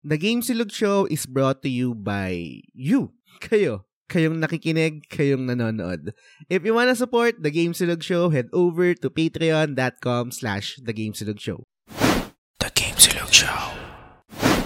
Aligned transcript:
The 0.00 0.16
Game 0.16 0.40
Silog 0.40 0.72
Show 0.72 1.04
is 1.12 1.28
brought 1.28 1.60
to 1.60 1.68
you 1.68 1.92
by 1.92 2.64
you. 2.72 3.12
Kayo. 3.36 3.84
Kayong 4.08 4.40
nakikinig, 4.42 5.06
kayong 5.12 5.44
nanonood. 5.46 6.16
If 6.48 6.64
you 6.64 6.72
wanna 6.72 6.96
support 6.96 7.44
The 7.44 7.52
Game 7.52 7.76
Silog 7.76 8.00
Show, 8.02 8.32
head 8.32 8.48
over 8.50 8.96
to 8.96 9.06
patreon.com 9.12 10.32
slash 10.32 10.80
The 10.82 10.96
Game 10.96 11.12
Silog 11.12 11.38
Show. 11.38 11.68
The 12.58 12.72
Game 12.72 12.96
Silog 12.96 13.28
Show. 13.28 13.60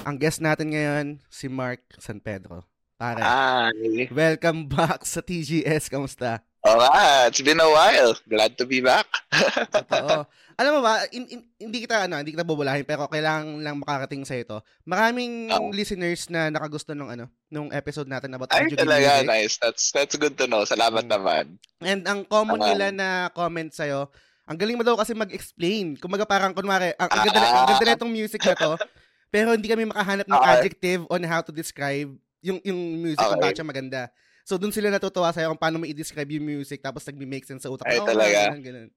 Ang 0.06 0.22
guest 0.22 0.38
natin 0.38 0.70
ngayon, 0.72 1.06
si 1.28 1.50
Mark 1.50 1.82
San 1.98 2.22
Pedro. 2.22 2.64
Pare, 2.94 3.18
Hi. 3.20 4.06
welcome 4.14 4.70
back 4.70 5.02
sa 5.02 5.18
TGS. 5.18 5.90
Kamusta? 5.90 6.46
Oo 6.64 6.80
nga, 6.80 7.28
it's 7.28 7.44
been 7.44 7.60
a 7.60 7.68
while. 7.68 8.16
Glad 8.24 8.56
to 8.56 8.64
be 8.64 8.80
back. 8.80 9.04
Totoo. 9.76 10.24
Alam 10.54 10.70
mo 10.70 10.80
ba, 10.80 11.04
in, 11.10 11.28
in- 11.28 11.46
hindi 11.60 11.84
kita 11.84 12.08
ano, 12.08 12.16
hindi 12.16 12.32
kita 12.32 12.40
bubulahin 12.40 12.86
pero 12.86 13.04
kailangan 13.04 13.60
lang 13.60 13.76
makarating 13.76 14.24
sa 14.24 14.32
ito. 14.32 14.64
Maraming 14.82 15.50
Oo. 15.50 15.68
listeners 15.68 16.30
na 16.30 16.48
nakagusto 16.48 16.96
nung 16.96 17.10
ano, 17.10 17.28
nung 17.48 17.68
episode 17.68 18.08
natin 18.08 18.32
about 18.32 18.48
Ay, 18.48 18.64
audio 18.64 18.80
talaga, 18.80 19.20
music. 19.20 19.28
nice. 19.28 19.54
That's 19.58 19.84
that's 19.90 20.14
good 20.14 20.38
to 20.38 20.46
know. 20.46 20.64
Salamat 20.64 21.04
Mm. 21.04 21.10
naman. 21.10 21.44
And 21.82 22.00
ang 22.06 22.24
common 22.24 22.56
Tama. 22.56 22.68
nila 22.70 22.86
na 22.88 23.08
comment 23.28 23.68
sa'yo, 23.68 24.08
ang 24.46 24.56
galing 24.56 24.78
mo 24.78 24.86
daw 24.86 24.94
kasi 24.94 25.12
mag-explain. 25.12 25.98
Kumaga 25.98 26.24
parang 26.24 26.56
kunwari, 26.56 26.96
ang, 26.96 27.08
ang, 27.08 27.22
ganda, 27.24 27.40
na- 27.40 27.52
ang 27.54 27.68
ganda 27.68 27.84
na 27.84 27.96
itong 27.98 28.14
music 28.14 28.40
na 28.40 28.54
to, 28.54 28.72
pero 29.34 29.52
hindi 29.52 29.66
kami 29.66 29.84
makahanap 29.84 30.24
ng 30.24 30.32
Okay. 30.32 30.52
adjective 30.54 31.02
on 31.10 31.20
how 31.24 31.42
to 31.42 31.50
describe 31.50 32.08
yung 32.40 32.56
yung 32.62 32.78
music 33.02 33.20
kung 33.20 33.36
Okay. 33.36 33.42
bakit 33.42 33.56
siya 33.58 33.68
maganda. 33.68 34.00
So 34.44 34.60
dun 34.60 34.70
sila 34.70 34.92
natutuwa 34.92 35.32
sa'yo 35.32 35.50
kung 35.56 35.60
paano 35.60 35.80
mo 35.80 35.88
i-describe 35.88 36.36
yung 36.36 36.44
music 36.44 36.84
tapos 36.84 37.02
nag-make 37.08 37.48
sense 37.48 37.64
sa 37.64 37.72
utak. 37.72 37.88
Ay, 37.88 37.98
nga, 37.98 38.08
talaga? 38.12 38.40
ganun, 38.52 38.62
ganun. 38.62 38.90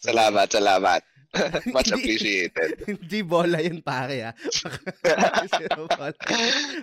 Salamat, 0.00 0.48
salamat. 0.50 1.00
Much 1.76 1.90
appreciated. 1.90 2.78
Hindi 2.88 3.20
bola 3.26 3.58
yun 3.58 3.82
pare 3.82 4.30
ah. 4.30 4.34
Bola. 5.78 6.14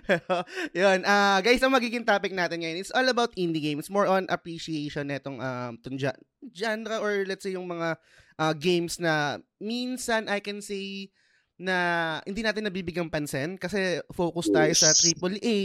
Pero, 0.04 0.36
yun, 0.76 1.00
ah 1.08 1.40
guys, 1.40 1.64
ang 1.64 1.72
magiging 1.72 2.04
topic 2.04 2.36
natin 2.36 2.62
ngayon 2.62 2.84
is 2.84 2.92
all 2.92 3.08
about 3.08 3.32
indie 3.40 3.64
games. 3.64 3.88
More 3.88 4.06
on 4.06 4.28
appreciation 4.28 5.08
netong 5.08 5.40
um, 5.40 5.80
tong 5.80 5.98
genre 6.52 6.98
or 7.00 7.24
let's 7.26 7.48
say 7.48 7.56
yung 7.56 7.68
mga 7.68 7.96
ah, 8.38 8.54
games 8.54 9.00
na 9.00 9.40
minsan 9.62 10.28
I 10.28 10.44
can 10.44 10.60
say 10.60 11.10
na 11.62 12.18
hindi 12.26 12.42
natin 12.42 12.66
nabibigang 12.66 13.08
pansin 13.14 13.54
kasi 13.56 14.02
focus 14.10 14.50
tayo 14.50 14.74
sa 14.74 14.90
Yes. 14.92 15.14
AAA, 15.14 15.58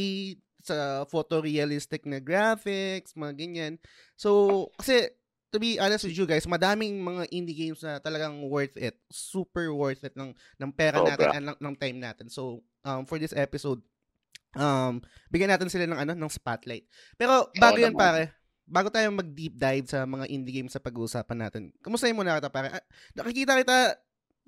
sa 0.67 1.07
photorealistic 1.07 2.03
na 2.05 2.19
graphics, 2.19 3.15
mga 3.15 3.35
ganyan. 3.39 3.75
So, 4.19 4.69
kasi 4.75 5.15
to 5.55 5.63
be 5.63 5.79
honest 5.79 6.05
with 6.05 6.19
you 6.19 6.27
guys, 6.27 6.45
madaming 6.45 7.01
mga 7.01 7.31
indie 7.31 7.57
games 7.57 7.81
na 7.81 8.03
talagang 8.03 8.45
worth 8.51 8.75
it. 8.77 8.99
Super 9.09 9.71
worth 9.73 10.03
it 10.03 10.13
ng, 10.19 10.35
ng 10.35 10.71
pera 10.75 11.01
Sobra. 11.01 11.15
natin 11.15 11.29
and 11.33 11.45
ng, 11.55 11.59
ng 11.63 11.75
time 11.79 11.99
natin. 12.03 12.27
So, 12.29 12.67
um, 12.85 13.07
for 13.07 13.17
this 13.17 13.33
episode, 13.33 13.81
um, 14.59 15.01
bigyan 15.31 15.55
natin 15.55 15.71
sila 15.71 15.87
ng 15.87 15.97
ano, 15.97 16.13
ng 16.13 16.33
spotlight. 16.33 16.85
Pero 17.15 17.49
bago 17.57 17.79
yan 17.79 17.95
pare, 17.95 18.35
bago 18.67 18.91
tayo 18.91 19.09
mag-deep 19.15 19.55
dive 19.55 19.87
sa 19.87 20.03
mga 20.03 20.27
indie 20.27 20.61
games 20.61 20.75
sa 20.75 20.83
pag-uusapan 20.83 21.39
natin, 21.39 21.63
kamusta 21.81 22.11
mo 22.11 22.27
na 22.27 22.43
kita 22.43 22.51
pare? 22.51 22.69
Ah, 22.75 22.85
nakikita 23.15 23.55
kita, 23.63 23.77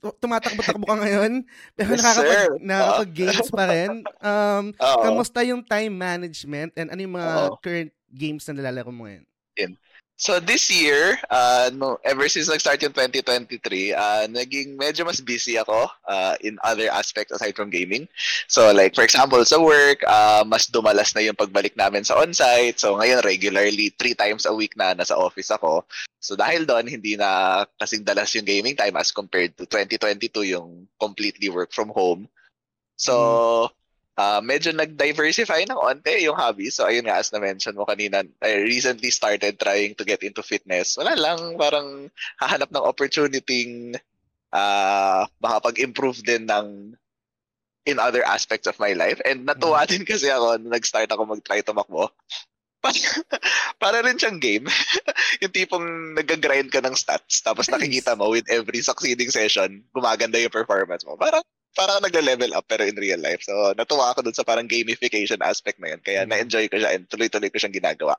tumatakbo-takbo 0.01 0.85
ka 0.87 0.97
ngayon, 1.03 1.33
pero 1.79 1.95
Yes, 1.95 2.03
nakakapag, 2.03 2.39
sir. 2.39 2.49
nakakapag-games 2.63 3.49
pa 3.51 3.65
rin. 3.67 3.91
Um, 4.23 4.65
kamusta 5.05 5.41
yung 5.43 5.63
time 5.67 5.95
management 5.95 6.71
and 6.79 6.89
ano 6.91 7.01
yung 7.03 7.15
mga 7.19 7.33
Oo. 7.35 7.57
current 7.59 7.93
games 8.15 8.47
na 8.49 8.55
nilalaro 8.57 8.91
mo 8.95 9.05
ngayon? 9.05 9.25
So 10.19 10.43
this 10.43 10.67
year, 10.67 11.15
uh, 11.31 11.71
no, 11.71 12.03
ever 12.03 12.27
since 12.27 12.51
nag-start 12.51 12.83
yung 12.83 12.91
2023, 12.91 13.95
uh, 13.95 14.27
naging 14.27 14.75
medyo 14.75 15.07
mas 15.07 15.23
busy 15.23 15.55
ako 15.55 15.87
uh, 16.11 16.35
in 16.43 16.59
other 16.67 16.91
aspects 16.91 17.31
aside 17.31 17.55
from 17.55 17.71
gaming. 17.71 18.11
So 18.51 18.75
like 18.75 18.99
for 18.99 19.07
example, 19.07 19.39
sa 19.47 19.63
work, 19.63 20.03
uh, 20.03 20.43
mas 20.43 20.67
dumalas 20.67 21.15
na 21.15 21.23
yung 21.23 21.39
pagbalik 21.39 21.79
namin 21.79 22.03
sa 22.03 22.19
on-site. 22.19 22.83
So 22.83 22.99
ngayon 22.99 23.23
regularly 23.23 23.95
three 23.95 24.19
times 24.19 24.43
a 24.43 24.51
week 24.51 24.75
na 24.75 24.91
nasa 24.91 25.15
office 25.15 25.55
ako. 25.55 25.87
So 26.19 26.35
dahil 26.35 26.67
doon, 26.67 26.91
hindi 26.91 27.15
na 27.15 27.63
kasing 27.79 28.03
dalas 28.03 28.35
yung 28.35 28.43
gaming 28.43 28.75
time 28.75 28.99
as 28.99 29.15
compared 29.15 29.55
to 29.55 29.71
2022 29.71 30.51
yung 30.51 30.91
completely 30.99 31.47
work 31.47 31.71
from 31.71 31.95
home. 31.95 32.27
So, 32.99 33.71
uh, 34.19 34.43
medyo 34.43 34.75
nag-diversify 34.75 35.63
ng 35.71 35.79
onte 35.79 36.11
yung 36.19 36.35
hobby. 36.35 36.69
So, 36.75 36.91
ayun 36.91 37.07
nga, 37.07 37.23
as 37.23 37.31
na-mention 37.31 37.79
mo 37.79 37.87
kanina, 37.87 38.27
I 38.43 38.67
recently 38.67 39.15
started 39.15 39.57
trying 39.57 39.95
to 39.95 40.05
get 40.05 40.27
into 40.27 40.43
fitness. 40.43 40.99
Wala 40.99 41.15
lang, 41.15 41.55
parang 41.55 42.11
hahanap 42.43 42.75
ng 42.75 42.83
opportunity 42.83 43.95
uh, 44.51 45.23
makapag-improve 45.39 46.19
din 46.27 46.51
ng 46.51 46.99
in 47.89 47.97
other 47.97 48.21
aspects 48.27 48.69
of 48.69 48.77
my 48.77 48.93
life. 48.93 49.17
And 49.25 49.49
natuwa 49.49 49.89
din 49.89 50.05
kasi 50.05 50.29
ako 50.29 50.61
nung 50.61 50.77
nag-start 50.77 51.09
ako 51.09 51.25
mag-try 51.25 51.65
tumakbo. 51.65 52.13
Para, 52.79 52.95
para 53.83 53.99
rin 54.07 54.23
siyang 54.23 54.39
game. 54.39 54.71
yung 55.43 55.51
tipong 55.51 56.15
nag-grind 56.15 56.71
ka 56.71 56.79
ng 56.79 56.95
stats 56.95 57.43
tapos 57.43 57.67
Nice. 57.67 57.75
nakikita 57.75 58.15
mo 58.15 58.31
with 58.31 58.47
every 58.47 58.79
succeeding 58.87 59.35
session, 59.35 59.83
gumaganda 59.91 60.39
yung 60.39 60.55
performance 60.55 61.03
mo. 61.03 61.19
Parang 61.19 61.43
parang 61.79 62.03
nagle-level 62.03 62.59
up 62.59 62.67
pero 62.67 62.83
in 62.83 62.99
real 62.99 63.23
life. 63.23 63.47
So, 63.47 63.55
natuwa 63.79 64.11
ako 64.11 64.27
dun 64.27 64.35
sa 64.35 64.43
parang 64.43 64.67
gamification 64.67 65.39
aspect 65.47 65.79
na 65.79 65.95
yun. 65.95 66.03
Kaya 66.03 66.27
Mm. 66.27 66.31
na-enjoy 66.35 66.67
ko 66.67 66.83
siya 66.83 66.99
and 66.99 67.07
tuloy-tuloy 67.07 67.55
ko 67.55 67.63
siyang 67.63 67.79
ginagawa. 67.79 68.19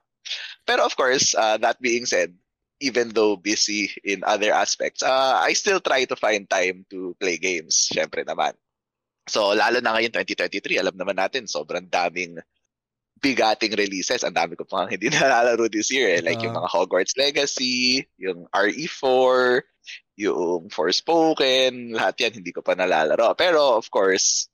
Pero 0.63 0.87
of 0.87 0.95
course, 0.95 1.35
uh, 1.35 1.59
that 1.59 1.75
being 1.83 2.07
said, 2.07 2.31
even 2.79 3.11
though 3.11 3.35
busy 3.35 3.91
in 4.07 4.23
other 4.23 4.55
aspects, 4.55 5.03
uh, 5.03 5.35
I 5.43 5.51
still 5.51 5.83
try 5.83 6.07
to 6.07 6.15
find 6.15 6.47
time 6.47 6.87
to 6.95 7.11
play 7.19 7.35
games. 7.35 7.91
Syempre 7.91 8.23
naman. 8.23 8.55
So, 9.27 9.51
lalo 9.51 9.83
na 9.83 9.99
ngayon 9.99 10.15
2023, 10.15 10.79
alam 10.79 10.95
naman 10.95 11.19
natin, 11.19 11.43
sobrang 11.43 11.85
daming 11.91 12.39
bigating 13.19 13.75
releases. 13.75 14.23
Ang 14.23 14.33
dami 14.33 14.55
ko 14.55 14.63
pang 14.63 14.87
hindi 14.87 15.11
nalalaro 15.13 15.67
this 15.67 15.91
year. 15.91 16.17
Eh. 16.17 16.23
Like 16.23 16.39
yung 16.39 16.55
Oo. 16.55 16.63
mga 16.63 16.71
Hogwarts 16.71 17.19
Legacy, 17.19 18.07
yung 18.15 18.47
RE4, 18.55 19.61
yung 20.19 20.67
Forspoken, 20.67 21.95
lahat 21.95 22.27
yan 22.27 22.33
hindi 22.43 22.51
ko 22.51 22.59
pa 22.59 22.75
nalalaro. 22.75 23.33
Pero 23.33 23.79
of 23.79 23.87
course, 23.87 24.51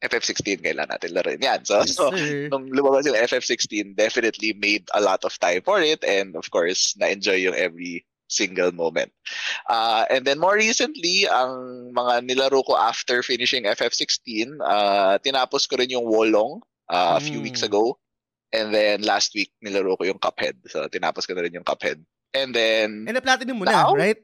FF16 0.00 0.60
kailan 0.60 0.88
natin 0.88 1.12
laruin 1.12 1.40
yan. 1.40 1.60
So, 1.64 1.80
Yes, 1.80 1.96
so 1.96 2.12
sir. 2.12 2.48
nung 2.52 2.68
lumabas 2.68 3.04
yung 3.04 3.16
FF16, 3.16 3.96
definitely 3.96 4.52
made 4.52 4.84
a 4.92 5.00
lot 5.00 5.24
of 5.24 5.32
time 5.38 5.60
for 5.64 5.80
it 5.80 6.04
and 6.04 6.36
of 6.36 6.48
course, 6.50 6.92
na-enjoy 6.96 7.40
yung 7.40 7.56
every 7.56 8.04
single 8.26 8.72
moment. 8.72 9.12
Uh, 9.68 10.04
and 10.10 10.24
then 10.24 10.40
more 10.40 10.56
recently, 10.56 11.24
ang 11.28 11.88
mga 11.92 12.24
nilaro 12.24 12.64
ko 12.64 12.76
after 12.76 13.22
finishing 13.22 13.64
FF16, 13.64 14.60
uh, 14.60 15.16
tinapos 15.20 15.68
ko 15.68 15.76
rin 15.76 15.92
yung 15.92 16.04
Wolong 16.04 16.60
uh, 16.88 17.16
a 17.16 17.20
few 17.20 17.40
Mm. 17.40 17.44
weeks 17.44 17.62
ago. 17.62 17.96
And 18.52 18.72
then 18.72 19.02
last 19.02 19.32
week, 19.34 19.52
nilaro 19.60 19.96
ko 19.96 20.04
yung 20.04 20.20
Cuphead. 20.20 20.56
So, 20.68 20.84
tinapos 20.88 21.24
ko 21.26 21.34
na 21.34 21.42
rin 21.42 21.52
yung 21.52 21.64
Cuphead. 21.66 22.00
And 22.34 22.52
then, 22.52 23.06
And 23.08 23.14
na-platinum 23.16 23.56
mo 23.56 23.64
na, 23.64 23.88
Now? 23.88 23.94
right? 23.94 24.18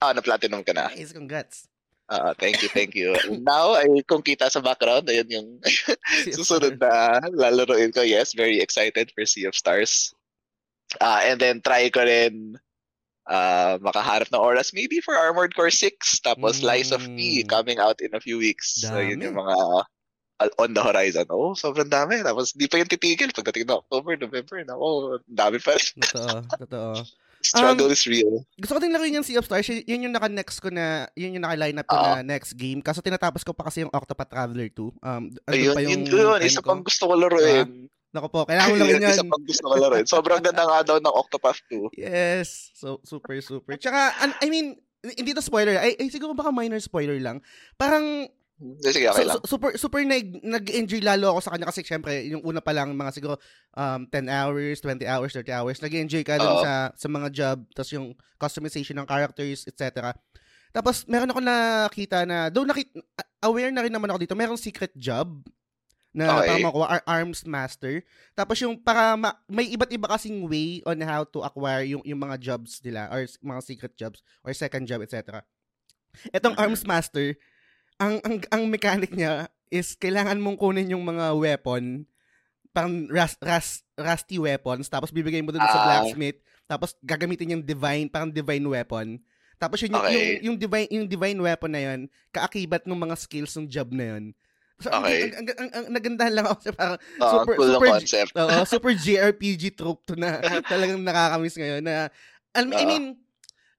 Ah, 0.00 0.12
na-platinum 0.12 0.62
ka 0.62 0.72
na. 0.72 0.88
Nice, 0.92 1.12
congrats. 1.12 1.68
Ah, 2.06 2.30
thank 2.38 2.62
you, 2.62 2.70
thank 2.70 2.94
you. 2.94 3.18
Now, 3.42 3.74
ay, 3.74 3.90
kung 4.06 4.22
kita 4.22 4.46
sa 4.46 4.62
background, 4.62 5.10
ayun 5.10 5.26
yung 5.26 5.48
susunod 6.38 6.78
na 6.78 7.18
lalaroin 7.34 7.90
ko. 7.90 8.06
Yes, 8.06 8.30
very 8.30 8.62
excited 8.62 9.10
for 9.10 9.26
Sea 9.26 9.50
of 9.50 9.58
Stars. 9.58 10.14
Ah, 11.02 11.26
and 11.26 11.42
then 11.42 11.58
try 11.58 11.90
ko 11.90 12.06
rin 12.06 12.54
ah, 13.26 13.74
makaharap 13.82 14.30
ng 14.30 14.38
oras 14.38 14.70
maybe 14.70 15.02
for 15.02 15.18
Armored 15.18 15.58
Core 15.58 15.74
6 15.74 16.22
tapos 16.22 16.62
Lies 16.62 16.94
of 16.94 17.02
P 17.18 17.42
Mm. 17.42 17.50
coming 17.50 17.78
out 17.82 17.98
in 17.98 18.14
a 18.14 18.22
few 18.22 18.38
weeks. 18.38 18.86
So 18.86 19.02
yun 19.02 19.18
Dami. 19.18 19.26
yung 19.26 19.38
mga 19.42 19.56
ah, 20.46 20.50
on 20.62 20.78
the 20.78 20.82
horizon. 20.86 21.26
Oh, 21.26 21.58
sobrang 21.58 21.90
dami. 21.90 22.22
Tapos 22.22 22.54
di 22.54 22.70
pa 22.70 22.78
yung 22.78 22.86
titigil 22.86 23.34
pagdating 23.34 23.66
ng 23.66 23.82
October, 23.82 24.14
November. 24.14 24.62
Nako, 24.62 25.18
dami 25.26 25.58
pa 25.58 25.74
rin. 25.74 25.98
Totoo, 26.06 26.38
totoo. 26.54 26.90
Struggle 27.46 27.86
Um, 27.86 27.92
is 27.92 28.02
real. 28.04 28.34
Gusto 28.54 28.72
ko 28.72 28.80
din 28.80 28.90
laruin 28.90 29.14
yung 29.14 29.22
Sea 29.22 29.36
of 29.36 29.44
Stars. 29.44 29.66
Yun 29.68 30.02
yung 30.02 30.14
naka-next 30.14 30.58
ko 30.58 30.68
na, 30.68 31.06
yun 31.12 31.34
yung 31.34 31.44
naka-line 31.44 31.76
up 31.76 31.86
ko 31.86 31.94
Oo. 31.94 32.12
na 32.12 32.22
next 32.22 32.54
game. 32.54 32.80
Kaso 32.80 32.98
tinatapos 32.98 33.40
ko 33.40 33.50
pa 33.50 33.66
kasi 33.66 33.80
yung 33.80 33.90
Octopath 33.90 34.28
Traveler 34.28 34.66
2. 34.68 34.82
Um, 35.00 35.22
Ayun, 35.46 35.72
pa 35.72 35.80
yun 35.80 36.02
ko 36.04 36.16
yun. 36.16 36.38
time 36.38 36.44
Isa 36.44 36.60
ko. 36.60 36.68
pang 36.68 36.82
gusto 36.82 37.02
ko 37.04 37.14
laruin. 37.14 37.86
Naku 38.08 38.28
po, 38.28 38.40
kailangan 38.44 38.72
mo 38.72 38.84
Isa 39.04 39.18
yun. 39.18 39.28
pang 39.28 39.44
gusto 39.44 39.64
ko 39.64 39.74
laruin. 39.76 40.04
Sobrang 40.04 40.40
ganda 40.40 40.62
nga 40.62 40.78
daw 40.82 40.96
ng 40.96 41.14
Octopath 41.14 41.60
2. 41.68 41.94
Yes. 41.94 42.70
So, 42.72 42.98
super, 43.02 43.38
super. 43.40 43.76
Tsaka, 43.76 44.12
I 44.40 44.48
mean, 44.48 44.74
hindi 45.04 45.30
to 45.30 45.40
spoiler. 45.40 45.76
Ay, 45.76 45.94
ay, 45.96 46.08
siguro 46.08 46.32
baka 46.32 46.50
minor 46.50 46.78
spoiler 46.78 47.16
lang. 47.16 47.38
Parang, 47.74 48.26
Sige, 48.56 49.04
okay 49.04 49.28
lang. 49.28 49.36
su- 49.36 49.44
super, 49.44 49.70
super 49.76 50.00
nag, 50.00 50.40
nag-enjoy 50.40 51.04
lalo 51.04 51.36
ako 51.36 51.40
sa 51.44 51.52
kanya 51.52 51.68
kasi 51.68 51.84
syempre, 51.84 52.24
yung 52.24 52.40
una 52.40 52.64
pa 52.64 52.72
lang, 52.72 52.96
mga 52.96 53.12
siguro 53.12 53.36
um, 53.76 54.08
10 54.08 54.32
hours, 54.32 54.80
20 54.80 55.04
hours, 55.04 55.30
30 55.36 55.52
hours, 55.52 55.76
nag-enjoy 55.78 56.24
ka 56.24 56.40
Oo. 56.40 56.64
sa, 56.64 56.88
sa 56.96 57.08
mga 57.08 57.28
job, 57.28 57.58
tapos 57.76 57.92
yung 57.92 58.16
customization 58.40 58.96
ng 58.96 59.04
characters, 59.04 59.68
etc. 59.68 60.16
Tapos, 60.72 61.04
meron 61.04 61.28
ako 61.28 61.40
nakita 61.40 62.24
na, 62.24 62.48
though 62.48 62.64
nakit, 62.64 62.88
aware 63.44 63.68
na 63.68 63.84
rin 63.84 63.92
naman 63.92 64.08
ako 64.08 64.24
dito, 64.24 64.32
merong 64.32 64.56
secret 64.56 64.96
job 64.96 65.44
na 66.16 66.40
Okay. 66.40 66.48
para 66.48 66.64
makuha, 66.64 66.86
ar- 66.88 67.04
arms 67.04 67.44
master. 67.44 68.00
Tapos 68.32 68.56
yung 68.56 68.80
para 68.80 69.20
ma- 69.20 69.36
may 69.44 69.68
iba't 69.68 69.92
iba 69.92 70.08
kasing 70.08 70.48
way 70.48 70.80
on 70.88 70.96
how 71.04 71.28
to 71.28 71.44
acquire 71.44 71.84
yung 71.84 72.00
yung 72.08 72.16
mga 72.16 72.40
jobs 72.40 72.80
nila 72.80 73.04
or 73.12 73.20
mga 73.28 73.60
secret 73.60 73.92
jobs 73.92 74.24
or 74.40 74.48
second 74.56 74.88
job 74.88 75.04
etc. 75.04 75.44
Etong 76.32 76.56
Mhm. 76.56 76.62
arms 76.64 76.88
master, 76.88 77.36
ang 77.96 78.20
ang 78.22 78.36
ang 78.52 78.62
mechanic 78.68 79.12
niya 79.12 79.48
is 79.68 79.96
kailangan 79.96 80.38
mong 80.38 80.60
kunin 80.60 80.92
yung 80.92 81.02
mga 81.02 81.34
weapon, 81.34 82.06
parang 82.70 83.08
ras, 83.08 83.34
ras, 83.40 83.82
rusty 83.96 84.38
weapons, 84.38 84.86
tapos 84.86 85.10
bibigay 85.10 85.40
mo 85.42 85.50
dun 85.50 85.64
sa 85.66 85.80
Ah. 85.80 85.84
blacksmith, 85.84 86.38
tapos 86.68 86.94
gagamitin 87.02 87.58
yung 87.58 87.64
divine, 87.64 88.06
parang 88.06 88.30
divine 88.30 88.62
weapon. 88.62 89.18
Tapos 89.56 89.80
yun, 89.80 89.96
yung, 89.96 90.04
Okay. 90.04 90.12
yung, 90.12 90.52
yung 90.52 90.56
divine 90.60 90.88
yung 90.92 91.06
divine 91.08 91.40
weapon 91.40 91.72
na 91.72 91.82
yun, 91.82 92.00
kaakibat 92.30 92.84
ng 92.84 92.94
mga 92.94 93.16
skills 93.16 93.56
ng 93.56 93.66
job 93.66 93.88
na 93.90 94.14
yun. 94.14 94.24
So, 94.76 94.92
ang- 94.92 95.08
Okay. 95.08 95.20
ang, 95.32 95.32
ang, 95.32 95.46
ang, 95.56 95.70
ang, 95.72 95.84
nagandahan 95.88 96.34
lang 96.36 96.46
ako 96.46 96.58
sa 96.68 96.72
parang 96.76 96.98
Oo, 97.24 97.30
super, 97.32 97.54
cool 97.58 97.70
super, 97.72 97.88
concept. 97.96 98.32
Oo, 98.36 98.62
super 98.68 98.92
JRPG 98.92 99.62
trope 99.72 100.04
to 100.04 100.14
na 100.14 100.36
talagang 100.62 101.00
nakakamiss 101.00 101.56
ngayon 101.56 101.80
na 101.80 102.12
alam 102.52 102.68
mo, 102.68 102.76
I 102.76 102.84
Oo. 102.84 102.86
mean 102.86 103.04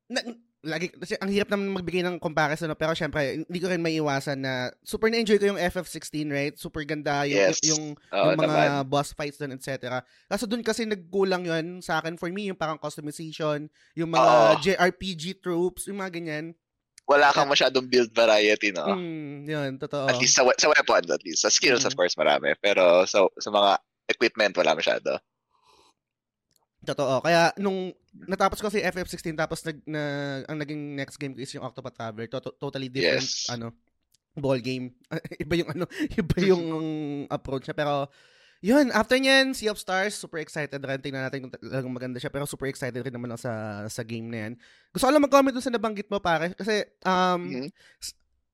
na, 0.09 0.19
lagi 0.59 0.89
kasi 0.89 1.13
ang 1.15 1.29
hirap 1.29 1.47
naman 1.47 1.69
magbigay 1.69 2.01
ng 2.01 2.17
comparison 2.17 2.65
no? 2.65 2.73
pero 2.73 2.91
syempre 2.91 3.39
hindi 3.39 3.59
ko 3.59 3.69
rin 3.69 3.77
maiiwasan 3.77 4.41
na 4.41 4.53
super 4.81 5.05
na-enjoy 5.07 5.37
ko 5.37 5.53
yung 5.53 5.61
FF16 5.61 6.09
right 6.27 6.55
super 6.55 6.81
ganda 6.81 7.23
yung 7.23 7.37
Yes. 7.45 7.61
yung, 7.63 7.93
yung 7.93 8.33
mga 8.35 8.81
naman. 8.81 8.89
boss 8.89 9.13
fights 9.13 9.37
doon 9.37 9.53
etc 9.53 10.01
kaso 10.25 10.43
doon 10.43 10.61
kasi 10.61 10.83
nagkulang 10.83 11.45
yun 11.45 11.77
sa 11.79 12.01
akin 12.01 12.17
for 12.17 12.27
me 12.27 12.49
yung 12.49 12.57
parang 12.57 12.75
customization 12.75 13.69
yung 13.93 14.09
mga 14.09 14.25
Oo. 14.27 14.57
JRPG 14.59 15.39
tropes 15.39 15.85
yung 15.85 16.01
mga 16.01 16.13
ganyan 16.15 16.45
Wala 17.07 17.31
kang 17.31 17.47
masyadong 17.47 17.87
build 17.87 18.11
variety, 18.11 18.75
no? 18.75 18.83
mm, 18.91 19.47
yun 19.47 19.71
totoo 19.77 20.11
At 20.11 20.19
least 20.19 20.35
sa, 20.35 20.43
sa 20.59 20.67
weapons, 20.67 21.07
at 21.07 21.23
least. 21.23 21.39
Sa 21.39 21.47
skills, 21.47 21.79
Mm. 21.79 21.87
of 21.87 21.95
course, 21.95 22.19
marami. 22.19 22.51
Pero 22.59 23.07
sa, 23.07 23.23
sa 23.39 23.47
mga 23.47 23.79
equipment, 24.11 24.51
wala 24.57 24.75
masyado. 24.75 25.15
Totoo. 26.87 27.19
Kaya 27.19 27.51
nung 27.59 27.91
natapos 28.15 28.63
ko 28.63 28.71
si 28.71 28.79
FF16 28.79 29.35
tapos 29.35 29.59
nag 29.61 29.77
na 29.83 30.01
ang 30.47 30.57
naging 30.57 30.95
next 30.95 31.19
game 31.19 31.35
ko 31.35 31.43
is 31.43 31.51
yung 31.51 31.67
Octopath 31.67 31.93
Traveler. 31.93 32.31
To- 32.31 32.55
totally 32.55 32.87
different 32.87 33.27
Yes. 33.27 33.51
ano 33.51 33.75
ball 34.33 34.61
game. 34.61 34.95
iba 35.43 35.53
yung 35.57 35.69
ano, 35.69 35.83
iba 36.21 36.37
yung 36.39 36.65
approach 37.27 37.67
niya 37.67 37.75
pero 37.75 38.07
yun, 38.57 38.89
after 38.89 39.21
niyan, 39.21 39.53
Sea 39.53 39.69
of 39.69 39.77
Stars, 39.77 40.17
super 40.17 40.41
excited 40.41 40.81
rin. 40.81 40.97
Tingnan 40.97 41.29
natin 41.29 41.45
kung 41.45 41.53
talagang 41.53 41.93
maganda 41.93 42.17
siya. 42.17 42.33
Pero 42.33 42.49
super 42.49 42.65
excited 42.65 42.97
rin 42.97 43.13
naman 43.13 43.29
ako 43.29 43.45
sa, 43.45 43.53
sa 43.85 44.01
game 44.01 44.25
na 44.33 44.49
yan. 44.49 44.53
Gusto 44.89 45.05
ko 45.05 45.13
lang 45.13 45.21
mag-comment 45.21 45.53
dun 45.53 45.61
sa 45.61 45.69
nabanggit 45.69 46.09
mo, 46.09 46.17
pare. 46.17 46.57
Kasi, 46.57 46.81
um, 47.05 47.37
Mhm. 47.45 47.69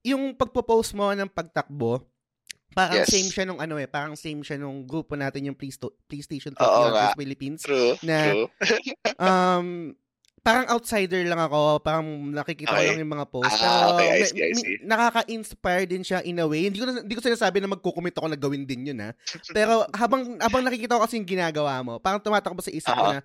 yung 0.03 0.23
pagpo-post 0.35 0.91
mo 0.91 1.07
ng 1.07 1.31
pagtakbo, 1.31 2.03
parang 2.73 2.99
Yes. 2.99 3.07
same 3.07 3.29
siya 3.29 3.43
nung 3.43 3.57
ano 3.57 3.75
eh, 3.75 3.85
parang 3.85 4.13
same 4.13 4.41
siya 4.41 4.57
nung 4.57 4.83
grupo 4.83 5.13
natin 5.13 5.45
yung 5.45 5.55
Playsto- 5.55 5.95
PlayStation 6.03 6.51
Oo 6.53 6.65
50 6.83 6.91
nga. 6.91 7.07
Philippines 7.15 7.61
True, 7.61 7.93
Na- 8.01 8.27
true. 8.27 8.47
um, 9.19 9.67
parang 10.39 10.67
outsider 10.69 11.23
lang 11.23 11.39
ako. 11.39 11.79
Parang 11.79 12.03
nakikita 12.29 12.67
ko 12.67 12.75
Okay. 12.75 12.87
lang 12.89 12.99
yung 12.99 13.13
mga 13.13 13.27
posts. 13.27 13.57
Ah, 13.57 13.63
Pero 13.63 13.95
okay, 13.95 14.07
I 14.09 14.21
see, 14.23 14.41
I 14.41 14.51
see. 14.51 14.75
nakaka-inspire 14.83 15.85
din 15.85 16.03
siya 16.03 16.19
in 16.21 16.35
a 16.35 16.43
way. 16.43 16.67
Hindi 16.67 16.77
ko, 16.77 16.85
na- 16.85 16.99
hindi 16.99 17.15
ko 17.15 17.23
sinasabi 17.23 17.57
na 17.57 17.71
magkukumit 17.71 18.11
ako 18.11 18.27
na 18.27 18.35
gawin 18.35 18.67
din 18.67 18.91
yun, 18.91 18.99
ha. 18.99 19.15
Pero 19.55 19.87
habang, 19.89 20.35
habang 20.37 20.61
nakikita 20.61 20.99
ko 20.99 21.07
kasi 21.07 21.15
yung 21.15 21.29
ginagawa 21.29 21.79
mo, 21.79 21.95
parang 21.97 22.19
tumatakbo 22.19 22.59
sa 22.59 22.69
isip 22.69 22.89
ko 22.89 22.99
Aha. 23.01 23.13
na, 23.13 23.19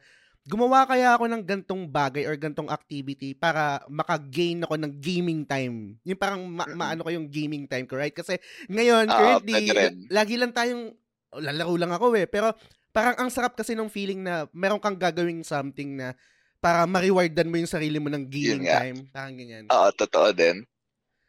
gumawa 0.49 0.89
kaya 0.89 1.13
ako 1.13 1.29
ng 1.29 1.45
gantong 1.45 1.85
bagay 1.85 2.25
or 2.25 2.33
gantong 2.41 2.73
activity 2.73 3.37
para 3.37 3.85
maka-gain 3.93 4.65
ako 4.65 4.81
ng 4.81 4.93
gaming 4.97 5.45
time. 5.45 6.01
Yung 6.09 6.17
parang 6.17 6.41
ma- 6.49 6.73
maano 6.73 7.05
ko 7.05 7.13
yung 7.13 7.29
gaming 7.29 7.69
time 7.69 7.85
ko, 7.85 8.01
right? 8.01 8.17
Kasi 8.17 8.41
ngayon, 8.73 9.13
currently, 9.13 9.61
rin. 9.77 9.95
lagi 10.09 10.41
lang 10.41 10.57
tayong, 10.57 10.97
oh, 11.37 11.41
lalaro 11.45 11.77
lang 11.77 11.93
ako 11.93 12.17
eh, 12.17 12.25
pero 12.25 12.57
parang 12.97 13.21
ang 13.21 13.29
sarap 13.29 13.53
kasi 13.53 13.77
nung 13.77 13.93
feeling 13.93 14.25
na 14.25 14.49
meron 14.57 14.81
kang 14.81 14.97
gagawing 14.97 15.45
something 15.45 16.01
na 16.01 16.17
para 16.59 16.89
ma-rewardan 16.89 17.47
mo 17.47 17.61
yung 17.61 17.71
sarili 17.71 18.01
mo 18.01 18.09
ng 18.09 18.25
gaming 18.27 18.65
time. 18.65 18.99
Parang 19.13 19.37
ganyan. 19.37 19.65
Oo, 19.69 19.89
totoo 19.93 20.33
din. 20.33 20.65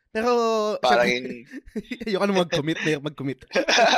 Pero, 0.10 0.32
Parang 0.82 1.06
syempre, 1.06 1.46
yung... 1.46 2.06
ayoko 2.10 2.26
na 2.26 2.42
mag-commit, 2.42 2.80
ayoko 2.82 3.04
mag-commit. 3.06 3.40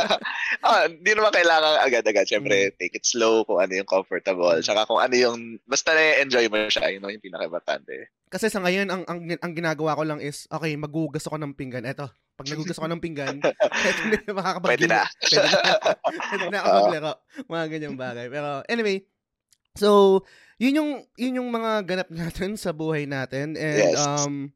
ah, 0.67 0.83
hindi 0.91 1.11
naman 1.15 1.31
kailangan 1.31 1.87
agad-agad. 1.87 2.27
Mm. 2.27 2.31
Siyempre, 2.35 2.57
take 2.75 2.99
it 2.99 3.07
slow 3.07 3.47
kung 3.47 3.63
ano 3.63 3.71
yung 3.79 3.87
comfortable. 3.87 4.59
Tsaka 4.59 4.83
kung 4.91 4.99
ano 4.99 5.15
yung... 5.15 5.39
Basta 5.63 5.95
na-enjoy 5.95 6.51
mo 6.51 6.67
siya. 6.67 6.91
Yun 6.91 7.07
yung 7.07 7.23
pinaka-importante. 7.23 8.11
Kasi 8.27 8.51
sa 8.51 8.59
ngayon, 8.59 8.91
ang, 8.91 9.03
ang, 9.07 9.19
ang 9.23 9.53
ginagawa 9.55 9.95
ko 9.95 10.03
lang 10.03 10.19
is, 10.19 10.51
okay, 10.51 10.75
magugas 10.75 11.23
ako 11.31 11.39
ng 11.39 11.55
pinggan. 11.55 11.87
Eto, 11.87 12.11
pag 12.35 12.47
nagugas 12.51 12.75
ako 12.75 12.87
ng 12.91 13.03
pinggan, 13.03 13.39
eto 13.87 14.01
na 14.11 14.35
makakapag 14.35 14.69
Pwede 14.75 14.87
na. 14.91 15.07
Pwede 15.07 15.47
na. 15.47 15.63
Pwede 16.27 16.45
na 16.51 16.57
ako 16.59 16.67
maglaro. 16.75 17.13
Mga 17.47 17.65
ganyang 17.71 17.95
bagay. 17.95 18.27
Pero 18.27 18.67
anyway, 18.67 19.07
so, 19.79 20.19
yun 20.59 20.75
yung, 20.75 20.91
yun 21.15 21.39
yung 21.39 21.49
mga 21.55 21.87
ganap 21.87 22.09
natin 22.11 22.59
sa 22.59 22.75
buhay 22.75 23.07
natin. 23.07 23.55
And, 23.55 23.95
Yes. 23.95 23.99
um, 24.03 24.51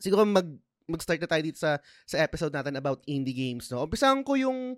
siguro 0.00 0.24
mag, 0.24 0.48
mag-start 0.88 1.22
na 1.22 1.30
tayo 1.30 1.42
dito 1.44 1.60
sa, 1.60 1.78
sa 2.08 2.16
episode 2.18 2.50
natin 2.50 2.74
about 2.80 3.04
indie 3.06 3.36
games, 3.36 3.70
no? 3.70 3.86
Umpisahan 3.86 4.24
ko 4.26 4.34
yung 4.34 4.74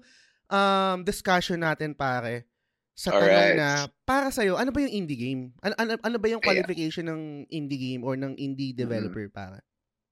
um, 0.51 0.99
discussion 1.07 1.63
natin, 1.63 1.97
pare, 1.97 2.45
sa 2.93 3.09
tanong 3.09 3.25
Alright. 3.25 3.57
na, 3.57 3.69
para 4.05 4.29
sa'yo, 4.29 4.61
ano 4.61 4.69
ba 4.69 4.85
yung 4.85 4.93
indie 4.93 5.17
game? 5.17 5.43
Ano, 5.65 5.75
ano, 5.81 5.91
ano 5.97 6.17
ba 6.21 6.29
yung 6.29 6.45
qualification 6.45 7.09
ng 7.09 7.23
indie 7.49 7.81
game 7.81 8.03
or 8.05 8.19
ng 8.21 8.37
indie 8.37 8.77
developer, 8.77 9.25
pare? 9.33 9.65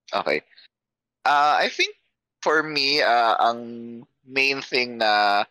Okay. 0.09 0.41
Uh, 1.21 1.61
I 1.61 1.69
think 1.69 1.93
for 2.41 2.65
me, 2.65 3.05
uh, 3.05 3.37
ang 3.37 3.59
main 4.25 4.65
thing 4.65 4.97
na 4.97 5.45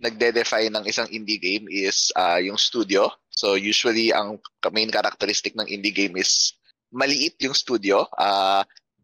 nagde-define 0.00 0.72
ng 0.72 0.84
isang 0.88 1.08
indie 1.12 1.40
game 1.40 1.68
is 1.68 2.12
uh, 2.16 2.40
yung 2.40 2.56
studio. 2.56 3.08
So 3.28 3.56
usually 3.56 4.12
ang 4.12 4.40
main 4.72 4.92
characteristic 4.92 5.56
ng 5.56 5.68
indie 5.68 5.92
game 5.92 6.16
is 6.16 6.56
maliit 6.92 7.38
yung 7.40 7.54
studio. 7.54 8.06
Uh, 8.18 8.62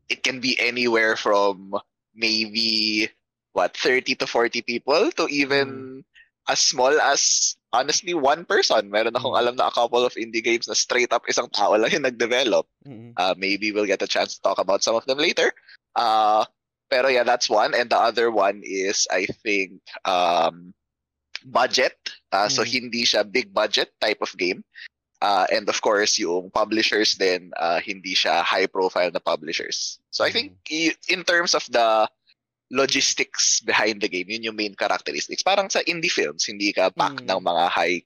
it 0.08 0.22
can 0.22 0.38
be 0.40 0.58
anywhere 0.58 1.16
from 1.16 1.74
maybe 2.14 3.08
what 3.52 3.76
30 3.76 4.14
to 4.16 4.26
40 4.26 4.62
people 4.62 5.10
to 5.16 5.26
even 5.28 6.02
as 6.48 6.60
small 6.60 6.94
as 7.00 7.54
honestly 7.72 8.14
one 8.14 8.44
person. 8.44 8.88
Meron 8.90 9.14
akong 9.18 9.34
Mm. 9.34 9.40
alam 9.42 9.54
na 9.56 9.68
a 9.68 9.74
couple 9.74 10.04
of 10.04 10.14
indie 10.14 10.44
games 10.44 10.68
na 10.68 10.74
straight 10.78 11.10
up 11.12 11.26
isang 11.26 11.50
tao 11.50 11.74
lang 11.74 11.90
yung 11.90 12.06
nag-develop. 12.06 12.66
Mm-mm. 12.86 13.12
Uh, 13.16 13.34
maybe 13.36 13.72
we'll 13.72 13.88
get 13.88 14.02
a 14.02 14.08
chance 14.10 14.36
to 14.36 14.42
talk 14.42 14.58
about 14.58 14.82
some 14.86 14.94
of 14.94 15.04
them 15.10 15.18
later. 15.18 15.50
Uh, 15.98 16.44
pero 16.86 17.08
yeah, 17.10 17.26
that's 17.26 17.50
one. 17.50 17.74
And 17.74 17.90
the 17.90 17.98
other 17.98 18.30
one 18.30 18.62
is, 18.62 19.10
I 19.10 19.26
think, 19.42 19.82
um, 20.06 20.70
budget. 21.44 21.98
Uh, 22.30 22.46
So 22.48 22.62
Mm. 22.62 22.70
hindi 22.86 23.02
siya 23.02 23.26
big 23.26 23.50
budget 23.50 23.90
type 23.98 24.22
of 24.22 24.30
game. 24.38 24.62
Uh, 25.22 25.48
and 25.48 25.64
of 25.68 25.80
course, 25.80 26.20
yung 26.20 26.52
publishers 26.52 27.16
din, 27.16 27.48
uh, 27.56 27.80
hindi 27.80 28.12
siya 28.12 28.44
high 28.44 28.68
profile 28.68 29.08
na 29.08 29.18
publishers. 29.18 29.96
So 30.12 30.24
I 30.24 30.30
think 30.32 30.60
i- 30.68 30.96
in 31.08 31.24
terms 31.24 31.56
of 31.56 31.64
the 31.72 32.04
logistics 32.68 33.62
behind 33.62 34.02
the 34.02 34.10
game, 34.10 34.28
yun 34.28 34.52
yung 34.52 34.58
main 34.58 34.74
characteristics. 34.74 35.40
Parang 35.40 35.70
sa 35.70 35.80
indie 35.86 36.12
films, 36.12 36.44
hindi 36.44 36.72
ka 36.74 36.90
pack 36.92 37.22
Mm. 37.22 37.32
ng 37.32 37.40
mga 37.42 37.64
high 37.70 37.98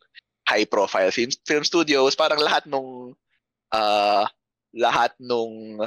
high 0.46 0.66
profile 0.66 1.10
film, 1.10 1.30
film 1.46 1.62
studios, 1.62 2.18
parang 2.18 2.38
lahat 2.38 2.66
nung 2.66 3.14
uh, 3.70 4.26
lahat 4.74 5.14
nung 5.18 5.78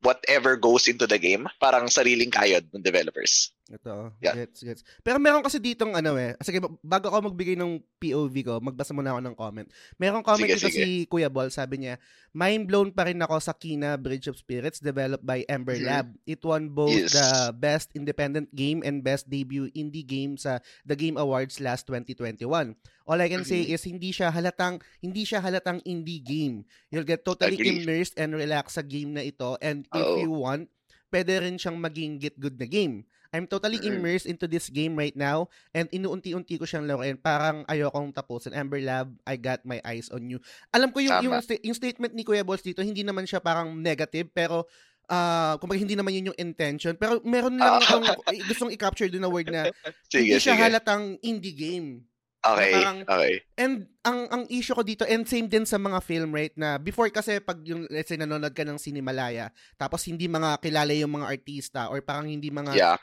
whatever 0.00 0.54
goes 0.54 0.86
into 0.86 1.06
the 1.06 1.18
game, 1.18 1.46
parang 1.58 1.90
sariling 1.90 2.30
kayod 2.30 2.62
ng 2.70 2.82
developers. 2.82 3.50
Ito, 3.68 4.16
Yeah. 4.24 4.32
gets, 4.32 4.64
gets. 4.64 4.80
Pero 5.04 5.20
meron 5.20 5.44
kasi 5.44 5.60
ditong 5.60 5.92
ano 5.92 6.16
eh, 6.16 6.32
sige, 6.40 6.56
bago 6.80 7.12
ako 7.12 7.28
magbigay 7.28 7.52
ng 7.52 7.76
POV 8.00 8.34
ko, 8.40 8.54
magbasa 8.64 8.96
muna 8.96 9.12
ako 9.12 9.20
ng 9.20 9.36
comment. 9.36 9.68
Merong 10.00 10.24
comment 10.24 10.48
Sige, 10.48 10.56
dito 10.56 10.68
sige. 10.72 10.80
si 10.80 10.86
Kuya 11.04 11.28
Ball, 11.28 11.52
sabi 11.52 11.84
niya, 11.84 12.00
mind 12.32 12.64
blown 12.64 12.88
pa 12.88 13.04
rin 13.04 13.20
ako 13.20 13.36
sa 13.36 13.52
Kina 13.52 14.00
Bridge 14.00 14.24
of 14.24 14.40
Spirits 14.40 14.80
developed 14.80 15.20
by 15.20 15.44
Ember 15.44 15.76
Mhm. 15.76 15.84
Lab. 15.84 16.06
It 16.24 16.40
won 16.40 16.72
both 16.72 16.96
Yes. 16.96 17.12
the 17.12 17.28
best 17.52 17.92
independent 17.92 18.48
game 18.56 18.80
and 18.80 19.04
best 19.04 19.28
debut 19.28 19.68
indie 19.76 20.00
game 20.00 20.40
sa 20.40 20.64
The 20.88 20.96
Game 20.96 21.20
Awards 21.20 21.60
last 21.60 21.84
2021. 21.84 22.72
All 23.04 23.20
I 23.20 23.28
can 23.28 23.44
say 23.44 23.68
Mhm. 23.68 23.72
is 23.76 23.84
hindi 23.84 24.10
siya 24.10 24.32
halatang 24.32 24.80
hindi 24.98 25.28
siya 25.28 25.44
halatang 25.44 25.84
indie 25.84 26.20
game. 26.20 26.64
You'll 26.88 27.04
get 27.04 27.20
totally 27.20 27.56
Agree. 27.56 27.84
immersed 27.84 28.16
and 28.16 28.32
relaxed 28.32 28.76
sa 28.76 28.84
game 28.84 29.12
na 29.12 29.20
ito 29.20 29.60
and 29.60 29.84
if 29.92 30.08
Oo. 30.08 30.24
you 30.24 30.32
want, 30.32 30.72
pwede 31.08 31.36
rin 31.40 31.56
siyang 31.56 31.76
maging 31.76 32.16
get 32.16 32.36
good 32.36 32.56
na 32.56 32.64
game. 32.64 33.04
I'm 33.30 33.44
totally 33.44 33.76
immersed 33.82 34.24
into 34.24 34.44
this 34.44 34.66
game 34.66 34.92
right 34.92 35.12
now 35.12 35.46
and 35.70 35.84
inuunti-unti 35.88 36.56
ko 36.56 36.64
siyang 36.64 36.84
laruin. 36.84 37.14
Parang 37.14 37.60
ayokong 37.64 38.08
tapusin. 38.10 38.52
Amber 38.52 38.80
Lab, 38.80 39.12
I 39.22 39.36
got 39.36 39.62
my 39.62 39.80
eyes 39.82 40.08
on 40.08 40.24
you. 40.24 40.40
Alam 40.70 40.88
ko 40.88 40.98
yung 40.98 41.12
Tama. 41.12 41.22
yung, 41.22 41.34
sta- 41.38 41.60
yung 41.60 41.76
statement 41.76 42.12
ni 42.12 42.22
Kuya 42.22 42.40
Boss 42.40 42.60
dito, 42.60 42.80
hindi 42.80 43.00
naman 43.00 43.22
siya 43.22 43.38
parang 43.38 43.74
negative 43.74 44.28
pero 44.28 44.64
ah 45.04 45.56
kumbaga 45.56 45.76
hindi 45.78 45.92
naman 45.92 46.12
yun 46.12 46.32
yung 46.32 46.40
intention. 46.40 46.92
Pero 46.94 47.20
meron 47.22 47.56
lang 47.56 47.76
Ah. 47.76 47.80
akong 47.80 48.04
gustong 48.44 48.72
i-capture 48.72 49.08
din 49.08 49.20
na 49.20 49.28
word 49.28 49.48
na 49.48 49.68
Sige, 50.08 50.24
hindi 50.26 50.36
siya 50.38 50.52
sige. 50.52 50.62
halatang 50.62 51.20
indie 51.20 51.52
game. 51.52 52.08
Okay, 52.38 52.70
na 52.70 52.76
parang- 52.78 53.02
okay. 53.04 53.34
And 53.56 53.74
ang 54.00 54.18
ang 54.30 54.42
issue 54.48 54.72
ko 54.72 54.80
dito 54.80 55.02
and 55.02 55.26
same 55.26 55.48
din 55.48 55.64
sa 55.64 55.76
mga 55.76 56.00
film 56.00 56.30
right 56.30 56.54
na 56.54 56.76
before 56.76 57.10
kasi 57.10 57.40
pag 57.40 57.60
yung 57.62 57.84
let's 57.88 58.06
say 58.06 58.16
nanonood 58.16 58.52
ka 58.52 58.62
ng 58.62 58.78
Cinemalaya 58.78 59.48
tapos 59.74 60.06
hindi 60.06 60.24
mga 60.24 60.56
kilala 60.58 60.94
yung 60.94 61.12
mga 61.12 61.28
artista 61.28 61.80
or 61.88 61.98
parang 61.98 62.24
hindi 62.24 62.48
mga 62.48 62.72
Yeah, 62.72 62.96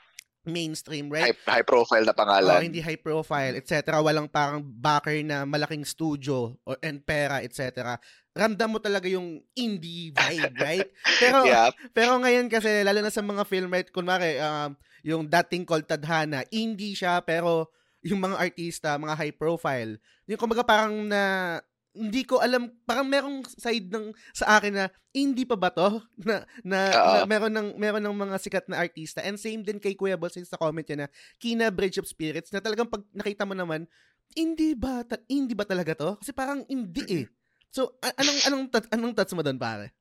mainstream 0.46 1.10
right 1.10 1.34
high, 1.46 1.60
high 1.62 1.68
profile 1.68 2.02
na 2.02 2.14
Oh, 2.14 2.18
pangalan. 2.18 2.62
hindi 2.64 2.80
high 2.80 2.98
profile, 2.98 3.58
etc. 3.58 3.98
Walang 4.00 4.30
parang 4.30 4.62
backer 4.62 5.18
na 5.22 5.44
malaking 5.44 5.84
studio 5.84 6.56
or 6.64 6.78
and 6.80 7.02
pera, 7.02 7.42
etc. 7.42 7.98
Ramdam 8.32 8.68
mo 8.68 8.80
talaga 8.80 9.08
yung 9.08 9.40
indie 9.54 10.12
vibe, 10.12 10.56
right? 10.58 10.88
Pero 11.24 11.48
yeah, 11.48 11.72
pero 11.96 12.20
ngayon 12.20 12.52
kasi 12.52 12.84
lalo 12.84 13.00
na 13.00 13.08
sa 13.10 13.24
mga 13.24 13.48
film 13.48 13.72
right 13.72 13.88
kunwari 13.90 14.36
um 14.40 14.76
yung 15.06 15.24
dating 15.26 15.64
called 15.64 15.86
Tadhana, 15.86 16.44
indie 16.50 16.98
siya 16.98 17.22
pero 17.22 17.72
yung 18.04 18.22
mga 18.22 18.38
artista, 18.38 18.98
mga 18.98 19.16
high 19.18 19.34
profile. 19.34 19.98
Yung 20.28 20.38
kumbaga 20.38 20.62
parang 20.62 21.08
na 21.08 21.58
hindi 21.96 22.28
ko 22.28 22.44
alam, 22.44 22.68
parang 22.84 23.08
merong 23.08 23.48
side 23.48 23.88
ng 23.88 24.12
sa 24.36 24.60
akin 24.60 24.74
na 24.76 24.86
indie 25.16 25.48
pa 25.48 25.56
ba 25.56 25.72
to? 25.72 26.04
Na, 26.28 26.44
na, 26.62 26.80
uh, 26.92 27.14
na 27.16 27.20
meron 27.24 27.54
ng 27.56 27.70
meron 27.80 28.04
ng 28.04 28.16
mga 28.16 28.36
sikat 28.38 28.66
na 28.68 28.84
artista. 28.84 29.24
And 29.24 29.40
same 29.40 29.64
din 29.64 29.80
kay 29.80 29.96
Kuya 29.96 30.20
Balsin 30.20 30.44
sa 30.44 30.60
comment 30.60 30.84
niya 30.84 31.08
na 31.08 31.10
Kina 31.40 31.72
Bridge 31.72 32.04
of 32.04 32.10
Spirits 32.12 32.52
na 32.52 32.60
talagang 32.60 32.92
pag 32.92 33.02
nakita 33.16 33.48
mo 33.48 33.56
naman, 33.56 33.88
indie 34.36 34.76
ba 34.76 35.08
ta- 35.08 35.24
indie 35.32 35.56
ba 35.56 35.64
talaga 35.64 35.96
to? 35.96 36.10
Kasi 36.20 36.36
parang 36.36 36.68
indie 36.68 37.08
eh. 37.24 37.26
So 37.72 37.96
a- 38.04 38.16
anong 38.20 38.40
anong 38.52 38.66
anong 38.92 39.14
touch 39.16 39.32
mo 39.32 39.42
doon 39.42 39.60
pare? 39.60 39.96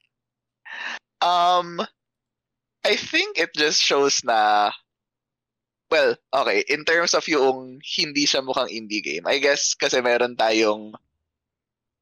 Um 1.22 1.78
I 2.84 2.98
think 2.98 3.38
it 3.38 3.54
just 3.54 3.80
shows 3.80 4.20
na 4.26 4.68
well, 5.94 6.18
okay, 6.34 6.66
in 6.66 6.82
terms 6.82 7.14
of 7.14 7.22
yung 7.30 7.78
hindi 7.78 8.26
siya 8.26 8.42
mukhang 8.42 8.66
indie 8.66 8.98
game, 9.04 9.24
I 9.30 9.38
guess 9.38 9.78
kasi 9.78 10.02
meron 10.02 10.34
tayong 10.34 10.98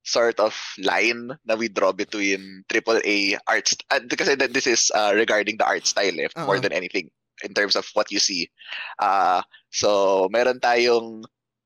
sort 0.02 0.38
of 0.42 0.54
line 0.82 1.30
na 1.47 1.54
we 1.54 1.68
draw 1.71 1.92
between 1.92 2.64
AAA 2.66 3.38
arts 3.47 3.76
uh, 3.90 4.02
kasi 4.11 4.35
this 4.35 4.66
is 4.66 4.90
uh, 4.94 5.12
regarding 5.14 5.56
the 5.56 5.66
art 5.66 5.87
style 5.87 6.14
eh, 6.18 6.26
uh-huh. 6.35 6.47
more 6.47 6.59
than 6.59 6.73
anything 6.75 7.11
in 7.42 7.54
terms 7.54 7.75
of 7.75 7.87
what 7.94 8.11
you 8.11 8.18
see. 8.18 8.50
Uh, 8.99 9.42
so 9.71 10.28
meron 10.30 10.59
tayong 10.59 11.23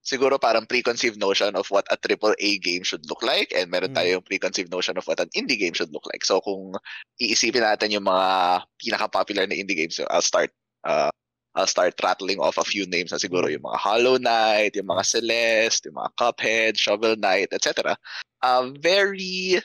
siguro 0.07 0.39
parang 0.39 0.65
preconceived 0.69 1.19
notion 1.19 1.57
of 1.59 1.67
what 1.69 1.85
a 1.91 1.99
AAA 1.99 2.63
game 2.63 2.87
should 2.87 3.03
look 3.11 3.21
like 3.27 3.51
and 3.51 3.67
meron 3.69 3.91
mm. 3.91 3.99
tayong 3.99 4.25
preconceived 4.25 4.71
notion 4.71 4.95
of 4.95 5.05
what 5.11 5.19
an 5.19 5.29
indie 5.35 5.59
game 5.59 5.75
should 5.75 5.91
look 5.91 6.07
like. 6.13 6.23
So 6.23 6.39
kung 6.41 6.79
iisipin 7.19 7.67
natin 7.67 7.91
yung 7.91 8.07
mga 8.07 8.63
pinaka-popular 8.79 9.51
na 9.51 9.59
indie 9.59 9.75
games, 9.75 9.99
I'll 10.07 10.23
start 10.23 10.55
uh, 10.87 11.11
I'll 11.57 11.67
start 11.67 11.97
rattling 12.05 12.39
off 12.39 12.59
a 12.59 12.65
few 12.65 12.85
names 12.87 13.11
na 13.11 13.19
siguro 13.19 13.49
yung 13.49 13.65
mga 13.65 13.81
Hollow 13.81 14.21
Knight, 14.21 14.77
yung 14.77 14.93
mga 14.93 15.05
Celeste, 15.09 15.89
yung 15.89 15.97
mga 15.97 16.13
Cuphead, 16.21 16.77
Shovel 16.77 17.17
Knight, 17.17 17.49
etc. 17.53 17.97
Um, 18.45 18.77
very, 18.77 19.59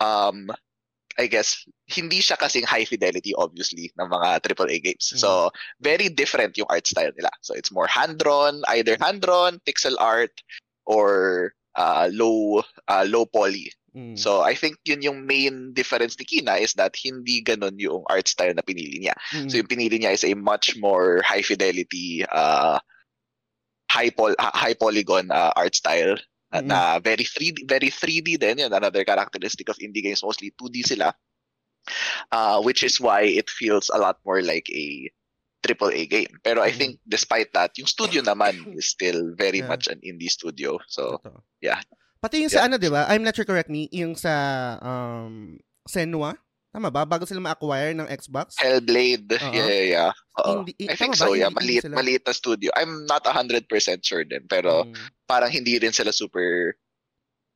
um, 0.00 0.52
I 1.18 1.26
guess, 1.26 1.64
hindi 1.88 2.20
siya 2.20 2.36
kasing 2.36 2.68
high 2.68 2.84
fidelity, 2.84 3.32
obviously, 3.34 3.90
ng 3.96 4.08
mga 4.08 4.44
AAA 4.44 4.84
games. 4.84 5.16
Mm-hmm. 5.16 5.24
So, 5.24 5.50
very 5.80 6.12
different 6.12 6.60
yung 6.60 6.68
art 6.68 6.86
style 6.86 7.10
nila. 7.16 7.32
So, 7.40 7.56
it's 7.56 7.72
more 7.72 7.88
hand-drawn, 7.88 8.62
either 8.68 9.00
hand-drawn, 9.00 9.64
pixel 9.64 9.96
art, 9.98 10.36
or 10.84 11.54
uh, 11.74 12.08
low 12.12 12.62
uh, 12.88 13.04
low 13.08 13.24
poly 13.24 13.72
Mm. 13.98 14.14
So, 14.14 14.46
I 14.46 14.54
think 14.54 14.78
yun 14.86 15.02
yung 15.02 15.26
main 15.26 15.74
difference 15.74 16.14
ni 16.18 16.24
Kina 16.24 16.54
is 16.62 16.72
that 16.78 16.94
hindi 16.94 17.42
ganun 17.42 17.74
yung 17.82 18.06
art 18.06 18.30
style 18.30 18.54
na 18.54 18.62
pinili 18.62 19.02
niya. 19.02 19.18
Mm. 19.34 19.50
So, 19.50 19.58
yung 19.58 19.66
pinili 19.66 19.98
niya 19.98 20.14
is 20.14 20.22
a 20.22 20.38
much 20.38 20.78
more 20.78 21.18
high 21.26 21.42
fidelity, 21.42 22.22
uh, 22.30 22.78
high, 23.90 24.14
pol- 24.14 24.38
high 24.38 24.78
polygon 24.78 25.34
uh, 25.34 25.50
art 25.58 25.74
style 25.74 26.14
mm. 26.54 26.62
na 26.62 27.02
very 27.02 27.26
3D, 27.26 27.66
very 27.66 27.90
3D 27.90 28.38
din. 28.38 28.62
Yun, 28.62 28.72
another 28.72 29.02
characteristic 29.02 29.66
of 29.66 29.82
indie 29.82 30.06
games, 30.06 30.22
mostly 30.22 30.54
2D 30.54 30.86
sila. 30.86 31.10
Uh, 32.30 32.60
which 32.62 32.84
is 32.84 33.00
why 33.00 33.22
it 33.22 33.48
feels 33.50 33.90
a 33.90 33.98
lot 33.98 34.20
more 34.22 34.42
like 34.42 34.68
a 34.70 35.10
triple 35.64 35.90
A 35.90 36.06
game. 36.06 36.38
Pero 36.44 36.62
I 36.62 36.70
mm. 36.70 36.78
think 36.78 36.92
despite 37.08 37.50
that, 37.58 37.74
yung 37.74 37.90
studio 37.90 38.22
naman 38.22 38.76
is 38.78 38.86
still 38.86 39.34
very 39.34 39.58
yeah. 39.58 39.66
much 39.66 39.88
an 39.88 39.98
indie 40.06 40.30
studio. 40.30 40.78
So, 40.86 41.18
yeah. 41.64 41.80
Pati 42.18 42.42
yung 42.42 42.50
yeah. 42.50 42.62
sa 42.62 42.66
ano, 42.66 42.76
di 42.76 42.90
ba? 42.90 43.06
I'm 43.06 43.22
not 43.22 43.34
sure, 43.38 43.46
correct 43.46 43.70
me, 43.70 43.86
yung 43.94 44.18
sa 44.18 44.34
um, 44.82 45.58
Senua. 45.86 46.34
Tama 46.68 46.92
ba? 46.92 47.08
Bago 47.08 47.24
sila 47.24 47.40
ma-acquire 47.40 47.96
ng 47.96 48.10
Xbox? 48.12 48.58
Hellblade. 48.60 49.40
Uh-huh. 49.40 49.54
Yeah, 49.54 49.68
yeah, 49.70 49.86
yeah. 49.88 50.12
Hindi, 50.44 50.76
I 50.84 50.94
think 50.98 51.16
so, 51.16 51.32
ba? 51.32 51.40
yeah. 51.40 51.50
Maliit, 51.50 51.88
maliit 51.88 52.28
na 52.28 52.34
studio. 52.36 52.68
I'm 52.76 53.08
not 53.08 53.24
100% 53.24 53.66
sure 54.04 54.22
din. 54.26 54.44
Pero 54.50 54.84
hmm. 54.84 54.94
parang 55.24 55.48
hindi 55.48 55.80
rin 55.80 55.94
sila 55.96 56.12
super 56.12 56.76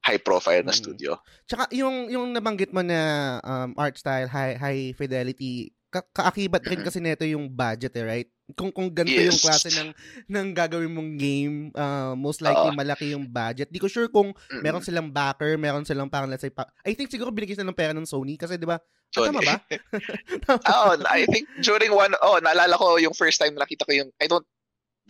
high 0.02 0.18
profile 0.18 0.64
na 0.64 0.72
hmm. 0.74 0.82
studio. 0.82 1.10
Tsaka 1.46 1.70
yung 1.76 2.10
yung 2.10 2.34
nabanggit 2.34 2.74
mo 2.74 2.82
na 2.82 3.38
um, 3.44 3.70
art 3.78 3.94
style, 4.00 4.26
high 4.26 4.58
high 4.58 4.96
fidelity, 4.96 5.70
ka- 5.92 6.08
kaakibat 6.10 6.64
rin 6.66 6.82
kasi 6.82 6.98
nito 6.98 7.22
yung 7.28 7.52
budget 7.52 7.94
eh, 8.00 8.04
right? 8.04 8.28
Kung 8.54 8.70
kung 8.70 8.88
ganito 8.92 9.18
yes. 9.18 9.28
yung 9.32 9.42
klase 9.42 9.68
ng 9.72 9.90
ng 10.28 10.46
gagawin 10.54 10.92
mong 10.92 11.10
game, 11.16 11.56
uh, 11.74 12.16
most 12.16 12.40
likely 12.40 12.70
uh, 12.70 12.76
malaki 12.76 13.12
yung 13.12 13.26
budget. 13.26 13.68
Di 13.72 13.80
ko 13.80 13.88
sure 13.88 14.08
kung 14.08 14.32
mm-hmm. 14.32 14.62
meron 14.62 14.84
silang 14.84 15.08
backer, 15.12 15.56
meron 15.60 15.84
silang 15.84 16.08
parang 16.08 16.30
let's 16.30 16.44
say 16.44 16.52
pa- 16.52 16.70
I 16.86 16.92
think 16.92 17.10
siguro 17.10 17.32
binigyan 17.34 17.62
sila 17.62 17.70
ng 17.72 17.78
pera 17.78 17.92
ng 17.92 18.08
Sony 18.08 18.36
kasi 18.40 18.56
'di 18.56 18.68
ba? 18.68 18.80
Ah, 19.16 19.28
tama 19.28 19.40
ba? 19.44 19.56
oh, 20.72 20.96
I 21.08 21.28
think 21.28 21.48
during 21.60 21.92
one 21.92 22.16
oh, 22.24 22.40
naalala 22.40 22.78
ko 22.78 22.96
yung 22.96 23.16
first 23.16 23.40
time 23.42 23.56
na 23.56 23.64
nakita 23.68 23.84
ko 23.84 23.92
yung 23.92 24.10
I 24.22 24.28
don't 24.30 24.46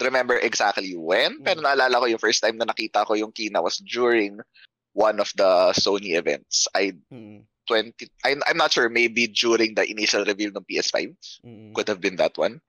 remember 0.00 0.40
exactly 0.40 0.96
when, 0.96 1.38
mm-hmm. 1.38 1.46
pero 1.46 1.62
naalala 1.62 2.02
ko 2.02 2.06
yung 2.10 2.22
first 2.22 2.42
time 2.42 2.58
na 2.58 2.66
nakita 2.66 3.06
ko 3.06 3.14
yung 3.14 3.30
Kina 3.30 3.62
was 3.62 3.78
during 3.84 4.40
one 4.92 5.20
of 5.22 5.30
the 5.38 5.72
Sony 5.78 6.18
events. 6.18 6.66
I 6.74 6.96
mm-hmm. 7.12 7.46
20 7.68 7.94
I'm, 8.24 8.42
I'm 8.46 8.56
not 8.56 8.72
sure 8.72 8.88
maybe 8.88 9.26
during 9.26 9.74
the 9.74 9.88
initial 9.88 10.24
reveal 10.24 10.50
ng 10.50 10.66
PS5 10.66 11.14
mm-hmm. 11.46 11.72
could 11.72 11.88
have 11.88 12.00
been 12.00 12.16
that 12.16 12.36
one 12.36 12.60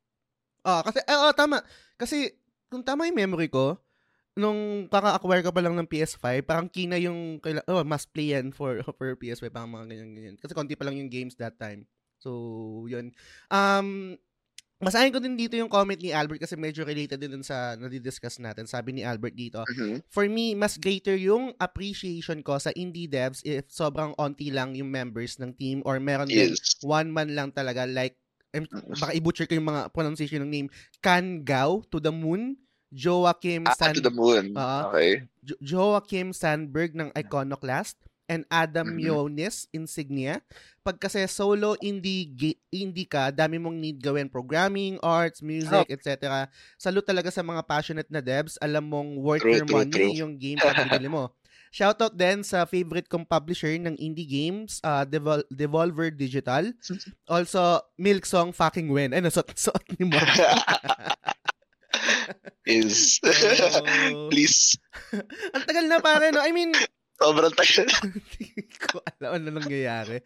Ah, 0.64 0.82
kasi, 0.82 1.00
eh, 1.04 1.20
oh, 1.20 1.36
tama. 1.36 1.60
Kasi, 2.00 2.32
kung 2.72 2.82
tama 2.82 3.06
yung 3.06 3.20
memory 3.20 3.52
ko, 3.52 3.78
nung 4.34 4.90
kaka-acquire 4.90 5.46
ka 5.46 5.54
pa 5.54 5.62
lang 5.62 5.78
ng 5.78 5.86
PS5, 5.86 6.42
parang 6.42 6.66
kina 6.72 6.98
yung, 6.98 7.38
oh, 7.70 7.86
must 7.86 8.10
play 8.16 8.34
yan 8.34 8.50
for, 8.50 8.82
for 8.98 9.14
PS5, 9.20 9.54
parang 9.54 9.70
mga 9.70 9.94
ganyan-ganyan. 9.94 10.36
Kasi 10.40 10.56
konti 10.58 10.74
pa 10.74 10.88
lang 10.88 10.98
yung 10.98 11.12
games 11.12 11.38
that 11.38 11.60
time. 11.60 11.86
So, 12.18 12.88
yun. 12.88 13.12
Um, 13.52 14.18
Masahin 14.84 15.16
ko 15.16 15.20
din 15.24 15.40
dito 15.40 15.56
yung 15.56 15.72
comment 15.72 15.96
ni 15.96 16.12
Albert 16.12 16.44
kasi 16.44 16.60
medyo 16.60 16.84
related 16.84 17.16
din 17.16 17.32
dun 17.32 17.46
sa 17.46 17.80
nadidiscuss 17.80 18.44
natin. 18.44 18.68
Sabi 18.68 19.00
ni 19.00 19.02
Albert 19.08 19.32
dito, 19.32 19.64
mm-hmm. 19.64 20.12
for 20.12 20.28
me, 20.28 20.52
mas 20.54 20.76
greater 20.76 21.16
yung 21.16 21.56
appreciation 21.56 22.44
ko 22.44 22.60
sa 22.60 22.76
indie 22.76 23.08
devs 23.08 23.40
if 23.48 23.64
sobrang 23.72 24.12
onti 24.20 24.52
lang 24.52 24.76
yung 24.76 24.92
members 24.92 25.40
ng 25.40 25.56
team 25.56 25.80
or 25.88 26.04
meron 26.04 26.28
yes. 26.28 26.36
din 26.36 26.52
one 26.84 27.10
man 27.16 27.32
lang 27.32 27.50
talaga 27.56 27.88
like 27.88 28.20
I'm, 28.54 28.70
baka 28.70 29.12
i-butcher 29.18 29.50
ko 29.50 29.58
yung 29.58 29.68
mga 29.68 29.90
pronunciation 29.90 30.46
ng 30.46 30.52
name. 30.54 30.68
Kan 31.02 31.42
Gao, 31.42 31.82
To 31.90 31.98
the 31.98 32.14
Moon, 32.14 32.56
Joachim 32.94 33.66
ah, 33.66 33.74
To 33.74 34.02
the 34.02 34.14
Moon. 34.14 34.54
Uh, 34.54 34.94
okay. 34.94 35.12
Jo- 35.42 35.60
Joachim 35.60 36.30
Sandberg 36.32 36.94
ng 36.94 37.10
Iconoclast 37.18 37.98
and 38.30 38.46
Adam 38.48 38.96
mm-hmm. 38.96 39.10
Yonis 39.10 39.68
Insignia. 39.74 40.40
Pag 40.86 41.00
kasi 41.00 41.26
solo 41.28 41.76
indie 41.80 42.30
indie 42.72 43.10
ka, 43.10 43.34
dami 43.34 43.58
mong 43.60 43.76
need 43.76 44.00
gawin 44.00 44.30
programming, 44.30 45.02
arts, 45.02 45.42
music, 45.42 45.90
oh. 45.90 45.94
etc. 45.94 46.46
Salute 46.78 47.08
talaga 47.08 47.34
sa 47.34 47.44
mga 47.44 47.66
passionate 47.66 48.10
na 48.14 48.24
devs. 48.24 48.56
Alam 48.62 48.86
mong 48.88 49.10
worth 49.20 49.44
true, 49.44 49.58
your 49.58 49.68
true, 49.68 49.78
money 49.82 49.92
true. 49.92 50.14
yung 50.14 50.34
game 50.38 50.60
pag 50.62 50.88
binili 50.88 51.10
mo. 51.10 51.34
Shoutout 51.74 52.14
din 52.14 52.46
sa 52.46 52.70
favorite 52.70 53.10
kong 53.10 53.26
publisher 53.26 53.74
ng 53.82 53.98
indie 53.98 54.30
games, 54.30 54.78
uh, 54.86 55.02
Devol- 55.10 55.48
Devolver 55.50 56.14
Digital. 56.14 56.70
Also, 57.34 57.82
Milk 57.98 58.30
Song 58.30 58.54
Fucking 58.54 58.94
Win. 58.94 59.10
Ay, 59.10 59.26
nasot 59.26 59.50
suot 59.58 59.82
ni 59.98 60.06
mo. 60.06 60.22
Is, 62.70 63.18
oh. 63.26 64.30
please. 64.30 64.78
Ang 65.58 65.64
tagal 65.66 65.86
na 65.90 65.98
pare, 65.98 66.30
no? 66.30 66.46
I 66.46 66.54
mean, 66.54 66.72
Sobrang 67.18 67.54
tagal. 67.58 67.88
Hindi 68.38 68.64
ko 68.78 69.00
alam 69.06 69.32
ano 69.38 69.48
nangyayari. 69.62 70.18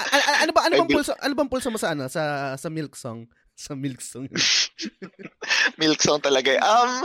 A- 0.00 0.08
a- 0.08 0.40
ano 0.46 0.50
ba 0.54 0.64
ano 0.64 0.80
bang 0.80 0.90
pulso 0.90 1.12
ano 1.18 1.34
bang 1.34 1.50
pulso 1.50 1.68
mo 1.68 1.76
sa 1.76 1.92
ano 1.92 2.06
sa 2.08 2.54
sa 2.56 2.68
Milk 2.70 2.94
Song? 2.94 3.26
Sa 3.58 3.74
Milk 3.74 4.00
Song. 4.00 4.30
milk 5.82 6.00
Song 6.00 6.22
talaga. 6.22 6.54
Eh. 6.56 6.62
Um 6.62 7.04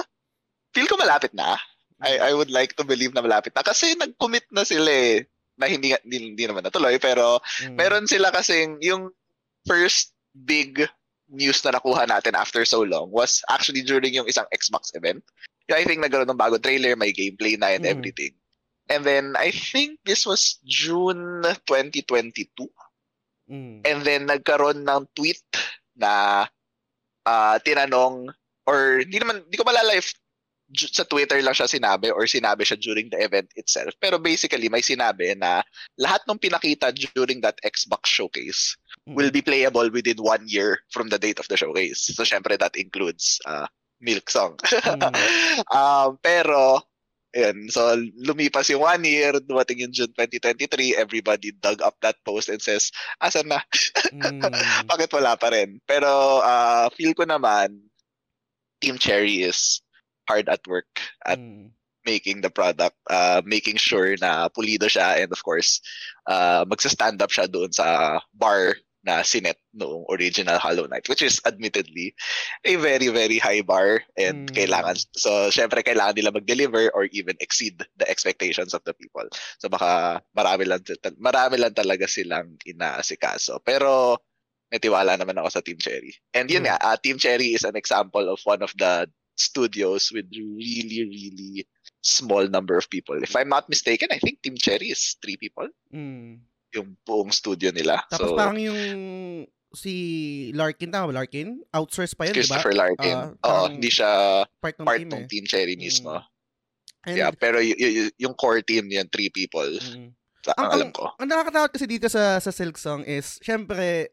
feel 0.71 0.87
ko 0.87 0.95
malapit 0.95 1.33
na. 1.33 1.57
I 2.03 2.29
I 2.29 2.31
would 2.33 2.53
like 2.53 2.77
to 2.77 2.85
believe 2.85 3.13
na 3.13 3.25
malapit 3.25 3.57
na 3.57 3.65
kasi 3.65 3.97
nag-commit 3.97 4.45
na 4.53 4.61
sila 4.61 4.89
eh 4.89 5.25
na 5.57 5.65
hindi 5.65 5.97
hindi, 6.05 6.33
hindi 6.33 6.43
naman 6.45 6.61
natuloy 6.61 7.01
pero 7.01 7.41
mm. 7.65 7.73
meron 7.73 8.05
sila 8.05 8.29
kasing 8.29 8.77
yung 8.85 9.09
first 9.65 10.13
big 10.45 10.85
news 11.27 11.59
na 11.65 11.75
nakuha 11.75 12.07
natin 12.07 12.37
after 12.37 12.63
so 12.63 12.85
long 12.85 13.11
was 13.11 13.43
actually 13.51 13.83
during 13.83 14.15
yung 14.15 14.29
isang 14.29 14.47
Xbox 14.53 14.95
event. 14.95 15.23
I 15.67 15.83
think 15.83 15.99
nagkaroon 15.99 16.31
ng 16.31 16.39
bagong 16.39 16.63
trailer, 16.63 16.95
may 16.95 17.11
gameplay 17.11 17.59
na 17.59 17.75
and 17.75 17.83
mm. 17.83 17.91
everything. 17.91 18.31
And 18.87 19.03
then 19.03 19.35
I 19.35 19.51
think 19.51 19.99
this 20.07 20.23
was 20.23 20.63
June 20.63 21.43
2022. 21.67 22.47
Mm. 23.51 23.83
And 23.83 23.99
then 24.07 24.31
nagkaroon 24.31 24.87
ng 24.87 25.11
tweet 25.11 25.43
na 25.99 26.47
uh, 27.27 27.55
tinanong 27.59 28.31
or 28.63 29.03
hindi 29.03 29.19
naman 29.19 29.43
hindi 29.43 29.59
ko 29.59 29.67
malala 29.67 29.91
if 29.99 30.15
sa 30.75 31.07
Twitter 31.07 31.39
lang 31.39 31.55
siya 31.55 31.71
sinabi 31.71 32.11
or 32.11 32.27
sinabi 32.27 32.67
siya 32.67 32.75
during 32.79 33.07
the 33.07 33.19
event 33.23 33.47
itself. 33.55 33.95
Pero 34.03 34.19
basically, 34.19 34.67
may 34.67 34.83
sinabi 34.83 35.31
na 35.39 35.63
lahat 35.95 36.27
ng 36.27 36.39
pinakita 36.39 36.91
during 37.15 37.39
that 37.39 37.55
Xbox 37.63 38.11
showcase 38.11 38.75
mm. 39.07 39.15
will 39.15 39.31
be 39.31 39.39
playable 39.39 39.87
within 39.87 40.19
one 40.19 40.43
year 40.47 40.83
from 40.91 41.07
the 41.07 41.19
date 41.19 41.39
of 41.39 41.47
the 41.47 41.55
showcase. 41.55 42.11
So, 42.11 42.27
syempre, 42.27 42.59
that 42.59 42.75
includes 42.75 43.39
uh, 43.47 43.67
Milk 44.03 44.27
Song. 44.27 44.59
mm. 44.59 45.11
um, 45.77 46.19
pero, 46.19 46.83
Ayan. 47.35 47.69
So, 47.69 47.93
lumipas 48.17 48.71
yung 48.71 48.81
one 48.81 49.03
year, 49.03 49.35
dumating 49.43 49.83
yung 49.83 49.93
June 49.93 50.09
2023, 50.15 50.97
everybody 50.97 51.51
dug 51.59 51.83
up 51.83 51.93
that 52.01 52.17
post 52.23 52.49
and 52.49 52.57
says, 52.57 52.89
asan 53.21 53.51
na? 53.51 53.59
mm. 54.09 54.41
Bakit 54.91 55.11
wala 55.11 55.35
pa 55.37 55.51
rin? 55.53 55.77
Pero, 55.85 56.41
uh, 56.41 56.89
feel 56.95 57.13
ko 57.13 57.29
naman, 57.29 57.77
Team 58.81 58.97
Cherry 58.97 59.45
is 59.45 59.85
hard 60.27 60.49
at 60.49 60.61
work 60.67 60.89
at 61.25 61.39
mm. 61.39 61.71
making 62.05 62.41
the 62.41 62.49
product, 62.49 62.95
uh, 63.09 63.41
making 63.45 63.75
sure 63.75 64.15
na 64.19 64.47
pulido 64.49 64.87
siya 64.87 65.23
and 65.23 65.31
of 65.31 65.43
course, 65.43 65.81
uh, 66.27 66.63
magsa-stand 66.67 67.21
up 67.21 67.31
siya 67.31 67.51
doon 67.51 67.71
sa 67.71 68.19
bar 68.35 68.75
na 69.07 69.23
sinet 69.23 69.55
noong 69.71 70.03
original 70.11 70.59
Hollow 70.59 70.83
Knight 70.83 71.07
which 71.07 71.23
is 71.23 71.39
admittedly 71.47 72.11
a 72.67 72.75
very 72.75 73.07
very 73.07 73.39
high 73.39 73.63
bar 73.63 74.03
and 74.19 74.51
mm. 74.51 74.53
kailangan 74.57 74.99
so 75.15 75.47
syempre 75.47 75.79
kailangan 75.79 76.19
nila 76.19 76.35
mag-deliver 76.35 76.91
or 76.91 77.07
even 77.15 77.39
exceed 77.39 77.79
the 77.95 78.07
expectations 78.11 78.75
of 78.75 78.83
the 78.83 78.91
people 78.99 79.23
so 79.63 79.71
baka 79.71 80.19
marami 80.35 80.67
lang 80.67 80.83
marami 81.23 81.55
lang 81.55 81.71
talaga 81.71 82.03
silang 82.03 82.59
inaasikaso 82.67 83.63
pero 83.63 84.19
may 84.67 84.83
tiwala 84.83 85.15
naman 85.15 85.39
ako 85.39 85.55
sa 85.55 85.63
Team 85.63 85.79
Cherry 85.79 86.11
and 86.35 86.51
yun 86.51 86.67
mm. 86.67 86.67
nga 86.67 86.75
uh, 86.83 86.99
Team 86.99 87.15
Cherry 87.15 87.55
is 87.55 87.63
an 87.63 87.79
example 87.79 88.27
of 88.27 88.43
one 88.43 88.59
of 88.59 88.75
the 88.75 89.07
studios 89.37 90.11
with 90.11 90.25
really 90.33 91.05
really 91.05 91.67
small 92.01 92.47
number 92.47 92.77
of 92.77 92.89
people 92.89 93.15
if 93.21 93.35
I'm 93.35 93.49
not 93.49 93.69
mistaken 93.69 94.09
I 94.11 94.19
think 94.19 94.41
Team 94.41 94.57
Cherry 94.57 94.91
is 94.91 95.15
three 95.21 95.37
people 95.37 95.69
mm 95.93 96.41
yung 96.75 96.93
buong 97.03 97.31
studio 97.31 97.71
nila. 97.71 98.03
Tapos 98.11 98.33
so, 98.33 98.37
parang 98.37 98.59
yung 98.59 98.79
si 99.73 99.93
Larkin, 100.55 100.91
tama 100.91 101.11
ba 101.11 101.23
Larkin? 101.23 101.61
Outsource 101.71 102.15
pa 102.17 102.27
yun, 102.27 102.33
di 102.35 102.45
ba? 102.47 102.59
Christopher 102.59 102.75
Larkin. 102.75 103.17
Uh, 103.43 103.47
Oo, 103.47 103.65
hindi 103.71 103.89
siya 103.91 104.43
part 104.61 104.75
ng, 104.79 104.87
part 104.87 105.01
team, 105.01 105.11
ng 105.11 105.23
eh. 105.23 105.29
Team 105.29 105.45
Cherry 105.45 105.75
mm. 105.75 105.81
mismo. 105.81 106.13
And, 107.07 107.15
yeah, 107.15 107.31
pero 107.31 107.63
y- 107.63 107.77
y- 107.77 108.15
yung 108.19 108.35
core 108.35 108.63
team 108.63 108.87
niyan, 108.91 109.07
three 109.11 109.31
people. 109.31 109.67
Mm. 109.67 110.11
Sa, 110.43 110.51
ang, 110.55 110.65
ang 110.65 110.71
alam 110.75 110.89
ko. 110.91 111.11
Ang, 111.15 111.27
ang 111.27 111.29
nakakatakot 111.29 111.71
kasi 111.75 111.85
dito 111.87 112.07
sa 112.07 112.39
sa 112.39 112.51
Silk 112.51 112.79
Song 112.79 113.03
is, 113.03 113.39
syempre, 113.43 114.11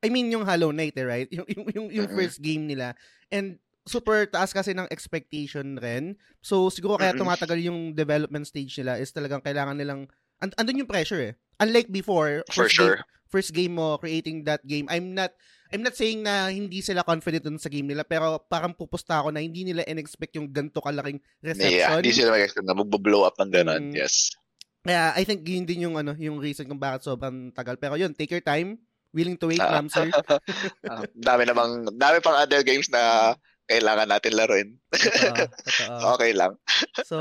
I 0.00 0.08
mean 0.08 0.32
yung 0.32 0.48
Hollow 0.48 0.72
Knight, 0.72 0.96
eh, 0.96 1.04
right? 1.06 1.28
Yung, 1.36 1.44
yung, 1.48 1.64
yung, 1.68 1.86
yung 1.92 2.06
mm-hmm. 2.08 2.16
first 2.16 2.40
game 2.40 2.64
nila. 2.64 2.96
And 3.28 3.60
super 3.88 4.28
taas 4.28 4.52
kasi 4.52 4.76
ng 4.76 4.90
expectation 4.92 5.80
rin. 5.80 6.16
So, 6.44 6.68
siguro 6.68 7.00
kaya 7.00 7.16
tumatagal 7.16 7.60
yung 7.64 7.96
development 7.96 8.46
stage 8.46 8.76
nila 8.80 9.00
is 9.00 9.12
talagang 9.12 9.40
kailangan 9.40 9.76
nilang, 9.76 10.08
and, 10.40 10.52
andun 10.56 10.84
yung 10.84 10.90
pressure 10.90 11.20
eh 11.20 11.34
unlike 11.60 11.92
before, 11.92 12.42
for 12.50 12.66
sure. 12.66 13.04
Game, 13.04 13.08
first 13.30 13.52
game 13.52 13.76
mo 13.76 14.00
creating 14.00 14.48
that 14.48 14.64
game, 14.64 14.88
I'm 14.88 15.12
not 15.14 15.36
I'm 15.70 15.86
not 15.86 15.94
saying 15.94 16.26
na 16.26 16.50
hindi 16.50 16.82
sila 16.82 17.06
confident 17.06 17.46
dun 17.46 17.60
sa 17.62 17.70
game 17.70 17.86
nila, 17.86 18.02
pero 18.02 18.42
parang 18.50 18.74
pupusta 18.74 19.22
ako 19.22 19.30
na 19.30 19.38
hindi 19.38 19.62
nila 19.62 19.86
in-expect 19.86 20.34
yung 20.34 20.50
ganto 20.50 20.82
kalaking 20.82 21.22
reception. 21.38 21.78
Yeah, 21.78 21.94
hindi 21.94 22.10
sila 22.10 22.34
mag-expect 22.34 22.66
na 22.66 22.74
mag-blow 22.74 23.22
up 23.22 23.38
ng 23.38 23.52
ganun. 23.54 23.82
Mm. 23.92 23.94
Yes. 23.94 24.34
Kaya 24.82 25.14
I 25.14 25.22
think 25.22 25.46
yun 25.46 25.68
din 25.68 25.86
yung 25.86 25.94
ano, 25.94 26.18
yung 26.18 26.42
reason 26.42 26.66
kung 26.66 26.80
bakit 26.80 27.06
sobrang 27.06 27.54
tagal. 27.54 27.78
Pero 27.78 27.94
yun, 27.94 28.16
take 28.16 28.34
your 28.34 28.42
time. 28.42 28.82
Willing 29.14 29.38
to 29.38 29.50
wait, 29.50 29.62
uh, 29.62 29.78
ma'am, 29.78 29.86
sir. 29.90 30.10
uh, 30.10 31.06
dami 31.30 31.42
namang, 31.46 31.86
dami 31.98 32.18
pang 32.18 32.38
other 32.38 32.62
games 32.66 32.90
na 32.90 33.34
kailangan 33.70 34.10
natin 34.10 34.34
laruin. 34.34 34.68
Totoo, 34.90 35.46
totoo. 35.70 36.18
okay 36.18 36.34
lang. 36.34 36.58
so, 37.06 37.18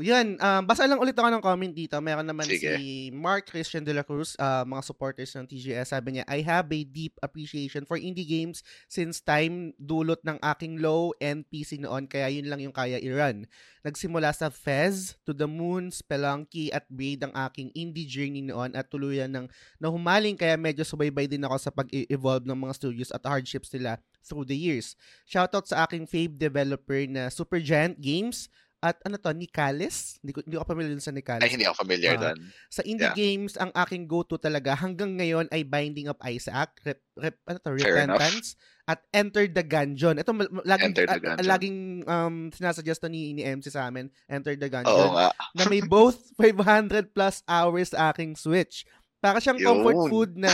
yun. 0.00 0.40
Um, 0.40 0.64
basa 0.64 0.88
lang 0.88 0.96
ulit 0.96 1.12
ako 1.12 1.28
ng 1.28 1.44
comment 1.44 1.74
dito. 1.76 2.00
Meron 2.00 2.24
naman 2.24 2.48
Sige. 2.48 2.80
si 2.80 3.12
Mark 3.12 3.44
Christian 3.44 3.84
de 3.84 3.92
la 3.92 4.00
Cruz, 4.00 4.32
uh, 4.40 4.64
mga 4.64 4.80
supporters 4.80 5.36
ng 5.36 5.44
TGS. 5.44 5.92
Sabi 5.92 6.16
niya, 6.16 6.24
I 6.24 6.40
have 6.40 6.72
a 6.72 6.80
deep 6.88 7.20
appreciation 7.20 7.84
for 7.84 8.00
indie 8.00 8.24
games 8.24 8.64
since 8.88 9.20
time 9.20 9.76
dulot 9.76 10.24
ng 10.24 10.40
aking 10.40 10.80
low-end 10.80 11.44
PC 11.52 11.84
noon. 11.84 12.08
Kaya 12.08 12.32
yun 12.32 12.48
lang 12.48 12.64
yung 12.64 12.72
kaya 12.72 12.96
i-run. 12.96 13.44
Nagsimula 13.84 14.32
sa 14.32 14.48
Fez, 14.48 15.16
To 15.24 15.32
the 15.36 15.48
Moon, 15.48 15.92
Spelunky 15.92 16.68
at 16.72 16.84
Braid 16.88 17.24
ang 17.24 17.32
aking 17.32 17.72
indie 17.72 18.08
journey 18.08 18.44
noon 18.44 18.76
at 18.76 18.88
tuluyan 18.92 19.32
ng 19.32 19.46
nahumaling 19.80 20.36
kaya 20.36 20.56
medyo 20.60 20.84
subaybay 20.84 21.24
din 21.24 21.44
ako 21.44 21.56
sa 21.56 21.72
pag-evolve 21.72 22.44
ng 22.44 22.56
mga 22.56 22.76
studios 22.76 23.08
at 23.12 23.24
hardships 23.24 23.72
nila 23.72 23.96
through 24.24 24.48
the 24.48 24.56
years. 24.56 24.94
Shoutout 25.24 25.68
sa 25.68 25.84
aking 25.88 26.06
fave 26.06 26.36
developer 26.36 27.00
na 27.08 27.28
Supergiant 27.32 27.98
Games 27.98 28.48
at 28.80 28.96
ano 29.04 29.20
to, 29.20 29.36
Nicales? 29.36 30.16
Hindi 30.24 30.32
ko, 30.32 30.38
hindi 30.40 30.56
ako 30.56 30.66
familiar 30.72 30.96
sa 31.04 31.12
Nicales. 31.12 31.44
Ay, 31.44 31.52
hindi 31.52 31.68
ako 31.68 31.84
familiar 31.84 32.16
uh, 32.16 32.20
doon. 32.32 32.36
Sa 32.72 32.80
indie 32.88 33.04
yeah. 33.04 33.16
games, 33.16 33.52
ang 33.60 33.68
aking 33.76 34.08
go-to 34.08 34.40
talaga 34.40 34.72
hanggang 34.72 35.20
ngayon 35.20 35.52
ay 35.52 35.68
Binding 35.68 36.08
of 36.08 36.16
Isaac, 36.24 36.72
Rep, 36.80 37.00
Rep, 37.12 37.36
ano 37.44 37.58
to, 37.60 37.76
Repentance, 37.76 38.56
at 38.88 39.04
Enter 39.12 39.44
the 39.52 39.60
Gungeon. 39.60 40.16
Ito, 40.16 40.32
laging, 40.64 40.96
Enter 40.96 41.06
the 41.12 41.20
Gungeon. 41.20 41.44
Uh, 41.44 41.48
laging 41.52 41.78
um, 42.08 42.36
sinasuggest 42.56 43.04
ni, 43.12 43.36
ni 43.36 43.44
MC 43.44 43.68
sa 43.68 43.84
amin, 43.84 44.08
Enter 44.32 44.56
the 44.56 44.72
Gungeon. 44.72 44.96
Oo 44.96 45.12
nga. 45.12 45.28
na 45.52 45.64
may 45.68 45.84
both 45.84 46.16
500 46.40 47.12
plus 47.12 47.44
hours 47.44 47.92
sa 47.92 48.16
aking 48.16 48.32
Switch. 48.32 48.88
Para 49.20 49.44
siyang 49.44 49.60
Yun. 49.60 49.68
comfort 49.68 50.00
food 50.08 50.30
na 50.40 50.48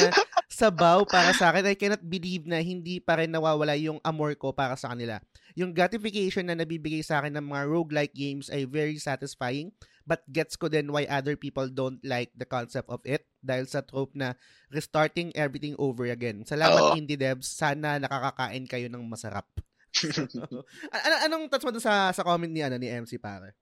sabaw 0.57 1.05
para 1.05 1.37
sa 1.37 1.53
akin. 1.53 1.69
I 1.69 1.77
cannot 1.77 2.01
believe 2.01 2.49
na 2.49 2.65
hindi 2.65 2.97
pa 2.97 3.21
rin 3.21 3.29
nawawala 3.29 3.77
yung 3.77 4.01
amor 4.01 4.33
ko 4.41 4.57
para 4.57 4.73
sa 4.81 4.97
kanila. 4.97 5.21
Yung 5.53 5.77
gratification 5.77 6.49
na 6.49 6.57
nabibigay 6.57 7.05
sa 7.05 7.21
akin 7.21 7.37
ng 7.37 7.45
mga 7.45 7.65
roguelike 7.69 8.17
games 8.17 8.49
ay 8.49 8.65
very 8.65 8.97
satisfying 8.97 9.69
but 10.09 10.25
gets 10.33 10.57
ko 10.57 10.71
din 10.73 10.89
why 10.89 11.05
other 11.11 11.37
people 11.37 11.67
don't 11.69 12.01
like 12.07 12.31
the 12.39 12.47
concept 12.47 12.89
of 12.89 13.03
it 13.05 13.27
dahil 13.43 13.67
sa 13.69 13.83
trope 13.85 14.15
na 14.17 14.33
restarting 14.73 15.35
everything 15.37 15.77
over 15.77 16.09
again. 16.09 16.47
Salamat 16.49 16.81
Oo. 16.81 16.97
indie 16.97 17.21
devs. 17.21 17.53
Sana 17.53 18.01
nakakakain 18.01 18.65
kayo 18.65 18.89
ng 18.89 19.05
masarap. 19.05 19.45
an- 20.95 21.23
anong 21.29 21.53
thoughts 21.53 21.67
mo 21.67 21.75
sa 21.77 22.15
sa 22.17 22.25
comment 22.25 22.49
ni 22.49 22.65
ano 22.65 22.81
ni 22.81 22.89
MC 22.89 23.21
pare? 23.21 23.53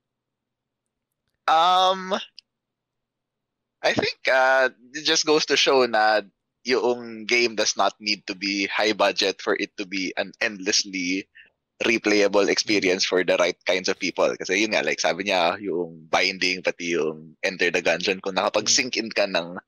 Um 1.50 2.14
I 3.84 3.92
think 3.92 4.16
uh, 4.32 4.72
it 4.96 5.04
just 5.04 5.28
goes 5.28 5.44
to 5.52 5.60
show 5.60 5.84
na 5.84 6.24
yung 6.64 7.28
game 7.28 7.54
does 7.54 7.76
not 7.76 7.92
need 8.00 8.26
to 8.26 8.34
be 8.34 8.66
high 8.66 8.92
budget 8.96 9.40
for 9.40 9.56
it 9.60 9.76
to 9.76 9.84
be 9.84 10.12
an 10.16 10.32
endlessly 10.40 11.28
replayable 11.84 12.48
experience 12.48 13.04
for 13.04 13.22
the 13.24 13.36
right 13.36 13.58
kinds 13.68 13.88
of 13.88 14.00
people. 14.00 14.32
Kasi 14.40 14.64
yun 14.64 14.72
nga, 14.72 14.82
like 14.82 15.00
sabi 15.00 15.28
niya, 15.28 15.60
yung 15.60 16.08
binding, 16.08 16.64
pati 16.64 16.96
yung 16.96 17.36
enter 17.44 17.68
the 17.70 17.84
dungeon, 17.84 18.20
kung 18.24 18.40
nakapag-sink 18.40 18.96
in 18.96 19.12
ka 19.12 19.28
ng 19.28 19.60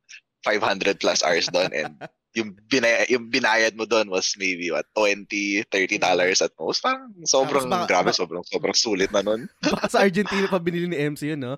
500 0.47 0.97
plus 1.03 1.21
hours 1.27 1.51
doon 1.53 1.71
and 1.75 1.95
yung 2.37 2.53
binayad, 2.69 3.09
yung 3.09 3.33
binayad 3.33 3.73
mo 3.73 3.89
doon 3.89 4.13
was 4.13 4.37
maybe 4.37 4.69
what 4.69 4.85
20 4.93 5.65
30 5.73 5.97
dollars 5.97 6.45
at 6.45 6.53
most 6.61 6.85
parang 6.85 7.09
sobrang 7.25 7.65
baka, 7.65 7.89
grabe 7.89 8.13
baka, 8.13 8.21
sobrang 8.21 8.45
sobrang 8.45 8.77
sulit 8.77 9.09
na 9.09 9.25
noon 9.25 9.49
baka 9.73 9.89
sa 9.89 10.05
Argentina 10.05 10.45
pa 10.45 10.61
binili 10.61 10.85
ni 10.85 11.01
MC 11.01 11.33
yun 11.33 11.41
no 11.41 11.57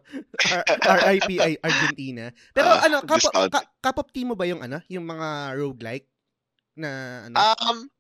RIP 0.87 1.59
Argentina 1.59 2.31
pero 2.55 2.71
uh, 2.71 2.87
ano 2.87 3.03
kapop 3.03 3.35
ka, 3.51 3.61
kapop 3.83 4.09
team 4.15 4.31
mo 4.31 4.37
ba 4.39 4.47
yung 4.47 4.63
ano 4.63 4.79
yung 4.87 5.03
mga 5.03 5.59
roguelike 5.59 6.07
na 6.79 7.27
ano 7.27 7.35
um 7.35 7.91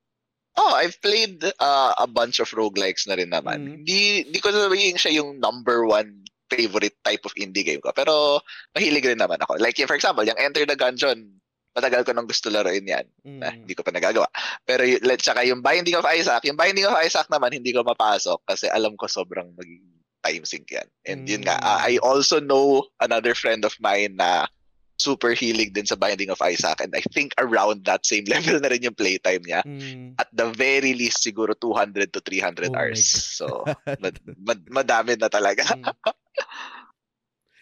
Oh, 0.58 0.74
I've 0.74 0.98
played 0.98 1.38
uh, 1.62 1.94
a 2.02 2.10
bunch 2.10 2.42
of 2.42 2.50
roguelikes 2.50 3.06
na 3.06 3.14
rin 3.14 3.30
naman. 3.30 3.62
Mm. 3.62 3.86
Di, 3.86 4.26
di 4.26 4.38
ko 4.42 4.50
sabihin 4.50 4.98
siya 4.98 5.22
yung 5.22 5.38
number 5.38 5.86
one 5.86 6.26
favorite 6.50 6.98
type 7.06 7.22
of 7.22 7.30
indie 7.38 7.62
game 7.62 7.78
ko. 7.78 7.94
Pero 7.94 8.42
mahilig 8.74 9.06
rin 9.06 9.22
naman 9.22 9.38
ako. 9.38 9.62
Like, 9.62 9.78
for 9.86 9.94
example, 9.94 10.26
yung 10.26 10.34
Enter 10.34 10.66
the 10.66 10.74
Gungeon, 10.74 11.37
matagal 11.78 12.02
ko 12.02 12.10
nang 12.10 12.26
gusto 12.26 12.50
laruin 12.50 12.82
yan. 12.82 13.06
Mm. 13.22 13.40
Eh, 13.40 13.52
hindi 13.62 13.74
ko 13.78 13.86
pa 13.86 13.94
nagagawa. 13.94 14.26
Pero 14.66 14.82
let's 15.06 15.22
saka 15.22 15.46
yung 15.46 15.62
Binding 15.62 15.94
of 15.94 16.06
Isaac, 16.10 16.42
yung 16.42 16.58
Binding 16.58 16.90
of 16.90 16.98
Isaac 16.98 17.30
naman 17.30 17.54
hindi 17.54 17.70
ko 17.70 17.86
mapasok 17.86 18.42
kasi 18.50 18.66
alam 18.66 18.98
ko 18.98 19.06
sobrang 19.06 19.54
maging 19.54 19.86
time 20.26 20.44
sink 20.44 20.74
yan. 20.74 20.88
And 21.06 21.24
mm. 21.24 21.30
yun 21.30 21.42
nga, 21.46 21.62
uh, 21.62 21.80
I 21.86 22.02
also 22.02 22.42
know 22.42 22.90
another 22.98 23.38
friend 23.38 23.62
of 23.62 23.78
mine 23.78 24.18
na 24.18 24.50
super 24.98 25.30
hilig 25.30 25.72
din 25.72 25.86
sa 25.86 25.94
Binding 25.94 26.28
of 26.28 26.42
Isaac 26.42 26.82
and 26.82 26.90
I 26.90 27.06
think 27.14 27.30
around 27.38 27.86
that 27.86 28.02
same 28.02 28.26
level 28.34 28.58
na 28.58 28.68
rin 28.68 28.82
yung 28.82 28.98
playtime 28.98 29.46
niya. 29.46 29.62
Mm. 29.62 30.18
At 30.18 30.28
the 30.34 30.50
very 30.50 30.92
least 30.92 31.22
siguro 31.22 31.54
200 31.54 32.10
to 32.12 32.20
300 32.20 32.74
oh 32.74 32.76
hours. 32.76 33.06
So 33.06 33.62
mad- 34.02 34.20
mad- 34.36 34.68
madami 34.68 35.14
na 35.14 35.30
talaga. 35.30 35.64
Mm. 35.70 35.94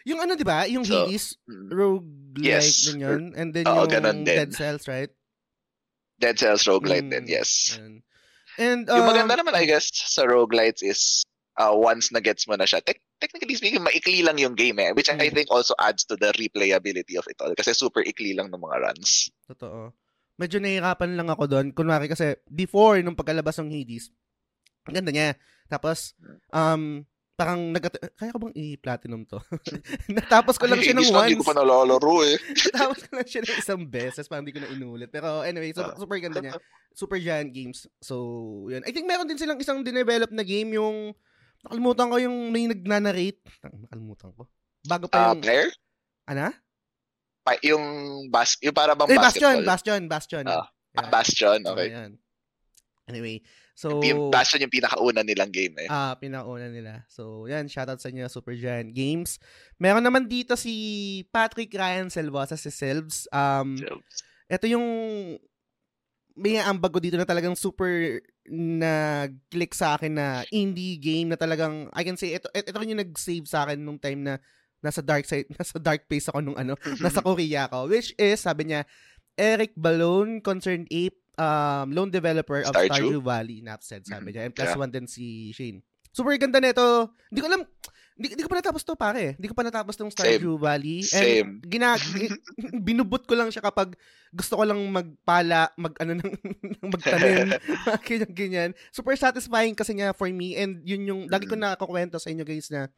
Yung 0.07 0.23
ano 0.23 0.38
'di 0.38 0.47
ba? 0.47 0.71
Yung 0.71 0.87
so, 0.87 1.05
Hades 1.05 1.35
mm. 1.51 1.69
rogue 1.75 2.07
yes. 2.38 2.87
din 2.87 3.03
yun. 3.03 3.23
And 3.35 3.51
then 3.51 3.66
Oo, 3.66 3.90
yung 3.90 4.23
Dead 4.23 4.55
Cells, 4.55 4.87
right? 4.87 5.11
Dead 6.23 6.38
Cells 6.38 6.64
roguelite 6.64 7.11
mm. 7.11 7.12
din, 7.12 7.25
yes. 7.27 7.77
And, 8.57 8.88
um, 8.88 8.97
yung 9.03 9.11
maganda 9.11 9.37
naman 9.37 9.53
I 9.53 9.66
guess 9.69 9.90
sa 9.92 10.25
roguelites 10.25 10.81
is 10.81 11.27
uh, 11.61 11.75
once 11.75 12.09
na 12.12 12.23
gets 12.23 12.49
mo 12.49 12.57
na 12.57 12.64
siya, 12.64 12.81
te- 12.81 13.05
technically 13.21 13.57
speaking, 13.57 13.85
maikli 13.85 14.25
lang 14.25 14.38
yung 14.40 14.57
game 14.57 14.79
eh. 14.81 14.92
Which 14.92 15.09
mm. 15.12 15.21
I 15.21 15.29
think 15.29 15.51
also 15.51 15.75
adds 15.81 16.05
to 16.09 16.16
the 16.16 16.33
replayability 16.37 17.16
of 17.16 17.27
it 17.29 17.37
all. 17.40 17.53
Kasi 17.57 17.73
super 17.73 18.05
ikli 18.05 18.37
lang 18.37 18.53
ng 18.53 18.61
mga 18.61 18.77
runs. 18.81 19.29
Totoo. 19.49 19.92
Medyo 20.37 20.61
nahihirapan 20.61 21.16
lang 21.16 21.29
ako 21.33 21.49
doon. 21.49 21.66
Kunwari 21.73 22.12
kasi, 22.12 22.37
before, 22.49 23.01
nung 23.01 23.16
pagkalabas 23.16 23.57
ng 23.61 23.73
Hades, 23.73 24.12
ang 24.85 25.01
ganda 25.01 25.11
niya. 25.12 25.40
Tapos, 25.66 26.12
um, 26.53 27.09
parang 27.37 27.70
nag 27.70 27.85
kaya 28.16 28.33
ko 28.33 28.40
bang 28.40 28.57
i-platinum 28.57 29.29
to? 29.29 29.37
Natapos 30.16 30.57
ko 30.57 30.64
lang 30.66 30.81
Ay, 30.81 30.88
siya 30.88 30.96
ng 30.96 31.09
once. 31.12 31.29
Hindi 31.29 31.40
ko 31.40 31.46
pa 31.46 31.55
nalalaro 31.55 32.25
eh. 32.25 32.37
Natapos 32.72 32.99
ko 33.05 33.11
lang 33.12 33.29
siya 33.29 33.40
ng 33.44 33.57
isang 33.61 33.83
beses, 33.85 34.25
parang 34.27 34.42
hindi 34.42 34.57
ko 34.57 34.64
na 34.64 34.72
inulit. 34.72 35.12
Pero 35.12 35.44
anyway, 35.44 35.70
so, 35.70 35.85
uh, 35.85 35.92
super 35.94 36.16
ganda 36.16 36.40
niya. 36.40 36.57
Super 36.96 37.20
Giant 37.20 37.53
Games. 37.53 37.85
So, 38.01 38.16
yun. 38.72 38.81
I 38.81 38.90
think 38.90 39.05
meron 39.05 39.29
din 39.29 39.37
silang 39.37 39.61
isang 39.61 39.85
dinevelop 39.85 40.33
na 40.33 40.40
game 40.40 40.81
yung 40.81 41.12
Nakalimutan 41.66 42.09
ko 42.09 42.16
yung 42.22 42.37
may 42.55 42.70
nagnanarrate. 42.70 43.42
Nakalimutan 43.61 44.31
ko. 44.38 44.46
Bago 44.87 45.11
pa 45.11 45.18
Ah, 45.18 45.35
yung... 45.35 45.42
player? 45.42 45.68
ano? 46.25 46.55
Pa- 47.42 47.59
yung 47.62 47.85
bas 48.31 48.55
yung 48.59 48.75
para 48.75 48.94
bang 48.94 49.11
Eh, 49.11 49.18
Bastion, 49.18 49.62
basketball. 49.62 49.66
Bastion, 49.66 50.01
Bastion. 50.07 50.44
Ah, 50.46 50.66
Yan. 50.94 50.99
Ah, 51.03 51.09
Bastion, 51.11 51.59
okay. 51.66 51.88
Ayan. 51.90 52.12
Anyway, 53.07 53.42
so... 53.77 54.01
Yung 54.01 54.33
Bastion 54.33 54.65
yung 54.65 54.73
pinakauna 54.73 55.21
nilang 55.21 55.53
game 55.53 55.85
eh. 55.85 55.89
Ah, 55.93 56.17
pinauna 56.17 56.73
nila. 56.73 57.05
So, 57.12 57.45
yan, 57.45 57.69
shoutout 57.69 58.01
sa 58.01 58.09
inyo, 58.09 58.25
Super 58.33 58.57
Giant 58.57 58.97
Games. 58.97 59.37
Meron 59.77 60.03
naman 60.03 60.27
dito 60.27 60.57
si 60.57 61.21
Patrick 61.29 61.77
Ryan 61.77 62.09
Selvosa, 62.09 62.57
si 62.57 62.73
Selvs. 62.73 63.29
Um, 63.29 63.77
So, 63.77 64.01
ito 64.47 64.67
yung 64.71 64.87
may 66.37 66.61
ambag 66.61 66.93
ko 66.93 67.01
dito 67.01 67.17
na 67.17 67.25
talagang 67.25 67.57
super 67.57 68.21
nag-click 68.47 69.73
sa 69.73 69.97
akin 69.97 70.12
na 70.15 70.29
indie 70.53 71.01
game 71.01 71.33
na 71.33 71.39
talagang 71.41 71.89
I 71.97 72.05
can 72.07 72.15
say 72.15 72.37
ito 72.37 72.47
ito 72.53 72.71
yung 72.71 73.03
nag-save 73.03 73.49
sa 73.49 73.67
akin 73.67 73.81
nung 73.81 73.99
time 73.99 74.23
na 74.23 74.35
nasa 74.85 75.03
dark 75.03 75.25
side 75.27 75.51
nasa 75.59 75.81
dark 75.81 76.07
phase 76.07 76.31
ako 76.31 76.45
nung 76.45 76.59
ano 76.61 76.79
nasa 77.03 77.19
Korea 77.27 77.67
ako 77.67 77.91
which 77.91 78.15
is 78.21 78.39
sabi 78.39 78.71
niya 78.71 78.87
Eric 79.35 79.75
Balone 79.75 80.45
Concerned 80.45 80.87
Ape 80.93 81.19
um 81.37 81.87
lone 81.90 82.09
developer 82.09 82.61
of 82.61 82.72
Stardew? 82.72 82.90
Stardew 83.12 83.20
Valley 83.20 83.59
Napsed 83.61 84.03
sabi 84.03 84.33
niya 84.33 84.44
and 84.44 84.53
plus 84.53 84.68
Yeah. 84.68 84.81
one 84.81 84.90
din 84.90 85.05
si 85.05 85.53
Shane 85.53 85.81
super 86.11 86.33
ganda 86.37 86.59
nito 86.59 87.12
hindi 87.29 87.40
ko 87.40 87.46
alam 87.46 87.62
hindi, 88.16 88.33
hindi 88.33 88.42
ko 88.42 88.49
pa 88.49 88.57
natapos 88.57 88.81
to 88.81 88.96
pare 88.96 89.37
hindi 89.37 89.44
ko 89.44 89.53
pa 89.53 89.61
natapos 89.61 89.92
tong 89.92 90.09
Stardew 90.09 90.57
Valley 90.57 91.05
and 91.05 91.29
Same. 91.29 91.51
gina 91.62 91.92
gi- 92.01 92.40
binubot 92.81 93.20
ko 93.22 93.37
lang 93.37 93.53
siya 93.53 93.61
kapag 93.61 93.92
gusto 94.33 94.57
ko 94.57 94.64
lang 94.64 94.81
magpala, 94.88 95.68
mag 95.77 95.92
ano 95.96 96.16
ng 96.20 96.33
ng 96.81 96.88
magtanim, 96.88 97.53
ganyan 98.09 98.33
ganyan. 98.33 98.70
Super 98.88 99.16
satisfying 99.16 99.72
kasi 99.72 99.92
nga 99.92 100.12
for 100.12 100.29
me 100.29 100.53
and 100.53 100.81
yun 100.83 101.05
yung 101.05 101.20
lagi 101.29 101.44
ko 101.44 101.57
Mm. 101.57 101.64
nakakwento 101.68 102.16
sa 102.16 102.29
inyo 102.29 102.44
guys 102.44 102.68
na 102.68 102.88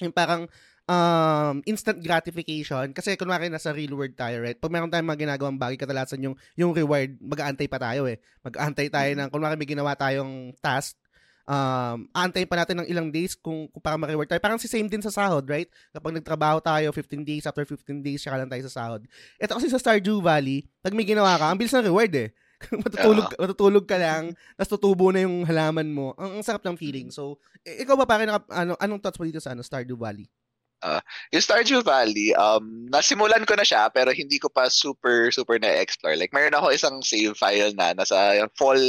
yung 0.00 0.12
parang 0.12 0.48
um, 0.92 1.56
instant 1.64 1.98
gratification 2.04 2.92
kasi 2.92 3.16
kunwari 3.16 3.48
nasa 3.48 3.72
real 3.72 3.96
world 3.96 4.12
tayo, 4.12 4.44
right? 4.44 4.58
Pag 4.60 4.72
meron 4.72 4.92
tayong 4.92 5.08
mga 5.08 5.22
ginagawang 5.24 5.56
bagay, 5.56 5.80
kadalasan 5.80 6.20
yung 6.20 6.36
yung 6.52 6.76
reward, 6.76 7.16
mag-aantay 7.18 7.66
pa 7.66 7.80
tayo 7.80 8.04
eh. 8.04 8.20
Mag-aantay 8.44 8.92
tayo 8.92 9.10
ng 9.16 9.28
kunwari 9.32 9.56
may 9.56 9.68
ginawa 9.68 9.96
tayong 9.96 10.52
task, 10.60 11.00
um, 11.48 12.06
aantayin 12.12 12.48
pa 12.48 12.60
natin 12.60 12.84
ng 12.84 12.88
ilang 12.88 13.08
days 13.08 13.32
kung, 13.34 13.66
kung 13.72 13.82
para 13.82 13.96
ma-reward 13.96 14.28
tayo. 14.28 14.42
Parang 14.42 14.60
si 14.60 14.68
same 14.68 14.86
din 14.86 15.02
sa 15.02 15.10
sahod, 15.10 15.46
right? 15.48 15.70
Kapag 15.94 16.12
nagtrabaho 16.20 16.60
tayo, 16.60 16.92
15 16.92 17.24
days, 17.24 17.44
after 17.48 17.64
15 17.64 18.04
days, 18.04 18.20
saka 18.22 18.42
lang 18.42 18.50
tayo 18.50 18.62
sa 18.68 18.72
sahod. 18.82 19.02
Ito 19.40 19.56
kasi 19.56 19.72
sa 19.72 19.80
Stardew 19.80 20.20
Valley, 20.20 20.68
pag 20.84 20.92
may 20.92 21.06
ginawa 21.08 21.38
ka, 21.40 21.48
ang 21.50 21.58
bilis 21.58 21.74
ng 21.74 21.88
reward 21.88 22.12
eh. 22.14 22.30
matutulog, 22.86 23.26
matutulog 23.34 23.84
ka 23.90 23.98
lang, 23.98 24.38
tapos 24.54 24.70
tutubo 24.78 25.10
na 25.10 25.26
yung 25.26 25.42
halaman 25.42 25.90
mo. 25.90 26.14
Ang, 26.14 26.38
ang 26.38 26.42
sarap 26.46 26.62
ng 26.62 26.78
feeling. 26.78 27.10
So, 27.10 27.42
i- 27.66 27.82
ikaw 27.82 27.98
ba 27.98 28.06
pare, 28.06 28.22
ano, 28.30 28.78
anong 28.78 29.02
thoughts 29.02 29.18
mo 29.18 29.26
dito 29.26 29.42
sa 29.42 29.50
ano, 29.50 29.66
Stardew 29.66 29.98
Valley? 29.98 30.30
Yung 31.32 31.44
Stardew 31.44 31.80
Valley, 31.82 32.34
um, 32.34 32.86
nasimulan 32.90 33.46
ko 33.46 33.54
na 33.54 33.62
siya 33.62 33.88
pero 33.88 34.10
hindi 34.10 34.38
ko 34.38 34.50
pa 34.50 34.66
super, 34.66 35.30
super 35.30 35.58
na-explore. 35.58 36.18
Like, 36.18 36.34
meron 36.34 36.54
ako 36.54 36.74
isang 36.74 37.00
save 37.00 37.38
file 37.38 37.72
na 37.74 37.94
nasa 37.94 38.36
yung 38.38 38.50
fall 38.58 38.80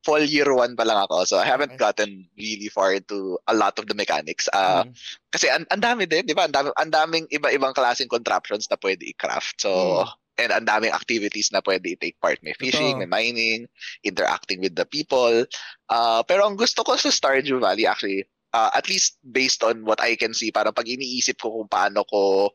fall 0.00 0.24
year 0.24 0.48
one 0.48 0.72
pa 0.72 0.88
lang 0.88 0.96
ako. 0.96 1.28
So, 1.28 1.36
I 1.36 1.44
haven't 1.44 1.76
Okay. 1.76 1.84
gotten 1.84 2.24
really 2.32 2.72
far 2.72 2.96
into 2.96 3.36
a 3.44 3.52
lot 3.52 3.76
of 3.76 3.84
the 3.84 3.92
mechanics. 3.92 4.48
Uh, 4.48 4.88
Mm. 4.88 4.96
Kasi 5.28 5.46
ang 5.52 5.68
dami 5.68 6.08
din, 6.08 6.24
di 6.24 6.32
ba? 6.32 6.48
Ang 6.48 6.56
dami, 6.56 6.68
ang 6.72 6.88
daming 6.88 7.28
iba-ibang 7.28 7.76
klaseng 7.76 8.08
contraptions 8.08 8.64
na 8.72 8.80
pwede 8.80 9.04
i-craft. 9.04 9.60
So, 9.60 10.08
and 10.40 10.56
ang 10.56 10.64
daming 10.64 10.96
activities 10.96 11.52
na 11.52 11.60
pwede 11.60 11.92
i-take 11.92 12.16
part. 12.16 12.40
May 12.40 12.56
fishing, 12.56 12.96
Totoo. 12.96 13.04
may 13.04 13.12
mining, 13.12 13.68
interacting 14.00 14.64
with 14.64 14.72
the 14.72 14.88
people. 14.88 15.44
Uh, 15.92 16.24
pero 16.24 16.48
ang 16.48 16.56
gusto 16.56 16.80
ko 16.80 16.96
sa 16.96 17.12
Stardew 17.12 17.60
Valley 17.60 17.84
actually, 17.84 18.24
uh, 18.52 18.70
at 18.74 18.86
least 18.88 19.18
based 19.22 19.62
on 19.62 19.84
what 19.84 20.00
I 20.00 20.14
can 20.16 20.34
see, 20.34 20.50
parang 20.50 20.74
pag 20.74 20.88
iniisip 20.88 21.38
ko 21.40 21.62
kung 21.62 21.70
paano 21.70 22.04
ko, 22.06 22.50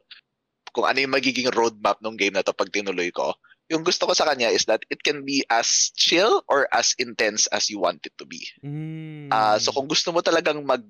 kung 0.76 0.86
ano 0.88 1.00
yung 1.00 1.16
magiging 1.16 1.52
roadmap 1.52 2.00
ng 2.04 2.20
game 2.20 2.36
na 2.36 2.44
to 2.44 2.52
pag 2.52 2.72
tinuloy 2.72 3.12
ko, 3.12 3.36
yung 3.72 3.82
gusto 3.82 4.06
ko 4.06 4.14
sa 4.14 4.30
kanya 4.30 4.54
is 4.54 4.70
that 4.70 4.86
it 4.94 5.02
can 5.02 5.26
be 5.26 5.42
as 5.50 5.90
chill 5.98 6.44
or 6.52 6.70
as 6.70 6.94
intense 7.02 7.50
as 7.50 7.70
you 7.72 7.82
want 7.82 8.04
it 8.06 8.14
to 8.20 8.26
be. 8.28 8.46
Mm. 8.62 9.34
Ah, 9.34 9.58
so 9.58 9.74
kung 9.74 9.90
gusto 9.90 10.14
mo 10.14 10.22
talagang 10.22 10.62
mag 10.62 10.86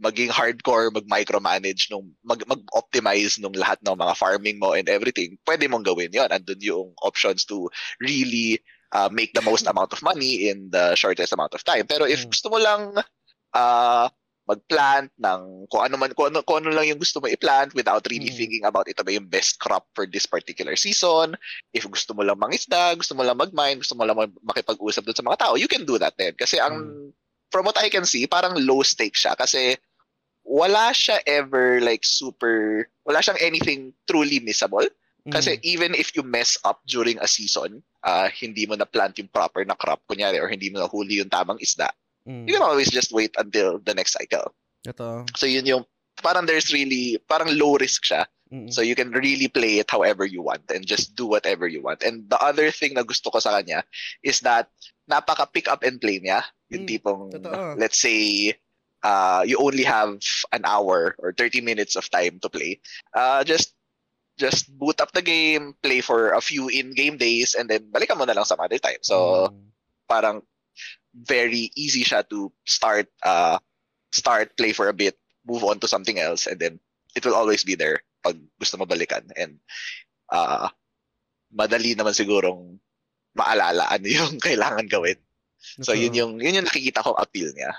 maging 0.00 0.32
hardcore, 0.32 0.88
mag-micromanage 0.88 1.92
nung 1.92 2.16
mag 2.24 2.40
mag-optimize 2.48 3.36
nung 3.36 3.52
lahat 3.52 3.76
ng 3.84 3.92
mga 4.00 4.16
farming 4.16 4.56
mo 4.56 4.72
and 4.72 4.88
everything, 4.88 5.36
pwede 5.44 5.68
mong 5.68 5.84
gawin 5.84 6.10
'yon. 6.10 6.32
Andun 6.32 6.58
yung 6.64 6.96
options 7.04 7.44
to 7.44 7.68
really 8.00 8.58
uh, 8.96 9.12
make 9.12 9.36
the 9.36 9.44
most 9.44 9.68
amount 9.68 9.92
of 9.92 10.00
money 10.00 10.48
in 10.48 10.72
the 10.72 10.96
shortest 10.96 11.36
amount 11.36 11.52
of 11.52 11.62
time. 11.62 11.84
Pero 11.84 12.08
if 12.08 12.24
Mm. 12.24 12.32
gusto 12.32 12.48
mo 12.48 12.58
lang 12.58 12.96
uh, 13.54 14.06
mag-plant 14.50 15.14
ng 15.14 15.70
kung 15.70 15.86
ano 15.86 15.94
man 15.94 16.10
kung 16.18 16.34
ano, 16.34 16.42
kung 16.42 16.66
ano 16.66 16.74
lang 16.74 16.90
yung 16.90 16.98
gusto 16.98 17.22
mo 17.22 17.30
i-plant 17.30 17.70
without 17.78 18.02
really 18.10 18.34
Mm. 18.34 18.38
thinking 18.38 18.64
about 18.66 18.90
ito 18.90 19.06
ba 19.06 19.14
yung 19.14 19.30
best 19.30 19.62
crop 19.62 19.86
for 19.94 20.10
this 20.10 20.26
particular 20.26 20.74
season. 20.74 21.38
If 21.70 21.86
gusto 21.86 22.10
mo 22.10 22.26
lang 22.26 22.42
mangisda, 22.42 22.98
gusto 22.98 23.14
mo 23.14 23.22
lang 23.22 23.38
mag-mine, 23.38 23.78
gusto 23.78 23.94
mo 23.94 24.02
lang 24.02 24.18
makipag-usap 24.42 25.06
doon 25.06 25.14
sa 25.14 25.22
mga 25.22 25.38
tao, 25.46 25.54
you 25.54 25.70
can 25.70 25.86
do 25.86 25.94
that 26.02 26.18
then. 26.18 26.34
Kasi 26.34 26.58
ang 26.58 26.74
from 27.54 27.62
what 27.62 27.78
I 27.78 27.86
can 27.86 28.02
see, 28.02 28.26
parang 28.26 28.58
low 28.58 28.82
stakes 28.82 29.22
siya 29.22 29.38
kasi 29.38 29.78
wala 30.42 30.90
siya 30.90 31.22
ever 31.30 31.78
like 31.78 32.02
super 32.02 32.86
wala 33.06 33.22
siyang 33.22 33.38
anything 33.38 33.94
truly 34.10 34.42
missable. 34.42 34.86
Kasi 35.30 35.60
Mm. 35.60 35.62
even 35.62 35.92
if 35.94 36.16
you 36.16 36.24
mess 36.24 36.56
up 36.64 36.80
during 36.88 37.20
a 37.20 37.28
season, 37.28 37.84
uh, 38.02 38.32
hindi 38.32 38.64
mo 38.64 38.72
na 38.72 38.88
plant 38.88 39.20
yung 39.20 39.28
proper 39.28 39.68
na 39.68 39.76
crop, 39.76 40.00
kunyari, 40.08 40.40
or 40.40 40.48
hindi 40.48 40.72
mo 40.72 40.80
na 40.80 40.88
huli 40.88 41.20
yung 41.20 41.28
tamang 41.28 41.60
isda, 41.60 41.92
Mm. 42.28 42.46
you 42.46 42.54
can 42.54 42.62
always 42.62 42.90
just 42.90 43.12
wait 43.12 43.32
until 43.38 43.78
the 43.80 43.94
next 43.94 44.12
cycle. 44.12 44.52
Ito. 44.86 45.24
So 45.36 45.46
yun 45.46 45.64
yung, 45.66 45.84
parang 46.22 46.44
there's 46.46 46.72
really, 46.72 47.16
parang 47.28 47.56
low 47.56 47.76
risk 47.76 48.04
siya. 48.04 48.26
Mm. 48.52 48.68
So 48.72 48.82
you 48.82 48.94
can 48.94 49.10
really 49.12 49.48
play 49.48 49.78
it 49.78 49.88
however 49.90 50.26
you 50.26 50.42
want 50.42 50.68
and 50.74 50.84
just 50.84 51.14
do 51.16 51.24
whatever 51.26 51.66
you 51.68 51.80
want. 51.82 52.02
And 52.02 52.28
the 52.28 52.36
other 52.42 52.70
thing 52.70 52.94
na 52.94 53.02
gusto 53.06 53.30
ko 53.30 53.38
sa 53.38 53.56
kanya 53.56 53.84
is 54.22 54.40
that 54.40 54.68
napaka 55.08 55.46
pick 55.52 55.68
up 55.68 55.82
and 55.82 56.00
play 56.00 56.20
niya. 56.20 56.42
Yung 56.68 56.84
Mm, 56.84 56.90
tipong, 56.90 57.20
totoo. 57.32 57.78
let's 57.78 57.98
say, 57.98 58.52
uh, 59.02 59.42
you 59.46 59.56
only 59.58 59.82
have 59.86 60.18
an 60.52 60.62
hour 60.66 61.14
or 61.18 61.32
30 61.32 61.60
minutes 61.62 61.96
of 61.96 62.10
time 62.10 62.38
to 62.42 62.48
play. 62.50 62.80
Uh, 63.14 63.42
just 63.44 63.74
just 64.36 64.72
boot 64.80 65.00
up 65.00 65.12
the 65.12 65.20
game, 65.20 65.76
play 65.84 66.00
for 66.00 66.32
a 66.32 66.40
few 66.40 66.68
in-game 66.72 67.16
days, 67.20 67.52
and 67.54 67.68
then 67.68 67.84
balikan 67.92 68.16
mo 68.16 68.24
na 68.24 68.32
lang 68.32 68.44
some 68.48 68.60
other 68.60 68.78
time. 68.80 68.98
So, 69.04 69.48
Mm. 69.52 69.68
parang 70.08 70.36
very 71.14 71.70
easy 71.74 72.02
siya 72.02 72.22
to 72.28 72.52
start, 72.64 73.10
uh, 73.22 73.58
start, 74.10 74.54
play 74.56 74.72
for 74.72 74.88
a 74.88 74.96
bit, 74.96 75.18
move 75.46 75.64
on 75.64 75.78
to 75.80 75.88
something 75.90 76.18
else, 76.18 76.46
and 76.46 76.58
then 76.58 76.78
it 77.14 77.24
will 77.26 77.34
always 77.34 77.64
be 77.64 77.74
there 77.74 78.02
pag 78.22 78.38
gusto 78.60 78.76
mo 78.78 78.86
balikan. 78.86 79.26
And 79.34 79.58
uh, 80.30 80.70
madali 81.50 81.98
naman 81.98 82.14
sigurong 82.14 82.78
maalala 83.34 83.90
ano 83.90 84.06
yung 84.06 84.38
kailangan 84.46 84.86
gawin. 84.86 85.18
So, 85.60 85.92
yun 85.92 86.16
yung, 86.16 86.32
yun 86.40 86.56
yung 86.56 86.68
nakikita 86.68 87.04
kong 87.04 87.20
appeal 87.20 87.52
niya. 87.52 87.74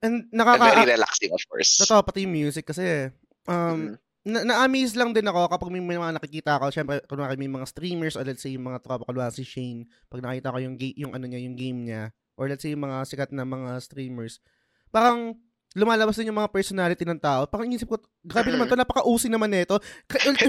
And 0.00 0.24
And 0.24 0.32
nakaka... 0.32 0.72
very 0.72 0.96
relaxing, 0.96 1.36
of 1.36 1.42
course. 1.44 1.76
Totoo, 1.76 2.00
pati 2.00 2.24
yung 2.24 2.32
music 2.32 2.64
kasi, 2.72 3.12
um, 3.44 3.92
Mhm. 3.92 3.94
na- 4.24 4.44
na-amaze 4.48 4.96
lang 4.96 5.12
din 5.12 5.28
ako 5.28 5.52
kapag 5.52 5.68
may, 5.68 5.84
may 5.84 6.00
mga 6.00 6.16
nakikita 6.16 6.56
ako, 6.56 6.72
syempre, 6.72 7.04
kunwari 7.04 7.36
may 7.36 7.52
mga 7.52 7.68
streamers 7.68 8.16
or 8.16 8.24
let's 8.24 8.40
say 8.40 8.56
yung 8.56 8.64
mga 8.64 8.80
tropa 8.80 9.04
ko, 9.04 9.12
si 9.28 9.44
Shane, 9.44 9.84
pag 10.08 10.24
nakita 10.24 10.52
ko 10.52 10.58
yung, 10.64 10.80
ga- 10.80 10.96
yung 10.96 11.12
ano 11.12 11.24
niya, 11.28 11.40
yung 11.44 11.56
game 11.60 11.80
niya, 11.84 12.02
or 12.40 12.48
let's 12.48 12.64
say 12.64 12.72
yung 12.72 12.88
mga 12.88 13.04
sikat 13.04 13.30
na 13.36 13.44
mga 13.44 13.76
streamers, 13.84 14.40
parang 14.88 15.36
lumalabas 15.70 16.18
din 16.18 16.32
yung 16.32 16.40
mga 16.40 16.50
personality 16.50 17.04
ng 17.06 17.20
tao. 17.20 17.46
Parang 17.46 17.68
inisip 17.68 17.86
ko, 17.86 18.00
grabe 18.24 18.50
naman 18.50 18.66
to, 18.66 18.74
napaka-usi 18.74 19.30
naman 19.30 19.52
nito. 19.52 19.78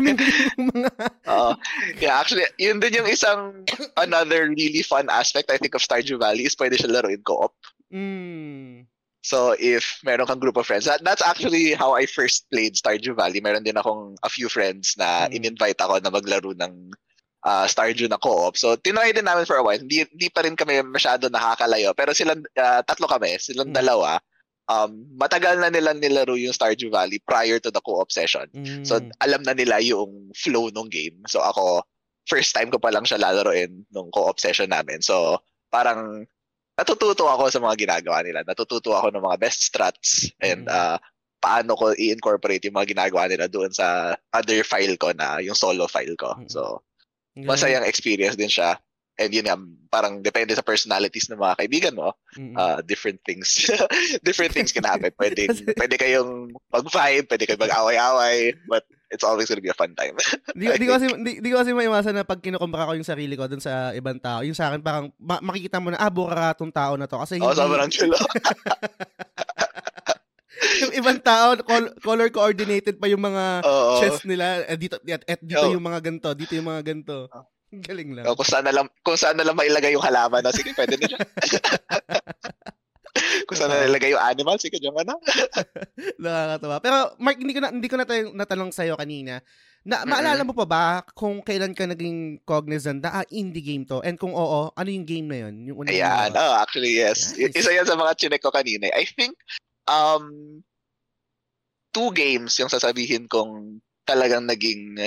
Mean, 0.01 0.17
yung 0.57 0.71
mga, 0.73 0.89
Oo. 1.29 1.51
yeah, 2.01 2.17
actually, 2.17 2.47
yun 2.57 2.81
din 2.81 2.97
yung 2.97 3.05
isang 3.05 3.61
another 4.01 4.49
really 4.49 4.81
fun 4.81 5.05
aspect 5.13 5.51
I 5.53 5.59
think 5.61 5.75
of 5.77 5.83
Stardew 5.85 6.17
Valley 6.17 6.47
is 6.47 6.57
pwede 6.57 6.79
siya 6.79 6.89
laruin 6.89 7.21
co-op. 7.21 7.53
mm, 7.93 8.87
So 9.21 9.53
if 9.61 10.01
meron 10.01 10.25
kang 10.25 10.41
group 10.41 10.57
of 10.57 10.65
friends, 10.65 10.89
that, 10.89 11.05
that's 11.05 11.21
actually 11.21 11.77
how 11.77 11.93
I 11.93 12.09
first 12.09 12.49
played 12.49 12.73
Stardew 12.73 13.13
Valley. 13.13 13.37
Meron 13.37 13.61
din 13.61 13.77
akong 13.77 14.17
a 14.25 14.29
few 14.33 14.49
friends 14.49 14.97
na 14.97 15.29
Mm. 15.29 15.37
in-invite 15.37 15.77
ako 15.77 16.01
na 16.01 16.09
maglaro 16.09 16.57
ng 16.57 16.89
uh, 17.43 17.65
Stardew 17.65 18.07
na 18.07 18.17
co-op. 18.17 18.55
So 18.55 18.75
tinry 18.75 19.11
din 19.11 19.25
namin 19.25 19.45
for 19.45 19.57
a 19.57 19.63
while. 19.63 19.79
Hindi, 19.79 20.05
hindi 20.07 20.27
pa 20.29 20.41
rin 20.41 20.55
kami 20.55 20.81
masyado 20.83 21.27
nakakalayo. 21.27 21.93
Pero 21.93 22.13
silang 22.13 22.41
uh, 22.55 22.81
tatlo 22.85 23.05
kami, 23.05 23.37
silang 23.37 23.69
Mm. 23.71 23.77
dalawa, 23.77 24.21
um, 24.67 24.91
matagal 25.17 25.57
na 25.57 25.69
nilang 25.69 25.99
nilaro 25.99 26.37
yung 26.37 26.53
Stardew 26.53 26.89
Valley 26.89 27.19
prior 27.21 27.59
to 27.59 27.69
the 27.69 27.81
co-op 27.81 28.11
session. 28.11 28.45
mm, 28.53 28.85
So 28.85 28.99
alam 29.19 29.41
na 29.43 29.53
nila 29.53 29.81
yung 29.81 30.31
flow 30.33 30.69
ng 30.69 30.87
game. 30.87 31.17
So 31.27 31.41
ako, 31.41 31.83
first 32.29 32.53
time 32.53 32.69
ko 32.69 32.77
pa 32.77 32.93
lang 32.93 33.03
siya 33.03 33.17
lalaroin 33.19 33.83
nung 33.89 34.13
co-op 34.13 34.37
session 34.39 34.69
namin. 34.69 35.01
So 35.01 35.41
parang 35.73 36.23
natututo 36.77 37.27
ako 37.27 37.51
sa 37.51 37.59
mga 37.59 37.75
ginagawa 37.77 38.23
nila. 38.23 38.41
Natututo 38.41 38.95
ako 38.95 39.11
ng 39.11 39.21
mga 39.21 39.37
best 39.41 39.65
strats 39.69 40.29
and 40.39 40.65
Mm. 40.65 40.73
uh, 40.73 40.97
paano 41.41 41.73
ko 41.73 41.89
i-incorporate 41.97 42.61
yung 42.69 42.77
mga 42.77 42.93
ginagawa 42.93 43.25
nila 43.25 43.49
doon 43.49 43.73
sa 43.73 44.13
other 44.29 44.61
file 44.61 44.93
ko 44.95 45.09
na 45.11 45.41
yung 45.41 45.57
solo 45.57 45.89
file 45.89 46.13
ko. 46.13 46.37
Mm. 46.37 46.45
So 46.47 46.85
masayang 47.35 47.87
experience 47.87 48.35
din 48.35 48.51
siya. 48.51 48.79
and 49.21 49.31
yun 49.37 49.45
nga, 49.45 49.57
parang 49.93 50.23
depende 50.25 50.55
sa 50.57 50.65
personalities 50.65 51.29
ng 51.29 51.37
mga 51.37 51.57
kaibigan 51.61 51.93
mo, 51.93 52.15
Mm-mm. 52.33 52.57
uh, 52.57 52.81
different 52.81 53.21
things, 53.21 53.69
different 54.27 54.49
things 54.55 54.73
can 54.73 54.87
happen. 54.87 55.13
Pwede, 55.13 55.45
pwede 55.81 55.95
kayong 55.99 56.55
mag-vibe, 56.73 57.29
pwede 57.29 57.43
kayong 57.45 57.63
mag-away-away, 57.69 58.55
but 58.65 58.81
it's 59.11 59.27
always 59.27 59.45
gonna 59.45 59.61
be 59.61 59.69
a 59.69 59.77
fun 59.77 59.93
time. 59.93 60.15
di, 60.57 60.65
di, 60.79 60.85
ko 60.87 60.97
kasi, 60.97 61.07
di, 61.21 61.31
di 61.43 61.49
ko 61.53 61.61
kasi 61.61 61.75
maiwasan 61.75 62.17
na 62.17 62.25
pag 62.25 62.41
kinukumpara 62.41 62.89
ko 62.89 62.93
yung 62.97 63.05
sarili 63.05 63.35
ko 63.37 63.45
dun 63.45 63.61
sa 63.61 63.91
ibang 63.93 64.17
tao, 64.17 64.41
yung 64.41 64.57
sa 64.57 64.71
akin 64.71 64.81
parang 64.81 65.11
ma- 65.19 65.43
makikita 65.43 65.77
mo 65.77 65.93
na, 65.93 65.99
ah, 66.01 66.09
bura 66.09 66.55
tong 66.57 66.73
tao 66.73 66.97
na 66.97 67.05
to. 67.05 67.19
Kasi 67.19 67.37
hindi, 67.37 67.51
sobrang 67.53 67.91
chill. 67.91 68.15
Yung 70.81 70.93
ibang 70.93 71.19
tao, 71.21 71.57
col- 71.65 71.93
color 72.01 72.29
coordinated 72.29 73.01
pa 73.01 73.09
yung 73.09 73.21
mga 73.21 73.65
Oo. 73.65 73.97
chest 73.97 74.29
nila. 74.29 74.61
Eh, 74.69 74.77
dito, 74.77 75.01
at, 75.01 75.23
at 75.25 75.41
dito 75.41 75.65
Oo. 75.65 75.73
yung 75.73 75.85
mga 75.85 75.99
ganto, 76.05 76.29
dito 76.37 76.53
yung 76.53 76.69
mga 76.69 76.81
ganto. 76.85 77.25
Galing 77.71 78.19
lang. 78.19 78.27
Oh, 78.27 78.35
kung 78.35 78.47
saan 78.47 78.67
na 78.67 78.75
lang 78.75 78.91
kung 78.99 79.15
saan 79.15 79.39
na 79.39 79.47
lang 79.47 79.55
mailagay 79.55 79.95
yung 79.95 80.03
halaman, 80.03 80.43
no? 80.43 80.51
sige, 80.51 80.75
pwede 80.75 80.99
na 80.99 81.07
dyan. 81.07 81.23
kung 83.47 83.55
saan 83.55 83.71
na 83.71 83.87
ilagay 83.87 84.11
yung 84.11 84.19
animal, 84.19 84.59
sige, 84.59 84.75
dyan 84.75 84.91
ka 84.91 85.07
na. 85.07 85.15
Nakakatawa. 86.23 86.83
Pero 86.83 86.97
Mark, 87.15 87.39
hindi 87.39 87.55
ko 87.55 87.63
na 87.63 87.71
hindi 87.71 87.87
ko 87.87 87.95
na 87.95 88.03
tayo 88.03 88.35
natanong 88.35 88.75
sa 88.75 88.83
kanina. 88.99 89.39
Na 89.81 90.05
maalala 90.05 90.45
mo 90.45 90.53
pa 90.53 90.67
ba 90.67 90.83
kung 91.15 91.41
kailan 91.41 91.73
ka 91.73 91.89
naging 91.89 92.43
cognizant 92.45 93.01
na 93.01 93.23
ah, 93.23 93.25
indie 93.33 93.65
game 93.65 93.87
to? 93.87 94.03
And 94.05 94.19
kung 94.19 94.35
oo, 94.35 94.69
ano 94.75 94.89
yung 94.91 95.07
game 95.07 95.25
na 95.25 95.47
yun? 95.47 95.71
Yung 95.71 95.77
unang 95.81 95.95
Ayan. 95.95 96.29
Oh, 96.37 96.53
actually, 96.59 96.99
yes. 96.99 97.33
Nice. 97.33 97.55
Isa 97.55 97.73
yan 97.73 97.87
sa 97.87 97.97
mga 97.97 98.13
chinek 98.19 98.43
ko 98.43 98.53
kanina. 98.53 98.91
I 98.93 99.09
think, 99.09 99.33
um, 99.87 100.61
two 101.91 102.09
games 102.15 102.55
yung 102.59 102.71
sasabihin 102.71 103.27
kong 103.27 103.81
talagang 104.07 104.47
naging 104.47 104.97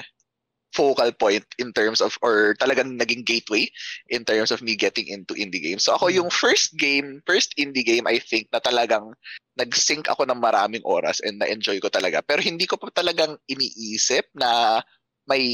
focal 0.74 1.14
point 1.14 1.46
in 1.62 1.70
terms 1.70 2.02
of, 2.02 2.18
or 2.20 2.58
talagang 2.58 2.98
naging 2.98 3.22
gateway 3.22 3.70
in 4.10 4.26
terms 4.26 4.50
of 4.50 4.58
me 4.60 4.74
getting 4.74 5.06
into 5.06 5.32
indie 5.38 5.62
games. 5.62 5.86
So 5.86 5.94
ako 5.94 6.10
Mm. 6.10 6.16
yung 6.18 6.30
first 6.34 6.74
game, 6.74 7.22
first 7.30 7.54
indie 7.54 7.86
game, 7.86 8.10
I 8.10 8.18
think 8.18 8.50
na 8.50 8.58
talagang 8.58 9.14
nag-sync 9.54 10.10
ako 10.10 10.26
ng 10.26 10.42
maraming 10.42 10.82
oras 10.82 11.22
and 11.22 11.38
na-enjoy 11.38 11.78
ko 11.78 11.86
talaga. 11.86 12.26
Pero 12.26 12.42
hindi 12.42 12.66
ko 12.66 12.74
pa 12.74 12.90
talagang 12.90 13.38
iniisip 13.46 14.26
na 14.34 14.82
may 15.30 15.46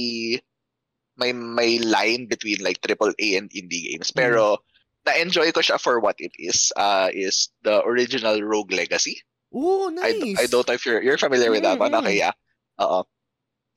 may 1.20 1.36
may 1.36 1.76
line 1.84 2.24
between 2.24 2.64
like 2.64 2.80
AAA 2.80 3.36
and 3.36 3.52
indie 3.52 3.92
games. 3.92 4.08
Pero 4.16 4.64
na-enjoy 5.10 5.50
ko 5.50 5.60
siya 5.60 5.82
for 5.82 5.98
what 5.98 6.14
it 6.22 6.30
is. 6.38 6.70
Uh, 6.78 7.10
is 7.10 7.50
the 7.66 7.82
original 7.82 8.38
Rogue 8.38 8.70
Legacy. 8.70 9.18
Oh, 9.50 9.90
I, 9.90 10.14
nice. 10.14 10.38
I 10.38 10.46
don't 10.46 10.62
know 10.62 10.78
if 10.78 10.86
you're 10.86 11.02
you're 11.02 11.18
familiar 11.18 11.50
with 11.50 11.66
that 11.66 11.78
one. 11.78 11.90
Mm-mm. 11.90 12.06
Okay, 12.06 12.22
yeah. 12.22 12.32
Oo. 12.78 13.02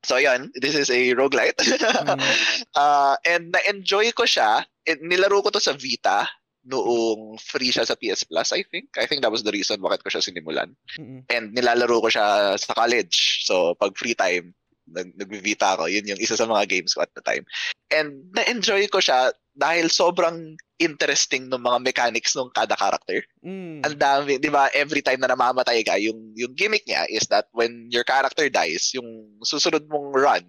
So 0.04 0.20
yan, 0.20 0.52
this 0.60 0.76
is 0.76 0.92
a 0.92 1.16
roguelite. 1.16 1.56
Mm. 1.56 2.20
uh, 2.76 3.16
and 3.24 3.56
na-enjoy 3.56 4.12
ko 4.12 4.28
siya. 4.28 4.68
Eh, 4.84 5.00
nilaro 5.00 5.40
ko 5.40 5.50
to 5.50 5.64
sa 5.64 5.72
Vita 5.74 6.28
noong 6.68 7.40
free 7.40 7.72
siya 7.72 7.88
sa 7.88 7.96
PS 7.96 8.28
Plus, 8.28 8.52
I 8.52 8.68
think. 8.68 8.92
I 9.00 9.08
think 9.08 9.24
that 9.24 9.32
was 9.32 9.44
the 9.44 9.56
reason 9.56 9.80
bakit 9.80 10.04
ko 10.04 10.12
siya 10.12 10.24
sinimulan. 10.24 10.76
Mm-mm. 11.00 11.24
And 11.32 11.56
nilalaro 11.56 12.04
ko 12.04 12.10
siya 12.12 12.60
sa 12.60 12.76
college. 12.76 13.48
So 13.48 13.80
pag 13.80 13.96
free 13.96 14.16
time, 14.16 14.52
nag 14.92 15.16
nag-Vita 15.16 15.80
ako. 15.80 15.88
Yun 15.88 16.16
yung 16.16 16.20
isa 16.20 16.36
sa 16.36 16.48
mga 16.48 16.68
games 16.68 16.92
ko 16.96 17.04
at 17.04 17.12
the 17.16 17.24
time. 17.24 17.48
And 17.94 18.34
na-enjoy 18.34 18.90
ko 18.90 18.98
siya 18.98 19.30
dahil 19.54 19.86
sobrang 19.86 20.58
interesting 20.82 21.46
ng 21.46 21.62
mga 21.62 21.80
mechanics 21.86 22.34
ng 22.34 22.50
kada 22.52 22.74
character 22.74 23.22
Mm. 23.46 23.86
ang 23.86 23.96
dami, 23.96 24.42
'di 24.42 24.50
ba? 24.50 24.68
Every 24.74 25.06
time 25.06 25.22
na 25.22 25.30
namamatay 25.30 25.86
ka, 25.86 25.96
yung 26.02 26.34
yung 26.34 26.58
gimmick 26.58 26.84
niya 26.90 27.06
is 27.06 27.30
that 27.30 27.46
when 27.54 27.86
your 27.94 28.02
character 28.02 28.50
dies, 28.50 28.90
yung 28.98 29.06
susunod 29.46 29.86
mong 29.88 30.10
run 30.18 30.46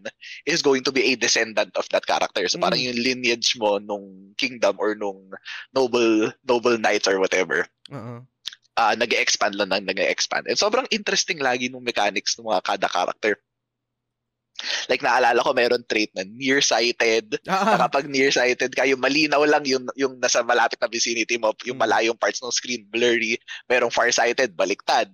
is 0.48 0.64
going 0.64 0.80
to 0.80 0.88
be 0.90 1.12
a 1.12 1.20
descendant 1.20 1.74
of 1.76 1.84
that 1.92 2.08
character. 2.08 2.48
So 2.48 2.56
parang 2.56 2.80
Mm. 2.80 2.86
yung 2.96 2.98
lineage 3.04 3.52
mo 3.60 3.76
nung 3.76 4.32
kingdom 4.40 4.80
or 4.80 4.96
nung 4.96 5.28
noble 5.76 6.32
noble 6.48 6.80
knights 6.80 7.04
or 7.04 7.20
whatever, 7.20 7.68
Oo. 7.92 8.24
ah 8.74 8.94
nag-expand 8.96 9.54
lang 9.54 9.68
nang 9.68 9.84
nag-expand. 9.84 10.48
And 10.48 10.56
sobrang 10.56 10.88
interesting 10.88 11.44
lagi 11.44 11.68
nung 11.68 11.84
mechanics 11.84 12.40
ng 12.40 12.48
mga 12.48 12.64
kada 12.64 12.88
character. 12.88 13.36
Like 14.88 15.00
naalala 15.04 15.40
ko 15.42 15.50
meron 15.52 15.84
trait 15.88 16.10
na 16.14 16.22
nearsighted, 16.26 17.38
na 17.44 17.54
Ah, 17.54 17.78
kapag 17.86 18.06
nearsighted 18.10 18.72
ka, 18.74 18.84
yung 18.84 19.00
malinaw 19.00 19.42
lang 19.46 19.64
yung, 19.64 19.86
yung 19.96 20.18
nasa 20.18 20.42
malapit 20.44 20.78
na 20.80 20.90
vicinity 20.90 21.36
mo, 21.38 21.52
yung 21.64 21.78
Mm. 21.78 21.84
malayong 21.86 22.18
parts 22.18 22.42
ng 22.42 22.52
screen, 22.54 22.84
blurry. 22.88 23.38
Merong 23.70 23.92
farsighted, 23.92 24.52
baliktad. 24.54 25.08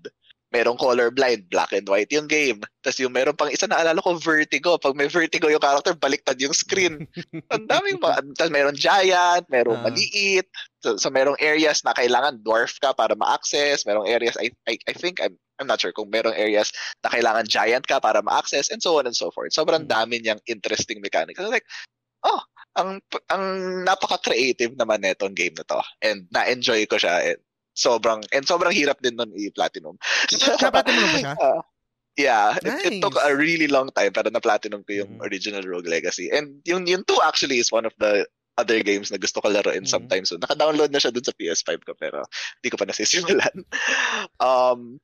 Merong 0.50 0.74
colorblind, 0.74 1.46
black 1.46 1.70
and 1.70 1.86
white 1.86 2.10
yung 2.10 2.26
game. 2.26 2.58
Tapos 2.82 2.98
yung 2.98 3.14
meron 3.14 3.38
pang 3.38 3.46
isa 3.46 3.70
na 3.70 3.78
alala 3.78 4.02
ko, 4.02 4.18
vertigo. 4.18 4.74
Pag 4.76 4.98
may 4.98 5.06
vertigo 5.06 5.46
yung 5.46 5.62
character, 5.62 5.94
baliktad 5.94 6.34
yung 6.42 6.50
screen. 6.50 7.06
Ang 7.54 7.70
daming 7.70 8.02
ba? 8.02 8.18
Tapos 8.34 8.50
meron 8.50 8.74
giant, 8.74 9.46
merong 9.46 9.78
Ah. 9.78 9.86
maliit. 9.86 10.50
So, 10.82 10.98
so 10.98 11.06
merong 11.06 11.38
areas 11.38 11.86
na 11.86 11.94
kailangan 11.94 12.42
dwarf 12.42 12.82
ka 12.82 12.90
para 12.90 13.14
ma-access. 13.14 13.86
Merong 13.86 14.10
areas, 14.10 14.34
I, 14.42 14.50
I, 14.66 14.74
I 14.90 14.92
think, 14.92 15.22
I'm, 15.22 15.38
I'm 15.62 15.70
not 15.70 15.78
sure 15.78 15.94
kung 15.94 16.10
merong 16.10 16.34
areas 16.34 16.74
na 17.06 17.14
kailangan 17.14 17.46
giant 17.46 17.86
ka 17.86 18.02
para 18.02 18.18
ma-access 18.18 18.74
and 18.74 18.82
so 18.82 18.98
on 18.98 19.06
and 19.06 19.14
so 19.14 19.30
forth. 19.30 19.54
Sobrang 19.54 19.86
Mm. 19.86 19.92
dami 19.92 20.18
niyang 20.18 20.42
interesting 20.50 20.98
mechanics. 20.98 21.38
Was 21.38 21.54
like, 21.54 21.68
oh, 22.26 22.42
ang 22.74 22.98
ang 23.30 23.44
napaka-creative 23.86 24.74
naman 24.74 25.02
netong 25.06 25.34
game 25.34 25.54
na 25.54 25.62
to. 25.62 25.78
And 26.02 26.26
na-enjoy 26.34 26.90
ko 26.90 26.98
siya. 26.98 27.34
And 27.34 27.40
sobrang 27.74 28.24
and 28.34 28.44
sobrang 28.44 28.74
hirap 28.74 28.98
din 29.00 29.16
nun 29.16 29.30
i-platinum. 29.34 29.96
Na-platinum 30.60 31.00
mo 31.00 31.08
ba 31.14 31.18
siya? 31.18 31.34
Ah, 31.40 31.62
yeah, 32.18 32.58
it, 32.60 32.84
it 32.84 32.94
took 33.00 33.16
Nice. 33.16 33.30
a 33.30 33.32
really 33.32 33.64
long 33.70 33.88
time 33.96 34.12
pero 34.12 34.28
na-platinum 34.28 34.84
ko 34.84 34.92
yung 34.92 35.16
Mhm. 35.16 35.24
original 35.24 35.64
Rogue 35.64 35.88
Legacy. 35.88 36.28
And 36.28 36.60
yung 36.68 36.84
yung 36.84 37.06
2 37.08 37.16
actually 37.24 37.56
is 37.62 37.72
one 37.72 37.86
of 37.88 37.94
the 37.96 38.26
other 38.60 38.82
games 38.84 39.08
na 39.08 39.16
gusto 39.16 39.40
ko 39.40 39.48
laruin 39.48 39.88
Mhm. 39.88 39.94
sometimes. 39.94 40.28
So, 40.28 40.36
naka-download 40.36 40.92
na 40.92 41.00
siya 41.00 41.14
dun 41.14 41.24
sa 41.24 41.32
PS5 41.32 41.80
ko 41.86 41.96
pero 41.96 42.20
hindi 42.60 42.68
ko 42.68 42.76
pa 42.76 42.84
nasisimulan. 42.84 43.64
um, 44.44 45.00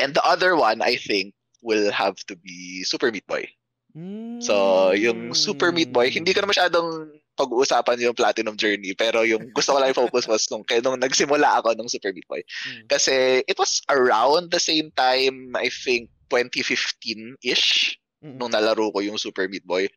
and 0.00 0.16
the 0.16 0.24
other 0.24 0.56
one, 0.56 0.80
I 0.80 0.96
think, 0.96 1.36
will 1.60 1.92
have 1.92 2.16
to 2.32 2.38
be 2.40 2.86
Super 2.88 3.12
Meat 3.12 3.26
Boy. 3.28 3.44
So, 4.40 4.94
yung 4.94 5.34
Super 5.34 5.74
Meat 5.74 5.92
Boy, 5.92 6.08
hindi 6.14 6.30
ko 6.32 6.40
na 6.40 6.48
masyadong 6.48 7.10
pag-uusapan 7.40 8.04
yung 8.04 8.12
Platinum 8.12 8.60
Journey, 8.60 8.92
pero 8.92 9.24
yung 9.24 9.48
gusto 9.56 9.72
ko 9.72 9.80
lang 9.80 9.96
i-focus 9.96 10.28
was 10.28 10.44
nung, 10.52 10.60
nung 10.84 11.00
nagsimula 11.00 11.64
ako 11.64 11.72
ng 11.72 11.88
Super 11.88 12.12
Meat 12.12 12.28
Boy. 12.28 12.44
Mm. 12.68 12.84
Kasi 12.92 13.40
it 13.48 13.56
was 13.56 13.80
around 13.88 14.52
the 14.52 14.60
same 14.60 14.92
time, 14.92 15.56
I 15.56 15.72
think, 15.72 16.12
2015-ish, 16.28 17.96
Mm-mm. 18.20 18.36
nung 18.36 18.52
nalaro 18.52 18.92
ko 18.92 19.00
yung 19.00 19.16
Super 19.16 19.48
Meat 19.48 19.64
Boy. 19.64 19.88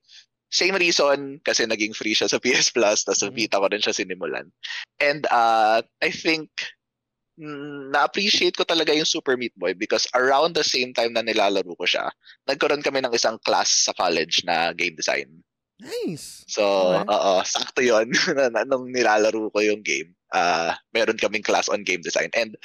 Same 0.53 0.77
reason, 0.77 1.41
kasi 1.43 1.65
naging 1.65 1.91
free 1.91 2.15
siya 2.15 2.31
sa 2.31 2.39
PS 2.43 2.71
Plus, 2.71 3.03
tapos 3.03 3.27
Mhm. 3.27 3.35
Vita 3.35 3.59
ko 3.59 3.67
rin 3.67 3.83
siya 3.83 3.93
sinimulan. 3.93 4.47
And 5.03 5.27
uh, 5.27 5.83
I 5.99 6.09
think, 6.13 6.49
mm, 7.35 7.89
na-appreciate 7.91 8.53
ko 8.55 8.63
talaga 8.63 8.93
yung 8.93 9.09
Super 9.09 9.35
Meat 9.35 9.53
Boy 9.57 9.73
because 9.73 10.05
around 10.13 10.53
the 10.53 10.63
same 10.65 10.93
time 10.93 11.13
na 11.13 11.25
nilalaro 11.25 11.73
ko 11.75 11.85
siya, 11.85 12.07
nagkaroon 12.45 12.85
kami 12.85 13.01
ng 13.01 13.13
isang 13.13 13.41
class 13.41 13.89
sa 13.89 13.93
college 13.97 14.45
na 14.45 14.71
game 14.77 14.93
design. 14.93 15.41
Nice. 15.81 16.45
So, 16.47 16.63
Okay. 16.93 17.09
oo, 17.09 17.33
sakto 17.43 17.81
na, 18.37 18.49
na- 18.53 18.67
nung 18.67 18.91
nilalaro 18.93 19.49
ko 19.49 19.59
yung 19.59 19.81
game, 19.81 20.13
uh, 20.35 20.75
meron 20.93 21.17
kaming 21.17 21.43
class 21.45 21.67
on 21.69 21.83
game 21.83 22.01
design. 22.01 22.29
And 22.37 22.55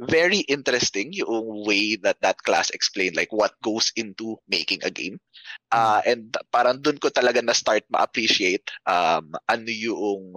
very 0.00 0.42
interesting 0.50 1.14
yung 1.14 1.62
way 1.62 1.94
that 2.02 2.18
that 2.18 2.42
class 2.42 2.70
explained 2.74 3.14
like 3.14 3.30
what 3.30 3.54
goes 3.62 3.94
into 3.94 4.34
making 4.50 4.82
a 4.82 4.90
game. 4.90 5.22
Uh, 5.70 6.02
and 6.02 6.34
parang 6.50 6.82
dun 6.82 6.98
ko 6.98 7.10
talaga 7.14 7.38
na-start 7.38 7.86
ma-appreciate 7.90 8.66
um, 8.90 9.30
ano 9.46 9.70
yung 9.70 10.34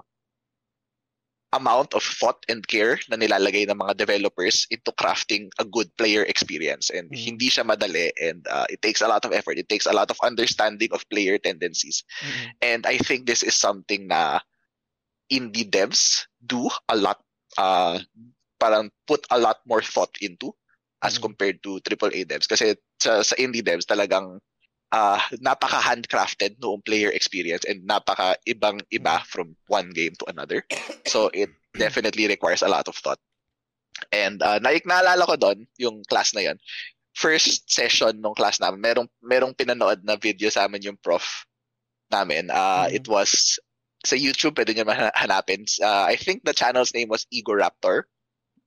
amount 1.55 1.93
of 1.95 2.03
thought 2.03 2.43
and 2.51 2.67
care 2.67 2.99
na 3.07 3.15
nilalagay 3.15 3.63
ng 3.71 3.79
mga 3.79 3.95
developers 3.95 4.67
into 4.67 4.91
crafting 4.99 5.47
a 5.59 5.65
good 5.65 5.87
player 5.95 6.27
experience. 6.27 6.91
And 6.91 7.07
Mm. 7.07 7.15
hindi 7.15 7.47
siya 7.47 7.63
madali 7.63 8.11
and 8.19 8.43
uh, 8.51 8.67
it 8.67 8.83
takes 8.83 8.99
a 8.99 9.07
lot 9.07 9.23
of 9.23 9.31
effort. 9.31 9.55
It 9.55 9.69
takes 9.71 9.87
a 9.87 9.95
lot 9.95 10.11
of 10.11 10.19
understanding 10.19 10.91
of 10.91 11.07
player 11.07 11.39
tendencies. 11.39 12.03
Mm-mm. 12.19 12.51
And 12.61 12.81
I 12.83 12.99
think 12.99 13.25
this 13.25 13.43
is 13.43 13.55
something 13.55 14.11
na 14.11 14.43
indie 15.31 15.67
devs 15.67 16.27
do 16.43 16.67
a 16.91 16.95
lot, 16.99 17.23
uh, 17.57 17.99
parang 18.59 18.91
put 19.07 19.23
a 19.31 19.39
lot 19.39 19.63
more 19.63 19.81
thought 19.81 20.11
into 20.19 20.51
as 21.03 21.15
Mhm. 21.15 21.21
compared 21.31 21.57
to 21.63 21.79
AAA 21.79 22.25
devs. 22.27 22.47
Kasi 22.47 22.75
sa, 22.99 23.23
sa 23.23 23.35
indie 23.39 23.63
devs 23.63 23.87
talagang 23.87 24.39
uh, 24.91 25.19
napaka-handcrafted 25.43 26.59
noong 26.59 26.83
player 26.85 27.09
experience 27.11 27.65
and 27.65 27.83
napaka-ibang 27.87 28.81
iba 28.93 29.23
from 29.25 29.55
one 29.67 29.89
game 29.91 30.13
to 30.19 30.25
another. 30.29 30.63
So 31.07 31.29
it 31.33 31.49
definitely 31.75 32.27
requires 32.27 32.61
a 32.61 32.71
lot 32.71 32.87
of 32.87 32.95
thought. 32.95 33.19
And 34.13 34.41
uh, 34.43 34.59
naik 34.59 34.85
naalala 34.85 35.25
ko 35.25 35.35
doon, 35.35 35.65
yung 35.81 36.05
class 36.05 36.33
na 36.33 36.45
yon 36.45 36.59
first 37.17 37.65
session 37.65 38.21
ng 38.21 38.37
class 38.37 38.61
namin, 38.61 38.77
merong, 38.77 39.09
merong 39.25 39.57
pinanood 39.57 40.05
na 40.05 40.15
video 40.21 40.53
sa 40.53 40.69
amin 40.69 40.85
yung 40.85 40.99
prof 41.01 41.25
namin. 42.13 42.53
Uh, 42.53 42.85
Mhm. 42.85 42.93
It 42.93 43.05
was 43.09 43.57
sa 44.05 44.13
YouTube, 44.13 44.53
pwede 44.55 44.77
nyo 44.77 44.85
hanapin. 45.17 45.65
Uh, 45.81 46.05
I 46.05 46.15
think 46.15 46.45
the 46.45 46.53
channel's 46.53 46.93
name 46.93 47.09
was 47.09 47.25
Igor 47.33 47.57
Raptor. 47.59 48.05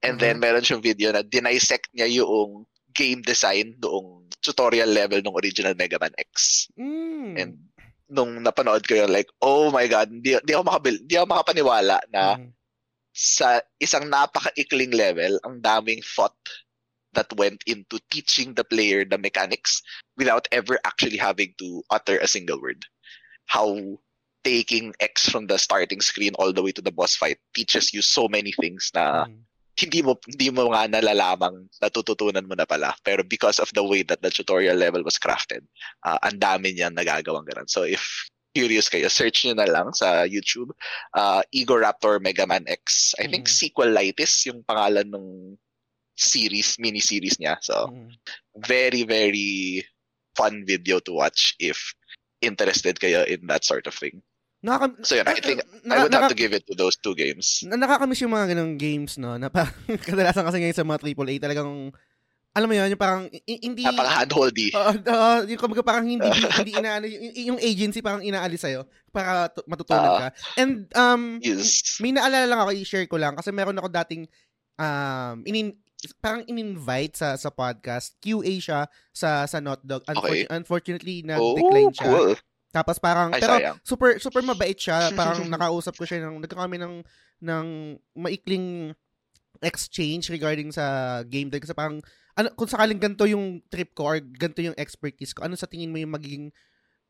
And 0.03 0.17
then 0.17 0.41
meron 0.41 0.65
siyang 0.65 0.83
video 0.83 1.13
na 1.13 1.21
dinisect 1.21 1.93
niya 1.93 2.25
yung 2.25 2.65
game 2.95 3.23
design 3.23 3.77
noong 3.81 4.29
tutorial 4.41 4.89
level 4.89 5.21
ng 5.21 5.37
original 5.37 5.77
Mega 5.77 5.99
Man 6.01 6.15
X. 6.17 6.67
Mm. 6.79 7.33
And 7.37 7.53
nung 8.11 8.43
napanood 8.43 8.87
ko 8.89 8.99
yun, 8.99 9.13
like, 9.13 9.31
oh 9.41 9.71
my 9.71 9.87
God, 9.87 10.11
di, 10.11 10.35
di 10.43 10.53
ako 10.53 10.65
makabil, 10.67 10.97
di 11.07 11.15
ako 11.15 11.27
makapaniwala 11.31 12.03
na 12.11 12.37
Mhm. 12.37 12.51
sa 13.15 13.63
isang 13.79 14.11
napaka-ikling 14.11 14.95
level, 14.95 15.39
ang 15.47 15.63
daming 15.63 16.03
thought 16.03 16.37
that 17.13 17.31
went 17.35 17.63
into 17.67 17.99
teaching 18.11 18.55
the 18.55 18.63
player 18.63 19.03
the 19.03 19.19
mechanics 19.19 19.83
without 20.15 20.47
ever 20.55 20.79
actually 20.87 21.19
having 21.19 21.51
to 21.59 21.83
utter 21.91 22.19
a 22.23 22.31
single 22.31 22.59
word. 22.63 22.87
How 23.51 23.99
taking 24.47 24.95
X 25.03 25.29
from 25.29 25.47
the 25.51 25.59
starting 25.59 26.01
screen 26.01 26.33
all 26.39 26.55
the 26.55 26.63
way 26.63 26.73
to 26.73 26.81
the 26.81 26.95
boss 26.95 27.15
fight 27.19 27.39
teaches 27.53 27.93
you 27.93 28.01
so 28.01 28.31
many 28.31 28.55
things 28.57 28.91
na 28.95 29.27
Mhm. 29.27 29.43
Hindi 29.81 30.05
mo 30.05 30.21
hindi 30.29 30.53
mo 30.53 30.69
nga 30.69 30.85
nalalamang 30.85 31.65
natututunan 31.81 32.45
mo 32.45 32.53
na 32.53 32.69
pala. 32.69 32.93
Pero 33.01 33.25
because 33.25 33.57
of 33.57 33.73
the 33.73 33.81
way 33.81 34.05
that 34.05 34.21
the 34.21 34.29
tutorial 34.29 34.77
level 34.77 35.01
was 35.01 35.17
crafted 35.17 35.65
uh, 36.05 36.21
ang 36.21 36.37
dami 36.37 36.77
niyang 36.77 36.93
nagagawang 36.93 37.49
ganun. 37.49 37.65
So 37.65 37.89
if 37.89 38.05
curious 38.53 38.93
kayo 38.93 39.09
search 39.09 39.47
niyo 39.47 39.57
na 39.57 39.71
lang 39.71 39.95
sa 39.97 40.29
YouTube 40.29 40.75
uh, 41.17 41.41
Igor 41.55 41.81
Raptor 41.81 42.21
Mega 42.21 42.45
Man 42.45 42.67
X. 42.69 43.15
I 43.17 43.31
think 43.31 43.49
Mhm. 43.49 43.57
Sequelitis 43.57 44.45
yung 44.45 44.61
pangalan 44.69 45.09
ng 45.09 45.57
series 46.21 46.77
mini 46.77 47.01
series 47.01 47.41
niya. 47.41 47.57
So 47.65 47.89
Mhm. 47.89 48.13
very 48.69 49.03
very 49.09 49.81
fun 50.37 50.67
video 50.69 51.01
to 51.01 51.17
watch 51.17 51.57
if 51.59 51.95
interested 52.45 53.01
kayo 53.01 53.25
in 53.29 53.45
that 53.49 53.65
sort 53.65 53.85
of 53.89 53.95
thing 53.97 54.21
Nakaka- 54.61 55.01
so 55.01 55.17
yun 55.17 55.25
I 55.25 55.35
think 55.35 55.59
I 55.59 55.65
na- 55.83 56.05
would 56.05 56.13
have 56.13 56.29
naka- 56.29 56.33
to 56.33 56.39
give 56.39 56.53
it 56.53 56.69
to 56.69 56.75
those 56.75 56.95
two 56.95 57.15
games 57.15 57.65
na 57.65 57.77
nakakamiss 57.77 58.21
yung 58.21 58.31
mga 58.31 58.53
ganong 58.53 58.77
games, 58.77 59.17
no? 59.17 59.35
Na 59.35 59.49
parang, 59.49 59.73
kadalasan 60.05 60.45
kasi 60.45 60.61
ngayon 60.61 60.77
sa 60.77 60.85
mga 60.85 61.01
AAA, 61.01 61.41
talagang, 61.41 61.89
alam 62.51 62.67
mo 62.67 62.75
yun, 62.75 62.93
yung 62.93 63.01
parang, 63.01 63.25
i- 63.33 63.63
hindi, 63.63 63.81
napaka 63.83 64.21
handholdy 64.21 64.69
Oo, 64.71 64.93
oo, 65.01 65.33
yung 65.47 65.57
kumbaga 65.57 65.81
parang 65.81 66.05
hindi, 66.05 66.29
hindi 66.61 66.73
inaano, 66.75 67.09
yung, 67.09 67.57
yung 67.57 67.59
agency 67.59 68.01
parang 68.01 68.21
inaalis 68.21 68.61
sa'yo 68.61 68.85
para 69.09 69.49
tu- 69.49 69.65
matutunan 69.65 70.13
ka. 70.21 70.29
And, 70.55 70.85
um, 70.93 71.41
yes 71.41 71.97
may 71.99 72.13
naalala 72.13 72.45
lang 72.45 72.61
ako, 72.61 72.71
i-share 72.77 73.07
ko 73.07 73.17
lang, 73.17 73.35
kasi 73.35 73.49
meron 73.51 73.75
ako 73.75 73.89
dating, 73.89 74.29
um, 74.77 75.41
inin, 75.43 75.73
parang 76.17 76.41
in-invite 76.45 77.13
sa 77.15 77.37
sa 77.37 77.49
podcast. 77.49 78.17
QA 78.19 78.57
siya 78.57 78.81
sa 79.13 79.45
sa 79.45 79.61
Notdog. 79.61 80.01
Unfor- 80.03 80.33
Okay. 80.33 80.49
Unfortunately, 80.49 81.21
Oh, 81.21 81.29
nag-decline 81.29 81.93
siya. 81.93 82.09
cool. 82.09 82.33
Tapos 82.71 83.03
parang, 83.03 83.35
Ay, 83.35 83.43
pero 83.43 83.55
sayang. 83.59 83.77
super 83.83 84.11
super 84.23 84.43
mabait 84.47 84.79
siya. 84.79 85.11
Parang 85.19 85.43
nakausap 85.51 85.99
ko 85.99 86.07
siya 86.07 86.31
ng 86.31 86.39
nagkakami 86.47 86.79
ng 86.79 87.03
ng 87.43 87.67
maikling 88.15 88.95
exchange 89.61 90.31
regarding 90.31 90.71
sa 90.73 91.21
game 91.27 91.53
din 91.53 91.61
kasi 91.61 91.77
parang 91.77 92.01
ano 92.33 92.49
kung 92.57 92.71
sakaling 92.71 92.97
ganito 92.97 93.29
yung 93.29 93.61
trip 93.69 93.93
ko 93.93 94.09
or 94.09 94.17
ganito 94.23 94.65
yung 94.65 94.79
expertise 94.79 95.37
ko, 95.37 95.45
ano 95.45 95.59
sa 95.59 95.69
tingin 95.69 95.93
mo 95.93 96.01
yung 96.01 96.15
magiging 96.15 96.49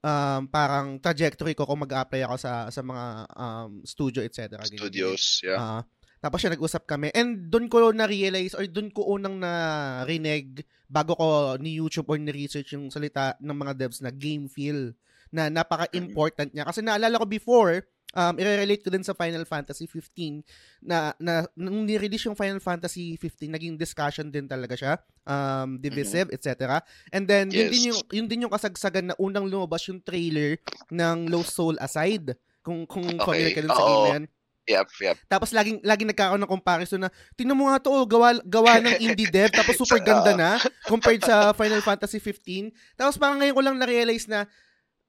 um, 0.03 0.49
parang 0.51 0.99
trajectory 0.99 1.55
ko 1.55 1.69
kung 1.69 1.85
mag-apply 1.85 2.27
ako 2.27 2.37
sa 2.41 2.53
sa 2.73 2.83
mga 2.83 3.05
um, 3.37 3.71
studio 3.87 4.25
etc. 4.25 4.59
Studios, 4.67 5.45
yeah. 5.45 5.59
Ah, 5.61 5.83
tapos 6.21 6.43
siya 6.43 6.53
nag-usap 6.53 6.85
kami. 6.89 7.13
And 7.15 7.49
doon 7.49 7.71
ko 7.71 7.93
na-realize 7.95 8.57
or 8.57 8.67
doon 8.67 8.91
ko 8.91 9.07
unang 9.09 9.41
na-reneg 9.41 10.65
bago 10.91 11.15
ko 11.15 11.55
ni 11.61 11.79
YouTube 11.79 12.11
or 12.11 12.19
ni-research 12.19 12.75
yung 12.75 12.91
salita 12.91 13.39
ng 13.39 13.57
mga 13.57 13.73
devs 13.79 14.03
na 14.03 14.11
game 14.11 14.51
feel 14.51 14.93
na 15.31 15.49
napaka-important 15.49 16.51
niya. 16.51 16.67
Kasi 16.67 16.83
naalala 16.83 17.19
ko 17.19 17.27
before, 17.27 17.83
um, 18.15 18.35
i-relate 18.39 18.83
ko 18.83 18.91
din 18.91 19.07
sa 19.07 19.15
Final 19.15 19.47
Fantasy 19.47 19.87
15 19.87 20.43
na, 20.83 21.15
na 21.23 21.47
nung 21.55 21.87
ni-release 21.87 22.27
yung 22.27 22.39
Final 22.39 22.59
Fantasy 22.59 23.15
15, 23.17 23.55
naging 23.55 23.75
discussion 23.79 24.27
din 24.29 24.51
talaga 24.51 24.75
siya. 24.75 24.95
Um, 25.23 25.79
divisive, 25.79 26.35
etc. 26.35 26.83
And 27.15 27.27
then, 27.31 27.55
yun, 27.55 27.71
Yes. 27.71 27.73
din 27.73 27.85
yung, 27.95 28.01
yun 28.11 28.27
din 28.27 28.43
yung 28.47 28.55
kasagsagan 28.55 29.15
na 29.15 29.17
unang 29.23 29.47
lumabas 29.47 29.87
yung 29.87 30.03
trailer 30.03 30.59
ng 30.91 31.31
Lost 31.31 31.55
Soul 31.55 31.79
Aside. 31.79 32.35
Kung, 32.61 32.85
kung 32.85 33.07
familiar 33.17 33.57
ka 33.57 33.65
dun 33.65 33.73
sa 33.73 33.85
game 33.87 34.05
na 34.05 34.15
yan. 34.21 34.25
Yep, 34.71 34.89
yep. 35.03 35.17
Tapos 35.27 35.51
laging 35.51 35.83
laging 35.83 36.13
nagkakaroon 36.15 36.43
ng 36.47 36.53
comparison 36.53 37.01
na 37.03 37.11
tingnan 37.35 37.59
mo 37.59 37.67
nga 37.67 37.83
to, 37.83 37.91
oh, 37.91 38.07
gawa 38.07 38.39
gawa 38.45 38.79
ng 38.79 39.03
indie 39.03 39.27
dev 39.27 39.51
tapos 39.51 39.75
super 39.75 39.99
ganda 39.99 40.31
na 40.39 40.61
compared 40.87 41.25
sa 41.25 41.51
Final 41.57 41.83
Fantasy 41.83 42.23
15. 42.23 42.71
Tapos 42.95 43.19
parang 43.19 43.41
ngayon 43.43 43.57
ko 43.57 43.63
lang 43.67 43.77
na-realize 43.81 44.31
na 44.31 44.47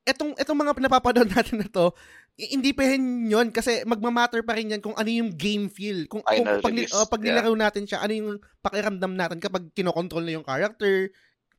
etong 0.06 0.34
etong 0.38 0.58
mga 0.58 0.74
napapanood 0.82 1.30
natin 1.36 1.62
na 1.62 1.70
to, 1.70 1.94
hindi 2.38 2.74
pa 2.74 2.88
rin 2.88 3.30
yun 3.30 3.54
kasi 3.54 3.86
magmamatter 3.86 4.42
pa 4.42 4.58
rin 4.58 4.74
yan 4.74 4.82
kung 4.82 4.96
ano 4.98 5.10
yung 5.10 5.30
game 5.36 5.70
feel. 5.70 6.08
Kung, 6.10 6.26
kung 6.26 6.48
pag, 6.64 6.74
release, 6.74 6.96
oh, 6.96 7.06
pag 7.06 7.22
yeah. 7.22 7.38
nilaro 7.38 7.54
natin 7.54 7.86
siya, 7.86 8.02
ano 8.02 8.14
yung 8.16 8.30
pakiramdam 8.64 9.14
natin 9.14 9.38
kapag 9.38 9.70
kinokontrol 9.78 10.26
na 10.26 10.36
yung 10.40 10.48
character. 10.48 11.12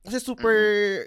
Kasi 0.03 0.19
super 0.19 0.57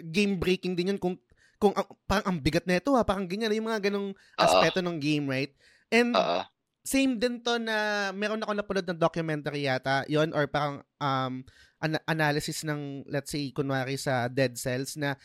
game 0.08 0.40
breaking 0.40 0.72
din 0.72 0.96
yun 0.96 1.00
kung 1.00 1.20
kung 1.60 1.72
ang- 1.76 1.88
parang 2.04 2.26
ang 2.32 2.38
bigat 2.40 2.64
na 2.64 2.80
ito 2.80 2.92
ha, 2.96 3.04
parang 3.04 3.28
ganyan 3.28 3.52
yung 3.52 3.68
mga 3.68 3.88
ganong 3.88 4.12
aspeto 4.36 4.80
ng 4.80 4.96
game, 5.00 5.24
right? 5.28 5.52
And 5.92 6.12
Oo. 6.16 6.40
same 6.84 7.20
din 7.20 7.40
to 7.44 7.60
na 7.60 8.08
meron 8.12 8.40
ako 8.44 8.52
napanood 8.56 8.88
ng 8.88 9.00
documentary 9.00 9.68
yata, 9.68 10.04
yon 10.08 10.32
or 10.32 10.48
parang 10.48 10.84
um 11.00 11.44
an- 11.80 12.04
analysis 12.08 12.64
ng 12.64 13.04
let's 13.08 13.32
say 13.32 13.52
kunwari 13.52 14.00
sa 14.00 14.28
Dead 14.28 14.56
Cells 14.56 14.96
na 14.96 15.16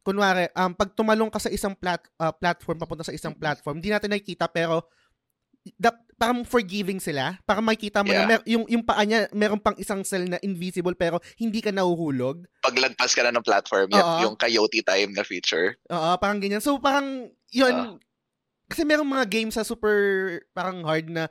kunwari 0.00 0.48
um 0.54 0.72
pag 0.72 0.90
tumalong 0.92 1.28
ka 1.28 1.38
sa 1.38 1.48
isang 1.48 1.74
plat 1.74 2.00
uh, 2.16 2.32
platform 2.32 2.76
papunta 2.76 3.04
sa 3.04 3.12
isang 3.12 3.32
platform, 3.32 3.78
hindi 3.78 3.92
natin 3.92 4.10
nakikita 4.10 4.46
pero 4.46 4.88
da, 5.76 5.92
parang 6.16 6.40
forgiving 6.40 6.96
sila. 6.96 7.36
Para 7.44 7.60
makikita 7.60 8.00
mo 8.00 8.08
na 8.08 8.16
Yeah. 8.16 8.28
mer- 8.30 8.46
yung 8.48 8.64
yung 8.64 8.80
paa 8.80 9.04
niya 9.04 9.28
meron 9.30 9.60
pang 9.60 9.76
isang 9.76 10.00
cell 10.00 10.24
na 10.24 10.40
invisible 10.40 10.96
pero 10.96 11.20
hindi 11.36 11.60
ka 11.60 11.68
nahuhulog. 11.68 12.48
Paglagpas 12.64 13.12
ka 13.12 13.24
na 13.24 13.32
ng 13.32 13.44
platform, 13.44 13.92
Oo. 13.92 14.16
yung 14.24 14.34
coyote 14.36 14.80
time 14.80 15.12
na 15.12 15.20
feature. 15.20 15.76
Oo, 15.88 16.16
parang 16.16 16.40
ganyan. 16.40 16.64
So, 16.64 16.80
parang, 16.80 17.28
yun, 17.52 17.74
Ah. 17.76 17.92
kasi 18.68 18.84
merong 18.84 19.04
mga 19.04 19.28
games 19.28 19.56
sa 19.56 19.64
super, 19.64 19.92
parang 20.52 20.80
hard 20.80 21.12
na, 21.12 21.28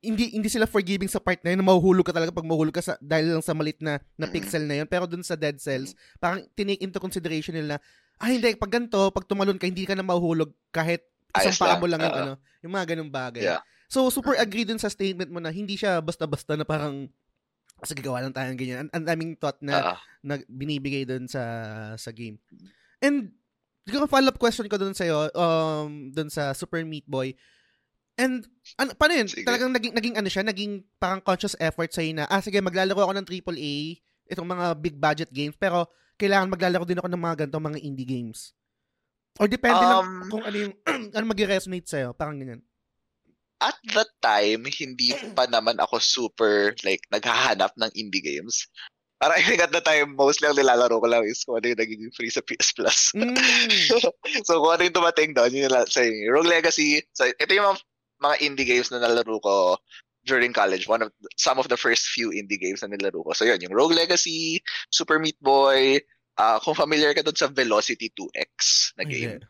hindi 0.00 0.32
hindi 0.32 0.48
sila 0.48 0.64
forgiving 0.64 1.08
sa 1.12 1.20
part 1.20 1.40
na 1.44 1.52
yun, 1.52 1.60
na 1.60 1.68
mahuhulog 1.68 2.08
ka 2.08 2.16
talaga 2.16 2.32
pag 2.32 2.48
mahuhulog 2.48 2.72
ka 2.72 2.80
sa, 2.80 2.96
dahil 3.00 3.36
lang 3.36 3.44
sa 3.44 3.52
malit 3.52 3.76
na, 3.84 4.00
na 4.16 4.26
pixel 4.26 4.64
na 4.64 4.80
yun. 4.80 4.88
Pero 4.88 5.04
dun 5.04 5.20
sa 5.20 5.36
Dead 5.36 5.60
Cells, 5.60 5.92
parang 6.16 6.44
tinake 6.56 6.80
into 6.80 6.96
consideration 6.96 7.52
nila, 7.52 7.76
ah 8.16 8.28
hindi, 8.32 8.56
pag 8.56 8.72
ganito, 8.72 9.12
pag 9.12 9.28
tumalon 9.28 9.60
ka, 9.60 9.68
hindi 9.68 9.84
ka 9.84 9.92
na 9.92 10.04
mahuhulog 10.04 10.52
kahit 10.72 11.04
isang 11.36 11.56
paa 11.60 11.76
lang. 11.76 11.80
mo 11.80 11.86
lang 11.86 12.00
yung 12.00 12.16
Oo. 12.16 12.22
ano, 12.24 12.32
yung 12.64 12.72
mga 12.72 12.86
ganung 12.96 13.12
bagay. 13.12 13.44
Yeah. 13.44 13.62
So, 13.90 14.08
super 14.08 14.38
agree 14.38 14.64
dun 14.64 14.78
sa 14.78 14.88
statement 14.88 15.28
mo 15.28 15.38
na 15.42 15.52
hindi 15.52 15.74
siya 15.76 16.00
basta-basta 16.00 16.56
na 16.56 16.64
parang, 16.64 17.10
sige, 17.84 18.00
gawa 18.00 18.24
lang 18.24 18.32
tayo 18.32 18.48
ng 18.52 18.60
ganyan. 18.60 18.86
Ang 18.92 19.04
daming 19.04 19.32
thought 19.36 19.60
na, 19.60 19.74
Oo. 19.80 19.94
na 20.24 20.34
binibigay 20.48 21.04
doon 21.04 21.28
sa 21.28 21.42
sa 21.96 22.10
game. 22.12 22.36
And 23.00 23.32
siguro 23.88 24.04
follow-up 24.06 24.38
question 24.38 24.68
ko 24.68 24.76
doon 24.76 24.94
sa 24.94 25.04
iyo, 25.08 25.28
um 25.32 26.12
doon 26.12 26.28
sa 26.28 26.52
Super 26.52 26.84
Meat 26.84 27.08
Boy. 27.08 27.34
And 28.20 28.44
ano 28.76 28.92
paano 28.92 29.16
yun? 29.16 29.28
Sige. 29.32 29.48
Talagang 29.48 29.72
naging 29.72 29.96
naging 29.96 30.14
ano 30.20 30.28
siya, 30.28 30.44
naging 30.44 30.84
parang 31.00 31.24
conscious 31.24 31.56
effort 31.56 31.88
sa 31.88 32.04
na 32.12 32.28
ah 32.28 32.44
sige 32.44 32.60
maglalaro 32.60 33.08
ako 33.08 33.16
ng 33.16 33.26
AAA, 33.26 34.04
itong 34.28 34.44
mga 34.44 34.66
big 34.76 35.00
budget 35.00 35.32
games, 35.32 35.56
pero 35.56 35.88
kailangan 36.20 36.52
maglalaro 36.52 36.84
din 36.84 37.00
ako 37.00 37.08
ng 37.08 37.24
mga 37.24 37.36
ganito 37.44 37.56
mga 37.56 37.80
indie 37.80 38.04
games. 38.04 38.52
Or 39.40 39.48
depende 39.48 39.80
lang 39.80 40.04
Um, 40.04 40.28
kung 40.28 40.44
ano 40.44 40.56
yung 40.68 40.74
ano 41.16 41.24
mag-resonate 41.24 41.88
sa 41.88 41.96
iyo, 41.96 42.12
parang 42.12 42.36
ganyan. 42.36 42.60
At 43.60 43.76
that 43.92 44.12
time, 44.24 44.68
hindi 44.68 45.12
pa 45.36 45.48
naman 45.48 45.80
ako 45.80 46.00
super, 46.00 46.76
like, 46.84 47.04
naghahanap 47.12 47.72
ng 47.76 47.92
indie 47.96 48.24
games. 48.24 48.68
Para 49.20 49.36
I 49.40 49.44
think 49.44 49.60
at 49.60 49.72
the 49.72 49.84
time, 49.84 50.16
mostly 50.16 50.48
ang 50.48 50.56
nilalaro 50.56 50.96
ko 50.96 51.08
lang 51.08 51.28
is 51.28 51.44
kung 51.44 51.60
ano 51.60 51.68
yung 51.68 51.80
nagiging 51.80 52.12
free 52.16 52.32
sa 52.32 52.40
PS 52.40 52.72
Plus. 52.72 53.12
Mm. 53.12 53.36
so 54.48 54.52
kung 54.64 54.72
ano 54.72 54.82
yung 54.88 54.96
dumating 54.96 55.36
doon, 55.36 55.52
yun 55.52 55.68
yung 55.68 55.76
sa 55.88 56.00
Rogue 56.32 56.48
Legacy. 56.48 57.04
So 57.12 57.28
ito 57.28 57.52
yung 57.52 57.68
mga, 57.68 57.78
mga 58.20 58.36
indie 58.44 58.68
games 58.68 58.92
na 58.92 59.00
nalaro 59.00 59.40
ko 59.40 59.76
during 60.24 60.52
college. 60.52 60.84
One 60.86 61.02
of 61.02 61.10
some 61.40 61.56
of 61.58 61.68
the 61.72 61.80
first 61.80 62.12
few 62.12 62.30
indie 62.30 62.60
games 62.60 62.84
na 62.84 62.92
nilaro 62.92 63.24
ko. 63.24 63.32
So 63.32 63.48
yun, 63.48 63.60
yung 63.64 63.72
Rogue 63.72 63.96
Legacy, 63.96 64.60
Super 64.92 65.18
Meat 65.18 65.40
Boy, 65.40 66.00
ah 66.36 66.60
kung 66.60 66.76
familiar 66.76 67.12
ka 67.16 67.24
doon 67.24 67.36
sa 67.36 67.48
Velocity 67.48 68.12
2X 68.16 68.50
na 69.00 69.04
game. 69.04 69.40
Okay. 69.40 69.48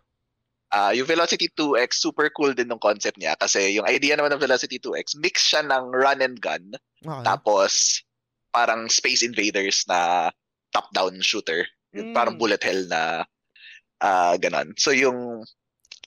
Ah, 0.70 0.94
yung 0.94 1.02
Velocity 1.06 1.50
2X, 1.50 1.98
super 1.98 2.30
cool 2.30 2.54
din 2.54 2.70
ng 2.70 2.78
concept 2.78 3.18
niya 3.18 3.34
kasi 3.34 3.74
yung 3.74 3.90
idea 3.90 4.14
naman 4.14 4.30
ng 4.30 4.42
Velocity 4.42 4.78
2X, 4.78 5.18
mix 5.18 5.50
siya 5.50 5.66
ng 5.66 5.90
run 5.90 6.22
and 6.22 6.38
gun, 6.38 6.62
Okay. 7.00 7.24
tapos 7.26 8.04
parang 8.52 8.86
Space 8.86 9.24
Invaders 9.24 9.82
na 9.90 10.30
top-down 10.70 11.18
shooter. 11.24 11.66
Mm. 11.96 12.14
Parang 12.14 12.38
bullet 12.38 12.62
hell 12.62 12.86
na 12.86 13.26
ah 13.98 14.36
ganon. 14.38 14.76
So 14.78 14.94
yung 14.94 15.42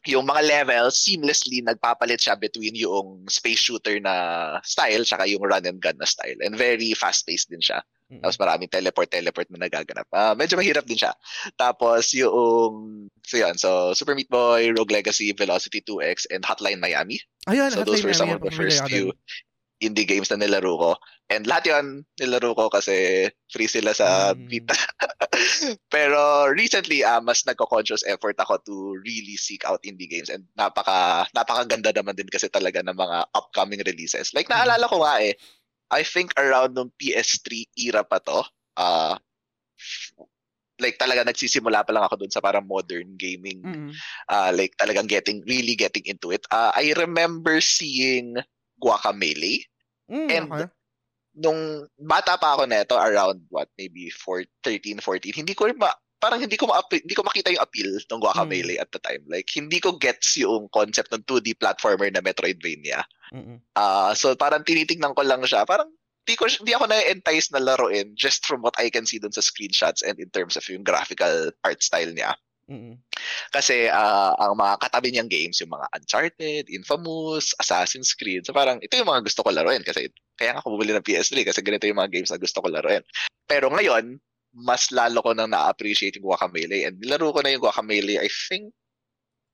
yung 0.08 0.28
mga 0.28 0.42
levels 0.44 1.00
seamlessly 1.00 1.64
nagpapalit 1.64 2.20
siya 2.20 2.36
between 2.36 2.76
yung 2.76 3.24
space 3.32 3.72
shooter 3.72 4.00
na 4.04 4.58
style 4.64 5.08
tsaka 5.08 5.24
yung 5.28 5.44
run 5.44 5.64
and 5.64 5.80
gun 5.80 5.96
na 5.96 6.08
style. 6.08 6.36
And 6.44 6.60
very 6.60 6.92
fast-paced 6.92 7.48
din 7.48 7.64
siya. 7.64 7.80
Mm. 8.12 8.20
Tapos 8.20 8.38
maraming 8.38 8.70
teleport-teleport 8.70 9.48
na 9.50 9.66
nagaganap. 9.66 10.08
Ah, 10.12 10.36
medyo 10.36 10.60
mahirap 10.60 10.84
din 10.84 11.00
siya. 11.00 11.16
Tapos 11.56 12.12
yung, 12.12 13.10
so 13.24 13.36
yun, 13.40 13.56
so 13.56 13.96
Super 13.96 14.14
Meat 14.14 14.28
Boy, 14.28 14.76
Rogue 14.76 14.92
Legacy, 14.92 15.32
Velocity 15.32 15.80
2X, 15.80 16.28
and 16.30 16.44
Hotline 16.44 16.84
Miami. 16.84 17.24
Ayun, 17.48 17.72
So 17.72 17.88
those 17.88 18.04
Hotline 18.04 18.06
were 18.06 18.18
some 18.18 18.30
Miami, 18.30 18.44
of 18.44 18.46
the 18.52 18.56
first 18.56 18.84
few. 18.92 19.16
Indie 19.84 20.08
games 20.08 20.32
na 20.32 20.40
nilaro 20.40 20.74
ko. 20.80 20.92
And 21.28 21.44
lahat 21.46 21.70
yun, 21.70 22.08
nilaro 22.18 22.56
ko 22.56 22.72
kasi 22.72 23.28
free 23.52 23.68
sila 23.68 23.92
sa 23.92 24.32
Mm. 24.34 24.48
Vita. 24.48 24.78
Pero 25.94 26.48
recently, 26.50 27.04
uh, 27.04 27.20
mas 27.20 27.44
nagko-conscious 27.44 28.08
effort 28.08 28.40
ako 28.40 28.58
to 28.64 28.76
really 29.04 29.36
seek 29.36 29.68
out 29.68 29.84
indie 29.84 30.10
games 30.10 30.32
and 30.32 30.48
napaka 30.56 31.28
napakaganda 31.36 31.92
naman 31.92 32.16
din 32.16 32.32
kasi 32.32 32.48
talaga 32.48 32.80
ng 32.82 32.96
mga 32.96 33.28
upcoming 33.36 33.84
releases. 33.84 34.32
Like 34.32 34.48
naalala 34.48 34.88
ko 34.88 35.04
nga 35.04 35.20
eh, 35.22 35.36
I 35.94 36.02
think 36.02 36.34
around 36.40 36.74
nung 36.74 36.96
PS3 36.98 37.70
era 37.78 38.02
pa 38.02 38.18
to, 38.24 38.42
uh, 38.80 39.16
like 40.82 40.98
talaga 40.98 41.24
nagsisimula 41.24 41.86
pa 41.86 41.94
lang 41.94 42.04
ako 42.04 42.20
dun 42.20 42.34
sa 42.34 42.42
parang 42.42 42.66
modern 42.66 43.14
gaming 43.16 43.62
mm-hmm. 43.62 43.92
uh, 44.28 44.50
like 44.52 44.74
talagang 44.76 45.06
getting 45.06 45.46
really 45.46 45.78
getting 45.78 46.04
into 46.10 46.34
it 46.34 46.44
uh, 46.50 46.74
I 46.74 46.98
remember 46.98 47.62
seeing 47.62 48.42
Guacamelee 48.82 49.70
mm, 50.10 50.30
and 50.30 50.48
okay. 50.52 50.68
nung 51.38 51.88
bata 51.98 52.38
pa 52.38 52.58
ako 52.58 52.70
neto 52.70 52.96
around 52.98 53.42
what 53.50 53.68
maybe 53.78 54.10
4 54.12 54.46
13 54.66 55.02
14 55.02 55.40
hindi 55.40 55.54
ko 55.54 55.70
ma 55.76 55.92
parang 56.24 56.40
hindi 56.40 56.56
ko 56.56 56.72
ma 56.72 56.80
hindi 56.88 57.12
ko 57.12 57.28
makita 57.28 57.52
yung 57.52 57.60
appeal 57.60 57.92
ng 58.00 58.22
Guacamelee 58.24 58.80
mm. 58.80 58.84
at 58.88 58.90
the 58.96 59.02
time. 59.04 59.20
Like 59.28 59.52
hindi 59.52 59.84
ko 59.84 60.00
gets 60.00 60.40
yung 60.40 60.72
concept 60.72 61.12
ng 61.12 61.28
2D 61.28 61.60
platformer 61.60 62.08
na 62.08 62.24
Metroidvania. 62.24 63.04
Mm 63.36 63.60
uh, 63.76 64.16
so 64.16 64.32
parang 64.40 64.64
tinitingnan 64.64 65.12
ko 65.12 65.28
lang 65.28 65.44
siya. 65.44 65.68
Parang 65.68 65.92
di 66.24 66.40
ko 66.40 66.48
di 66.48 66.72
ako 66.72 66.88
na-entice 66.88 67.52
na 67.52 67.60
laruin 67.60 68.16
just 68.16 68.48
from 68.48 68.64
what 68.64 68.72
I 68.80 68.88
can 68.88 69.04
see 69.04 69.20
dun 69.20 69.36
sa 69.36 69.44
screenshots 69.44 70.00
and 70.00 70.16
in 70.16 70.32
terms 70.32 70.56
of 70.56 70.64
yung 70.72 70.88
graphical 70.88 71.52
art 71.68 71.84
style 71.84 72.16
niya 72.16 72.40
Mm-hmm. 72.72 72.96
Kasi 73.52 73.92
uh, 73.92 74.34
ang 74.40 74.56
mga 74.56 74.80
katabi 74.80 75.12
niyang 75.12 75.28
games, 75.28 75.60
yung 75.60 75.76
mga 75.76 75.88
Uncharted, 76.00 76.66
Infamous, 76.72 77.52
Assassin's 77.60 78.16
Creed, 78.16 78.48
so 78.48 78.56
parang 78.56 78.80
ito 78.80 78.96
yung 78.96 79.12
mga 79.12 79.24
gusto 79.28 79.44
ko 79.44 79.52
laruin 79.52 79.84
kasi 79.84 80.08
kaya 80.40 80.56
nga 80.56 80.62
ako 80.64 80.80
bumili 80.80 80.96
ng 80.96 81.06
PS3 81.06 81.44
kasi 81.44 81.60
ganito 81.60 81.86
yung 81.86 82.00
mga 82.00 82.12
games 82.12 82.32
na 82.32 82.40
gusto 82.40 82.64
ko 82.64 82.72
laruin. 82.72 83.04
Pero 83.46 83.68
ngayon, 83.68 84.16
mas 84.54 84.94
lalo 84.94 85.20
ko 85.20 85.36
nang 85.36 85.52
na-appreciate 85.52 86.16
yung 86.18 86.30
Guacamelee 86.30 86.88
and 86.88 87.02
nilaro 87.02 87.34
ko 87.34 87.42
na 87.42 87.52
yung 87.52 87.64
Guacamelee 87.64 88.22
I 88.22 88.30
think 88.30 88.72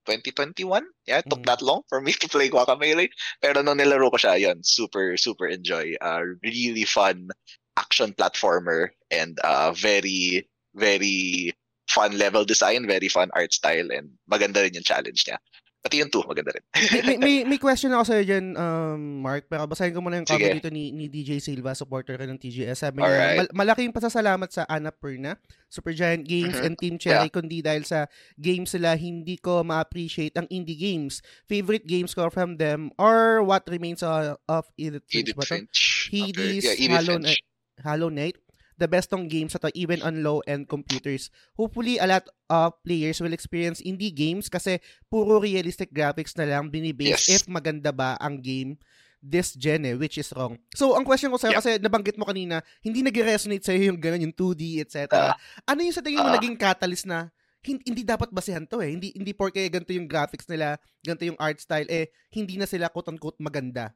2021. 0.09 0.85
Yeah, 1.05 1.19
it 1.19 1.29
took 1.29 1.43
mm-hmm. 1.43 1.49
that 1.49 1.61
long 1.61 1.81
for 1.89 2.01
me 2.01 2.13
to 2.21 2.27
play 2.27 2.49
Guacamelee. 2.49 3.09
Pero 3.41 3.61
nung 3.61 3.77
nilaro 3.77 4.09
ko 4.09 4.17
siya, 4.17 4.39
yun, 4.39 4.61
super, 4.63 5.17
super 5.17 5.47
enjoy. 5.47 5.93
Uh, 6.01 6.37
really 6.41 6.85
fun 6.85 7.29
action 7.77 8.11
platformer 8.13 8.91
and 9.11 9.39
uh, 9.43 9.71
very, 9.71 10.47
very 10.75 11.53
fun 11.89 12.15
level 12.15 12.45
design, 12.45 12.85
very 12.85 13.09
fun 13.09 13.33
art 13.33 13.51
style, 13.51 13.89
and 13.89 14.13
maganda 14.29 14.61
rin 14.61 14.77
yung 14.77 14.85
challenge 14.85 15.25
niya. 15.25 15.41
Pati 15.79 16.03
yung 16.03 16.11
2, 16.11 16.27
maganda 16.27 16.51
rin. 16.51 16.63
may, 17.07 17.15
may, 17.15 17.35
may 17.55 17.55
question 17.55 17.95
ako 17.95 18.03
sa'yo 18.11 18.23
dyan, 18.27 18.51
um, 18.59 19.23
Mark, 19.23 19.47
pero 19.47 19.63
basahin 19.63 19.95
ko 19.95 20.03
muna 20.03 20.19
yung 20.19 20.27
comment 20.27 20.59
dito 20.59 20.67
ni, 20.67 20.91
ni 20.91 21.07
DJ 21.07 21.39
Silva, 21.39 21.71
supporter 21.71 22.19
ka 22.19 22.27
ng 22.27 22.35
TGS. 22.35 22.83
Sabi 22.83 22.99
niya, 22.99 23.15
right. 23.15 23.39
mal- 23.39 23.55
malaki 23.63 23.87
yung 23.87 23.95
pasasalamat 23.95 24.51
sa 24.51 24.67
Annapurna, 24.67 25.39
Supergiant 25.71 26.27
Games, 26.27 26.59
mm-hmm. 26.59 26.67
and 26.67 26.75
Team 26.75 26.95
Cherry, 26.99 27.31
yeah. 27.31 27.33
kundi 27.33 27.63
dahil 27.63 27.87
sa 27.87 28.11
games 28.35 28.75
sila, 28.75 28.99
hindi 28.99 29.39
ko 29.39 29.63
ma-appreciate 29.63 30.35
ang 30.35 30.51
indie 30.51 30.75
games. 30.75 31.23
Favorite 31.47 31.87
games 31.87 32.11
ko 32.11 32.27
from 32.27 32.59
them 32.59 32.91
or 32.99 33.39
What 33.47 33.63
Remains 33.71 34.03
of, 34.03 34.35
of 34.51 34.67
Edith 34.75 35.07
Finch. 35.07 35.31
Edith 35.31 35.47
Finch. 35.47 35.79
Hades, 36.11 36.67
okay. 36.67 36.75
yeah, 36.75 36.99
Hollow, 36.99 37.23
Finch. 37.23 37.39
Hollow 37.79 38.11
Knight 38.11 38.35
the 38.79 38.87
best 38.87 39.11
tong 39.11 39.27
games 39.27 39.53
sa 39.53 39.59
to 39.59 39.69
even 39.75 39.99
on 40.01 40.23
low-end 40.23 40.71
computers. 40.71 41.27
Hopefully, 41.59 41.99
a 41.99 42.07
lot 42.07 42.25
of 42.47 42.79
players 42.81 43.19
will 43.19 43.35
experience 43.35 43.83
indie 43.83 44.15
games 44.15 44.47
kasi 44.47 44.79
puro 45.11 45.43
realistic 45.43 45.91
graphics 45.91 46.33
na 46.39 46.47
lang 46.47 46.71
binibase 46.71 47.27
yes. 47.27 47.29
if 47.29 47.41
maganda 47.51 47.91
ba 47.91 48.15
ang 48.23 48.39
game 48.39 48.79
this 49.19 49.51
gen 49.51 49.83
eh, 49.83 49.95
which 49.99 50.15
is 50.15 50.31
wrong. 50.31 50.55
So, 50.71 50.95
ang 50.95 51.03
question 51.03 51.27
ko 51.27 51.35
sa'yo, 51.35 51.59
yep. 51.59 51.59
kasi 51.59 51.75
nabanggit 51.75 52.15
mo 52.15 52.23
kanina, 52.23 52.63
hindi 52.79 53.03
nag-resonate 53.03 53.67
sa'yo 53.67 53.91
yung 53.91 53.99
gano'n, 53.99 54.23
yung 54.23 54.35
2D, 54.35 54.79
etc. 54.79 55.11
Uh, 55.11 55.35
ano 55.67 55.83
yung 55.83 55.91
sa 55.91 55.99
tingin 55.99 56.23
mo 56.23 56.31
uh, 56.31 56.35
naging 56.39 56.55
catalyst 56.55 57.03
na 57.03 57.27
hindi, 57.59 57.83
hindi 57.83 58.07
dapat 58.07 58.31
basihan 58.31 58.63
to 58.63 58.79
eh. 58.79 58.95
Hindi, 58.95 59.11
hindi 59.11 59.35
porke 59.35 59.59
ganito 59.67 59.91
yung 59.91 60.07
graphics 60.07 60.47
nila, 60.47 60.79
ganito 61.03 61.27
yung 61.27 61.35
art 61.35 61.59
style, 61.59 61.91
eh, 61.91 62.07
hindi 62.31 62.55
na 62.55 62.63
sila 62.63 62.87
quote-unquote 62.87 63.43
maganda 63.43 63.91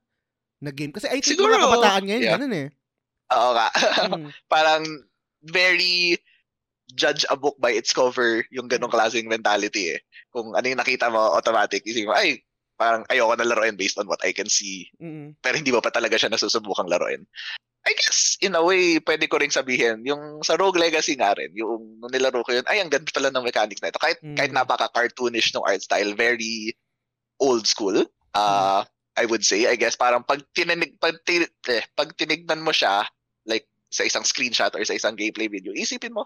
na 0.59 0.75
game. 0.75 0.91
Kasi 0.91 1.07
I 1.07 1.23
think 1.23 1.39
Siguro, 1.39 1.55
mga 1.55 1.71
kabataan 1.71 2.03
ngayon, 2.03 2.23
yeah. 2.23 2.34
ganun 2.36 2.55
eh. 2.55 2.67
Oo 3.34 3.51
nga. 3.57 3.67
Mm. 4.09 4.29
Parang 4.53 4.84
very 5.43 6.17
judge 6.93 7.25
a 7.31 7.36
book 7.36 7.57
by 7.57 7.73
its 7.73 7.91
cover 7.91 8.45
yung 8.53 8.69
ganong 8.69 8.93
mm. 8.93 8.97
klaseng 8.97 9.31
mentality 9.31 9.97
eh. 9.97 9.99
Kung 10.29 10.53
ano 10.53 10.65
yung 10.65 10.81
nakita 10.81 11.09
mo, 11.09 11.34
automatic, 11.34 11.81
isipin 11.86 12.09
mo, 12.09 12.15
ay, 12.17 12.41
parang 12.77 13.05
ayoko 13.07 13.34
na 13.38 13.47
laruin 13.47 13.77
based 13.77 13.97
on 14.01 14.09
what 14.09 14.19
I 14.25 14.34
can 14.34 14.49
see. 14.49 14.89
Mm-hmm. 14.97 15.39
Pero 15.39 15.55
hindi 15.55 15.71
mo 15.71 15.79
pa 15.79 15.93
talaga 15.93 16.17
siya 16.17 16.34
nasusubukang 16.34 16.89
laruin. 16.89 17.23
I 17.84 17.91
guess, 17.99 18.39
in 18.39 18.55
a 18.55 18.63
way, 18.63 18.99
pwede 19.03 19.27
ko 19.27 19.43
rin 19.43 19.51
sabihin, 19.51 20.07
yung 20.07 20.39
sa 20.39 20.55
Rogue 20.55 20.79
Legacy 20.79 21.19
nga 21.19 21.36
rin, 21.36 21.51
yung 21.51 21.99
nung 21.99 22.11
nilaro 22.11 22.39
ko 22.47 22.55
yun, 22.55 22.67
ay, 22.71 22.79
ang 22.79 22.88
ganda 22.88 23.11
pala 23.11 23.27
ng 23.27 23.43
mechanics 23.43 23.84
na 23.84 23.91
ito. 23.91 23.99
Kahit, 23.99 24.23
mm-hmm. 24.23 24.39
kahit 24.39 24.51
napaka-cartoonish 24.55 25.51
ng 25.51 25.67
art 25.67 25.84
style, 25.84 26.15
very 26.15 26.73
old 27.43 27.67
school. 27.67 28.07
Uh, 28.34 28.81
mm-hmm. 28.81 28.91
I 29.13 29.23
would 29.29 29.45
say, 29.45 29.69
I 29.69 29.75
guess, 29.75 29.99
parang 29.99 30.23
pag, 30.23 30.41
tininig, 30.55 30.97
pag, 30.97 31.21
eh, 31.29 31.84
pag 31.93 32.09
tinignan 32.17 32.63
mo 32.65 32.71
siya, 32.73 33.05
like 33.46 33.68
sa 33.94 34.04
isang 34.04 34.26
screenshot 34.26 34.74
or 34.74 34.84
sa 34.86 34.98
isang 34.98 35.14
gameplay 35.14 35.50
video, 35.50 35.74
isipin 35.74 36.18
mo, 36.18 36.26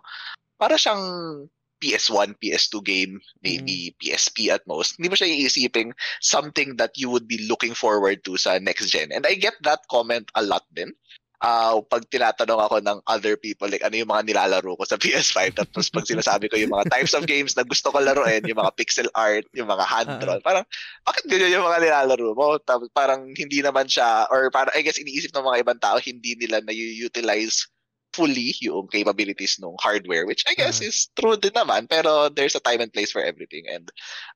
para 0.55 0.79
siyang 0.79 1.45
PS1, 1.77 2.33
PS2 2.41 2.73
game, 2.81 3.13
maybe 3.43 3.93
mm. 3.93 3.95
PSP 4.01 4.49
at 4.49 4.65
most. 4.65 4.97
Hindi 4.97 5.13
mo 5.13 5.15
siya 5.19 5.29
iisipin 5.29 5.93
something 6.21 6.73
that 6.81 6.97
you 6.97 7.09
would 7.09 7.29
be 7.29 7.45
looking 7.45 7.77
forward 7.77 8.25
to 8.25 8.33
sa 8.33 8.57
next 8.57 8.89
gen. 8.89 9.13
And 9.13 9.29
I 9.29 9.37
get 9.37 9.53
that 9.61 9.85
comment 9.91 10.31
a 10.33 10.41
lot 10.41 10.65
din 10.73 10.97
uh, 11.41 11.77
pag 11.85 12.03
tinatanong 12.09 12.61
ako 12.61 12.75
ng 12.81 12.97
other 13.05 13.37
people, 13.37 13.69
like 13.69 13.83
ano 13.85 13.97
yung 13.97 14.09
mga 14.09 14.25
nilalaro 14.25 14.73
ko 14.77 14.83
sa 14.85 14.97
PS5, 15.03 15.53
tapos 15.53 15.89
pag 15.93 16.05
sinasabi 16.07 16.49
ko 16.49 16.57
yung 16.57 16.73
mga 16.73 16.89
types 16.89 17.13
of 17.13 17.29
games 17.29 17.53
na 17.53 17.65
gusto 17.65 17.93
ko 17.93 18.01
laruin, 18.01 18.45
yung 18.45 18.59
mga 18.59 18.73
pixel 18.77 19.09
art, 19.13 19.45
yung 19.53 19.69
mga 19.69 19.85
hand-drawn, 19.85 20.41
uh-huh. 20.41 20.47
parang, 20.47 20.65
bakit 21.05 21.23
ganyan 21.29 21.59
yung 21.59 21.67
mga 21.67 21.79
nilalaro 21.83 22.29
mo? 22.33 22.57
Tapos 22.61 22.89
parang 22.93 23.29
hindi 23.33 23.59
naman 23.61 23.85
siya, 23.85 24.25
or 24.33 24.49
parang, 24.49 24.73
I 24.73 24.81
guess, 24.81 25.01
iniisip 25.01 25.33
ng 25.33 25.45
mga 25.45 25.59
ibang 25.65 25.79
tao, 25.81 25.97
hindi 26.01 26.33
nila 26.37 26.61
na-utilize 26.65 27.69
fully 28.13 28.55
yung 28.63 28.87
capabilities 28.87 29.59
ng 29.59 29.75
hardware 29.79 30.25
which 30.25 30.43
I 30.47 30.55
guess 30.55 30.79
uh-huh. 30.79 30.89
is 30.89 31.09
true 31.13 31.37
din 31.37 31.53
naman 31.53 31.85
pero 31.85 32.29
there's 32.29 32.55
a 32.55 32.63
time 32.63 32.81
and 32.81 32.91
place 32.93 33.11
for 33.11 33.21
everything 33.21 33.67
and 33.69 33.91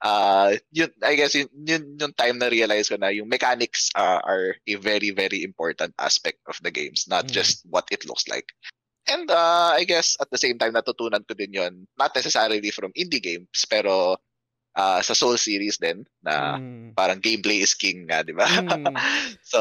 uh 0.06 0.56
yun 0.70 0.92
I 1.02 1.16
guess 1.16 1.34
yun, 1.34 1.50
yun 1.54 1.98
yung 1.98 2.14
time 2.14 2.38
na 2.38 2.52
realize 2.52 2.90
ko 2.90 3.00
na 3.00 3.10
yung 3.10 3.32
mechanics 3.32 3.90
uh, 3.96 4.22
are 4.22 4.56
a 4.68 4.76
very 4.78 5.10
very 5.12 5.42
important 5.42 5.96
aspect 5.98 6.40
of 6.46 6.60
the 6.62 6.70
games 6.70 7.08
not 7.10 7.28
mm. 7.28 7.34
just 7.34 7.66
what 7.70 7.88
it 7.90 8.06
looks 8.06 8.28
like 8.28 8.52
and 9.10 9.32
uh 9.32 9.74
I 9.74 9.88
guess 9.88 10.14
at 10.22 10.30
the 10.30 10.38
same 10.38 10.62
time 10.62 10.78
natutunan 10.78 11.26
ko 11.26 11.34
din 11.34 11.56
yun 11.56 11.74
not 11.98 12.14
necessarily 12.14 12.70
from 12.70 12.94
indie 12.94 13.24
games 13.24 13.66
pero 13.66 14.22
uh, 14.76 15.02
sa 15.04 15.14
Soul 15.16 15.36
series 15.36 15.80
din 15.80 16.06
na 16.24 16.56
mm. 16.60 16.96
parang 16.96 17.20
gameplay 17.20 17.60
is 17.64 17.76
king 17.76 18.08
nga, 18.08 18.24
di 18.24 18.32
ba? 18.32 18.48
Mm. 18.48 18.96
so, 19.52 19.60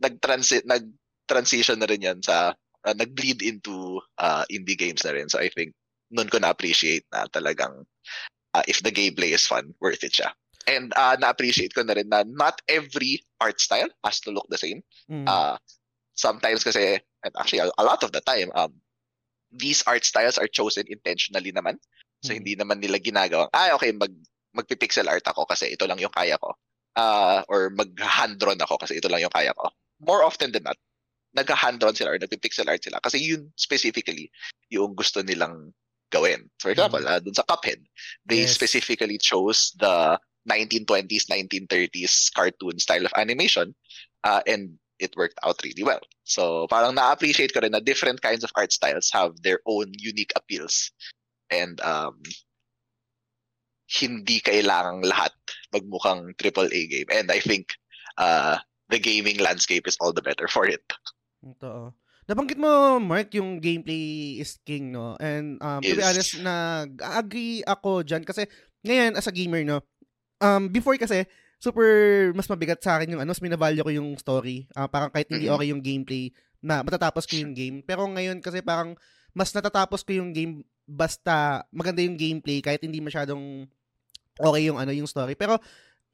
nag-transit 0.00 0.64
nag 0.64 0.86
transition 1.26 1.76
na 1.82 1.90
rin 1.90 2.06
yan 2.06 2.20
sa 2.22 2.54
uh, 2.86 2.94
nag-bleed 2.94 3.42
into 3.42 4.00
uh, 4.18 4.46
indie 4.48 4.78
games 4.78 5.04
na 5.04 5.12
rin. 5.12 5.28
So 5.28 5.42
I 5.42 5.50
think 5.50 5.74
noon 6.14 6.30
ko 6.30 6.38
na-appreciate 6.38 7.04
na 7.10 7.26
talagang 7.26 7.84
uh, 8.54 8.64
if 8.70 8.80
the 8.80 8.94
gameplay 8.94 9.34
is 9.34 9.46
fun, 9.46 9.74
worth 9.82 10.06
it 10.06 10.14
siya. 10.14 10.30
And 10.66 10.94
uh, 10.94 11.18
na-appreciate 11.18 11.74
ko 11.74 11.82
na 11.82 11.98
rin 11.98 12.08
na 12.08 12.22
not 12.26 12.62
every 12.70 13.26
art 13.42 13.60
style 13.60 13.90
has 14.06 14.22
to 14.22 14.30
look 14.30 14.46
the 14.48 14.58
same. 14.58 14.82
Mm. 15.10 15.26
Uh, 15.26 15.58
sometimes 16.14 16.62
kasi, 16.62 17.02
and 17.22 17.32
actually 17.38 17.60
a, 17.66 17.84
lot 17.84 18.02
of 18.02 18.10
the 18.14 18.22
time, 18.22 18.50
um, 18.54 18.72
these 19.50 19.82
art 19.86 20.06
styles 20.06 20.38
are 20.38 20.50
chosen 20.50 20.86
intentionally 20.88 21.52
naman. 21.52 21.78
So 22.22 22.32
mm. 22.32 22.42
hindi 22.42 22.54
naman 22.56 22.82
nila 22.82 22.98
ginagawa, 22.98 23.50
ah 23.54 23.74
okay, 23.78 23.92
mag 23.92 24.10
magpi-pixel 24.56 25.04
art 25.04 25.26
ako 25.28 25.44
kasi 25.44 25.76
ito 25.76 25.84
lang 25.84 26.00
yung 26.00 26.14
kaya 26.14 26.40
ko. 26.40 26.56
Uh, 26.96 27.44
or 27.52 27.68
mag-hand 27.76 28.40
drawn 28.40 28.56
ako 28.56 28.80
kasi 28.80 28.96
ito 28.96 29.06
lang 29.12 29.20
yung 29.20 29.34
kaya 29.34 29.52
ko. 29.52 29.68
More 30.00 30.24
often 30.24 30.48
than 30.48 30.64
not, 30.64 30.80
nag-hand-drawn 31.36 31.94
sila 31.94 32.16
or 32.16 32.18
nagpi-pixel 32.18 32.68
art 32.68 32.82
sila 32.82 32.98
kasi 33.04 33.20
yun 33.20 33.52
specifically 33.60 34.32
yung 34.72 34.96
gusto 34.96 35.20
nilang 35.20 35.70
gawin. 36.10 36.48
For 36.58 36.70
example, 36.70 37.02
mm. 37.02 37.10
uh, 37.10 37.20
dun 37.20 37.34
sa 37.34 37.44
Cuphead, 37.44 37.82
they 38.24 38.48
yes. 38.48 38.54
specifically 38.54 39.18
chose 39.18 39.76
the 39.78 40.18
1920s, 40.48 41.26
1930s 41.28 42.32
cartoon 42.32 42.78
style 42.78 43.04
of 43.04 43.12
animation 43.16 43.74
uh, 44.24 44.40
and 44.46 44.78
it 44.98 45.14
worked 45.16 45.38
out 45.44 45.60
really 45.62 45.82
well. 45.82 46.00
So 46.24 46.66
parang 46.68 46.94
na-appreciate 46.94 47.52
ko 47.52 47.60
rin 47.60 47.72
na 47.72 47.80
different 47.80 48.22
kinds 48.22 48.44
of 48.44 48.50
art 48.56 48.72
styles 48.72 49.10
have 49.12 49.36
their 49.42 49.60
own 49.66 49.92
unique 49.98 50.32
appeals. 50.36 50.90
And 51.50 51.78
um, 51.82 52.22
hindi 53.86 54.40
kailangang 54.40 55.06
lahat 55.06 55.34
magmukhang 55.74 56.34
AAA 56.34 56.90
game. 56.90 57.08
And 57.12 57.30
I 57.30 57.40
think 57.40 57.74
uh, 58.18 58.58
the 58.88 58.98
gaming 58.98 59.38
landscape 59.38 59.86
is 59.86 59.96
all 60.00 60.12
the 60.12 60.22
better 60.22 60.48
for 60.48 60.66
it. 60.66 60.82
Totoo. 61.54 61.94
Nabanggit 62.26 62.58
mo, 62.58 62.98
Mark, 62.98 63.30
yung 63.38 63.62
gameplay 63.62 64.36
is 64.42 64.58
king, 64.66 64.90
no? 64.90 65.14
And 65.22 65.62
um, 65.62 65.78
to 65.78 65.94
be 65.94 66.02
honest, 66.02 66.42
nag-agree 66.42 67.62
ako 67.62 68.02
dyan 68.02 68.26
kasi 68.26 68.50
ngayon, 68.82 69.14
as 69.14 69.30
a 69.30 69.32
gamer, 69.34 69.62
no? 69.62 69.78
Um, 70.42 70.66
before 70.66 70.98
kasi, 70.98 71.22
super 71.62 71.86
mas 72.34 72.50
mabigat 72.50 72.82
sa 72.82 72.98
akin 72.98 73.14
yung 73.14 73.22
ano, 73.22 73.30
mas 73.30 73.38
minavalue 73.38 73.86
ko 73.86 73.92
yung 73.94 74.10
story. 74.18 74.66
Uh, 74.74 74.90
parang 74.90 75.14
kahit 75.14 75.30
hindi 75.30 75.46
okay 75.46 75.70
yung 75.70 75.80
gameplay, 75.80 76.34
na 76.66 76.82
matatapos 76.82 77.30
ko 77.30 77.38
yung 77.38 77.54
game. 77.54 77.78
Pero 77.86 78.02
ngayon 78.10 78.42
kasi 78.42 78.58
parang 78.58 78.98
mas 79.30 79.54
natatapos 79.54 80.02
ko 80.02 80.16
yung 80.16 80.34
game 80.34 80.66
basta 80.86 81.66
maganda 81.70 82.02
yung 82.02 82.18
gameplay 82.18 82.62
kahit 82.62 82.82
hindi 82.82 82.98
masyadong 83.02 83.66
okay 84.38 84.62
yung 84.66 84.78
ano 84.82 84.90
yung 84.90 85.06
story. 85.06 85.38
Pero 85.38 85.62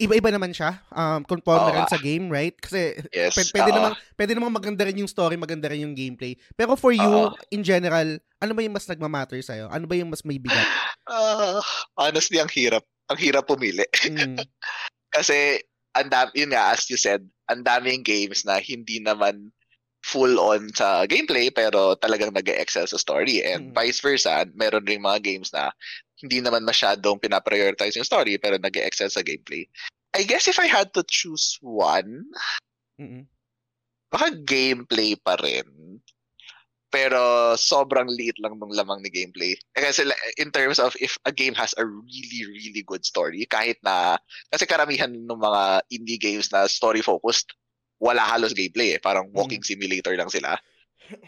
iba-iba 0.03 0.29
naman 0.29 0.51
siya. 0.51 0.83
Um, 0.91 1.23
conforme 1.23 1.71
Oo. 1.71 1.75
rin 1.75 1.87
sa 1.87 1.97
game, 1.97 2.27
right? 2.27 2.53
Kasi 2.57 2.99
Yes. 3.09 3.39
pwede, 3.39 3.51
pwede 3.55 3.71
oo. 3.71 3.77
naman 3.79 3.93
pwede 4.19 4.33
naman 4.35 4.51
maganda 4.51 4.83
rin 4.83 4.99
yung 4.99 5.09
story, 5.09 5.39
maganda 5.39 5.71
rin 5.71 5.87
yung 5.87 5.95
gameplay. 5.95 6.35
Pero 6.53 6.75
for 6.75 6.91
you, 6.91 7.31
Oo. 7.31 7.35
in 7.49 7.63
general, 7.63 8.19
ano 8.39 8.53
ba 8.53 8.61
yung 8.61 8.75
mas 8.75 8.85
nagmamatter 8.85 9.39
sa'yo? 9.39 9.71
Ano 9.71 9.87
ba 9.87 9.95
yung 9.95 10.11
mas 10.11 10.27
may 10.27 10.37
bigat? 10.37 10.67
Ah, 11.07 11.63
honestly, 11.97 12.43
ang 12.43 12.51
hirap. 12.51 12.83
Ang 13.07 13.19
hirap 13.19 13.47
pumili. 13.47 13.87
Mm. 14.03 14.39
Kasi, 15.15 15.61
ang 15.93 16.09
dam- 16.09 16.33
yun 16.33 16.51
nga, 16.51 16.73
as 16.73 16.89
you 16.89 16.97
said, 16.97 17.23
ang 17.47 17.63
daming 17.63 18.01
games 18.01 18.43
na 18.43 18.59
hindi 18.59 18.99
naman 18.99 19.53
full 20.03 20.35
on 20.35 20.67
sa 20.75 21.07
gameplay 21.07 21.47
pero 21.47 21.95
talagang 21.95 22.35
nag 22.35 22.51
excel 22.51 22.91
sa 22.91 22.99
story 22.99 23.39
and 23.39 23.71
Mm. 23.71 23.75
vice 23.77 24.03
versa 24.03 24.43
meron 24.59 24.83
ring 24.83 24.99
mga 24.99 25.23
games 25.23 25.55
na 25.55 25.71
hindi 26.23 26.39
naman 26.41 26.63
masyadong 26.63 27.19
pinaprioritize 27.19 27.99
yung 27.99 28.09
story 28.09 28.39
pero 28.39 28.57
nag 28.57 28.75
excel 28.79 29.11
sa 29.11 29.21
gameplay 29.21 29.67
I 30.15 30.25
guess 30.25 30.47
if 30.47 30.57
I 30.63 30.71
had 30.71 30.95
to 30.95 31.03
choose 31.05 31.59
one 31.61 32.25
Mm-mm. 32.97 33.27
baka 34.09 34.33
gameplay 34.47 35.19
pa 35.19 35.37
rin 35.43 36.01
pero 36.93 37.57
sobrang 37.57 38.05
liit 38.05 38.37
lang 38.37 38.61
ng 38.61 38.77
lamang 38.77 39.01
ni 39.01 39.09
gameplay. 39.09 39.57
Eh, 39.73 39.81
Kasi 39.81 40.05
in 40.37 40.53
terms 40.53 40.77
of 40.77 40.93
if 41.01 41.17
a 41.25 41.33
game 41.33 41.57
has 41.57 41.73
a 41.81 41.89
really, 41.89 42.45
really 42.53 42.85
good 42.85 43.01
story, 43.09 43.49
kahit 43.49 43.81
na, 43.81 44.21
kasi 44.53 44.69
karamihan 44.69 45.09
ng 45.09 45.41
mga 45.41 45.89
indie 45.89 46.21
games 46.21 46.53
na 46.53 46.69
story-focused, 46.69 47.57
wala 47.97 48.21
halos 48.21 48.53
gameplay 48.53 48.93
eh. 48.93 49.01
Parang 49.01 49.33
walking 49.33 49.65
simulator 49.65 50.13
lang 50.13 50.29
sila. 50.29 50.61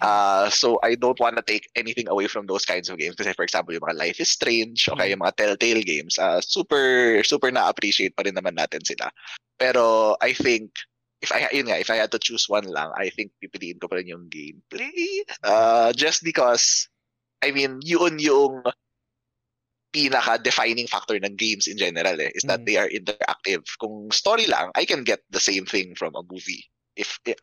Uh, 0.00 0.48
so 0.50 0.78
I 0.82 0.94
don't 0.94 1.18
want 1.20 1.36
to 1.36 1.44
take 1.44 1.68
anything 1.76 2.08
away 2.08 2.26
from 2.26 2.46
those 2.46 2.64
kinds 2.64 2.88
of 2.88 2.98
games. 2.98 3.16
Kasi 3.16 3.32
for 3.32 3.44
example, 3.44 3.74
yung 3.74 3.84
mga 3.84 3.98
Life 3.98 4.18
is 4.20 4.30
Strange, 4.32 4.88
o 4.88 4.96
kaya 4.96 5.12
yung 5.12 5.22
mga 5.22 5.36
Telltale 5.36 5.84
games, 5.84 6.18
uh, 6.18 6.40
super, 6.40 7.20
super 7.24 7.52
na-appreciate 7.52 8.16
pa 8.16 8.24
rin 8.24 8.34
naman 8.34 8.56
natin 8.56 8.80
sila. 8.80 9.12
Pero 9.58 10.16
I 10.20 10.32
think, 10.32 10.72
if 11.20 11.32
I 11.32 11.48
yun 11.52 11.68
nga, 11.68 11.80
if 11.80 11.88
I 11.88 11.96
had 12.00 12.12
to 12.12 12.20
choose 12.20 12.48
one 12.48 12.68
lang, 12.68 12.92
I 12.96 13.08
think 13.08 13.32
pipiliin 13.40 13.80
ko 13.80 13.88
pa 13.88 13.96
rin 13.96 14.08
yung 14.08 14.28
gameplay. 14.28 15.24
Uh, 15.44 15.92
just 15.92 16.24
because 16.24 16.88
I 17.44 17.52
mean, 17.52 17.80
yun 17.84 18.16
yung 18.18 18.64
pinaka 19.94 20.42
defining 20.42 20.90
factor 20.90 21.14
ng 21.14 21.38
games 21.38 21.70
in 21.70 21.78
general 21.78 22.18
eh, 22.18 22.32
is 22.34 22.42
that 22.50 22.60
Mm. 22.60 22.66
they 22.66 22.76
are 22.76 22.90
interactive. 22.90 23.62
Kung 23.78 24.10
story 24.10 24.50
lang, 24.50 24.74
I 24.74 24.82
can 24.84 25.06
get 25.06 25.22
the 25.30 25.38
same 25.38 25.64
thing 25.64 25.94
from 25.94 26.18
a 26.18 26.26
movie. 26.26 26.66
If, 26.94 27.18
if 27.26 27.34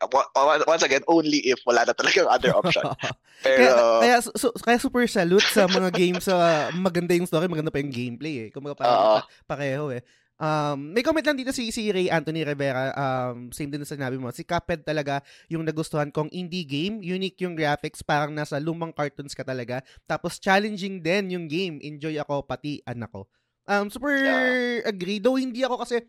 once 0.64 0.80
again, 0.80 1.04
only 1.04 1.44
if 1.44 1.60
wala 1.62 1.84
na 1.84 1.92
talagang 1.92 2.24
other 2.26 2.52
option. 2.52 2.88
Pero 3.44 4.00
kaya, 4.00 4.16
kaya, 4.16 4.16
su- 4.22 4.56
kaya 4.56 4.78
super 4.78 5.04
salute 5.04 5.44
sa 5.44 5.68
mga 5.68 5.92
games 5.92 6.24
sa 6.24 6.68
maganda 6.72 7.12
yung 7.12 7.28
story, 7.28 7.48
maganda 7.48 7.68
pa 7.68 7.80
yung 7.80 7.92
gameplay 7.92 8.46
eh. 8.46 8.48
Kumbaga 8.48 8.78
parang 8.78 8.98
pa- 9.20 9.28
pareho 9.44 9.92
eh. 9.92 10.00
Um, 10.42 10.90
may 10.90 11.06
comment 11.06 11.22
lang 11.22 11.38
dito 11.38 11.54
si, 11.54 11.70
si 11.70 11.94
Ray 11.94 12.10
Anthony 12.10 12.42
Rivera, 12.42 12.90
um, 12.98 13.54
same 13.54 13.70
din 13.70 13.86
sa 13.86 13.94
sinabi 13.94 14.18
mo. 14.18 14.26
Si 14.34 14.42
Cuphead 14.42 14.82
talaga 14.82 15.22
yung 15.46 15.62
nagustuhan 15.62 16.10
kong 16.10 16.34
indie 16.34 16.66
game. 16.66 16.98
Unique 16.98 17.38
yung 17.46 17.54
graphics, 17.54 18.02
parang 18.02 18.34
nasa 18.34 18.58
lumang 18.58 18.90
cartoons 18.90 19.38
ka 19.38 19.46
talaga. 19.46 19.84
Tapos 20.02 20.42
challenging 20.42 20.98
din 20.98 21.30
yung 21.30 21.46
game. 21.46 21.78
Enjoy 21.78 22.18
ako, 22.18 22.42
pati 22.42 22.82
anak 22.82 23.14
ko. 23.14 23.30
Um, 23.70 23.86
super 23.86 24.10
Yeah. 24.18 24.82
agree. 24.82 25.22
Though 25.22 25.38
hindi 25.38 25.62
ako 25.62 25.86
kasi, 25.86 26.02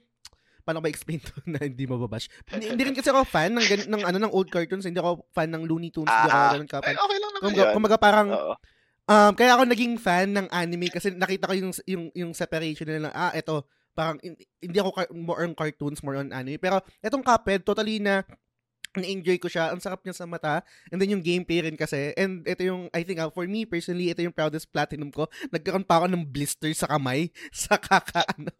paano 0.64 0.80
ba 0.80 0.88
explain 0.88 1.20
to 1.20 1.32
na 1.45 1.59
hindi 1.59 1.84
mababash? 1.84 2.32
hindi, 2.49 2.72
hindi 2.72 2.84
rin 2.84 2.95
kasi 2.95 3.07
ako 3.07 3.24
fan 3.24 3.51
ng, 3.53 3.64
gan- 3.64 3.88
ng, 3.88 4.01
ano, 4.03 4.18
ng 4.18 4.32
old 4.32 4.47
cartoons. 4.47 4.84
Hindi 4.84 4.97
ako 4.97 5.28
fan 5.30 5.51
ng 5.51 5.64
Looney 5.64 5.91
Tunes. 5.91 6.07
Hindi 6.07 6.28
ako 6.28 6.39
Ah, 6.39 6.51
ganun 6.51 6.66
eh, 6.66 6.72
ka-fan. 6.72 6.95
okay 6.95 7.18
lang 7.18 7.32
naman 7.32 7.41
Kumbaga, 7.43 7.61
yun. 7.61 7.74
kumbaga 7.76 7.97
parang, 7.97 8.28
Oo. 8.30 8.53
um, 9.05 9.32
kaya 9.34 9.51
ako 9.53 9.64
naging 9.66 9.93
fan 9.95 10.28
ng 10.32 10.47
anime 10.49 10.88
kasi 10.88 11.11
nakita 11.11 11.45
ko 11.45 11.53
yung, 11.53 11.72
yung, 11.86 12.03
yung 12.14 12.32
separation 12.32 12.88
nila. 12.88 13.11
Ah, 13.11 13.32
eto, 13.32 13.68
parang 13.91 14.18
hin- 14.20 14.39
hindi 14.57 14.78
ako 14.80 14.89
more 15.14 15.43
on 15.43 15.53
cartoons, 15.53 16.01
more 16.01 16.18
on 16.18 16.32
anime. 16.32 16.57
Pero 16.57 16.82
etong 16.97 17.22
Cuphead, 17.22 17.61
totally 17.61 17.99
na 17.99 18.24
na-enjoy 19.00 19.38
ko 19.41 19.48
siya. 19.50 19.74
Ang 19.74 19.82
sarap 19.82 20.02
niya 20.06 20.14
sa 20.14 20.26
mata. 20.30 20.62
And 20.94 21.02
then 21.02 21.10
yung 21.14 21.24
gameplay 21.24 21.66
rin 21.66 21.78
kasi. 21.78 22.14
And 22.14 22.46
ito 22.46 22.62
yung, 22.62 22.89
I 22.94 23.02
think, 23.02 23.18
uh, 23.22 23.34
for 23.34 23.46
me 23.50 23.66
personally, 23.66 24.14
ito 24.14 24.22
yung 24.22 24.36
proudest 24.36 24.70
platinum 24.70 25.10
ko. 25.10 25.26
Nagkaroon 25.50 25.86
pa 25.86 26.04
ako 26.04 26.14
ng 26.14 26.24
blister 26.28 26.70
sa 26.76 26.89
kamay. 26.89 27.30
Sa 27.64 27.80
kaka, 27.80 28.26
ano. 28.36 28.52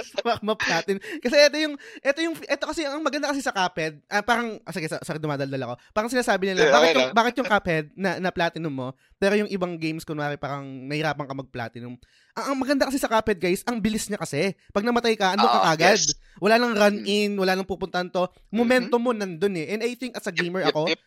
sa 0.00 0.40
ma-platinum. 0.40 1.00
Kasi 1.20 1.36
ito 1.36 1.56
yung, 1.58 1.74
ito 2.00 2.18
yung, 2.22 2.34
ito 2.38 2.64
kasi, 2.64 2.86
ang 2.86 3.02
maganda 3.04 3.28
kasi 3.28 3.44
sa 3.44 3.52
Cuphead, 3.52 4.00
ah, 4.08 4.24
parang, 4.24 4.56
ah, 4.64 4.72
sige, 4.72 4.88
sorry, 4.88 5.20
dumadaldal 5.20 5.60
ako. 5.68 5.74
Parang 5.92 6.10
sinasabi 6.10 6.52
nila, 6.52 6.70
Eh, 6.70 6.72
bakit 6.72 6.94
yung, 6.94 7.10
bakit 7.12 7.34
yung 7.36 7.48
Cuphead 7.50 7.84
na, 7.92 8.10
na 8.22 8.30
platinum 8.32 8.72
mo, 8.72 8.88
pero 9.20 9.36
yung 9.36 9.50
ibang 9.50 9.76
games, 9.76 10.02
kunwari, 10.02 10.40
parang 10.40 10.64
nahirapan 10.88 11.26
ka 11.28 11.34
mag-platinum. 11.34 11.94
Ang, 12.32 12.44
ang 12.46 12.58
maganda 12.58 12.84
kasi 12.84 12.96
sa 12.96 13.06
Cuphead, 13.06 13.36
guys, 13.36 13.60
ang 13.62 13.76
bilis 13.76 14.06
niya 14.06 14.16
kasi. 14.16 14.52
Pag 14.70 14.82
namatay 14.82 15.14
ka, 15.14 15.34
ano 15.34 15.44
ka 15.44 15.58
Ah, 15.58 15.72
agad? 15.72 15.96
yes. 15.96 16.16
Wala 16.38 16.56
nang 16.56 16.72
run 16.72 16.96
in, 17.02 17.36
wala 17.36 17.52
nang 17.52 17.64
pupuntahan 17.64 18.08
to. 18.08 18.24
Momentum 18.48 18.98
mo 18.98 19.12
nandun 19.12 19.52
eh. 19.54 19.68
And 19.68 19.80
I 19.80 19.92
think 19.92 20.16
as 20.16 20.24
a 20.24 20.32
gamer 20.32 20.60
Yep, 20.60 20.70
ako, 20.70 20.82
yep. 20.88 21.00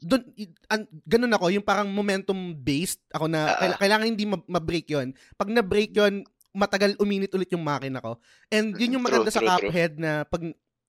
dun, 0.00 0.22
an, 0.66 0.80
ganun 1.04 1.30
ako, 1.30 1.46
yung 1.50 1.62
parang 1.62 1.86
momentum 1.86 2.34
based 2.54 3.04
ako 3.08 3.26
na 3.26 3.54
kaila- 3.54 3.78
kailangan 3.78 4.06
hindi 4.08 4.24
ma- 4.24 4.48
ma-break 4.48 4.88
yon. 4.88 5.08
Pag 5.34 5.48
na-break 5.50 5.92
yon, 5.92 6.24
matagal 6.50 6.96
uminit 6.96 7.30
ulit 7.30 7.46
yung 7.48 7.62
makina 7.62 8.00
ko. 8.00 8.16
And 8.48 8.74
yun 8.74 8.96
yung 8.96 9.04
True, 9.04 9.20
maganda 9.20 9.30
sa 9.30 9.38
true, 9.38 9.52
true. 9.52 9.68
Cuphead 9.68 9.94
na 9.96 10.24
pag 10.24 10.42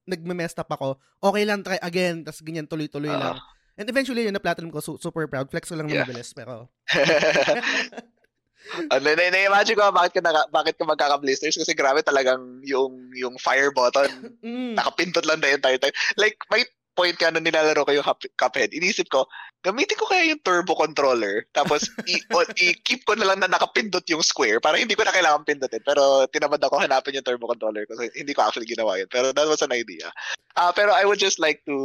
nagme-messed 0.04 0.58
up 0.58 0.72
ako, 0.72 0.98
okay 1.22 1.44
lang, 1.44 1.62
try 1.62 1.78
again, 1.78 2.24
tas 2.24 2.40
ganyan, 2.40 2.66
tuloy-tuloy 2.66 3.08
Ah. 3.08 3.20
lang. 3.22 3.38
And 3.76 3.88
eventually, 3.88 4.24
yun, 4.24 4.34
na-platinum 4.34 4.68
ko, 4.68 4.80
su- 4.80 4.98
super 4.98 5.28
proud. 5.28 5.48
Flex 5.48 5.68
ko 5.68 5.76
lang 5.76 5.86
Yeah. 5.86 6.02
na 6.02 6.06
mabilis, 6.06 6.32
pero... 6.32 6.72
Ano, 8.88 9.08
na, 9.10 9.28
na-imagine 9.28 9.76
ko 9.76 9.90
bakit 9.90 10.14
ka, 10.14 10.22
naka, 10.22 10.46
bakit 10.48 10.76
ka 10.78 10.86
magkaka-blisters 10.86 11.58
kasi 11.58 11.74
grabe 11.74 12.02
talagang 12.02 12.62
yung 12.62 13.10
yung 13.12 13.36
fire 13.36 13.70
button 13.70 14.10
Mm. 14.46 14.74
nakapindot 14.74 15.26
lang 15.26 15.40
the 15.40 15.52
entire 15.52 15.78
time. 15.78 15.92
Like, 16.16 16.38
may 16.48 16.64
point 16.92 17.16
ka 17.16 17.32
nung 17.32 17.42
nilalaro 17.42 17.82
ko 17.82 17.92
yung 17.92 18.04
Cup- 18.04 18.36
Cuphead. 18.36 18.72
Inisip 18.72 19.08
ko, 19.08 19.24
gamitin 19.62 19.96
ko 19.96 20.06
kaya 20.06 20.28
yung 20.28 20.42
turbo 20.42 20.76
controller 20.76 21.48
tapos 21.52 21.88
i- 22.12 22.26
o- 22.30 22.52
i-keep 22.52 23.02
ko 23.02 23.16
na 23.16 23.26
lang 23.26 23.40
na 23.40 23.48
nakapindot 23.48 24.04
yung 24.08 24.20
square 24.22 24.60
para 24.60 24.76
hindi 24.76 24.94
ko 24.94 25.02
na 25.02 25.12
kailangan 25.12 25.42
pindutin. 25.42 25.82
Pero 25.82 26.28
tinamad 26.28 26.60
ako 26.60 26.80
hanapin 26.80 27.16
yung 27.16 27.24
turbo 27.24 27.48
controller 27.48 27.86
kasi 27.86 28.12
hindi 28.14 28.32
ko 28.32 28.44
actually 28.44 28.68
ginawa 28.68 28.98
yun. 28.98 29.08
Pero 29.08 29.32
that 29.32 29.48
was 29.48 29.62
an 29.62 29.72
idea. 29.72 30.12
Ah, 30.54 30.70
pero 30.70 30.92
I 30.92 31.08
would 31.08 31.18
just 31.18 31.40
like 31.40 31.64
to 31.64 31.76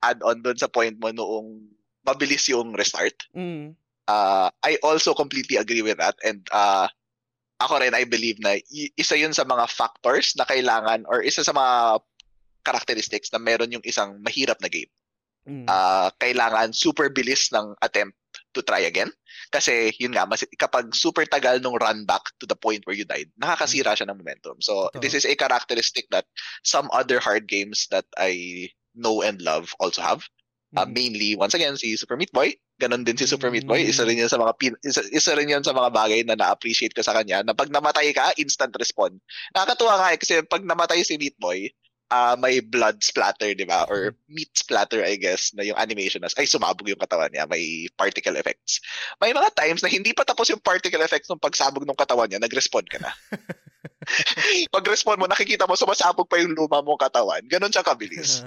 add 0.00 0.22
on 0.22 0.40
dun 0.40 0.56
sa 0.56 0.66
point 0.66 0.94
mo 0.96 1.10
noong 1.10 1.66
mabilis 2.02 2.46
yung 2.46 2.70
restart. 2.72 3.14
Mm. 3.34 3.74
Uh, 4.08 4.48
I 4.62 4.78
also 4.82 5.14
completely 5.14 5.56
agree 5.56 5.82
with 5.82 5.98
that 5.98 6.16
and 6.24 6.46
uh, 6.50 6.88
ako 7.62 7.78
rin 7.78 7.94
I 7.94 8.02
believe 8.04 8.42
na 8.42 8.58
isa 8.98 9.14
yun 9.14 9.30
sa 9.30 9.46
mga 9.46 9.70
factors 9.70 10.34
na 10.34 10.42
kailangan 10.42 11.06
or 11.06 11.22
isa 11.22 11.46
sa 11.46 11.54
mga 11.54 12.02
characteristics 12.66 13.30
na 13.30 13.38
meron 13.38 13.70
yung 13.70 13.84
isang 13.86 14.18
mahirap 14.22 14.58
na 14.62 14.70
game. 14.70 14.90
Mm. 15.42 15.66
Uh, 15.66 16.10
kailangan 16.22 16.70
super 16.70 17.10
bilis 17.10 17.50
ng 17.50 17.74
attempt 17.82 18.14
to 18.54 18.62
try 18.62 18.86
again. 18.86 19.10
Kasi 19.50 19.92
yun 19.98 20.14
nga, 20.14 20.24
mas, 20.24 20.46
kapag 20.56 20.94
super 20.94 21.26
tagal 21.26 21.58
nung 21.58 21.76
run 21.78 22.06
back 22.06 22.22
to 22.38 22.46
the 22.46 22.56
point 22.56 22.82
where 22.86 22.96
you 22.96 23.04
died, 23.04 23.28
nakakasira 23.36 23.94
siya 23.98 24.08
ng 24.08 24.18
momentum. 24.18 24.58
So 24.62 24.88
Totoo. 24.94 25.02
this 25.02 25.14
is 25.14 25.26
a 25.26 25.34
characteristic 25.34 26.06
that 26.14 26.26
some 26.62 26.88
other 26.94 27.18
hard 27.18 27.50
games 27.50 27.90
that 27.90 28.06
I 28.16 28.70
know 28.94 29.22
and 29.22 29.42
love 29.42 29.74
also 29.82 30.02
have. 30.02 30.22
Uh, 30.72 30.88
mainly, 30.88 31.36
once 31.36 31.52
again, 31.52 31.76
si 31.76 31.96
Super 32.00 32.16
Meat 32.16 32.32
Boy. 32.32 32.56
Ganon 32.80 33.04
din 33.04 33.16
si 33.16 33.28
Super 33.28 33.52
Meat 33.52 33.68
Boy. 33.68 33.84
Isa 33.84 34.08
rin 34.08 34.16
yan 34.16 34.32
sa 34.32 34.40
mga 34.40 34.52
pin- 34.56 34.80
isa, 34.80 35.04
isa 35.12 35.36
rin 35.36 35.52
yan 35.52 35.60
sa 35.60 35.76
mga 35.76 35.92
bagay 35.92 36.20
na 36.24 36.32
na-appreciate 36.32 36.96
ko 36.96 37.04
sa 37.04 37.12
kanya 37.12 37.44
na 37.44 37.52
pag 37.52 37.68
namatay 37.68 38.08
ka, 38.16 38.32
instant 38.40 38.72
respawn. 38.74 39.20
Nakakatuwa 39.52 40.00
nga 40.00 40.08
eh, 40.16 40.18
kasi 40.18 40.40
pag 40.48 40.64
namatay 40.64 41.04
si 41.04 41.20
Meat 41.20 41.36
Boy, 41.36 41.68
ah 42.12 42.36
may 42.36 42.60
blood 42.60 43.00
splatter, 43.00 43.56
di 43.56 43.64
ba? 43.64 43.88
Or 43.88 44.12
meat 44.28 44.52
splatter, 44.52 45.00
I 45.00 45.16
guess, 45.16 45.52
na 45.56 45.64
yung 45.64 45.80
animation 45.80 46.20
na, 46.20 46.32
ay, 46.36 46.48
sumabog 46.48 46.88
yung 46.88 47.00
katawan 47.00 47.32
niya. 47.32 47.48
May 47.48 47.88
particle 47.96 48.36
effects. 48.36 48.80
May 49.20 49.32
mga 49.32 49.52
times 49.56 49.80
na 49.80 49.92
hindi 49.92 50.12
pa 50.12 50.24
tapos 50.24 50.48
yung 50.52 50.60
particle 50.60 51.00
effects 51.00 51.28
ng 51.28 51.40
pagsabog 51.40 51.84
ng 51.88 51.96
katawan 51.96 52.28
niya, 52.28 52.40
nag-respawn 52.40 52.88
ka 52.88 53.00
na. 53.00 53.12
pag 54.74 54.84
respawn 54.86 55.18
mo, 55.18 55.26
nakikita 55.30 55.66
mo, 55.66 55.78
sumasabog 55.78 56.26
pa 56.26 56.38
yung 56.42 56.54
luma 56.54 56.82
mong 56.82 57.00
katawan. 57.00 57.42
Ganon 57.46 57.70
siya 57.72 57.86
kabilis. 57.86 58.42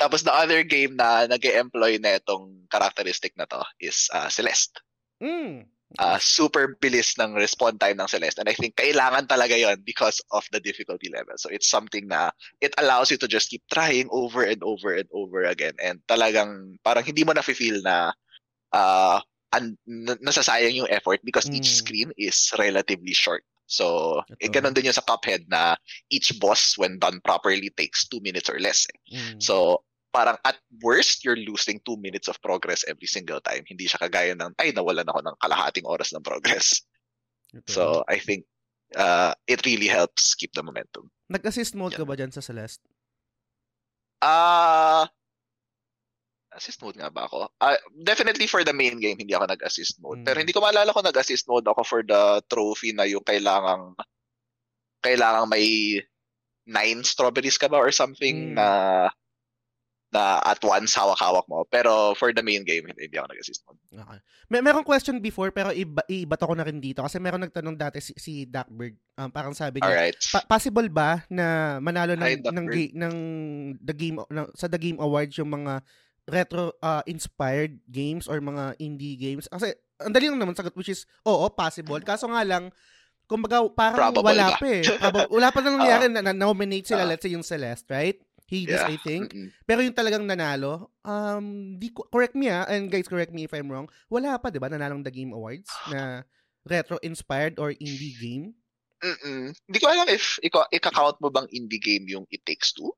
Tapos 0.00 0.24
the 0.24 0.32
other 0.32 0.64
game 0.64 0.96
na 0.96 1.28
nag 1.28 1.44
employ 1.44 2.00
na 2.00 2.16
itong 2.16 2.64
characteristic 2.72 3.36
na 3.36 3.44
to 3.44 3.60
is 3.78 4.08
uh, 4.16 4.32
Celeste. 4.32 4.80
mm. 5.20 5.68
Uh, 5.98 6.22
super 6.22 6.78
bilis 6.78 7.18
ng 7.18 7.34
respawn 7.34 7.74
time 7.74 7.98
ng 7.98 8.06
Celeste. 8.06 8.38
And 8.38 8.46
I 8.46 8.54
think 8.54 8.78
kailangan 8.78 9.26
talaga 9.26 9.58
yon 9.58 9.82
because 9.82 10.22
of 10.30 10.46
the 10.54 10.62
difficulty 10.62 11.10
level. 11.10 11.34
So 11.34 11.50
it's 11.50 11.66
something 11.66 12.06
na 12.06 12.30
it 12.62 12.70
allows 12.78 13.10
you 13.10 13.18
to 13.18 13.26
just 13.26 13.50
keep 13.50 13.66
trying 13.74 14.06
over 14.14 14.46
and 14.46 14.62
over 14.62 14.94
and 14.94 15.10
over 15.10 15.42
again. 15.50 15.74
And 15.82 15.98
talagang 16.06 16.78
parang 16.86 17.02
hindi 17.02 17.26
mo 17.26 17.34
na-feel 17.34 17.82
na 17.82 18.14
uh, 18.70 19.18
an- 19.50 19.74
n- 19.82 20.22
nasasayang 20.22 20.78
yung 20.78 20.90
effort 20.94 21.26
because 21.26 21.50
each 21.50 21.66
Mm. 21.66 21.78
screen 21.82 22.10
is 22.14 22.38
relatively 22.54 23.10
short. 23.10 23.42
So, 23.66 24.18
eh, 24.38 24.46
Totoo. 24.46 24.62
ganun 24.62 24.74
din 24.78 24.90
yung 24.90 24.98
sa 24.98 25.02
Cuphead 25.02 25.50
na 25.50 25.74
each 26.06 26.38
boss, 26.38 26.78
when 26.78 27.02
done 27.02 27.18
properly, 27.26 27.66
takes 27.74 28.06
two 28.06 28.22
minutes 28.22 28.46
or 28.46 28.62
less. 28.62 28.86
eh. 28.86 28.98
Mm. 29.18 29.42
So, 29.42 29.82
parang 30.10 30.36
at 30.42 30.58
worst, 30.82 31.22
you're 31.22 31.38
losing 31.38 31.78
two 31.86 31.96
minutes 31.96 32.26
of 32.26 32.38
progress 32.42 32.82
every 32.86 33.06
single 33.06 33.38
time. 33.40 33.62
Hindi 33.64 33.86
siya 33.86 34.02
kagaya 34.02 34.34
ng, 34.34 34.58
ay, 34.58 34.74
nawalan 34.74 35.06
ako 35.06 35.20
ng 35.22 35.36
kalahating 35.38 35.86
oras 35.86 36.10
ng 36.10 36.22
progress. 36.22 36.82
Ito. 37.54 37.70
So, 37.70 37.82
I 38.06 38.18
think 38.18 38.46
uh, 38.94 39.34
it 39.46 39.62
really 39.66 39.86
helps 39.86 40.34
keep 40.34 40.50
the 40.54 40.62
momentum. 40.62 41.10
Nag-assist 41.30 41.74
mode 41.74 41.94
ka 41.94 42.02
Yeah. 42.02 42.10
ba 42.10 42.18
dyan 42.18 42.34
sa 42.34 42.42
Celeste? 42.42 42.82
Ah, 44.20 45.06
assist 46.52 46.82
mode 46.82 46.98
nga 46.98 47.08
ba 47.08 47.24
ako? 47.24 47.48
Ah, 47.58 47.78
definitely 48.02 48.50
for 48.50 48.66
the 48.66 48.74
main 48.74 48.98
game, 48.98 49.16
hindi 49.16 49.32
ako 49.32 49.46
nag-assist 49.48 50.02
mode. 50.02 50.26
Pero 50.26 50.36
Mm. 50.38 50.42
hindi 50.42 50.54
ko 50.54 50.60
maalala 50.60 50.90
kung 50.90 51.06
nag-assist 51.06 51.46
mode 51.46 51.64
ako 51.70 51.82
for 51.86 52.00
the 52.02 52.42
trophy 52.50 52.90
na 52.92 53.06
yung 53.06 53.22
kailangang 53.22 53.94
kailangang 55.00 55.48
may 55.48 55.96
nine 56.68 57.00
strawberries 57.00 57.56
ka 57.56 57.70
ba 57.70 57.80
or 57.80 57.88
something 57.88 58.52
Mm. 58.52 58.60
na 58.60 58.66
na 60.10 60.42
at 60.42 60.58
once 60.60 60.90
hawak-hawak 60.92 61.46
mo. 61.46 61.62
Pero 61.66 62.12
for 62.14 62.30
the 62.30 62.42
main 62.42 62.62
game, 62.62 62.82
hindi, 62.82 63.06
hindi 63.06 63.14
ako 63.14 63.30
nag-assist 63.30 63.62
mode. 63.62 63.78
Okay. 63.88 64.18
May 64.46 64.58
merong 64.58 64.82
question 64.82 65.18
before 65.18 65.50
pero 65.50 65.70
iba, 65.70 66.02
ibato 66.04 66.42
ko 66.42 66.54
na 66.54 66.66
rin 66.66 66.78
dito 66.78 66.98
kasi 66.98 67.16
meron 67.16 67.38
nagtanong 67.40 67.78
dati 67.78 68.02
si, 68.02 68.10
si 68.18 68.42
Duckbird. 68.42 68.98
Um, 69.14 69.30
parang 69.30 69.54
sabi 69.54 69.78
niya, 69.78 69.86
Alright. 69.86 70.18
pa- 70.34 70.46
possible 70.50 70.90
ba 70.90 71.22
na 71.26 71.78
manalo 71.78 72.14
ng 72.14 72.26
Hi, 72.26 72.34
ng, 72.42 72.66
ga- 72.66 72.90
ng 72.98 73.14
the 73.78 73.94
game 73.94 74.18
ng, 74.20 74.46
sa 74.52 74.66
the 74.66 74.76
game 74.76 74.98
awards 74.98 75.38
yung 75.38 75.48
mga 75.48 75.78
retro 76.26 76.74
uh, 76.78 77.02
inspired 77.06 77.78
games 77.86 78.26
or 78.26 78.42
mga 78.42 78.74
indie 78.78 79.14
games? 79.14 79.46
Kasi 79.46 79.70
ang 80.02 80.10
dali 80.10 80.26
lang 80.26 80.42
naman 80.42 80.58
sagot 80.58 80.74
which 80.74 80.90
is 80.90 81.06
oo, 81.22 81.46
possible. 81.48 82.02
Kaso 82.02 82.26
nga 82.26 82.42
lang 82.42 82.74
kumbaga 83.30 83.62
parang 83.70 84.10
Probable 84.10 84.26
wala 84.26 84.46
ba? 84.50 84.58
pa 84.58 84.66
eh. 84.66 84.82
Proba- 84.82 85.30
wala 85.30 85.48
pa 85.54 85.58
nang 85.62 85.78
nangyari 85.78 86.10
na, 86.10 86.18
na 86.20 86.34
nominate 86.34 86.90
sila 86.90 87.06
Ah. 87.06 87.14
let's 87.14 87.22
say 87.22 87.30
yung 87.30 87.46
Celeste, 87.46 87.86
right? 87.86 88.18
Hades, 88.50 88.82
Yeah. 88.82 88.90
I 88.90 88.98
think. 88.98 89.30
Mm-mm. 89.30 89.54
Pero 89.62 89.78
yung 89.80 89.94
talagang 89.94 90.26
nanalo, 90.26 90.90
um, 91.06 91.78
di 91.78 91.86
correct 91.94 92.34
me 92.34 92.50
ah, 92.50 92.66
and 92.66 92.90
guys, 92.90 93.06
correct 93.06 93.30
me 93.30 93.46
if 93.46 93.54
I'm 93.54 93.70
wrong, 93.70 93.86
wala 94.10 94.34
pa, 94.36 94.50
di 94.50 94.58
ba, 94.58 94.66
nanalong 94.66 95.06
The 95.06 95.14
Game 95.14 95.30
Awards 95.30 95.70
na 95.86 96.26
retro-inspired 96.66 97.62
or 97.62 97.70
indie 97.72 98.18
game? 98.18 98.58
Mm-mm. 99.00 99.54
Hindi 99.54 99.78
ko 99.78 99.86
alam 99.86 100.10
if 100.10 100.36
ika- 100.42 100.68
ika-count 100.68 101.22
mo 101.22 101.30
bang 101.30 101.46
indie 101.54 101.78
game 101.78 102.10
yung 102.10 102.26
It 102.28 102.42
Takes 102.44 102.74
Two. 102.74 102.90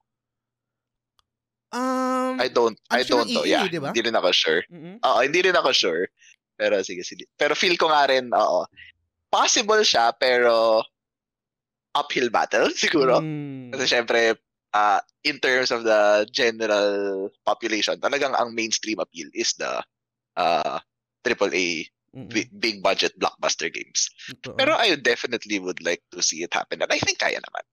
Um, 1.72 2.36
I 2.36 2.48
don't 2.48 2.76
I 2.92 3.00
don't 3.00 3.28
know. 3.28 3.44
EA, 3.48 3.48
Yeah, 3.48 3.64
di 3.68 3.80
ba? 3.80 3.92
hindi 3.92 4.04
rin 4.04 4.16
ako 4.16 4.28
sure. 4.32 4.60
mm-mm. 4.68 5.00
Oo, 5.00 5.18
hindi 5.24 5.40
rin 5.40 5.56
ako 5.56 5.72
sure. 5.72 6.04
Pero 6.56 6.80
sige, 6.84 7.00
sige. 7.00 7.24
Pero 7.36 7.56
feel 7.56 7.80
ko 7.80 7.88
nga 7.88 8.04
rin, 8.08 8.28
oo. 8.28 8.68
Possible 9.32 9.80
siya, 9.80 10.12
pero 10.12 10.84
uphill 11.96 12.28
battle 12.28 12.68
siguro. 12.76 13.24
Mm. 13.24 13.72
Kasi 13.72 13.84
syempre, 13.88 14.36
uh, 14.74 15.00
in 15.24 15.38
terms 15.38 15.70
of 15.70 15.84
the 15.84 16.26
general 16.32 17.30
population, 17.44 18.00
talagang 18.00 18.34
ang 18.36 18.56
mainstream 18.56 18.98
appeal 18.98 19.28
is 19.32 19.54
the 19.56 19.80
uh, 20.36 20.80
AAA 21.24 21.88
Mm-mm. 22.12 22.28
bi- 22.28 22.52
big 22.58 22.82
budget 22.82 23.16
blockbuster 23.16 23.72
games. 23.72 24.12
Totoo. 24.28 24.56
Pero 24.56 24.76
I 24.76 24.96
definitely 25.00 25.60
would 25.60 25.80
like 25.80 26.04
to 26.12 26.20
see 26.20 26.44
it 26.44 26.52
happen. 26.52 26.82
And 26.84 26.92
I 26.92 27.00
think 27.00 27.20
kaya 27.20 27.40
naman. 27.40 27.64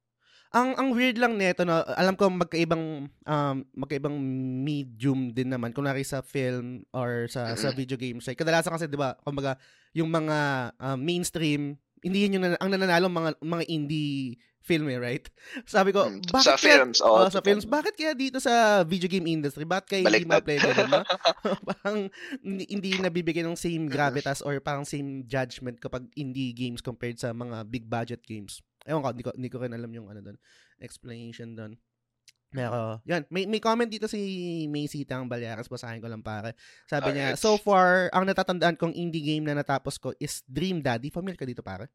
ang 0.50 0.74
ang 0.82 0.90
weird 0.98 1.22
lang 1.22 1.38
nito 1.38 1.62
na 1.62 1.86
alam 1.94 2.18
ko 2.18 2.26
magkaibang 2.26 3.06
um 3.06 3.56
magkaibang 3.78 4.18
medium 4.66 5.30
din 5.30 5.54
naman 5.54 5.70
kunwari 5.70 6.02
sa 6.02 6.26
film 6.26 6.82
or 6.90 7.30
sa 7.30 7.54
sa 7.54 7.70
Mm-mm. 7.70 7.78
video 7.78 7.94
games. 8.02 8.26
Like, 8.26 8.42
kadalasan 8.42 8.74
kasi 8.74 8.90
'di 8.90 8.98
ba, 8.98 9.14
kumbaga 9.22 9.62
yung 9.94 10.10
mga 10.10 10.38
um, 10.82 10.98
mainstream 10.98 11.78
hindi 12.02 12.26
yun 12.26 12.40
yung 12.40 12.46
ang 12.58 12.70
nananalo 12.72 13.12
mga 13.12 13.32
mga 13.44 13.64
indie 13.70 14.40
film 14.70 14.86
eh, 14.88 15.02
right? 15.02 15.26
Sabi 15.66 15.90
ko, 15.90 16.06
Mm, 16.06 16.22
bakit 16.30 16.46
sa 16.46 16.54
kaya- 16.54 16.78
films, 16.78 16.98
oh, 17.02 17.26
sa 17.26 17.34
totoo. 17.34 17.48
films, 17.50 17.66
bakit 17.66 17.94
kaya 17.94 18.14
dito 18.14 18.38
sa 18.38 18.54
video 18.84 19.10
game 19.10 19.26
industry, 19.26 19.66
bakit 19.66 19.88
kaya 19.90 20.02
hindi 20.06 20.24
ma-play 20.24 20.62
din, 20.62 20.78
no? 20.86 21.02
parang 21.74 22.06
hindi, 22.46 22.90
nabibigyan 22.96 23.50
ng 23.50 23.58
same 23.58 23.90
gravitas 23.90 24.40
or 24.40 24.54
parang 24.60 24.86
same 24.86 25.26
judgment 25.26 25.78
kapag 25.78 26.06
indie 26.14 26.54
games 26.54 26.80
compared 26.80 27.18
sa 27.18 27.34
mga 27.34 27.66
big 27.66 27.90
budget 27.90 28.22
games. 28.22 28.62
Ewan 28.86 29.02
ko, 29.02 29.10
hindi 29.10 29.26
ko, 29.26 29.32
hindi 29.34 29.50
ko 29.50 29.58
rin 29.60 29.74
alam 29.74 29.90
yung 29.90 30.08
ano 30.08 30.22
doon, 30.22 30.38
explanation 30.80 31.54
doon. 31.54 31.74
Pero, 32.50 32.98
yan, 33.06 33.30
may, 33.30 33.46
may 33.46 33.62
comment 33.62 33.86
dito 33.86 34.10
si 34.10 34.18
Macy 34.66 35.06
Tang 35.06 35.30
Balyaras, 35.30 35.70
basahin 35.70 36.02
ko 36.02 36.10
lang 36.10 36.26
pare. 36.26 36.58
Sabi 36.90 37.14
niya, 37.14 37.34
Alright. 37.34 37.38
so 37.38 37.62
far, 37.62 38.10
ang 38.10 38.26
natatandaan 38.26 38.74
kong 38.74 38.90
indie 38.92 39.22
game 39.22 39.46
na 39.46 39.54
natapos 39.54 40.02
ko 40.02 40.18
is 40.18 40.42
Dream 40.50 40.82
Daddy. 40.82 41.14
Familiar 41.14 41.38
ka 41.38 41.46
dito 41.46 41.62
pare? 41.62 41.94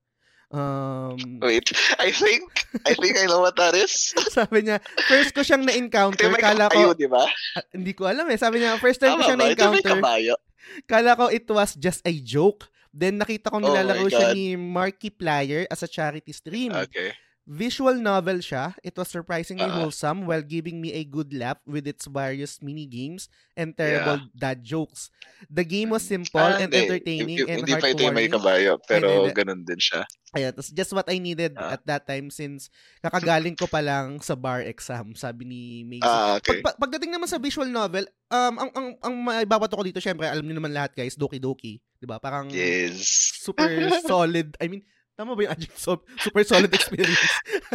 Um, 0.54 1.18
Wait, 1.42 1.66
I 1.98 2.14
think, 2.14 2.46
I 2.86 2.94
think 2.94 3.18
I 3.18 3.26
know 3.26 3.42
what 3.42 3.58
that 3.58 3.74
is. 3.74 4.14
sabi 4.38 4.62
niya, 4.62 4.78
first 5.10 5.34
ko 5.34 5.42
siyang 5.42 5.66
Ito 5.66 5.74
na-encounter, 5.74 6.30
may 6.30 6.38
kala 6.38 6.70
kabayo, 6.70 6.94
ko, 6.94 6.98
di 6.98 7.08
ba? 7.10 7.26
ah, 7.26 7.64
hindi 7.74 7.90
ko 7.90 8.06
alam 8.06 8.30
eh. 8.30 8.38
Sabi 8.38 8.62
niya, 8.62 8.78
first 8.78 9.02
time 9.02 9.18
ko 9.18 9.26
Tama 9.26 9.26
siyang 9.26 9.42
ba? 9.42 9.50
Ito 9.50 9.66
na-encounter, 9.74 10.38
kala 10.86 11.18
ko 11.18 11.26
it 11.26 11.50
was 11.50 11.74
just 11.74 12.06
a 12.06 12.14
joke. 12.22 12.70
Then 12.94 13.18
nakita 13.18 13.50
ko 13.50 13.58
Oh 13.58 13.66
nilalaro 13.66 14.06
my 14.06 14.14
siya 14.14 14.30
ni 14.30 14.54
Markiplier 14.54 15.66
as 15.66 15.82
a 15.82 15.90
charity 15.90 16.30
stream. 16.30 16.70
Okay. 16.70 17.10
Visual 17.44 17.92
novel 17.94 18.40
siya. 18.40 18.72
It 18.80 18.96
was 18.96 19.06
surprisingly 19.06 19.62
Ah. 19.62 19.76
wholesome 19.76 20.24
while 20.24 20.40
giving 20.40 20.80
me 20.80 20.92
a 20.92 21.04
good 21.04 21.28
laugh 21.30 21.60
with 21.62 21.84
its 21.84 22.08
various 22.08 22.58
mini 22.58 22.84
games 22.84 23.28
and 23.52 23.72
terrible 23.72 24.16
dad 24.32 24.64
jokes. 24.64 25.12
The 25.46 25.60
game 25.60 25.92
was 25.92 26.00
simple 26.02 26.40
Ah, 26.40 26.56
and 26.56 26.72
hindi. 26.72 26.88
entertaining 26.88 27.44
Hindi- 27.44 27.52
and 27.52 27.60
Hindi 27.60 27.74
pa 27.76 27.84
ito 27.86 28.00
yung 28.00 28.16
may 28.16 28.26
heartwarming. 28.26 28.32
kabayo, 28.32 28.72
pero 28.82 29.06
Hindi, 29.06 29.20
hindi. 29.28 29.36
ganun 29.36 29.60
din 29.62 29.76
siya. 29.76 30.02
Ayan, 30.32 30.50
that's 30.50 30.72
just 30.72 30.90
what 30.90 31.04
I 31.06 31.20
needed 31.20 31.52
Ah. 31.54 31.76
at 31.76 31.84
that 31.84 32.08
time 32.08 32.26
since 32.26 32.72
kakagaling 32.98 33.54
ko 33.54 33.68
pa 33.68 33.78
lang 33.78 34.18
sa 34.18 34.32
bar 34.34 34.64
exam, 34.64 35.12
sabi 35.12 35.44
ni 35.44 35.60
Macy. 35.84 36.00
Ah, 36.02 36.40
okay. 36.40 36.58
Pag, 36.58 36.74
pag- 36.74 36.80
pagdating 36.80 37.12
naman 37.12 37.28
sa 37.28 37.36
visual 37.36 37.68
novel, 37.68 38.02
um, 38.30 38.54
ang, 38.56 38.70
ang, 38.72 38.88
ang 38.98 39.14
maibabato 39.14 39.76
ko 39.76 39.84
dito, 39.84 40.00
syempre, 40.00 40.24
alam 40.24 40.42
niyo 40.42 40.56
naman 40.56 40.72
lahat 40.72 40.96
guys, 40.96 41.14
Doki 41.14 41.36
Doki. 41.36 41.76
'di 42.00 42.06
ba 42.06 42.16
Parang 42.18 42.48
Yes. 42.48 43.04
super 43.38 43.68
solid. 44.08 44.56
I 44.58 44.66
mean, 44.66 44.80
tama 45.14 45.34
ba 45.34 45.42
yung 45.42 45.52
adjective? 45.52 45.78
So, 45.78 46.02
super 46.18 46.42
solid 46.42 46.72
experience. 46.78 47.18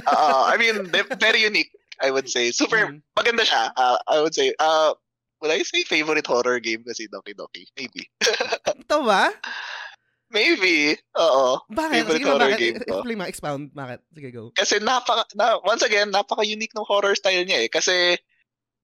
Oo, 0.05 0.39
I 0.45 0.55
mean, 0.55 0.87
very 1.17 1.41
unique, 1.41 1.71
I 1.99 2.11
would 2.11 2.27
say. 2.27 2.51
Super, 2.51 2.87
Mm. 2.87 3.01
maganda 3.15 3.43
siya. 3.43 3.71
Uh, 3.73 3.97
I 4.07 4.19
would 4.19 4.35
say, 4.35 4.53
uh, 4.59 4.93
would 5.39 5.51
I 5.51 5.63
say 5.63 5.83
favorite 5.83 6.27
horror 6.27 6.59
game 6.59 6.83
kasi 6.83 7.07
Doki 7.07 7.31
Doki? 7.31 7.63
Maybe. 7.75 8.11
Ito 8.83 9.03
ba? 9.03 9.31
Maybe. 10.29 10.93
Oo. 11.17 11.57
Bakit? 11.73 11.95
Favorite 12.05 12.21
Sige 12.21 12.29
horror 12.29 12.51
bakit? 12.53 12.59
game 12.61 12.77
ko. 12.85 12.95
Explain 13.01 13.17
mo, 13.17 13.25
expound. 13.25 13.63
Bakit? 13.73 13.99
Sige, 14.13 14.29
go. 14.29 14.43
Kasi 14.53 14.75
napaka, 14.77 15.25
na, 15.33 15.57
once 15.65 15.81
again, 15.81 16.13
napaka-unique 16.13 16.75
ng 16.77 16.85
horror 16.85 17.15
style 17.17 17.41
niya 17.43 17.65
eh. 17.65 17.69
Kasi 17.71 18.13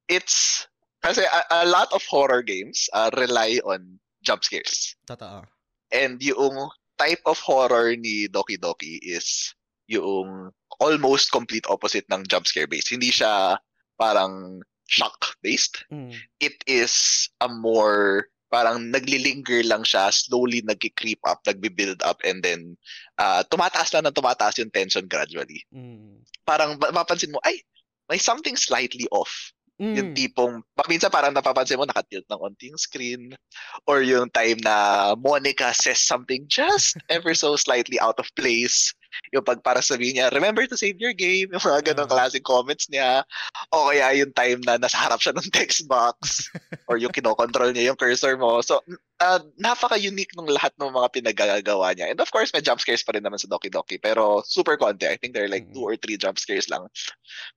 it's, 0.09 0.65
kasi 1.05 1.21
a, 1.21 1.41
a 1.61 1.69
lot 1.69 1.91
of 1.93 2.01
horror 2.09 2.41
games 2.41 2.89
uh, 2.97 3.13
rely 3.13 3.61
on 3.61 4.01
jump 4.25 4.41
scares. 4.41 4.97
Totoo. 5.05 5.45
And 5.93 6.17
yung 6.17 6.71
type 6.97 7.21
of 7.25 7.39
horror 7.39 7.95
ni 7.95 8.27
Doki 8.27 8.59
Doki 8.59 8.99
is 9.03 9.53
yung 9.87 10.51
almost 10.79 11.31
complete 11.31 11.65
opposite 11.69 12.05
ng 12.11 12.25
jump 12.27 12.47
scare 12.47 12.67
based. 12.67 12.91
Hindi 12.91 13.11
siya 13.11 13.57
parang 13.95 14.61
shock 14.87 15.37
based. 15.41 15.85
Mm. 15.91 16.13
It 16.39 16.57
is 16.67 17.27
a 17.41 17.47
more 17.47 18.27
parang 18.55 18.87
naglilinger 18.93 19.67
lang 19.67 19.83
siya, 19.83 20.13
slowly 20.13 20.61
nagki-creep 20.63 21.19
up, 21.27 21.43
nagbi-build 21.43 21.99
up, 22.05 22.21
and 22.23 22.39
then 22.39 22.77
uh, 23.17 23.43
tumataas 23.51 23.91
lang 23.91 24.07
ng 24.07 24.15
tumataas 24.15 24.61
yung 24.61 24.71
tension 24.71 25.09
gradually. 25.09 25.65
Mm. 25.73 26.23
Parang 26.47 26.77
ma- 26.79 26.93
mapansin 26.93 27.33
mo, 27.35 27.41
ay, 27.43 27.59
may 28.07 28.21
something 28.21 28.55
slightly 28.55 29.09
off. 29.11 29.51
Mm. 29.75 29.91
Yung 29.99 30.09
tipong, 30.15 30.53
minsan 30.87 31.11
parang 31.11 31.35
napapansin 31.35 31.75
mo, 31.75 31.83
nakatilt 31.83 32.23
ng 32.31 32.39
onti 32.39 32.71
yung 32.71 32.79
screen. 32.79 33.35
Or 33.83 33.99
yung 33.99 34.31
time 34.31 34.55
na 34.63 35.11
Monica 35.19 35.75
says 35.75 35.99
something 35.99 36.47
just 36.47 36.95
ever 37.11 37.35
so 37.35 37.59
slightly 37.59 37.99
out 37.99 38.15
of 38.15 38.31
place. 38.39 38.95
Yung 39.35 39.43
pag 39.43 39.59
para 39.63 39.83
sabihin 39.83 40.15
niya, 40.15 40.31
remember 40.31 40.63
to 40.63 40.79
save 40.79 40.95
your 40.95 41.11
game. 41.11 41.51
Yung 41.51 41.59
mga 41.59 41.91
ganong 41.91 42.07
Ah. 42.07 42.15
klaseng 42.23 42.47
comments 42.47 42.87
niya. 42.87 43.27
O 43.75 43.91
kaya 43.91 44.15
yung 44.15 44.31
time 44.31 44.63
na 44.63 44.79
nasa 44.79 44.95
harap 44.95 45.19
siya 45.19 45.35
ng 45.35 45.51
text 45.51 45.87
box. 45.91 46.47
or 46.87 46.95
yung 46.95 47.11
kinokontrol 47.11 47.75
niya 47.75 47.91
yung 47.91 47.99
cursor 47.99 48.39
mo. 48.39 48.63
So, 48.63 48.79
uh, 49.19 49.39
napaka-unique 49.59 50.35
ng 50.39 50.55
lahat 50.55 50.71
ng 50.79 50.87
mga 50.87 51.07
pinagagawa 51.11 51.91
niya. 51.91 52.15
And 52.15 52.19
of 52.23 52.31
course, 52.31 52.51
may 52.55 52.63
jump 52.63 52.79
scares 52.79 53.03
pa 53.03 53.11
rin 53.11 53.27
naman 53.27 53.43
sa 53.43 53.51
Doki 53.51 53.67
Doki. 53.67 53.99
Pero 53.99 54.39
super 54.47 54.79
konti. 54.79 55.03
I 55.07 55.19
think 55.19 55.35
there 55.35 55.43
are 55.43 55.51
like 55.51 55.67
Mm. 55.67 55.75
two 55.75 55.83
or 55.83 55.99
three 55.99 56.15
jump 56.15 56.39
scares 56.39 56.71
lang. 56.71 56.87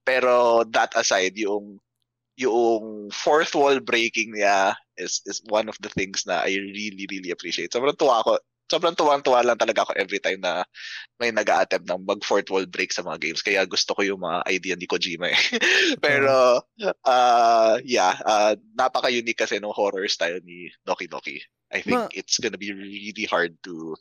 Pero 0.03 0.63
that 0.75 0.95
aside, 0.99 1.39
yung 1.39 1.79
yung 2.39 3.11
fourth 3.11 3.53
wall 3.59 3.83
breaking 3.83 4.39
niya 4.39 4.79
is 4.95 5.19
is 5.27 5.43
one 5.51 5.67
of 5.67 5.75
the 5.83 5.91
things 5.91 6.23
na 6.23 6.47
I 6.47 6.55
really 6.55 7.05
really 7.11 7.35
appreciate. 7.35 7.75
Sobrang 7.75 7.99
tuwa 7.99 8.23
ako. 8.23 8.39
Sobrang 8.69 8.93
tuwang-tuwa 8.93 9.41
lang 9.49 9.57
talaga 9.57 9.89
ako 9.89 9.97
every 9.97 10.21
time 10.21 10.45
na 10.45 10.61
may 11.17 11.33
nag 11.33 11.49
attempt 11.49 11.89
ng 11.89 12.05
mag 12.05 12.21
fourth 12.21 12.53
wall 12.53 12.69
break 12.69 12.93
sa 12.93 13.01
mga 13.01 13.17
games. 13.25 13.41
Kaya 13.41 13.65
gusto 13.65 13.97
ko 13.97 14.05
yung 14.05 14.21
mga 14.21 14.45
idea 14.45 14.75
ni 14.77 14.85
Kojima 14.85 15.33
eh. 15.33 15.41
Pero 16.05 16.63
uh 16.85 17.75
yeah, 17.83 18.15
uh, 18.23 18.55
napaka-unique 18.77 19.41
kasi 19.41 19.57
ng 19.57 19.73
horror 19.73 20.05
style 20.07 20.39
ni 20.45 20.69
Doki 20.85 21.09
Doki. 21.09 21.41
I 21.73 21.81
think 21.81 21.97
Ma- 21.97 22.13
it's 22.13 22.37
gonna 22.39 22.61
be 22.61 22.71
really 22.77 23.25
hard 23.25 23.57
to 23.65 23.97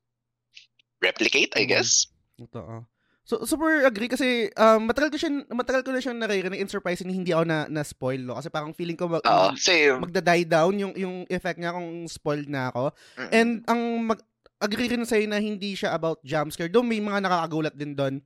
replicate, 1.01 1.55
I 1.55 1.63
Mm. 1.63 1.71
guess. 1.71 2.05
Totoo. 2.37 2.85
So, 3.27 3.43
super 3.43 3.83
agree 3.83 4.07
kasi 4.07 4.47
um, 4.55 4.87
matagal 4.87 5.11
ko 5.11 5.19
siya 5.19 5.31
matagal 5.51 5.83
ko 5.83 5.91
na 5.91 5.99
siyang 5.99 6.15
naririnig 6.15 6.63
and 6.63 6.71
surprisingly 6.71 7.11
hindi 7.11 7.35
ako 7.35 7.43
na 7.43 7.67
na 7.67 7.83
spoil 7.83 8.23
no 8.23 8.39
kasi 8.39 8.47
parang 8.47 8.71
feeling 8.71 8.95
ko 8.95 9.11
mag, 9.11 9.19
same. 9.59 9.99
magda-die 9.99 10.47
down 10.47 10.79
yung 10.79 10.95
yung 10.95 11.15
effect 11.27 11.59
niya 11.59 11.75
kung 11.75 12.07
spoiled 12.07 12.47
na 12.47 12.71
ako. 12.71 12.95
Mm-mm. 13.19 13.31
And 13.35 13.49
ang 13.67 13.81
mag 14.07 14.23
agree 14.63 14.87
rin 14.87 15.03
sa'yo 15.03 15.27
na 15.27 15.43
hindi 15.43 15.75
siya 15.75 15.91
about 15.91 16.23
jump 16.23 16.55
scare. 16.55 16.71
Though 16.71 16.87
may 16.87 17.03
mga 17.03 17.19
nakakagulat 17.19 17.75
din 17.75 17.93
doon. 17.93 18.23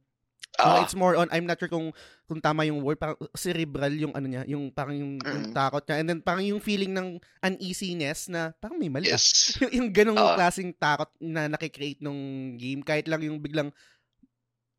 Uh, 0.60 0.78
Oo. 0.78 0.84
it's 0.86 0.94
more 0.94 1.16
on 1.16 1.32
I'm 1.32 1.50
not 1.50 1.58
sure 1.58 1.72
kung 1.72 1.90
kung 2.28 2.38
tama 2.38 2.62
yung 2.68 2.84
word 2.86 3.00
parang 3.00 3.18
cerebral 3.34 3.90
yung 3.90 4.14
ano 4.14 4.28
niya, 4.30 4.46
yung 4.46 4.70
parang 4.70 4.94
yung, 4.94 5.14
yung 5.18 5.50
Mm. 5.50 5.56
takot 5.56 5.82
niya 5.82 5.98
and 5.98 6.08
then 6.08 6.20
parang 6.22 6.46
yung 6.46 6.62
feeling 6.62 6.94
ng 6.94 7.18
uneasiness 7.42 8.30
na 8.30 8.54
parang 8.54 8.78
may 8.78 8.92
mali. 8.92 9.10
ah. 9.10 9.18
yes. 9.18 9.58
yung, 9.58 9.72
yung 9.82 9.90
ganong 9.90 10.20
Oo. 10.20 10.36
klaseng 10.38 10.70
takot 10.78 11.10
na 11.18 11.50
nakikreate 11.50 12.04
nung 12.06 12.54
game 12.56 12.86
kahit 12.86 13.10
lang 13.10 13.26
yung 13.26 13.42
biglang 13.42 13.74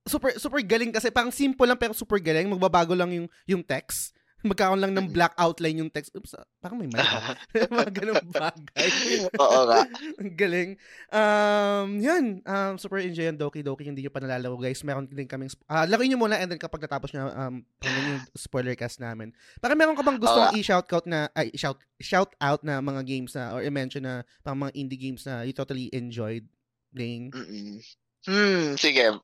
super 0.07 0.35
super 0.39 0.59
galing 0.63 0.91
kasi 0.91 1.09
parang 1.15 1.31
simple 1.31 1.67
lang 1.67 1.79
pero 1.79 1.95
super 1.95 2.19
galing. 2.19 2.51
Magbabago 2.51 2.95
lang 2.95 3.11
yung 3.15 3.27
yung 3.47 3.63
text. 3.63 4.15
Magkakaroon 4.43 4.83
lang 4.83 4.91
ng 4.91 5.07
black 5.15 5.39
outline 5.39 5.87
yung 5.87 5.91
text. 5.91 6.11
Oops 6.19 6.35
ah, 6.35 6.43
parang 6.59 6.75
may 6.83 6.91
mali 6.91 7.07
mga 7.79 7.91
ganong 7.95 8.27
bagay. 8.27 8.91
Oo 9.39 9.61
nga. 9.71 9.87
galing. 10.43 10.75
Um 11.15 12.03
yun. 12.03 12.43
Um 12.43 12.75
super 12.75 12.99
enjoy 12.99 13.31
yung 13.31 13.39
Doki 13.39 13.63
Doki. 13.63 13.87
Hindi 13.87 14.03
nyo 14.03 14.11
pa 14.11 14.19
nalalaro 14.19 14.59
guys. 14.59 14.83
Meron 14.83 15.07
din 15.07 15.31
kaming 15.31 15.55
sp- 15.55 15.63
ah 15.71 15.87
laruin 15.87 16.11
nyo 16.11 16.19
muna 16.27 16.43
and 16.43 16.51
then 16.51 16.59
kapag 16.59 16.83
natapos 16.83 17.15
nyo 17.15 17.31
um 17.31 17.63
pakinggan 17.79 18.19
yung 18.19 18.23
spoiler 18.35 18.75
cast 18.75 18.99
namin. 18.99 19.31
Para 19.63 19.79
meron 19.79 19.95
ka 19.95 20.03
bang 20.03 20.19
gustong 20.19 20.51
Oo. 20.51 20.59
i-shout 20.59 20.91
out 20.91 21.07
na 21.07 21.31
ay 21.39 21.55
shout 21.55 21.79
shout 22.03 22.35
out 22.43 22.67
na 22.67 22.83
mga 22.83 23.07
games 23.07 23.39
na 23.39 23.55
or 23.55 23.63
i-mention 23.63 24.03
na 24.03 24.27
pang 24.43 24.59
mga 24.59 24.75
indie 24.75 24.99
games 24.99 25.23
na 25.23 25.47
you 25.47 25.55
totally 25.55 25.87
enjoyed 25.95 26.43
playing? 26.91 27.31
Mm-mm. 27.31 27.79
Hmm, 28.27 28.75
sige. 28.75 29.23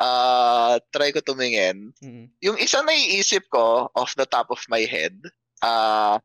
Ah, 0.00 0.80
try 0.96 1.12
ko 1.12 1.20
tumingin. 1.20 1.92
mm 2.00 2.24
Yung 2.40 2.56
isa 2.56 2.80
na 2.80 2.96
iisip 2.96 3.44
ko 3.52 3.92
off 3.92 4.16
the 4.16 4.24
top 4.24 4.48
of 4.48 4.64
my 4.72 4.80
head, 4.88 5.12
ah 5.60 6.16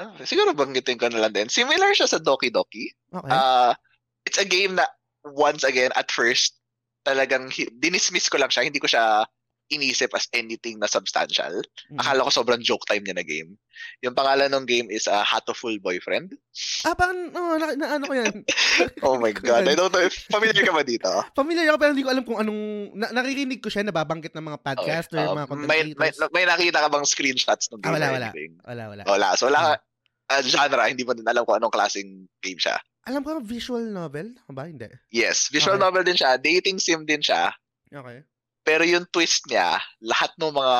ah, 0.00 0.16
siguro 0.24 0.56
banggitin 0.56 0.96
ko 0.96 1.12
na 1.12 1.28
lang 1.28 1.36
din. 1.36 1.48
Similar 1.52 1.92
siya 1.92 2.08
sa 2.08 2.16
Doki 2.16 2.48
Doki. 2.48 2.88
okay 3.12 3.28
Ah, 3.28 3.76
it's 4.24 4.40
a 4.40 4.48
game 4.48 4.80
na 4.80 4.88
once 5.28 5.62
again 5.62 5.92
at 5.94 6.08
first 6.08 6.56
talagang 7.04 7.52
dinismiss 7.78 8.32
ko 8.32 8.40
lang 8.40 8.48
siya, 8.48 8.64
hindi 8.64 8.80
ko 8.80 8.88
siya 8.88 9.26
inisip 9.72 10.12
as 10.12 10.28
anything 10.30 10.76
na 10.76 10.84
substantial. 10.84 11.64
Mm. 11.88 11.96
Akala 11.96 12.28
ko 12.28 12.30
sobrang 12.30 12.60
joke 12.60 12.84
time 12.84 13.00
niya 13.00 13.16
na 13.16 13.24
game. 13.24 13.56
Yung 14.04 14.12
pangalan 14.12 14.52
ng 14.52 14.68
game 14.68 14.88
is 14.92 15.08
uh, 15.08 15.24
Hatoful 15.24 15.80
Boyfriend. 15.80 16.36
ah 16.84 16.92
parang 16.92 17.32
oh, 17.32 17.56
na, 17.56 17.72
na, 17.72 17.86
ano 17.96 18.04
ko 18.04 18.14
yan 18.14 18.44
Oh 19.06 19.16
my 19.16 19.32
god, 19.32 19.64
I 19.64 19.72
don't 19.72 19.88
know 19.88 20.04
if 20.04 20.12
familiar 20.28 20.62
ka 20.62 20.70
ba 20.70 20.84
dito? 20.84 21.08
familiar 21.32 21.72
ako 21.72 21.78
pero 21.80 21.90
hindi 21.96 22.04
ko 22.04 22.12
alam 22.12 22.24
kung 22.28 22.38
anong 22.38 22.60
na, 22.92 23.08
naririnig 23.10 23.64
ko 23.64 23.72
siya 23.72 23.82
nababanggit 23.82 24.36
ng 24.36 24.44
mga 24.44 24.58
podcaster 24.60 25.24
Um, 25.24 25.40
mga 25.40 25.48
content 25.48 25.68
may, 25.68 25.80
may, 25.96 26.10
may 26.30 26.44
nakita 26.44 26.84
ka 26.84 26.88
bang 26.92 27.06
screenshots 27.08 27.72
ng 27.72 27.80
Ah, 27.80 27.88
game 27.88 27.94
wala, 27.96 28.06
or 28.06 28.12
wala. 28.12 28.28
anything? 28.28 28.52
wala 28.62 28.82
wala 28.92 29.02
Wala. 29.08 29.28
So 29.34 29.48
wala 29.48 29.80
uh, 30.28 30.42
genre, 30.44 30.84
hindi 30.86 31.02
mo 31.02 31.16
din 31.16 31.26
alam 31.26 31.42
kung 31.44 31.56
anong 31.56 31.72
klaseng 31.72 32.28
game 32.44 32.60
siya. 32.60 32.76
alam 33.02 33.26
ko 33.26 33.42
visual 33.42 33.82
novel 33.82 34.36
ba 34.46 34.68
hindi 34.68 34.86
Yes, 35.10 35.50
visual 35.50 35.74
Okay. 35.74 35.82
novel 35.82 36.02
din 36.06 36.14
siya, 36.14 36.38
dating 36.38 36.78
sim 36.78 37.02
din 37.02 37.18
siya, 37.18 37.50
okay 37.90 38.22
pero 38.62 38.82
yung 38.82 39.06
twist 39.10 39.46
niya, 39.46 39.76
lahat 40.00 40.30
ng 40.38 40.54
mga 40.54 40.76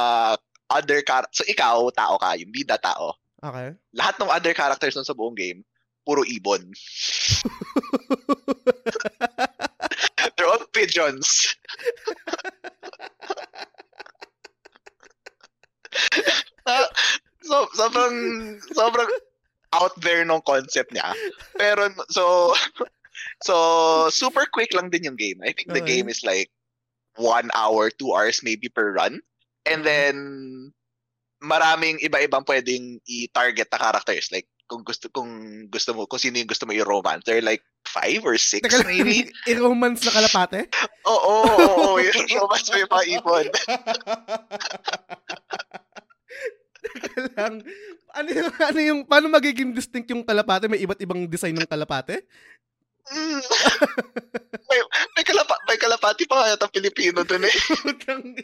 other 0.71 1.01
char- 1.03 1.29
so 1.31 1.45
ikaw, 1.45 1.91
tao 1.93 2.17
ka, 2.17 2.35
yung 2.35 2.51
bida 2.51 2.79
tao, 2.79 3.15
okay 3.43 3.75
lahat 3.93 4.17
ng 4.19 4.31
other 4.31 4.55
characters 4.55 4.97
nun 4.97 5.05
sa 5.05 5.13
buong 5.13 5.37
game, 5.37 5.61
puro 6.03 6.25
ibon. 6.25 6.63
They're 10.37 10.47
all 10.49 10.65
pigeons. 10.73 11.55
Ah, 16.65 16.87
so, 17.43 17.67
sobrang, 17.75 18.17
sobrang 18.73 19.11
out 19.75 19.93
there 20.01 20.25
nung 20.25 20.41
concept 20.47 20.95
niya. 20.95 21.13
Pero, 21.59 21.91
so, 22.09 22.55
so, 23.43 23.55
super 24.09 24.47
quick 24.47 24.73
lang 24.73 24.89
din 24.89 25.05
yung 25.11 25.19
game. 25.19 25.43
I 25.43 25.53
think 25.53 25.75
the 25.75 25.83
Okay. 25.83 25.99
game 26.01 26.09
is 26.09 26.23
like 26.23 26.49
one 27.17 27.51
hour, 27.55 27.91
two 27.91 28.13
hours 28.13 28.41
maybe 28.43 28.69
per 28.69 28.93
run. 28.95 29.21
And 29.67 29.85
then, 29.87 30.17
maraming 31.43 31.99
iba-ibang 32.03 32.47
pwedeng 32.47 32.99
i-target 33.07 33.69
na 33.71 33.79
characters. 33.79 34.31
Like, 34.31 34.47
kung 34.71 34.83
gusto 34.89 35.13
kung 35.13 35.29
gusto 35.69 35.93
mo 35.93 36.09
kung 36.09 36.17
sino 36.23 36.41
yung 36.41 36.49
gusto 36.49 36.65
mo 36.65 36.73
i-romance 36.73 37.29
there 37.29 37.45
like 37.45 37.61
five 37.85 38.25
or 38.25 38.41
six 38.41 38.65
lang, 38.65 38.89
maybe 38.89 39.29
i-romance 39.53 40.01
na 40.09 40.17
kalapate? 40.17 40.73
oo 41.13 41.13
oo 41.13 41.45
oo 41.45 42.01
oo, 42.01 42.01
yung 42.01 42.41
romance 42.41 42.73
mo 42.73 42.81
yung 42.81 42.89
mga 42.89 43.05
Teka 46.83 47.15
lang. 47.39 47.63
Ano 48.11 48.29
yung, 48.35 48.51
ano 48.59 48.81
yung, 48.83 49.01
paano 49.07 49.31
magiging 49.31 49.71
distinct 49.71 50.11
yung 50.11 50.27
kalapate? 50.27 50.67
May 50.67 50.83
iba't 50.83 50.99
ibang 50.99 51.31
design 51.31 51.55
ng 51.55 51.71
kalapate? 51.71 52.27
Mm. 53.07 53.39
may, 54.67 54.81
kalapa, 55.33 55.55
may 55.65 55.79
kalapati 55.81 56.25
pa 56.29 56.45
kaya 56.45 56.61
tang 56.61 56.69
Pilipino 56.71 57.25
dun 57.25 57.49
eh. 57.49 57.57
Putang 57.83 58.23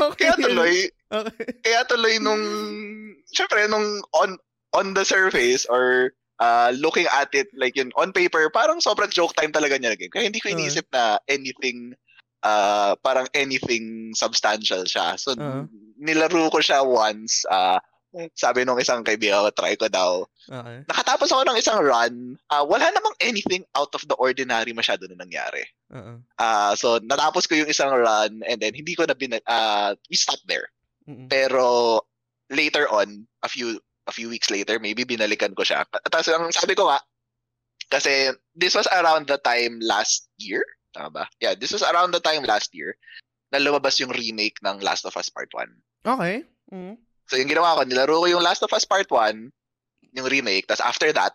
okay. 0.00 0.28
Kaya 0.28 0.34
tuloy, 0.36 0.74
Okay. 1.10 1.46
kaya 1.66 1.82
tuloy 1.90 2.22
nung, 2.22 2.42
syempre 3.34 3.66
nung 3.66 3.98
on 4.14 4.38
on 4.70 4.94
the 4.94 5.02
surface 5.02 5.66
or 5.66 6.14
uh, 6.38 6.70
looking 6.78 7.06
at 7.10 7.26
it 7.34 7.50
like 7.58 7.74
yun 7.74 7.90
on 7.98 8.14
paper, 8.14 8.46
parang 8.50 8.78
sobrang 8.78 9.10
joke 9.10 9.34
time 9.34 9.50
talaga 9.50 9.74
niya 9.74 9.94
naging. 9.98 10.10
Kaya 10.10 10.30
hindi 10.30 10.38
ko 10.38 10.50
Uh. 10.50 10.54
iniisip 10.54 10.86
na 10.94 11.18
anything 11.26 11.94
uh, 12.42 12.94
parang 13.02 13.26
anything 13.34 14.14
substantial 14.14 14.86
siya. 14.86 15.18
So, 15.18 15.34
Uh. 15.34 15.66
nilaro 15.98 16.46
ko 16.50 16.62
siya 16.62 16.86
once. 16.86 17.42
Uh, 17.50 17.78
sabi 18.34 18.62
nung 18.62 18.78
isang 18.78 19.02
kaibigan 19.02 19.46
ko, 19.46 19.50
try 19.54 19.74
ko 19.74 19.86
daw. 19.90 20.26
Okay. 20.48 20.78
Nakatapos 20.88 21.28
ako 21.28 21.42
ng 21.44 21.60
isang 21.60 21.80
run. 21.84 22.14
Uh, 22.48 22.64
wala 22.64 22.88
namang 22.88 23.12
anything 23.20 23.60
out 23.76 23.92
of 23.92 24.00
the 24.08 24.16
ordinary 24.16 24.72
masyado 24.72 25.04
na 25.10 25.20
nangyari. 25.20 25.66
Oo. 25.92 26.24
Ah, 26.40 26.72
so 26.72 26.96
natapos 27.04 27.44
ko 27.44 27.60
yung 27.60 27.68
isang 27.68 27.92
run 27.92 28.40
and 28.48 28.58
then 28.62 28.72
hindi 28.72 28.96
ko 28.96 29.04
na 29.04 29.12
bin 29.12 29.36
uh, 29.36 29.92
we 30.08 30.16
stopped 30.16 30.46
there. 30.48 30.72
Mm-mm. 31.04 31.28
Pero 31.28 32.00
later 32.48 32.88
on, 32.88 33.28
a 33.44 33.48
few 33.48 33.76
a 34.08 34.12
few 34.12 34.32
weeks 34.32 34.48
later, 34.48 34.80
maybe 34.80 35.04
binalikan 35.04 35.52
ko 35.52 35.60
siya. 35.60 35.84
Tapos 36.08 36.32
ang 36.32 36.48
sabi 36.56 36.72
ko 36.72 36.88
nga 36.88 37.04
kasi 37.90 38.32
this 38.54 38.72
was 38.72 38.86
around 38.94 39.26
the 39.26 39.38
time 39.42 39.82
last 39.82 40.30
year, 40.38 40.62
tama 40.94 41.10
ba? 41.10 41.24
Yeah, 41.42 41.58
this 41.58 41.74
was 41.74 41.82
around 41.82 42.14
the 42.14 42.22
time 42.22 42.46
last 42.46 42.72
year 42.72 42.96
na 43.50 43.58
lumabas 43.58 43.98
yung 43.98 44.14
remake 44.14 44.62
ng 44.62 44.78
Last 44.78 45.02
of 45.04 45.18
Us 45.18 45.26
Part 45.26 45.50
1. 45.50 45.66
Okay. 46.06 46.46
Mm. 46.70 46.94
So 47.26 47.34
yung 47.34 47.50
ginawa 47.50 47.78
ko, 47.78 47.82
nilaro 47.82 48.22
ko 48.22 48.26
yung 48.30 48.46
Last 48.46 48.62
of 48.62 48.70
Us 48.70 48.86
Part 48.86 49.10
1, 49.10 49.50
yung 50.14 50.28
remake, 50.28 50.66
tapos 50.66 50.84
after 50.84 51.10
that, 51.14 51.34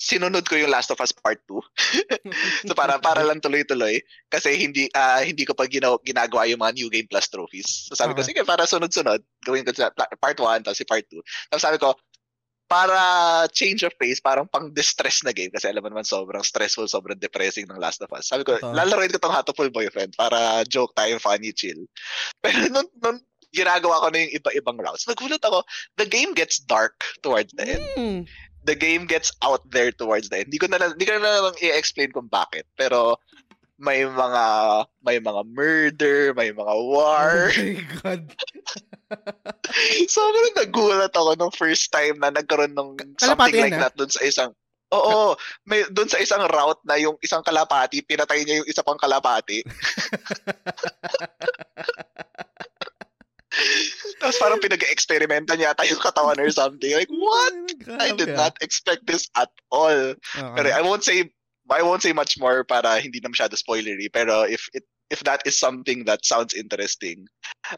sinunod 0.00 0.48
ko 0.48 0.56
yung 0.56 0.72
Last 0.72 0.88
of 0.88 1.00
Us 1.04 1.12
Part 1.12 1.44
2. 1.44 1.60
so 2.68 2.72
para 2.72 2.96
para 2.96 3.20
lang 3.20 3.36
tuloy-tuloy 3.36 4.00
kasi 4.32 4.56
hindi 4.56 4.88
ah, 4.96 5.20
hindi 5.20 5.44
ko 5.44 5.52
pa 5.52 5.68
ginaw, 5.68 6.00
ginagawa 6.00 6.48
yung 6.48 6.64
mga 6.64 6.72
New 6.80 6.88
Game 6.88 7.04
Plus 7.04 7.28
trophies. 7.28 7.84
So 7.84 7.92
sabi 7.92 8.16
ko 8.16 8.24
Okay. 8.24 8.32
sige 8.32 8.40
para 8.48 8.64
sunod-sunod 8.64 9.20
gawin 9.44 9.64
ko 9.68 9.76
sa 9.76 9.92
part 9.92 10.40
1 10.40 10.64
tapos 10.64 10.80
si 10.80 10.88
part 10.88 11.04
2. 11.04 11.20
Tapos 11.52 11.62
sabi 11.62 11.76
ko 11.76 11.92
para 12.70 13.02
change 13.50 13.82
of 13.82 13.92
pace, 13.98 14.22
parang 14.22 14.46
pang 14.46 14.70
distress 14.70 15.26
na 15.26 15.34
game 15.34 15.50
kasi 15.50 15.66
alam 15.66 15.82
mo 15.82 15.90
naman 15.90 16.06
sobrang 16.06 16.40
stressful, 16.46 16.86
sobrang 16.86 17.18
depressing 17.18 17.66
ng 17.66 17.82
Last 17.82 17.98
of 17.98 18.08
Us. 18.14 18.30
Sabi 18.30 18.46
ko, 18.46 18.56
Totoo. 18.56 18.70
lalaroin 18.70 19.10
ko 19.10 19.18
tong 19.18 19.34
Hatoful 19.34 19.74
Boyfriend 19.74 20.14
para 20.14 20.62
joke 20.70 20.94
time, 20.94 21.18
funny, 21.18 21.50
chill. 21.50 21.82
Pero 22.46 22.70
nung, 22.70 22.86
nung 23.02 23.18
ginagawa 23.50 24.00
ko 24.00 24.06
na 24.10 24.18
yung 24.22 24.34
iba-ibang 24.36 24.78
routes, 24.78 25.04
nagulat 25.04 25.42
ako, 25.42 25.62
the 25.96 26.06
game 26.06 26.32
gets 26.32 26.58
dark 26.60 27.02
towards 27.20 27.50
the 27.54 27.66
end 27.66 27.84
Mm. 27.96 28.20
the 28.62 28.76
game 28.76 29.04
gets 29.04 29.32
out 29.40 29.64
there 29.68 29.88
towards 29.90 30.28
the 30.28 30.44
end. 30.44 30.52
Hindi 30.52 30.60
ko 30.60 30.68
na 30.68 30.76
lang- 30.76 30.92
hindi 30.92 31.08
ko 31.08 31.16
na 31.16 31.48
lang 31.48 31.56
i-explain 31.58 32.12
kung 32.12 32.28
bakit, 32.28 32.68
pero 32.76 33.16
may 33.80 34.04
mga 34.04 34.44
may 35.00 35.16
mga 35.16 35.42
murder, 35.48 36.18
may 36.36 36.52
mga 36.52 36.74
war. 36.84 37.48
Oh 37.48 37.56
my 37.56 37.80
God. 38.04 38.22
Sobrang 40.12 40.52
nagulat 40.54 41.16
ako 41.16 41.32
nung 41.34 41.50
first 41.50 41.88
time 41.88 42.20
na 42.20 42.28
nagkaroon 42.28 42.76
ng 42.76 43.00
something 43.16 43.16
Kalapati 43.16 43.56
like 43.56 43.72
na? 43.72 43.88
that 43.88 43.96
dun 43.96 44.12
sa 44.12 44.20
isang 44.20 44.52
Oo, 44.90 45.38
may 45.64 45.86
doon 45.86 46.10
sa 46.10 46.18
isang 46.18 46.42
route 46.44 46.82
na 46.82 46.98
yung 46.98 47.14
isang 47.22 47.46
kalapati, 47.46 48.02
pinatay 48.02 48.42
niya 48.42 48.58
yung 48.58 48.66
isa 48.66 48.82
pang 48.82 48.98
kalapati. 48.98 49.62
Tapos 54.18 54.36
parang 54.36 54.60
pinag-experimentan 54.60 55.60
yata 55.60 55.84
yung 55.86 56.00
katawan 56.00 56.38
or 56.38 56.50
something. 56.50 56.92
Like, 56.92 57.08
what? 57.08 57.54
I 58.00 58.12
did 58.12 58.34
not 58.34 58.56
expect 58.60 59.06
this 59.06 59.28
at 59.36 59.48
all. 59.72 60.14
Pero. 60.36 60.68
I 60.68 60.82
won't 60.82 61.04
say 61.04 61.28
I 61.70 61.82
won't 61.82 62.02
say 62.02 62.12
much 62.12 62.34
more 62.36 62.66
para 62.66 62.98
hindi 62.98 63.22
na 63.22 63.30
masyado 63.30 63.54
spoilery. 63.54 64.10
Pero 64.10 64.44
if 64.44 64.66
it 64.74 64.82
if 65.10 65.22
that 65.26 65.42
is 65.46 65.58
something 65.58 66.04
that 66.06 66.22
sounds 66.26 66.54
interesting, 66.54 67.26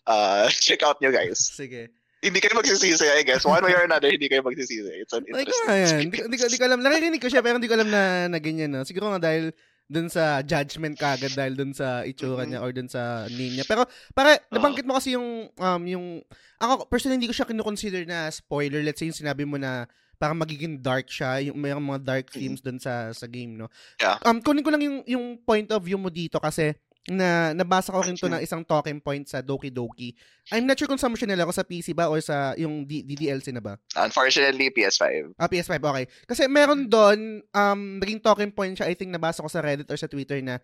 uh, 0.06 0.48
check 0.64 0.82
out 0.82 1.00
nyo 1.00 1.12
guys. 1.12 1.52
Sige. 1.52 1.88
hindi 2.22 2.38
kayo 2.38 2.54
magsisisi, 2.54 3.02
I 3.02 3.26
guess. 3.26 3.42
One 3.42 3.66
way 3.66 3.74
or 3.74 3.82
another, 3.82 4.06
hindi 4.06 4.30
kayo 4.30 4.46
magsisisi. 4.46 4.86
It's 5.02 5.10
an 5.10 5.26
Like, 5.26 5.50
interesting 5.50 5.66
yan. 5.66 5.82
experience. 5.82 5.92
Hindi, 5.98 6.38
ko- 6.38 6.46
hindi 6.46 6.58
ko 6.62 6.66
alam. 6.70 6.80
Naririnig 6.86 7.18
ko 7.18 7.26
siya, 7.26 7.42
pero 7.42 7.58
hindi 7.58 7.66
ko 7.66 7.74
alam 7.74 7.90
na, 7.90 8.30
na 8.30 8.38
ganyan, 8.38 8.70
no? 8.70 8.86
Siguro 8.86 9.10
nga 9.10 9.26
dahil 9.26 9.50
dun 9.92 10.08
sa 10.08 10.40
judgment 10.40 10.96
kagad 10.96 11.36
dahil 11.36 11.52
dun 11.52 11.76
sa 11.76 12.00
itsura 12.08 12.48
niya 12.48 12.64
or 12.64 12.72
dun 12.72 12.88
sa 12.88 13.28
name 13.28 13.60
niya. 13.60 13.68
Pero, 13.68 13.84
para, 14.16 14.40
nabanggit 14.48 14.88
mo 14.88 14.96
kasi 14.96 15.12
yung, 15.12 15.52
um, 15.52 15.82
yung, 15.84 16.24
ako, 16.56 16.88
personally, 16.88 17.20
hindi 17.20 17.28
ko 17.28 17.36
siya 17.36 17.44
kinukonsider 17.44 18.08
na 18.08 18.32
spoiler. 18.32 18.80
Let's 18.80 19.04
say 19.04 19.12
yung 19.12 19.20
sinabi 19.20 19.44
mo 19.44 19.60
na 19.60 19.84
parang 20.16 20.38
magiging 20.38 20.78
dark 20.78 21.10
siya, 21.10 21.42
yung 21.50 21.58
mayroong 21.58 21.82
mga 21.82 22.02
dark 22.06 22.26
themes 22.30 22.62
dun 22.62 22.78
sa 22.78 23.10
sa 23.10 23.26
game, 23.26 23.58
no? 23.58 23.66
Yeah. 23.98 24.22
Um, 24.22 24.38
kunin 24.38 24.62
ko 24.62 24.70
lang 24.70 24.80
yung, 24.80 25.02
yung 25.02 25.26
point 25.42 25.66
of 25.74 25.82
view 25.82 25.98
mo 25.98 26.14
dito 26.14 26.38
kasi 26.38 26.72
na 27.10 27.50
nabasa 27.50 27.90
ko 27.90 27.98
rin 27.98 28.14
to 28.14 28.30
ng 28.30 28.38
isang 28.38 28.62
talking 28.62 29.02
point 29.02 29.26
sa 29.26 29.42
Doki 29.42 29.74
Doki. 29.74 30.14
I'm 30.54 30.70
not 30.70 30.78
sure 30.78 30.86
kung 30.86 31.00
saan 31.02 31.10
mo 31.10 31.18
siya 31.18 31.34
nilaro 31.34 31.50
sa 31.50 31.66
PC 31.66 31.98
ba 31.98 32.06
or 32.06 32.22
sa 32.22 32.54
yung 32.54 32.86
D- 32.86 33.02
DDLC 33.02 33.50
na 33.50 33.58
ba? 33.58 33.74
Unfortunately, 33.98 34.70
PS5. 34.70 35.34
Ah, 35.34 35.50
PS5, 35.50 35.82
okay. 35.82 36.06
Kasi 36.30 36.46
meron 36.46 36.86
doon, 36.86 37.42
um, 37.50 37.80
naging 37.98 38.22
talking 38.22 38.54
point 38.54 38.78
siya, 38.78 38.86
I 38.86 38.94
think 38.94 39.10
nabasa 39.10 39.42
ko 39.42 39.50
sa 39.50 39.58
Reddit 39.66 39.90
or 39.90 39.98
sa 39.98 40.06
Twitter 40.06 40.38
na 40.46 40.62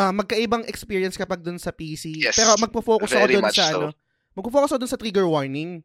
ah, 0.00 0.12
magkaibang 0.12 0.64
experience 0.64 1.20
kapag 1.20 1.44
doon 1.44 1.60
sa 1.60 1.68
PC. 1.68 2.16
Yes, 2.16 2.40
Pero 2.40 2.56
magpo-focus 2.56 3.12
ako 3.12 3.26
doon 3.28 3.44
sa 3.52 3.64
so. 3.68 3.76
ano, 3.76 3.88
magpo-focus 4.32 4.72
ako 4.72 4.78
doon 4.80 4.92
sa 4.92 5.00
trigger 5.00 5.28
warning. 5.28 5.84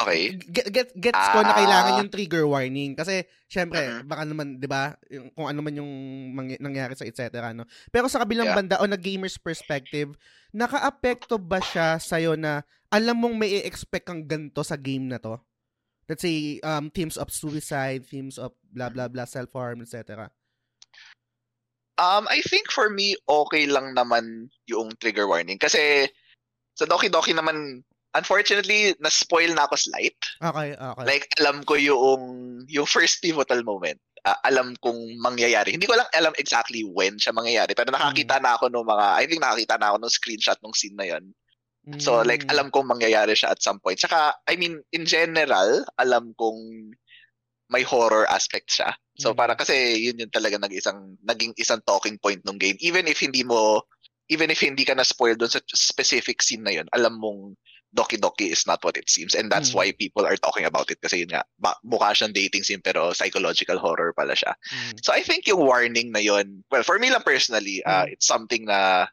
Okay. 0.00 0.32
Get, 0.48 0.72
get, 0.72 0.88
gets 0.96 1.26
ko 1.28 1.44
na 1.44 1.52
Ah. 1.52 1.58
kailangan 1.60 1.98
yung 2.00 2.12
trigger 2.12 2.48
warning. 2.48 2.96
Kasi, 2.96 3.28
syempre, 3.44 3.84
Mhm. 3.84 4.08
baka 4.08 4.22
naman, 4.24 4.56
di 4.56 4.64
ba, 4.64 4.96
kung 5.36 5.44
ano 5.44 5.60
man 5.60 5.76
yung 5.76 5.92
mangy- 6.32 6.56
nangyari 6.56 6.96
sa 6.96 7.04
etc. 7.04 7.52
No? 7.52 7.68
Pero 7.92 8.08
sa 8.08 8.24
kabilang 8.24 8.48
Yeah. 8.48 8.56
banda, 8.56 8.80
on 8.80 8.96
a 8.96 9.00
gamer's 9.00 9.36
perspective, 9.36 10.16
naka-apekto 10.56 11.36
ba 11.36 11.60
siya 11.60 12.00
sa'yo 12.00 12.32
na 12.32 12.64
alam 12.88 13.20
mong 13.20 13.36
may 13.36 13.60
expect 13.60 14.08
kang 14.08 14.24
ganito 14.24 14.64
sa 14.64 14.80
game 14.80 15.04
na 15.04 15.20
to? 15.20 15.36
Let's 16.08 16.24
say, 16.24 16.58
um, 16.64 16.88
themes 16.90 17.20
of 17.20 17.30
suicide, 17.30 18.02
themes 18.08 18.34
of 18.34 18.56
blah, 18.72 18.90
blah, 18.90 19.06
blah, 19.06 19.28
self-harm, 19.28 19.84
etc. 19.84 20.32
Um, 22.00 22.24
I 22.32 22.40
think 22.48 22.72
for 22.72 22.88
me, 22.88 23.14
okay 23.28 23.68
lang 23.68 23.92
naman 23.92 24.48
yung 24.64 24.96
trigger 24.96 25.28
warning. 25.28 25.60
Kasi 25.60 26.08
sa 26.72 26.88
Doki 26.88 27.12
Doki 27.12 27.36
naman, 27.36 27.84
unfortunately, 28.14 28.94
na-spoil 28.98 29.54
na 29.54 29.66
ako 29.66 29.74
slight. 29.76 30.16
Okay, 30.42 30.74
okay. 30.74 31.04
Like, 31.06 31.26
alam 31.38 31.62
ko 31.62 31.74
yung, 31.78 32.22
yung 32.66 32.86
first 32.86 33.22
pivotal 33.22 33.62
moment. 33.62 33.98
Ah, 34.20 34.36
alam 34.44 34.76
kung 34.84 34.98
mangyayari. 35.16 35.72
Hindi 35.72 35.88
ko 35.88 35.96
lang 35.96 36.10
alam 36.12 36.36
exactly 36.36 36.84
when 36.84 37.16
siya 37.16 37.32
mangyayari. 37.32 37.72
Pero 37.72 37.88
nakakita 37.88 38.36
Mm. 38.36 38.42
na 38.44 38.52
ako 38.58 38.64
ng 38.68 38.84
mga, 38.84 39.06
I 39.16 39.24
think 39.24 39.40
nakakita 39.40 39.74
na 39.80 39.86
ako 39.94 39.96
ng 40.04 40.12
screenshot 40.12 40.58
ng 40.60 40.74
scene 40.76 40.96
na 40.98 41.08
yon. 41.08 41.24
So, 41.96 42.20
like, 42.20 42.44
Mm. 42.44 42.52
alam 42.52 42.66
kong 42.68 42.92
mangyayari 42.92 43.32
siya 43.32 43.56
at 43.56 43.64
some 43.64 43.80
point. 43.80 43.96
Tsaka, 43.96 44.36
I 44.44 44.60
mean, 44.60 44.84
in 44.92 45.08
general, 45.08 45.88
alam 45.96 46.36
kong 46.36 46.92
may 47.72 47.80
horror 47.80 48.28
aspect 48.28 48.68
siya. 48.68 48.92
So, 49.16 49.32
Mm. 49.32 49.36
para 49.40 49.52
kasi 49.56 49.96
yun 49.96 50.20
yung 50.20 50.34
talaga 50.34 50.60
nag 50.60 50.74
isang, 50.74 51.16
naging 51.24 51.56
isang 51.56 51.80
talking 51.88 52.20
point 52.20 52.44
ng 52.44 52.60
game. 52.60 52.76
Even 52.84 53.08
if 53.08 53.24
hindi 53.24 53.40
mo, 53.40 53.80
even 54.28 54.52
if 54.52 54.60
hindi 54.60 54.84
ka 54.84 54.92
na-spoil 54.92 55.32
doon 55.34 55.48
sa 55.48 55.64
specific 55.72 56.44
scene 56.44 56.60
na 56.60 56.76
yun, 56.76 56.86
alam 56.92 57.16
mong 57.16 57.56
Doki 57.90 58.14
Doki 58.16 58.54
is 58.54 58.66
not 58.70 58.78
what 58.86 58.94
it 58.96 59.10
seems. 59.10 59.34
And 59.34 59.50
that's 59.50 59.74
Mm. 59.74 59.74
why 59.74 59.86
people 59.92 60.22
are 60.22 60.38
talking 60.38 60.62
about 60.64 60.90
it. 60.90 61.02
Kasi 61.02 61.26
yun 61.26 61.34
nga, 61.34 61.42
ba, 61.58 61.74
mukha 61.82 62.14
siyang 62.14 62.30
dating 62.30 62.62
scene 62.62 62.78
pero 62.78 63.10
psychological 63.10 63.82
horror 63.82 64.14
pala 64.14 64.38
siya. 64.38 64.54
Mm. 64.70 65.02
So 65.02 65.10
I 65.10 65.26
think 65.26 65.50
yung 65.50 65.58
warning 65.66 66.14
na 66.14 66.22
yun, 66.22 66.62
well, 66.70 66.86
for 66.86 66.98
me 67.02 67.10
lang 67.10 67.26
personally, 67.26 67.82
uh, 67.82 68.06
Mm. 68.06 68.14
it's 68.14 68.30
something 68.30 68.64
na 68.70 69.10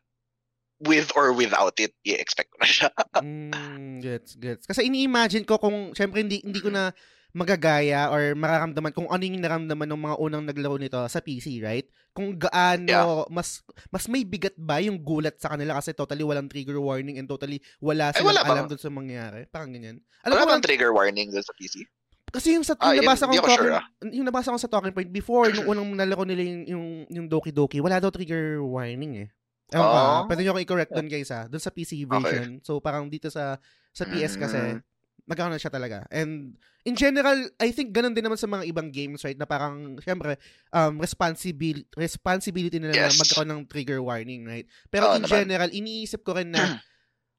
with 0.78 1.09
or 1.17 1.34
without 1.34 1.73
it, 1.82 1.89
i-expect 2.05 2.53
ko 2.53 2.57
na 2.61 2.69
siya. 2.69 2.89
Mm, 3.25 3.97
gets, 4.05 4.38
gets. 4.38 4.69
Kasi 4.69 4.86
ini-imagine 4.86 5.41
ko 5.41 5.57
kung, 5.57 5.97
syempre 5.97 6.21
hindi, 6.21 6.38
hindi 6.45 6.61
ko 6.61 6.69
na 6.69 6.93
magagaya 7.32 8.07
or 8.07 8.34
mararamdaman 8.34 8.91
kung 8.91 9.07
ano 9.07 9.21
yung 9.21 9.39
naramdaman 9.39 9.88
ng 9.88 10.01
mga 10.01 10.15
unang 10.17 10.43
naglaro 10.43 10.78
nito 10.78 10.97
sa 11.05 11.19
PC, 11.19 11.59
right? 11.59 11.86
Kung 12.11 12.34
gaano 12.34 12.88
Yeah. 12.88 13.30
mas 13.30 13.61
mas 13.89 14.07
may 14.07 14.23
bigat 14.23 14.55
ba 14.55 14.80
yung 14.80 14.97
gulat 14.97 15.38
sa 15.38 15.53
kanila 15.53 15.78
kasi 15.78 15.91
totally 15.91 16.23
walang 16.23 16.47
trigger 16.47 16.80
warning 16.80 17.19
and 17.19 17.28
totally 17.28 17.59
wala 17.78 18.09
Ay, 18.09 18.17
silang 18.17 18.32
wala 18.34 18.41
alam 18.41 18.65
doon 18.65 18.82
sa 18.82 18.89
mangyari. 18.89 19.45
Parang 19.45 19.69
ganyan. 19.69 20.01
Alam 20.23 20.34
Wala 20.34 20.43
ko 20.43 20.51
bang 20.51 20.63
trigger 20.65 20.91
warning 20.91 21.30
doon 21.30 21.43
sa 21.43 21.53
PC? 21.53 21.84
kasi 22.28 22.59
yung 22.59 22.65
sa 22.67 22.75
Ah, 22.84 22.91
yung 22.91 22.99
yun, 22.99 23.07
nabasa 23.07 23.23
talking, 23.23 23.39
sure, 23.55 23.71
ah. 23.71 23.86
yung 24.03 24.28
nabasa 24.28 24.51
ko 24.51 24.59
sa 24.59 24.67
talking 24.67 24.91
point 24.91 25.07
before 25.07 25.47
nung 25.47 25.63
unang 25.71 25.95
nalaro 25.95 26.28
nila 26.28 26.43
yung 26.43 26.61
yung, 26.67 26.86
yung 27.07 27.28
Doki 27.32 27.55
Doki, 27.55 27.80
wala 27.80 28.03
daw 28.03 28.11
trigger 28.11 28.59
warning 28.59 29.23
eh. 29.23 29.28
Ewan 29.71 29.84
ko, 29.84 29.95
ah. 29.95 30.03
Oh. 30.03 30.21
pwede 30.28 30.43
nyo 30.43 30.51
ako 30.51 30.59
i-correct 30.59 30.91
doon 30.91 31.07
guys 31.07 31.32
ha. 31.32 31.47
Doon 31.47 31.59
sa 31.59 31.71
PC 31.71 32.03
version. 32.03 32.59
So 32.63 32.80
parang 32.80 33.07
dito 33.07 33.30
sa 33.30 33.55
sa 33.91 34.03
PS 34.03 34.36
kasi 34.36 34.59
Mm. 34.59 34.80
Nagkaroon 35.28 35.53
na 35.53 35.61
siya 35.61 35.69
talaga. 35.69 36.07
And 36.07 36.55
in 36.88 36.95
general, 36.95 37.36
I 37.59 37.75
think 37.75 37.91
ganun 37.91 38.15
din 38.15 38.23
naman 38.23 38.39
sa 38.39 38.47
mga 38.47 38.63
ibang 38.71 38.89
games, 38.95 39.21
right? 39.28 39.36
Na 39.36 39.43
parang, 39.43 39.99
syempre, 39.99 40.39
um, 40.71 40.97
responsibility, 41.03 41.84
responsibility 41.99 42.80
nila 42.80 42.95
na 42.95 43.11
Yes. 43.11 43.19
magkaroon 43.19 43.51
ng 43.51 43.61
trigger 43.67 43.99
warning, 43.99 44.47
right? 44.47 44.63
Pero 44.88 45.11
Oo 45.11 45.19
in 45.19 45.28
naman. 45.28 45.51
general, 45.51 45.69
iniisip 45.69 46.23
ko 46.23 46.39
rin 46.39 46.55
na, 46.55 46.80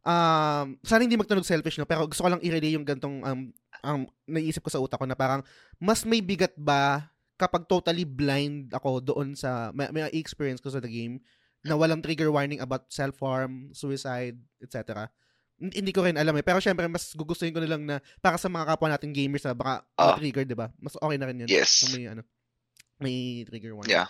um, 0.05 0.77
sana 0.85 1.03
hindi 1.05 1.17
magtunog 1.17 1.49
selfish, 1.49 1.81
no? 1.81 1.89
Pero 1.89 2.05
gusto 2.05 2.21
ko 2.21 2.29
lang 2.29 2.45
i-relay 2.45 2.77
yung 2.77 2.85
gantong, 2.85 3.25
um, 3.25 3.41
um, 3.83 4.01
naisip 4.29 4.61
ko 4.61 4.69
sa 4.69 4.81
utak 4.85 5.01
ko 5.01 5.09
na 5.09 5.17
parang, 5.17 5.41
mas 5.81 6.05
may 6.05 6.21
bigat 6.21 6.53
ba 6.61 7.09
kapag 7.41 7.65
totally 7.71 8.05
blind 8.05 8.69
ako 8.75 9.01
doon 9.01 9.33
sa, 9.33 9.73
may, 9.73 9.89
may 9.95 10.05
experience 10.13 10.61
ko 10.61 10.69
sa 10.69 10.83
the 10.83 10.91
game, 10.91 11.23
na 11.67 11.75
walang 11.75 11.99
trigger 12.03 12.31
warning 12.31 12.63
about 12.63 12.87
self-harm, 12.91 13.71
suicide, 13.75 14.39
etc. 14.63 15.11
Hindi 15.59 15.91
ko 15.91 16.07
rin 16.07 16.15
alam 16.15 16.39
eh. 16.39 16.45
Pero 16.47 16.63
syempre, 16.63 16.87
mas 16.87 17.11
gugustuhin 17.13 17.51
ko 17.51 17.59
na 17.59 17.67
lang 17.67 17.83
na 17.83 17.97
para 18.23 18.39
sa 18.39 18.47
mga 18.47 18.75
kapwa 18.75 18.95
nating 18.95 19.11
gamers 19.11 19.43
na 19.43 19.59
baka 19.59 19.83
Ah. 19.99 20.15
trigger, 20.15 20.47
di 20.47 20.55
ba? 20.55 20.71
Mas 20.79 20.95
okay 20.95 21.19
na 21.19 21.27
rin 21.27 21.43
yun. 21.43 21.51
Yes. 21.51 21.83
Kung 21.83 21.99
may, 21.99 22.07
ano, 22.07 22.23
may 22.99 23.43
trigger 23.43 23.75
warning. 23.75 23.91
Yeah. 23.91 24.07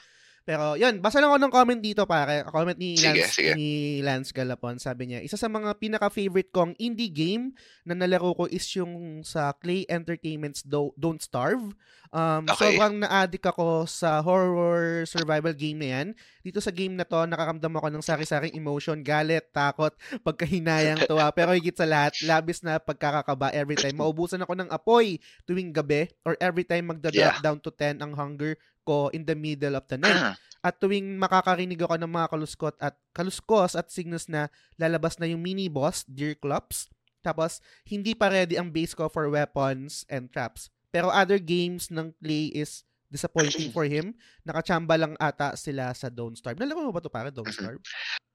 Pero, 0.48 0.80
yun, 0.80 1.04
basa 1.04 1.20
lang 1.20 1.28
ako 1.28 1.44
ng 1.44 1.52
comment 1.52 1.76
dito, 1.78 2.08
pare. 2.08 2.40
Comment 2.48 2.72
ni 2.72 2.96
Sige, 2.96 3.20
Lance, 3.20 3.36
sige. 3.36 3.52
ni 3.52 3.68
Lance 4.00 4.32
Galapon. 4.32 4.80
Sabi 4.80 5.12
niya, 5.12 5.20
isa 5.20 5.36
sa 5.36 5.44
mga 5.44 5.76
pinaka-favorite 5.76 6.48
kong 6.48 6.72
indie 6.80 7.12
game 7.12 7.52
na 7.84 7.92
nalaro 7.92 8.32
ko 8.32 8.44
is 8.48 8.64
yung 8.72 9.20
sa 9.20 9.52
Clay 9.52 9.84
Entertainment's 9.84 10.64
Do- 10.64 10.96
Don't 10.96 11.20
Starve. 11.20 11.76
Um, 12.08 12.48
Okay. 12.48 12.72
Sobrang 12.72 13.04
na-addict 13.04 13.44
ako 13.44 13.84
sa 13.84 14.24
horror 14.24 15.04
survival 15.04 15.52
game 15.52 15.76
na 15.76 15.88
yan. 15.92 16.06
Dito 16.40 16.64
sa 16.64 16.72
game 16.72 16.96
na 16.96 17.04
to, 17.04 17.28
nakakamdam 17.28 17.76
ako 17.76 17.88
ng 17.92 18.00
sari-saring 18.00 18.56
emotion, 18.56 19.04
galit, 19.04 19.52
takot, 19.52 19.92
pagkahinayang 20.24 21.04
tuwa. 21.04 21.28
Pero 21.36 21.52
higit 21.52 21.76
sa 21.76 21.84
lahat, 21.84 22.16
labis 22.24 22.62
na 22.62 22.78
pagkakakaba 22.78 23.52
every 23.52 23.76
time. 23.76 24.00
Maubusan 24.00 24.40
ako 24.40 24.56
ng 24.56 24.70
apoy 24.70 25.18
tuwing 25.44 25.68
gabi 25.70 26.08
or 26.24 26.38
every 26.38 26.64
time 26.64 26.88
magda-drop 26.88 27.16
Yeah. 27.18 27.42
down 27.42 27.58
to 27.58 27.68
10 27.68 27.98
ang 27.98 28.14
hunger 28.14 28.54
ko 28.88 29.12
in 29.12 29.28
the 29.28 29.36
middle 29.36 29.76
of 29.76 29.84
the 29.84 30.00
night. 30.00 30.32
At 30.58 30.80
tuwing 30.80 31.20
makakarinig 31.20 31.78
ako 31.78 32.00
ng 32.00 32.08
mga 32.08 32.28
kaluskot 32.32 32.74
at 32.80 32.96
kaluskos 33.12 33.76
at 33.76 33.92
signals 33.92 34.26
na 34.26 34.48
lalabas 34.74 35.20
na 35.20 35.28
yung 35.28 35.38
mini 35.38 35.68
boss, 35.68 36.02
Deer 36.02 36.32
Clubs. 36.34 36.88
Tapos, 37.20 37.60
hindi 37.84 38.16
pa 38.16 38.26
ready 38.26 38.56
ang 38.56 38.72
base 38.72 38.96
ko 38.96 39.06
for 39.06 39.28
weapons 39.28 40.08
and 40.08 40.32
traps. 40.32 40.72
Pero 40.88 41.12
other 41.12 41.36
games 41.36 41.92
ng 41.92 42.10
Clay 42.18 42.48
is 42.50 42.82
disappointing 43.06 43.68
for 43.76 43.84
him. 43.84 44.16
Nakachamba 44.42 44.96
lang 44.96 45.14
ata 45.20 45.52
sila 45.54 45.92
sa 45.92 46.08
Don't 46.08 46.34
Starve. 46.34 46.56
Nalaro 46.56 46.88
mo 46.88 46.90
ba 46.90 46.98
ito 46.98 47.12
para 47.12 47.28
Don't. 47.28 47.46
Starve? 47.52 47.78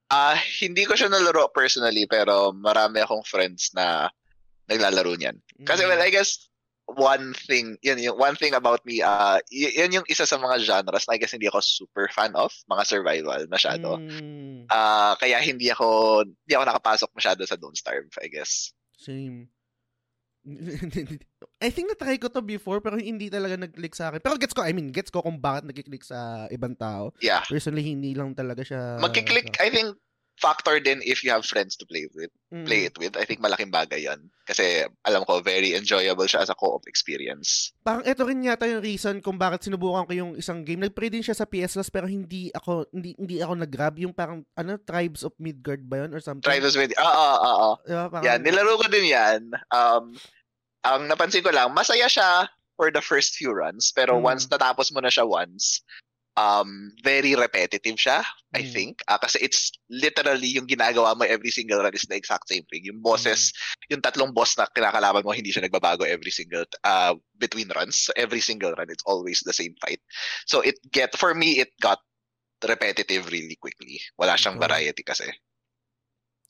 Ah, 0.07 0.37
hindi 0.61 0.85
ko 0.85 0.93
siya 0.93 1.09
nalaro 1.09 1.49
personally 1.49 2.05
pero 2.05 2.53
marami 2.53 3.01
akong 3.01 3.25
friends 3.25 3.73
na 3.73 4.07
naglalaro 4.69 5.17
niyan. 5.17 5.41
Kasi 5.65 5.83
well, 5.83 5.97
Mm. 5.97 6.07
I 6.07 6.11
guess 6.13 6.52
one 6.85 7.31
thing, 7.33 7.79
yun 7.79 7.97
yung 7.99 8.19
one 8.19 8.35
thing 8.35 8.53
about 8.53 8.83
me, 8.85 8.99
uh, 9.01 9.39
yun 9.49 10.01
yung 10.01 10.07
isa 10.11 10.27
sa 10.27 10.35
mga 10.35 10.59
genres 10.61 11.07
na 11.07 11.15
I 11.15 11.19
guess 11.19 11.31
hindi 11.31 11.47
ako 11.47 11.63
super 11.63 12.11
fan 12.11 12.35
of, 12.35 12.51
mga 12.67 12.83
survival 12.85 13.41
masyado. 13.47 13.97
Mm, 13.99 14.67
Ah, 14.67 15.15
kaya 15.19 15.39
hindi 15.43 15.71
ako 15.71 16.21
hindi 16.27 16.53
ako 16.55 16.63
nakapasok 16.67 17.09
masyado 17.15 17.41
sa 17.47 17.55
Don't 17.59 17.77
Starve, 17.77 18.11
I 18.19 18.27
guess. 18.27 18.71
same. 18.99 19.51
I 21.63 21.71
think 21.71 21.87
na-try 21.87 22.19
ko 22.19 22.27
to 22.27 22.43
before 22.43 22.83
pero 22.83 22.99
hindi 22.99 23.31
talaga 23.31 23.55
nag-click 23.55 23.95
sa 23.95 24.11
akin. 24.11 24.19
Pero 24.19 24.35
gets 24.35 24.51
ko, 24.51 24.59
I 24.59 24.75
mean, 24.75 24.91
gets 24.91 25.07
ko 25.07 25.23
kung 25.23 25.39
bakit 25.39 25.63
nag-click 25.63 26.03
sa 26.03 26.51
ibang 26.51 26.75
tao. 26.75 27.15
Yeah. 27.23 27.47
Personally, 27.47 27.87
hindi 27.87 28.11
lang 28.11 28.35
talaga 28.35 28.59
siya... 28.59 28.99
Magki-click, 28.99 29.55
I 29.63 29.71
think 29.71 29.95
factor 30.35 30.81
din 30.81 30.99
if 31.01 31.21
you 31.21 31.29
have 31.29 31.45
friends 31.45 31.77
to 31.77 31.85
play 31.85 32.09
with, 32.11 32.29
Mm. 32.49 32.65
play 32.65 32.85
it 32.85 32.95
with. 32.97 33.13
I 33.15 33.25
think 33.25 33.39
malaking 33.39 33.69
bagay 33.69 34.05
'yon. 34.05 34.29
Kasi 34.43 34.83
alam 35.01 35.23
ko 35.23 35.39
very 35.39 35.73
enjoyable 35.73 36.25
siya 36.25 36.41
as 36.41 36.49
a 36.49 36.57
co-op 36.57 36.83
experience. 36.85 37.71
Parang 37.81 38.03
ito 38.03 38.21
rin 38.21 38.43
yata 38.43 38.65
yung 38.65 38.83
reason 38.83 39.21
kung 39.21 39.37
bakit 39.37 39.65
sinubukan 39.65 40.05
ko 40.05 40.13
yung 40.13 40.31
isang 40.35 40.61
game. 40.61 40.81
Nag-play 40.81 41.09
din 41.09 41.23
siya 41.23 41.33
sa 41.33 41.45
PS 41.45 41.77
Plus 41.77 41.89
pero 41.89 42.05
hindi 42.05 42.49
ako 42.51 42.89
hindi 42.91 43.13
hindi 43.15 43.39
ako 43.39 43.53
nag-grab 43.57 43.95
yung 43.97 44.13
parang 44.13 44.45
ano 44.53 44.77
Tribes 44.77 45.23
of 45.23 45.33
Midgard 45.37 45.85
ba 45.85 46.05
yun 46.05 46.13
or 46.13 46.21
something? 46.21 46.45
Ah, 46.97 47.05
ah, 47.05 47.37
ah, 47.37 47.57
ah. 47.71 47.75
Diba? 47.85 48.05
Parang, 48.09 48.25
Yan, 48.25 48.39
nilaro 48.41 48.77
ko 48.77 48.85
din 48.89 49.09
yan. 49.09 49.41
Um, 49.69 50.13
ang 50.83 51.07
napansin 51.07 51.41
ko 51.41 51.49
lang, 51.49 51.71
masaya 51.71 52.05
siya 52.11 52.45
for 52.75 52.89
the 52.89 52.99
first 52.99 53.37
few 53.37 53.53
runs, 53.53 53.93
pero 53.93 54.17
Mm. 54.17 54.25
once 54.25 54.49
natapos 54.49 54.89
mo 54.91 54.99
na 54.99 55.07
siya 55.07 55.23
once, 55.23 55.79
um 56.33 56.89
very 57.05 57.37
repetitive 57.37 57.95
siya 57.97 58.25
I 58.53 58.61
Mm. 58.65 58.73
think. 58.73 58.93
Ah, 59.09 59.17
kasi 59.17 59.41
it's 59.41 59.73
literally 59.89 60.45
yung 60.49 60.69
ginagawa 60.69 61.17
mo 61.17 61.25
every 61.25 61.49
single 61.49 61.81
run 61.81 61.93
is 61.93 62.05
the 62.05 62.13
exact 62.17 62.45
same 62.49 62.65
thing. 62.69 62.85
Yung 62.85 63.01
bosses 63.01 63.49
yung 63.89 64.01
tatlong 64.01 64.33
boss 64.33 64.53
na 64.57 64.69
kinakalaban 64.69 65.25
mo 65.25 65.33
hindi 65.33 65.49
siya 65.53 65.65
nagbabago 65.65 66.05
every 66.05 66.29
single 66.33 66.65
uh 66.85 67.13
between 67.37 67.69
runs. 67.73 68.09
So 68.09 68.13
every 68.17 68.41
single 68.41 68.73
run 68.77 68.89
it's 68.93 69.05
always 69.05 69.41
the 69.45 69.53
same 69.53 69.73
fight. 69.81 70.01
So 70.45 70.61
it 70.61 70.77
get 70.93 71.17
for 71.17 71.33
me 71.33 71.61
it 71.61 71.73
got 71.81 72.01
repetitive 72.63 73.27
really 73.29 73.57
quickly. 73.59 73.99
Wala 74.15 74.39
siyang 74.39 74.55
Okay. 74.55 74.69
variety 74.69 75.03
kasi. 75.03 75.27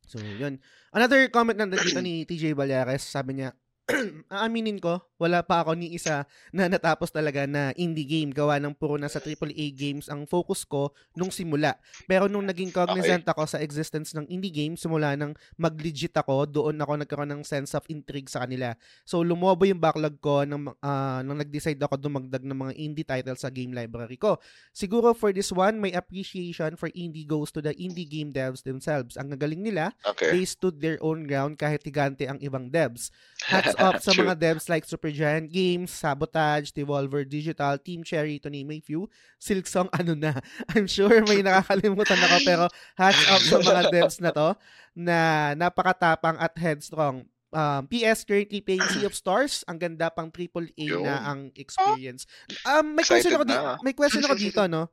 So, 0.05 0.19
yun. 0.19 0.59
Another 0.93 1.25
comment 1.31 1.57
na 1.57 1.65
dito 1.79 1.97
ni 2.03 2.27
TJ 2.27 2.53
Balyares, 2.53 3.01
sabi 3.01 3.39
niya, 3.41 3.55
aaminin 4.31 4.77
ko, 4.77 5.01
wala 5.17 5.41
pa 5.41 5.63
ako 5.63 5.75
ni 5.79 5.95
isa 5.95 6.27
na 6.51 6.67
natapos 6.67 7.09
talaga 7.09 7.47
na 7.47 7.71
indie 7.73 8.07
game. 8.07 8.29
Gawa 8.29 8.59
ng 8.59 8.75
puro 8.75 8.99
na 8.99 9.07
sa 9.07 9.23
AAA 9.23 9.71
games 9.73 10.11
ang 10.11 10.27
focus 10.27 10.67
ko 10.67 10.91
nung 11.15 11.31
simula. 11.31 11.79
Pero 12.05 12.27
nung 12.27 12.43
naging 12.45 12.71
cognizant 12.75 13.23
ako 13.27 13.47
sa 13.47 13.59
existence 13.63 14.11
ng 14.13 14.27
indie 14.27 14.51
game, 14.53 14.75
simula 14.75 15.15
nang 15.15 15.35
mag-legit 15.55 16.13
ako, 16.15 16.45
doon 16.47 16.77
ako 16.79 16.91
nagkaroon 17.01 17.31
ng 17.39 17.43
sense 17.47 17.73
of 17.75 17.83
intrigue 17.89 18.27
sa 18.27 18.43
kanila. 18.43 18.75
So, 19.03 19.23
lumobo 19.23 19.65
yung 19.67 19.79
backlog 19.79 20.19
ko 20.19 20.43
nang, 20.43 20.71
ah, 20.83 21.23
nang 21.23 21.39
nag-decide 21.39 21.79
ako 21.79 21.97
dumagdag 21.97 22.43
ng 22.43 22.59
mga 22.67 22.73
indie 22.79 23.07
titles 23.07 23.43
sa 23.43 23.51
game 23.51 23.71
library 23.71 24.15
ko. 24.15 24.39
Siguro 24.75 25.15
for 25.15 25.31
this 25.31 25.51
one, 25.51 25.79
my 25.79 25.91
appreciation 25.95 26.75
for 26.75 26.87
indie 26.95 27.27
goes 27.27 27.51
to 27.51 27.59
the 27.59 27.75
indie 27.75 28.07
game 28.07 28.31
devs 28.31 28.63
themselves. 28.63 29.19
Ang 29.19 29.35
gagaling 29.35 29.63
nila, 29.63 29.91
okay 30.03 30.33
they 30.33 30.49
stood 30.49 30.81
their 30.81 30.97
own 31.05 31.29
ground 31.29 31.61
kahit 31.61 31.85
higante 31.85 32.25
ang 32.25 32.41
ibang 32.41 32.73
devs. 32.73 33.13
Hats 33.45 33.72
off 33.79 34.01
sa 34.03 34.11
True. 34.13 34.25
mga 34.25 34.35
devs 34.39 34.67
like 34.69 34.85
Supergiant 34.85 35.49
Games, 35.49 35.89
Sabotage, 35.89 36.73
Devolver 36.73 37.27
Digital, 37.27 37.77
Team 37.77 38.03
Cherry, 38.03 38.37
to 38.41 38.49
name 38.49 38.71
a 38.71 38.79
few. 38.79 39.09
Silksong 39.37 39.89
ano 39.99 40.13
na. 40.13 40.37
I'm 40.73 40.87
sure 40.87 41.23
may 41.25 41.41
nakakalimutan 41.41 42.19
ako 42.19 42.37
pero 42.49 42.63
hats 42.97 43.23
off 43.29 43.43
sa 43.43 43.57
mga 43.59 43.81
devs 43.93 44.17
na 44.19 44.31
to 44.31 44.57
na 44.93 45.17
napakatapang 45.57 46.37
at 46.37 46.53
headstrong. 46.57 47.25
Um, 47.53 47.85
PS 47.85 48.25
currently 48.25 48.65
playing 48.65 48.81
Sea 48.89 49.05
of 49.05 49.13
Stars. 49.13 49.61
Ang 49.69 49.77
ganda 49.77 50.09
pang 50.09 50.33
AAA 50.33 50.89
Yun. 50.89 51.05
na 51.05 51.21
ang 51.21 51.53
experience. 51.53 52.25
Um, 52.65 52.97
may 52.97 53.05
question 53.05 53.37
ako 53.37 53.45
dito, 53.45 53.69
may 53.85 53.93
question 53.93 54.25
ako 54.25 54.35
dito, 54.37 54.65
no? 54.65 54.89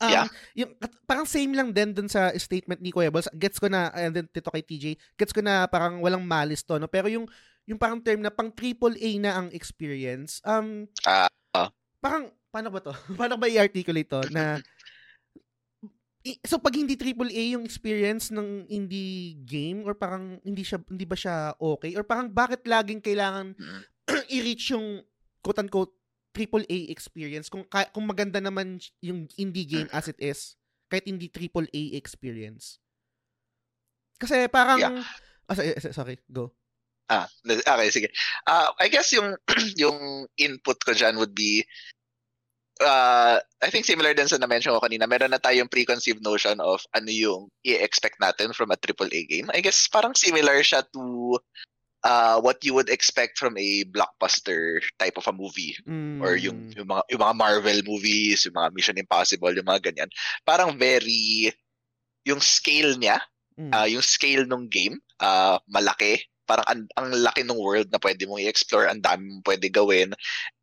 Um, 0.00 0.08
Yeah. 0.08 0.26
Yung, 0.54 0.70
parang 1.04 1.26
same 1.26 1.52
lang 1.52 1.74
din 1.74 1.90
dun 1.92 2.08
sa 2.08 2.30
statement 2.38 2.80
ni 2.80 2.94
Kuya 2.94 3.10
Balls. 3.10 3.28
Gets 3.34 3.58
ko 3.58 3.66
na, 3.68 3.90
and 3.92 4.14
then 4.14 4.26
tito 4.30 4.48
kay 4.48 4.62
TJ, 4.62 4.96
gets 5.18 5.34
ko 5.34 5.42
na 5.42 5.66
parang 5.66 5.98
walang 6.00 6.22
malis 6.24 6.62
to, 6.62 6.78
no? 6.78 6.88
Pero 6.88 7.10
yung, 7.10 7.26
yung 7.68 7.76
parang 7.76 8.00
term 8.00 8.24
na 8.24 8.32
pang 8.32 8.48
AAA 8.48 9.20
na 9.20 9.36
ang 9.36 9.52
experience, 9.52 10.40
um, 10.48 10.88
Ah, 11.04 11.28
ah. 11.52 11.68
parang, 12.00 12.32
paano 12.48 12.72
ba 12.72 12.80
to? 12.80 12.92
paano 13.20 13.36
ba 13.36 13.44
i-articulate 13.44 14.08
to? 14.08 14.24
Na, 14.32 14.56
so 16.44 16.58
pag 16.58 16.74
hindi 16.76 16.96
AAA 16.96 17.54
yung 17.56 17.64
experience 17.64 18.32
ng 18.32 18.66
indie 18.68 19.38
game 19.44 19.84
or 19.86 19.94
parang 19.96 20.36
hindi 20.42 20.60
siya 20.60 20.76
hindi 20.84 21.06
ba 21.08 21.16
siya 21.16 21.56
okay 21.56 21.94
or 21.96 22.04
parang 22.04 22.28
bakit 22.28 22.64
laging 22.68 23.00
kailangan 23.00 23.54
Mm. 23.56 23.82
i-reach 24.36 24.72
yung 24.76 25.04
quote 25.40 25.60
unquote 25.62 25.94
AAA 26.36 26.92
experience 26.92 27.48
kung 27.48 27.64
kung 27.68 28.04
maganda 28.04 28.42
naman 28.42 28.76
yung 29.00 29.24
indie 29.40 29.64
game 29.64 29.88
as 29.90 30.08
it 30.10 30.18
is 30.20 30.58
kahit 30.88 31.04
hindi 31.04 31.28
AAA 31.28 31.96
experience. 31.96 32.80
Kasi 34.16 34.48
parang 34.48 34.80
Yeah. 34.80 35.04
Ah, 35.48 35.56
sorry, 35.56 35.72
sorry, 35.80 36.16
go. 36.28 36.52
Ah, 37.08 37.26
okay, 37.48 37.88
sige. 37.88 38.08
Ah, 38.44 38.72
I 38.76 38.88
guess 38.92 39.08
yung 39.16 39.32
yung 39.82 40.28
input 40.36 40.76
ko 40.84 40.92
dyan 40.92 41.16
would 41.16 41.32
be 41.32 41.64
uh, 42.84 43.40
I 43.64 43.68
think 43.72 43.88
similar 43.88 44.12
din 44.14 44.28
sa 44.28 44.38
na-mention 44.38 44.76
ko 44.76 44.80
kanina, 44.80 45.08
meron 45.08 45.32
na 45.32 45.42
tayong 45.42 45.72
preconceived 45.72 46.22
notion 46.22 46.60
of 46.60 46.84
ano 46.94 47.10
yung 47.10 47.40
i-expect 47.64 48.20
natin 48.20 48.52
from 48.52 48.70
a 48.70 48.78
AAA 48.78 49.26
game. 49.26 49.48
I 49.56 49.64
guess 49.64 49.88
parang 49.88 50.14
similar 50.14 50.60
siya 50.60 50.84
to 50.92 51.36
uh, 52.04 52.38
what 52.44 52.60
you 52.62 52.76
would 52.76 52.92
expect 52.92 53.40
from 53.40 53.56
a 53.58 53.82
blockbuster 53.90 54.78
type 55.00 55.16
of 55.16 55.26
a 55.26 55.34
movie 55.34 55.74
or 56.22 56.36
yung, 56.36 56.70
Mm. 56.70 56.76
yung 56.76 56.88
mga 56.92 57.02
yung 57.10 57.22
mga 57.24 57.34
Marvel 57.34 57.80
movies, 57.88 58.44
yung 58.46 58.54
mga 58.54 58.70
Mission 58.76 59.00
Impossible, 59.00 59.50
yung 59.56 59.66
mga 59.66 59.90
ganyan. 59.90 60.10
Parang 60.46 60.76
very 60.78 61.50
yung 62.28 62.38
scale 62.38 62.94
niya 63.00 63.18
Mm. 63.58 63.74
Ah, 63.74 63.90
yung 63.90 64.06
scale 64.06 64.46
ng 64.46 64.70
game, 64.70 64.94
ah 65.18 65.58
malaki. 65.66 66.22
Parang 66.48 66.64
ang, 66.64 66.88
ang 66.96 67.12
laki 67.12 67.44
ng 67.44 67.60
world 67.60 67.92
na 67.92 68.00
pwede 68.00 68.24
mong 68.24 68.40
i-explore, 68.40 68.88
ang 68.88 69.04
dami 69.04 69.28
mong 69.28 69.44
pwede 69.44 69.68
gawin. 69.68 70.16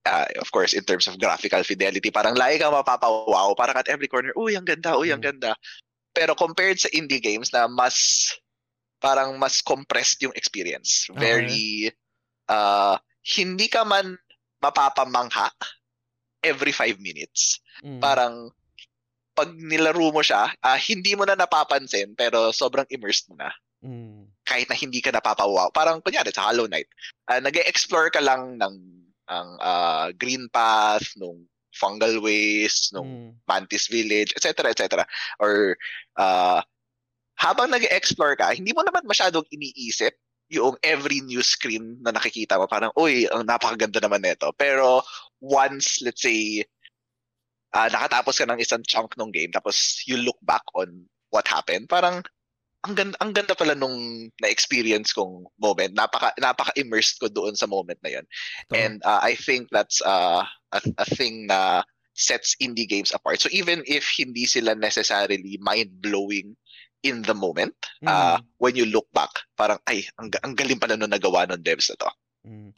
Ah, 0.10 0.26
of 0.42 0.50
course, 0.50 0.74
in 0.74 0.82
terms 0.82 1.06
of 1.06 1.22
graphical 1.22 1.62
fidelity, 1.62 2.10
parang 2.10 2.34
lagi 2.34 2.58
kang 2.58 2.74
mapapawaw. 2.74 3.54
Parang 3.54 3.78
at 3.78 3.88
every 3.88 4.10
corner, 4.10 4.34
uy, 4.34 4.58
ang 4.58 4.66
ganda, 4.66 4.98
uy, 4.98 5.14
ang 5.14 5.22
Mm. 5.22 5.30
ganda. 5.30 5.54
Pero 6.18 6.34
compared 6.34 6.82
sa 6.82 6.90
indie 6.90 7.22
games 7.22 7.54
na 7.54 7.70
mas, 7.70 8.30
parang 8.98 9.38
mas 9.38 9.62
compressed 9.62 10.18
yung 10.26 10.34
experience. 10.34 11.06
Okay. 11.14 11.22
Very, 11.22 11.66
ah 12.50 12.98
hindi 13.38 13.66
ka 13.66 13.82
man 13.82 14.14
mapapamangha 14.62 15.50
every 16.46 16.70
five 16.70 17.02
minutes 17.02 17.58
Mm. 17.82 18.02
parang 18.02 18.34
pag 19.36 19.52
nilaro 19.52 20.16
mo 20.16 20.24
siya, 20.24 20.48
ah, 20.64 20.80
hindi 20.80 21.12
mo 21.12 21.28
na 21.28 21.36
napapansin 21.36 22.16
pero 22.16 22.56
sobrang 22.56 22.88
immersed 22.88 23.28
mo 23.28 23.36
na. 23.36 23.52
Mm. 23.84 24.32
Kahit 24.46 24.70
na 24.70 24.78
hindi 24.78 25.02
ka 25.02 25.10
napapawaw. 25.10 25.74
Parang 25.74 26.00
kunyari 26.06 26.30
sa 26.30 26.48
Hollow 26.50 26.70
Knight, 26.70 26.88
ah, 27.28 27.42
nag-explore 27.42 28.14
ka 28.14 28.22
lang 28.22 28.62
ng 28.62 28.76
ang 29.26 29.50
ah, 29.60 30.08
green 30.14 30.46
path, 30.54 31.18
nung 31.18 31.50
fungal 31.76 32.24
waste, 32.24 32.96
nung 32.96 33.06
Mm. 33.06 33.32
Mantis 33.44 33.92
Village, 33.92 34.32
etc. 34.32 34.72
etc. 34.72 35.04
Or 35.44 35.76
uh, 36.16 36.64
habang 37.36 37.68
nag-explore 37.68 38.40
ka, 38.40 38.56
hindi 38.56 38.72
mo 38.72 38.82
naman 38.82 39.04
masyadong 39.04 39.44
iniisip 39.52 40.16
yung 40.48 40.80
every 40.80 41.20
new 41.20 41.44
screen 41.44 42.00
na 42.00 42.16
nakikita 42.16 42.56
mo. 42.56 42.70
Parang, 42.70 42.96
uy, 42.96 43.28
ang 43.28 43.44
napakaganda 43.44 44.00
naman 44.00 44.24
nito. 44.24 44.56
Pero 44.56 45.04
once, 45.44 46.00
let's 46.00 46.24
say, 46.24 46.64
ah, 47.76 47.92
nakatapos 47.92 48.40
ka 48.40 48.48
ng 48.48 48.62
isang 48.64 48.84
chunk 48.88 49.20
ng 49.20 49.36
game, 49.36 49.52
tapos 49.52 50.00
you 50.08 50.16
look 50.16 50.40
back 50.48 50.64
on 50.80 51.04
what 51.34 51.44
happened, 51.50 51.92
parang 51.92 52.24
ang 52.86 52.94
ganda, 52.94 53.18
ang 53.20 53.34
ganda 53.34 53.58
pala 53.58 53.74
nung 53.74 53.98
na-experience 54.40 55.10
kong 55.12 55.50
moment. 55.58 55.98
Napaka, 55.98 56.32
napaka-immersed 56.38 57.18
ko 57.18 57.28
doon 57.28 57.58
sa 57.58 57.66
moment 57.66 57.98
na. 58.06 58.22
Totoo. 58.22 58.78
And 58.78 59.02
uh, 59.02 59.20
I 59.26 59.34
think 59.34 59.74
that's 59.74 60.06
uh, 60.06 60.46
a, 60.72 60.80
a 61.02 61.06
thing 61.18 61.50
na 61.50 61.82
sets 62.14 62.54
indie 62.62 62.88
games 62.88 63.12
apart. 63.12 63.42
So 63.42 63.50
even 63.52 63.82
if 63.90 64.06
hindi 64.14 64.46
sila 64.46 64.78
necessarily 64.78 65.58
mind-blowing 65.60 66.54
in 67.04 67.22
the 67.22 67.34
moment, 67.36 67.74
uh, 68.06 68.38
Mm. 68.38 68.46
when 68.58 68.76
you 68.78 68.86
look 68.86 69.10
back, 69.12 69.30
parang, 69.54 69.78
ay, 69.86 70.06
ang, 70.18 70.30
ang 70.42 70.54
galing 70.56 70.80
pala 70.80 70.96
nung 70.96 71.12
nagawa 71.12 71.46
ng 71.50 71.62
devs 71.62 71.90
na 71.92 71.98
to. 72.00 72.10
Mm. 72.48 72.70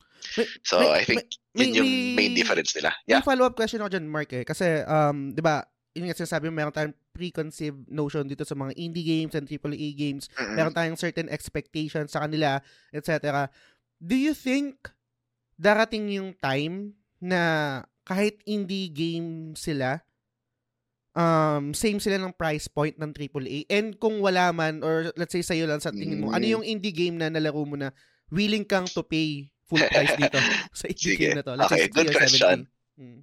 So 0.63 0.79
May- 0.83 0.99
I 0.99 1.03
think 1.05 1.23
may- 1.55 1.69
yun 1.69 1.83
yung 1.83 1.91
may- 1.91 2.15
main 2.15 2.33
difference 2.35 2.75
nila. 2.75 2.91
May 3.07 3.19
Yeah. 3.19 3.23
follow-up 3.23 3.55
question 3.55 3.79
ako 3.79 3.91
dyan, 3.91 4.07
Mark, 4.07 4.31
eh. 4.33 4.43
Kasi, 4.43 4.83
um, 4.83 5.31
di 5.31 5.39
ba, 5.39 5.63
yun 5.97 6.05
nga 6.05 6.15
sinasabi 6.15 6.47
mo, 6.47 6.53
meron 6.55 6.71
tayong 6.71 6.93
preconceived 7.09 7.89
notion 7.89 8.23
dito 8.23 8.45
sa 8.45 8.53
mga 8.53 8.77
indie 8.77 9.01
games 9.03 9.33
and 9.33 9.43
AAA 9.43 9.91
games. 9.91 10.29
Mm-mm. 10.31 10.53
Meron 10.53 10.71
tayong 10.71 10.95
certain 10.95 11.25
expectations 11.27 12.13
sa 12.13 12.21
kanila, 12.21 12.61
etc. 12.93 13.49
Do 13.97 14.13
you 14.13 14.31
think 14.31 14.77
darating 15.57 16.13
yung 16.13 16.37
time 16.37 16.93
na 17.17 17.41
kahit 18.05 18.37
indie 18.45 18.87
game 18.87 19.57
sila, 19.57 20.05
um, 21.11 21.73
same 21.73 21.97
sila 21.97 22.21
ng 22.21 22.31
price 22.31 22.69
point 22.69 22.95
ng 22.95 23.09
AAA? 23.09 23.65
And 23.67 23.97
kung 23.97 24.21
wala 24.21 24.53
man, 24.53 24.85
or 24.85 25.09
let's 25.17 25.33
say 25.33 25.41
sa'yo 25.41 25.65
lang 25.65 25.81
sa 25.81 25.89
tingin 25.89 26.21
mo, 26.21 26.29
ano 26.29 26.45
Mm. 26.45 26.53
yung 26.53 26.63
indie 26.63 26.93
game 26.93 27.17
na 27.17 27.27
nalaro 27.27 27.65
mo 27.65 27.73
na 27.73 27.89
willing 28.29 28.63
kang 28.63 28.85
to 28.85 29.01
pay 29.01 29.49
full 29.65 29.81
price 29.91 30.13
dito 30.15 30.37
sa 30.71 30.85
indie 30.87 31.17
Sige. 31.17 31.19
game 31.19 31.41
na 31.41 31.43
to? 31.43 31.57
Let's 31.57 31.73
Okay, 31.73 31.89
good 31.89 32.07
60 32.07 32.13
or 32.13 32.13
70. 32.13 32.21
question. 32.21 32.57
Mm. 32.97 33.19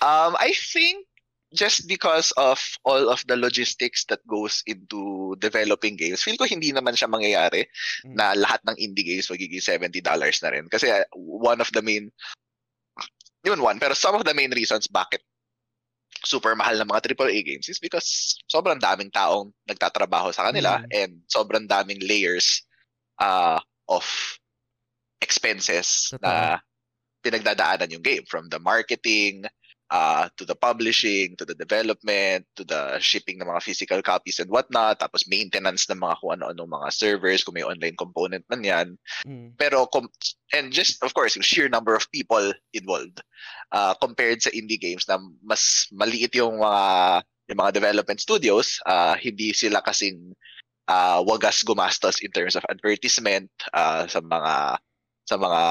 Um, 0.00 0.32
I 0.36 0.52
think 0.52 1.06
just 1.54 1.86
because 1.86 2.34
of 2.34 2.58
all 2.82 3.06
of 3.08 3.22
the 3.30 3.38
logistics 3.38 4.02
that 4.10 4.18
goes 4.26 4.60
into 4.66 5.32
developing 5.38 5.94
games, 5.94 6.20
feel 6.20 6.34
ko 6.34 6.44
hindi 6.44 6.74
naman 6.74 6.98
siya 6.98 7.06
mangyayari 7.06 7.64
Mm. 8.02 8.18
na 8.18 8.34
lahat 8.34 8.58
ng 8.66 8.76
indie 8.76 9.06
games 9.06 9.30
magiging 9.30 9.62
$70 9.62 10.02
na 10.42 10.50
rin. 10.50 10.66
Kasi 10.66 10.90
uh, 10.90 11.06
one 11.14 11.62
of 11.62 11.70
the 11.70 11.80
main, 11.80 12.10
yun 13.46 13.62
one, 13.62 13.78
pero 13.78 13.94
some 13.94 14.18
of 14.18 14.26
the 14.26 14.34
main 14.34 14.50
reasons 14.50 14.90
bakit 14.90 15.22
super 16.24 16.56
mahal 16.58 16.74
ng 16.74 16.88
mga 16.88 17.14
AAA 17.14 17.44
games 17.44 17.68
is 17.68 17.78
because 17.78 18.34
sobrang 18.48 18.80
daming 18.80 19.12
taong 19.14 19.54
nagtatrabaho 19.70 20.34
sa 20.34 20.50
kanila 20.50 20.82
Mm. 20.82 20.90
and 20.90 21.12
sobrang 21.30 21.70
daming 21.70 22.02
layers 22.02 22.66
uh, 23.22 23.60
of 23.86 24.02
expenses 25.22 26.10
Totoo. 26.12 26.24
na 26.24 26.58
pinagdadaanan 27.24 27.92
yung 27.92 28.04
game 28.04 28.24
from 28.28 28.48
the 28.52 28.60
marketing 28.60 29.44
uh, 29.94 30.26
to 30.34 30.42
the 30.42 30.58
publishing, 30.58 31.38
to 31.38 31.46
the 31.46 31.54
development, 31.54 32.42
to 32.58 32.66
the 32.66 32.98
shipping 32.98 33.38
ng 33.38 33.46
mga 33.46 33.62
physical 33.62 34.02
copies 34.02 34.42
and 34.42 34.50
whatnot, 34.50 34.98
tapos 34.98 35.30
maintenance 35.30 35.86
ng 35.86 36.02
mga 36.02 36.18
kung 36.18 36.34
ano-ano 36.34 36.66
mga 36.66 36.90
servers, 36.90 37.46
kung 37.46 37.54
may 37.54 37.62
online 37.62 37.94
component 37.94 38.42
man 38.50 38.66
yan. 38.66 38.88
Mm. 39.22 39.54
Pero, 39.54 39.86
and 40.50 40.74
just, 40.74 40.98
of 41.06 41.14
course, 41.14 41.38
yung 41.38 41.46
sheer 41.46 41.70
number 41.70 41.94
of 41.94 42.10
people 42.10 42.50
involved 42.74 43.22
uh, 43.70 43.94
compared 44.02 44.42
sa 44.42 44.50
indie 44.50 44.82
games 44.82 45.06
na 45.06 45.22
mas 45.46 45.86
maliit 45.94 46.34
yung 46.34 46.58
mga 46.58 47.22
yung 47.44 47.60
mga 47.60 47.76
development 47.76 48.18
studios, 48.18 48.80
uh, 48.88 49.14
hindi 49.20 49.52
sila 49.52 49.84
kasing 49.84 50.32
uh, 50.88 51.20
wagas 51.22 51.62
gumastos 51.62 52.24
in 52.24 52.32
terms 52.32 52.56
of 52.56 52.64
advertisement 52.72 53.52
uh, 53.76 54.08
sa 54.08 54.24
mga 54.24 54.80
sa 55.24 55.40
mga 55.40 55.62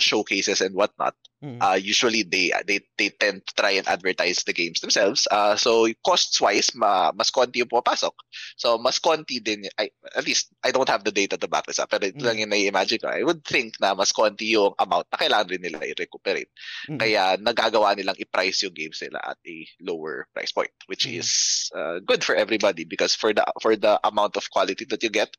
showcases 0.00 0.60
and 0.60 0.74
whatnot. 0.74 1.14
Mm. 1.44 1.60
Uh, 1.60 1.76
usually 1.76 2.24
they 2.24 2.48
they 2.64 2.80
they 2.96 3.12
tend 3.12 3.44
to 3.44 3.52
try 3.52 3.76
and 3.76 3.84
advertise 3.86 4.40
the 4.48 4.56
games 4.56 4.80
themselves. 4.80 5.28
Uh, 5.28 5.54
so 5.54 5.84
costs 6.00 6.40
wise, 6.40 6.72
ma, 6.72 7.12
mas 7.12 7.28
konti 7.28 7.60
yung 7.60 7.68
pumapasok. 7.68 8.16
So 8.56 8.80
mas 8.80 8.96
konti 8.96 9.44
din 9.44 9.68
I, 9.76 9.92
at 10.16 10.24
least 10.24 10.48
I 10.64 10.72
don't 10.72 10.88
have 10.88 11.04
the 11.04 11.12
data 11.12 11.36
to 11.36 11.48
back 11.48 11.68
this 11.68 11.78
up. 11.78 11.92
Pero 11.92 12.08
ito 12.08 12.24
mm. 12.24 12.26
lang 12.26 12.40
yung 12.40 12.52
na-imagine 12.56 13.04
ko. 13.04 13.12
I 13.12 13.20
would 13.20 13.44
think 13.44 13.76
na 13.84 13.92
mas 13.92 14.16
konti 14.16 14.56
yung 14.56 14.72
amount 14.80 15.12
na 15.12 15.20
kailangan 15.20 15.52
rin 15.52 15.60
nila 15.60 15.84
i-recuperate. 15.84 16.48
Mm. 16.88 16.98
Kaya 17.04 17.36
nagagawa 17.36 17.92
nilang 17.92 18.16
i-price 18.16 18.64
yung 18.64 18.72
games 18.72 19.04
nila 19.04 19.20
at 19.20 19.36
a 19.44 19.56
lower 19.84 20.24
price 20.32 20.56
point, 20.56 20.72
which 20.88 21.04
mm. 21.04 21.20
is 21.20 21.68
uh, 21.76 22.00
good 22.00 22.24
for 22.24 22.32
everybody 22.32 22.88
because 22.88 23.12
for 23.12 23.36
the 23.36 23.44
for 23.60 23.76
the 23.76 24.00
amount 24.08 24.40
of 24.40 24.48
quality 24.48 24.88
that 24.88 25.04
you 25.04 25.12
get, 25.12 25.36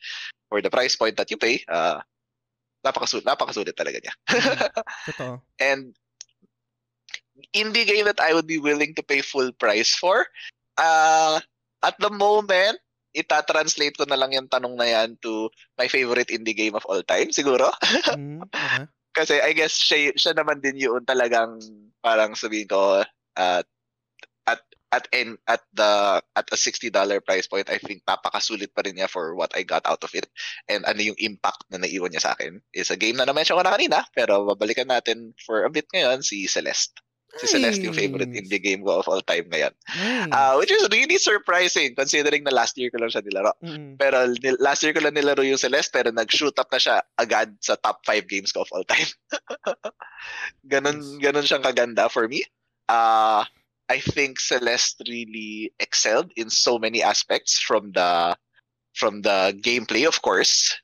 for 0.54 0.62
the 0.62 0.70
price 0.70 0.94
point 0.94 1.18
that 1.18 1.34
you 1.34 1.42
pay, 1.42 1.66
uh, 1.74 2.06
napakasulit, 2.86 3.26
napakasulit 3.26 3.76
talaga 3.78 4.02
niya. 4.02 4.14
Totoo. 5.12 5.42
And 5.58 5.94
indie 7.54 7.86
game 7.86 8.06
that 8.06 8.22
I 8.22 8.34
would 8.34 8.48
be 8.50 8.58
willing 8.58 8.96
to 8.98 9.04
pay 9.04 9.22
full 9.22 9.54
price 9.54 9.94
for, 9.94 10.26
uh, 10.78 11.40
at 11.84 11.96
the 12.02 12.10
moment, 12.10 12.82
ita-translate 13.18 13.98
ko 13.98 14.06
na 14.06 14.18
lang 14.18 14.34
yung 14.34 14.50
tanong 14.50 14.78
na 14.78 14.86
yan 14.86 15.18
to 15.26 15.50
my 15.78 15.90
favorite 15.90 16.30
indie 16.30 16.54
game 16.54 16.78
of 16.78 16.86
all 16.86 17.02
time, 17.02 17.34
siguro. 17.34 17.74
mm, 18.14 18.46
okay. 18.46 18.86
Kasi 19.14 19.42
I 19.42 19.58
guess 19.58 19.74
siya, 19.74 20.14
siya 20.14 20.38
naman 20.38 20.62
din 20.62 20.78
yun 20.78 21.02
talagang 21.02 21.58
parang 22.06 22.38
sabihin 22.38 22.70
ko, 22.70 23.02
uh, 23.38 23.62
at 24.92 25.08
in 25.12 25.36
at 25.48 25.64
the 25.76 26.22
at 26.36 26.48
a 26.52 26.58
$60 26.58 26.92
price 27.26 27.48
point, 27.48 27.70
I 27.70 27.78
think 27.78 28.08
papakasulit 28.08 28.72
pa 28.72 28.84
rin 28.86 28.96
niya 28.96 29.10
for 29.12 29.36
what 29.36 29.52
I 29.56 29.64
got 29.64 29.84
out 29.84 30.04
of 30.04 30.12
it. 30.16 30.28
And 30.72 30.88
ano 30.88 31.02
yung 31.04 31.20
impact 31.20 31.68
na 31.72 31.78
naiwan 31.78 32.16
niya 32.16 32.24
sa 32.24 32.34
akin 32.34 32.64
is 32.72 32.92
a 32.92 33.00
game 33.00 33.20
na 33.20 33.28
na-mention 33.28 33.60
ko 33.60 33.64
na 33.64 33.76
kanina, 33.76 34.08
pero 34.16 34.48
babalikan 34.48 34.88
natin 34.88 35.36
for 35.44 35.68
a 35.68 35.72
bit 35.72 35.92
ngayon 35.92 36.24
si 36.24 36.48
Celeste. 36.48 37.04
Si 37.36 37.44
nice. 37.44 37.60
Celeste 37.60 37.84
yung 37.84 37.98
favorite 37.98 38.32
indie 38.32 38.64
game 38.64 38.82
ko 38.82 39.04
of 39.04 39.08
all 39.12 39.20
time 39.22 39.52
ngayon. 39.52 39.76
Nice. 39.92 40.32
Uh, 40.32 40.56
which 40.56 40.72
is 40.72 40.88
really 40.88 41.20
surprising 41.20 41.92
considering 41.92 42.48
na 42.48 42.56
last 42.56 42.80
year 42.80 42.88
ko 42.88 43.04
lang 43.04 43.12
siya 43.12 43.28
nilaro. 43.28 43.52
Mm. 43.60 44.00
Pero 44.00 44.32
last 44.64 44.82
year 44.88 44.96
ko 44.96 45.04
lang 45.04 45.20
nilaro 45.20 45.44
yung 45.44 45.60
Celeste 45.60 45.92
pero 45.92 46.16
nag-shoot 46.16 46.56
up 46.56 46.72
na 46.72 46.80
siya 46.80 47.04
agad 47.20 47.52
sa 47.60 47.76
top 47.76 48.02
5 48.08 48.24
games 48.32 48.56
ko 48.56 48.64
of 48.64 48.72
all 48.72 48.88
time. 48.88 49.12
ganon, 50.72 51.04
nice. 51.04 51.20
ganon 51.20 51.46
siyang 51.46 51.66
kaganda 51.68 52.08
for 52.08 52.32
me. 52.32 52.48
Uh, 52.88 53.44
I 53.90 54.00
think 54.00 54.40
Celeste 54.40 55.02
really 55.08 55.72
excelled 55.80 56.32
in 56.36 56.50
so 56.50 56.78
many 56.78 57.02
aspects 57.02 57.60
from 57.60 57.92
the 57.92 58.36
from 58.94 59.22
the 59.22 59.56
gameplay, 59.62 60.08
of 60.08 60.22
course. 60.22 60.76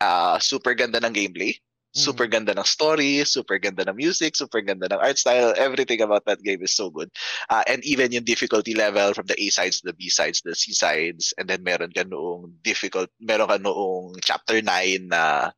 Uh, 0.00 0.38
super 0.38 0.74
ganda 0.74 0.98
ng 1.04 1.14
gameplay. 1.14 1.54
Super 1.90 2.26
mm. 2.26 2.30
ganda 2.30 2.54
ng 2.54 2.64
story, 2.64 3.22
super 3.26 3.58
ganda 3.58 3.82
ng 3.82 3.98
music, 3.98 4.38
super 4.38 4.62
ganda 4.62 4.86
ng 4.86 5.02
art 5.02 5.18
style. 5.18 5.52
Everything 5.58 6.00
about 6.00 6.24
that 6.24 6.38
game 6.42 6.62
is 6.62 6.74
so 6.74 6.88
good. 6.88 7.10
Uh, 7.50 7.66
and 7.66 7.82
even 7.84 8.14
yung 8.14 8.22
difficulty 8.22 8.74
level 8.74 9.12
from 9.12 9.26
the 9.26 9.34
A 9.42 9.50
sides 9.50 9.82
to 9.82 9.90
the 9.90 9.98
B 9.98 10.08
sides, 10.08 10.40
the 10.40 10.54
C 10.54 10.72
sides, 10.72 11.34
and 11.36 11.50
then 11.50 11.66
meron 11.66 11.90
ka 11.90 12.06
noong 12.06 12.54
difficult, 12.62 13.10
meron 13.18 13.50
ka 13.50 13.58
noong 13.58 14.22
chapter 14.22 14.62
9 14.62 15.10
na 15.10 15.50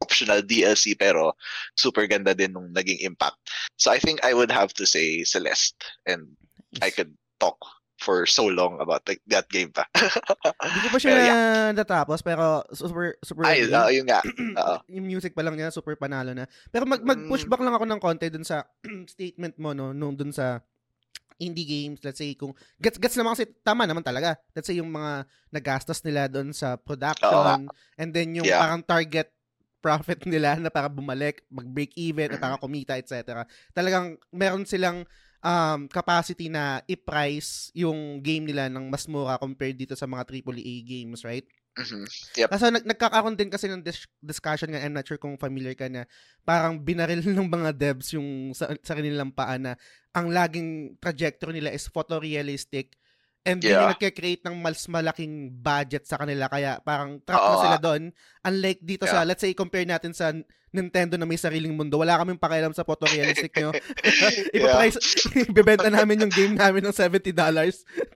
optional 0.00 0.44
DLC 0.44 0.96
pero 0.96 1.32
super 1.74 2.04
ganda 2.06 2.36
din 2.36 2.52
nung 2.52 2.72
naging 2.72 3.00
impact. 3.04 3.36
So 3.80 3.92
I 3.92 3.98
think 3.98 4.20
I 4.24 4.34
would 4.36 4.52
have 4.52 4.72
to 4.76 4.84
say 4.84 5.24
Celeste 5.24 5.76
and 6.04 6.36
I 6.82 6.90
could 6.92 7.12
talk 7.40 7.56
for 7.96 8.28
so 8.28 8.44
long 8.44 8.76
about 8.80 9.08
the, 9.08 9.16
that 9.32 9.48
game 9.48 9.72
pa. 9.72 9.88
Hindi 10.64 10.78
ko 10.84 10.88
pa 10.92 10.98
siya 11.00 11.16
yeah. 11.16 11.68
natapos 11.72 12.20
pero 12.20 12.60
super 12.72 13.16
super 13.24 13.48
Ay, 13.48 13.64
uh, 13.64 13.88
yun 13.88 14.06
nga. 14.08 14.20
Uh, 14.56 14.80
yung 14.88 15.04
music 15.04 15.36
pa 15.36 15.44
lang 15.44 15.52
niya 15.52 15.72
super 15.72 15.96
panalo 16.00 16.32
na. 16.32 16.48
Pero 16.72 16.88
mag 16.88 17.04
mag-push 17.04 17.44
back 17.44 17.60
lang 17.60 17.76
ako 17.76 17.84
ng 17.84 18.00
konti 18.00 18.32
dun 18.32 18.44
sa 18.44 18.64
statement 19.12 19.56
mo 19.60 19.76
no 19.76 19.92
nung 19.92 20.16
dun 20.16 20.32
sa 20.32 20.60
indie 21.36 21.68
games, 21.68 22.00
let's 22.00 22.16
say 22.16 22.32
kung 22.32 22.56
gets 22.80 22.96
gets 22.96 23.12
naman 23.20 23.36
kasi 23.36 23.44
tama 23.60 23.84
naman 23.84 24.00
talaga. 24.00 24.40
Let's 24.56 24.68
say 24.68 24.80
yung 24.80 24.88
mga 24.88 25.28
nagastos 25.52 26.00
nila 26.04 26.32
doon 26.32 26.56
sa 26.56 26.80
production 26.80 27.68
uh, 27.68 28.00
and 28.00 28.16
then 28.16 28.32
yung 28.32 28.48
yeah. 28.48 28.64
parang 28.64 28.80
target 28.80 29.35
profit 29.86 30.18
nila 30.26 30.58
na 30.58 30.66
para 30.66 30.90
bumalik, 30.90 31.46
mag-break 31.46 31.94
even, 31.94 32.34
at 32.34 32.42
para 32.42 32.58
kumita, 32.58 32.98
etc. 32.98 33.46
Talagang 33.70 34.18
meron 34.34 34.66
silang 34.66 35.06
um, 35.46 35.86
capacity 35.86 36.50
na 36.50 36.82
i-price 36.90 37.70
yung 37.70 38.18
game 38.18 38.50
nila 38.50 38.66
ng 38.66 38.90
mas 38.90 39.06
mura 39.06 39.38
compared 39.38 39.78
dito 39.78 39.94
sa 39.94 40.10
mga 40.10 40.26
AAA 40.26 40.82
games, 40.82 41.22
right? 41.22 41.46
Mm-hmm. 41.76 42.04
Yep. 42.40 42.48
Kaso 42.48 42.64
nag- 42.72 42.88
nagkakaroon 42.88 43.36
din 43.36 43.52
kasi 43.52 43.68
ng 43.68 43.84
dis- 43.84 44.08
discussion 44.18 44.72
nga, 44.72 44.80
I'm 44.80 44.96
not 44.96 45.04
sure 45.04 45.20
kung 45.20 45.36
familiar 45.36 45.76
ka 45.76 45.86
na, 45.86 46.08
parang 46.42 46.80
binaril 46.80 47.22
ng 47.30 47.46
mga 47.46 47.70
devs 47.76 48.16
yung 48.16 48.56
sa, 48.56 48.72
sa 48.82 48.96
kanilang 48.96 49.30
paa 49.30 49.60
na 49.60 49.78
ang 50.16 50.32
laging 50.32 50.96
trajectory 50.98 51.60
nila 51.60 51.70
is 51.70 51.86
photorealistic 51.86 52.96
And 53.46 53.62
yeah. 53.62 53.86
yung 53.86 53.94
nagke-create 53.94 54.42
ng 54.42 54.58
mas 54.58 54.82
malaking 54.90 55.54
budget 55.62 56.02
sa 56.02 56.18
kanila 56.18 56.50
kaya 56.50 56.82
parang 56.82 57.22
trap 57.22 57.38
na 57.38 57.56
sila 57.62 57.78
doon. 57.78 58.02
Unlike 58.42 58.80
dito 58.82 59.06
yeah. 59.06 59.22
sa, 59.22 59.26
let's 59.26 59.38
say, 59.38 59.54
compare 59.54 59.86
natin 59.86 60.10
sa 60.10 60.34
Nintendo 60.74 61.14
na 61.16 61.24
may 61.24 61.38
sariling 61.38 61.72
mundo. 61.72 61.96
Wala 61.96 62.18
kaming 62.18 62.42
pakialam 62.42 62.74
sa 62.74 62.82
photorealistic 62.82 63.54
nyo. 63.56 63.70
Ipaprice, 64.56 64.98
ibebenta 65.48 65.86
namin 65.88 66.26
yung 66.26 66.32
game 66.34 66.58
namin 66.58 66.84
ng 66.84 66.92
$70. 66.92 67.32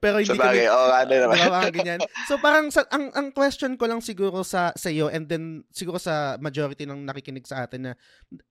Pero 0.02 0.18
hindi 0.18 0.34
kami, 0.34 0.66
oh, 0.66 0.90
ano 0.92 1.12
naman. 1.14 1.36
Diba, 1.40 1.60
ganyan. 1.72 2.00
So 2.28 2.36
parang 2.36 2.68
sa, 2.68 2.84
ang, 2.90 3.14
ang 3.14 3.30
question 3.32 3.78
ko 3.78 3.88
lang 3.88 4.04
siguro 4.04 4.42
sa, 4.42 4.74
sa 4.76 4.92
iyo 4.92 5.08
and 5.08 5.30
then 5.30 5.62
siguro 5.72 5.96
sa 5.96 6.36
majority 6.36 6.84
ng 6.84 7.06
nakikinig 7.06 7.48
sa 7.48 7.64
atin 7.64 7.80
na 7.80 7.92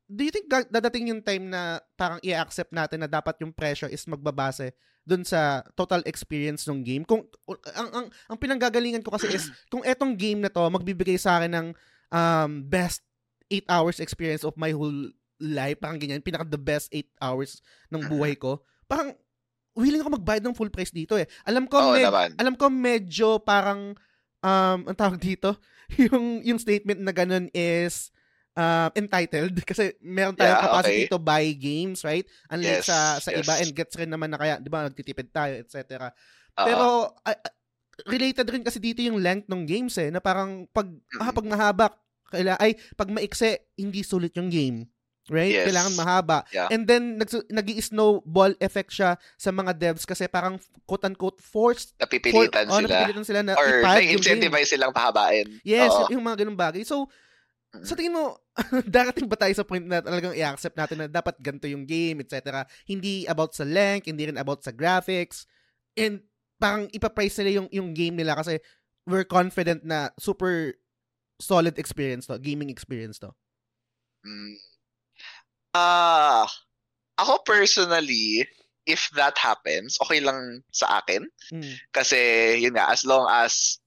do 0.10 0.26
you 0.26 0.34
think 0.34 0.50
dadating 0.50 1.14
yung 1.14 1.22
time 1.22 1.52
na 1.52 1.78
parang 1.94 2.18
i-accept 2.26 2.74
natin 2.74 3.06
na 3.06 3.10
dapat 3.12 3.38
yung 3.46 3.54
pressure 3.54 3.92
is 3.92 4.02
magbabase 4.10 4.74
dun 5.10 5.26
sa 5.26 5.66
total 5.74 6.06
experience 6.06 6.70
ng 6.70 6.86
game. 6.86 7.02
Kung 7.02 7.26
ang 7.74 7.90
ang, 7.90 8.06
ang 8.30 8.38
pinanggagalingan 8.38 9.02
ko 9.02 9.18
kasi 9.18 9.34
is 9.34 9.50
kung 9.74 9.82
etong 9.82 10.14
game 10.14 10.46
na 10.46 10.54
to 10.54 10.62
magbibigay 10.70 11.18
sa 11.18 11.42
akin 11.42 11.50
ng 11.50 11.68
um, 12.14 12.52
best 12.70 13.02
8 13.50 13.66
hours 13.66 13.98
experience 13.98 14.46
of 14.46 14.54
my 14.54 14.70
whole 14.70 15.10
life, 15.42 15.82
parang 15.82 15.98
ganyan, 15.98 16.22
pinaka 16.22 16.46
the 16.46 16.62
best 16.62 16.94
8 16.94 17.02
hours 17.18 17.66
ng 17.90 18.06
buhay 18.06 18.38
ko. 18.38 18.62
Parang 18.86 19.18
willing 19.74 20.06
ako 20.06 20.22
magbayad 20.22 20.44
ng 20.46 20.54
full 20.54 20.70
price 20.70 20.94
dito 20.94 21.18
eh. 21.18 21.26
Alam 21.50 21.66
ko 21.66 21.82
oh, 21.82 21.98
med- 21.98 22.38
alam 22.38 22.54
ko 22.54 22.70
medyo 22.70 23.42
parang 23.42 23.98
um 24.46 24.80
ang 24.86 24.98
tawag 24.98 25.18
dito, 25.18 25.58
yung 25.98 26.46
yung 26.46 26.62
statement 26.62 27.02
na 27.02 27.16
ganun 27.16 27.50
is 27.56 28.14
uh, 28.60 28.90
entitled 28.94 29.56
kasi 29.70 29.96
meron 30.04 30.36
tayong 30.36 30.60
yeah, 30.60 30.66
capacity 30.68 31.04
okay. 31.08 31.12
to 31.12 31.20
buy 31.20 31.46
games, 31.56 32.04
right? 32.04 32.28
Unlike 32.52 32.84
yes, 32.84 32.90
sa 32.92 33.00
sa 33.24 33.32
yes. 33.32 33.48
iba 33.48 33.54
and 33.64 33.72
gets 33.72 33.96
rin 33.96 34.12
naman 34.12 34.30
na 34.36 34.40
kaya, 34.40 34.60
'di 34.60 34.68
ba, 34.68 34.92
nagtitipid 34.92 35.32
tayo, 35.32 35.56
etc. 35.56 36.12
Uh-huh. 36.12 36.66
Pero 36.68 36.86
uh, 37.24 37.40
related 38.08 38.48
rin 38.52 38.64
kasi 38.64 38.80
dito 38.80 39.00
yung 39.00 39.20
length 39.20 39.48
ng 39.48 39.64
games 39.64 39.96
eh, 40.00 40.12
na 40.12 40.20
parang 40.20 40.68
pag 40.76 40.88
mm-hmm. 40.88 41.24
ah, 41.24 41.32
pag 41.32 41.48
mahaba 41.48 41.86
kaila 42.30 42.56
ay 42.62 42.78
pag 42.94 43.10
maikse 43.10 43.72
hindi 43.80 44.04
sulit 44.04 44.36
yung 44.36 44.52
game. 44.52 44.86
Right? 45.30 45.54
Yes. 45.54 45.70
Kailangan 45.70 45.94
mahaba. 45.94 46.42
Yeah. 46.50 46.74
And 46.74 46.90
then 46.90 47.22
nag 47.22 47.30
nag-snowball 47.30 48.58
effect 48.58 48.90
siya 48.90 49.14
sa 49.38 49.54
mga 49.54 49.78
devs 49.78 50.02
kasi 50.02 50.26
parang 50.26 50.58
quote-unquote 50.90 51.38
forced 51.38 51.94
napipilitan 52.02 52.66
for, 52.66 52.74
oh, 52.74 52.82
sila. 52.82 52.90
napipilitan 52.90 53.26
sila 53.30 53.42
na 53.46 53.54
or 53.54 53.86
na-incentivize 53.86 54.74
silang 54.74 54.90
pahabain. 54.90 55.46
Yes, 55.62 55.94
Oo. 55.94 56.18
yung 56.18 56.26
mga 56.26 56.42
ganung 56.42 56.58
bagay. 56.58 56.82
So 56.82 57.14
sa 57.86 57.94
tingin 57.94 58.18
mo, 58.18 58.42
darating 58.96 59.28
ba 59.30 59.38
tayo 59.40 59.54
sa 59.56 59.66
point 59.68 59.84
na 59.84 60.04
talagang 60.04 60.36
i-accept 60.36 60.76
natin 60.76 61.06
na 61.06 61.08
dapat 61.08 61.36
ganito 61.40 61.68
yung 61.68 61.86
game, 61.88 62.22
etc. 62.24 62.66
Hindi 62.86 63.26
about 63.26 63.56
sa 63.56 63.66
length, 63.66 64.08
hindi 64.08 64.30
rin 64.30 64.40
about 64.40 64.64
sa 64.64 64.72
graphics, 64.76 65.46
and 65.96 66.24
parang 66.60 66.92
ipaprice 66.92 67.40
nila 67.40 67.64
yung, 67.64 67.70
yung 67.72 67.90
game 67.96 68.20
nila 68.20 68.36
kasi 68.36 68.60
we're 69.08 69.26
confident 69.26 69.82
na 69.88 70.12
super 70.20 70.76
solid 71.40 71.80
experience 71.80 72.28
to, 72.28 72.38
gaming 72.38 72.70
experience 72.70 73.18
to. 73.18 73.32
Mm. 74.28 74.56
Ah, 75.74 76.44
uh, 76.44 76.46
ako 77.20 77.44
personally, 77.48 78.44
if 78.88 79.08
that 79.16 79.38
happens, 79.40 80.00
okay 80.04 80.20
lang 80.20 80.64
sa 80.72 81.00
akin. 81.00 81.28
Mm. 81.52 81.76
Kasi 81.96 82.20
yun 82.60 82.76
nga, 82.76 82.92
as 82.92 83.08
long 83.08 83.28
as 83.30 83.80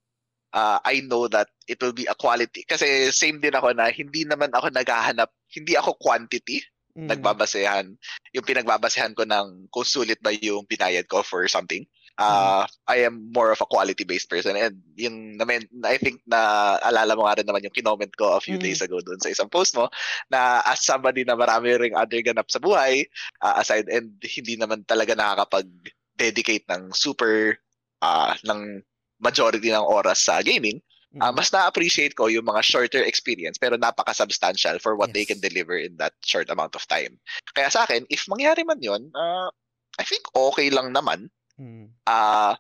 uh, 0.52 0.78
I 0.84 1.00
know 1.04 1.26
that 1.28 1.48
it 1.66 1.80
will 1.80 1.96
be 1.96 2.06
a 2.06 2.14
quality. 2.14 2.64
Kasi 2.68 3.10
same 3.10 3.40
din 3.40 3.56
ako 3.56 3.72
na 3.72 3.88
hindi 3.90 4.24
naman 4.24 4.52
ako 4.52 4.70
naghahanap, 4.70 5.32
hindi 5.52 5.76
ako 5.76 5.96
quantity 5.98 6.62
mm. 6.96 7.08
nagbabasehan, 7.08 7.96
yung 8.36 8.46
pinagbabasehan 8.46 9.16
ko 9.16 9.24
ng 9.24 9.68
kung 9.72 9.86
sulit 9.86 10.20
ba 10.20 10.32
yung 10.32 10.68
binayad 10.68 11.08
ko 11.08 11.24
for 11.24 11.44
something. 11.48 11.84
Uh, 12.20 12.68
I 12.86 13.08
am 13.08 13.32
more 13.32 13.50
of 13.50 13.64
a 13.64 13.66
quality-based 13.66 14.28
person 14.28 14.52
and 14.52 14.76
yung 15.00 15.40
naman, 15.40 15.64
I 15.80 15.96
think 15.96 16.20
na 16.28 16.76
alala 16.84 17.16
mo 17.16 17.24
nga 17.24 17.40
rin 17.40 17.48
naman 17.48 17.64
yung 17.64 17.72
kinoment 17.72 18.12
ko 18.20 18.36
a 18.36 18.44
few 18.44 18.60
mm. 18.60 18.64
days 18.68 18.84
ago 18.84 19.00
doon 19.00 19.18
sa 19.18 19.32
isang 19.32 19.48
post 19.48 19.72
mo 19.74 19.88
na 20.28 20.60
as 20.68 20.84
somebody 20.84 21.24
na 21.24 21.34
marami 21.34 21.72
ring 21.72 21.96
other 21.96 22.20
ganap 22.20 22.52
sa 22.52 22.60
buhay 22.60 23.08
uh, 23.40 23.56
aside 23.56 23.88
and 23.88 24.20
hindi 24.28 24.60
naman 24.60 24.84
talaga 24.84 25.16
nakakapag-dedicate 25.16 26.68
ng 26.68 26.92
super 26.92 27.56
uh, 28.04 28.36
ng 28.44 28.84
majority 29.22 29.70
ng 29.70 29.86
oras 29.86 30.26
sa 30.26 30.42
gaming, 30.42 30.82
Uh, 31.20 31.28
mas 31.28 31.52
na-appreciate 31.52 32.16
ko 32.16 32.24
yung 32.32 32.48
mga 32.48 32.64
shorter 32.64 33.04
experience 33.04 33.60
pero 33.60 33.76
napaka-substantial 33.76 34.80
for 34.80 34.96
what 34.96 35.12
yes. 35.12 35.14
they 35.14 35.26
can 35.28 35.40
deliver 35.44 35.76
in 35.76 35.92
that 36.00 36.16
short 36.24 36.48
amount 36.48 36.72
of 36.72 36.88
time. 36.88 37.20
Kaya 37.52 37.68
sa 37.68 37.84
akin, 37.84 38.08
if 38.08 38.24
mangyari 38.32 38.64
man 38.64 38.80
yun, 38.80 39.12
uh, 39.12 39.52
I 40.00 40.04
think 40.08 40.24
okay 40.32 40.72
lang 40.72 40.96
naman. 40.96 41.28
Mm. 41.60 41.92
Uh, 42.08 42.56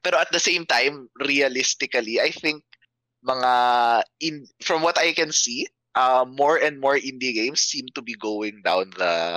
pero 0.00 0.16
at 0.16 0.32
the 0.32 0.40
same 0.40 0.64
time, 0.64 1.12
realistically, 1.20 2.16
I 2.16 2.32
think 2.32 2.64
mga 3.20 3.52
in 4.24 4.48
from 4.64 4.80
what 4.80 4.96
I 4.96 5.12
can 5.12 5.28
see, 5.28 5.68
uh, 5.98 6.24
more 6.24 6.56
and 6.56 6.80
more 6.80 6.96
indie 6.96 7.36
games 7.36 7.60
seem 7.60 7.92
to 7.92 8.00
be 8.00 8.16
going 8.16 8.64
down 8.64 8.88
the 8.96 9.36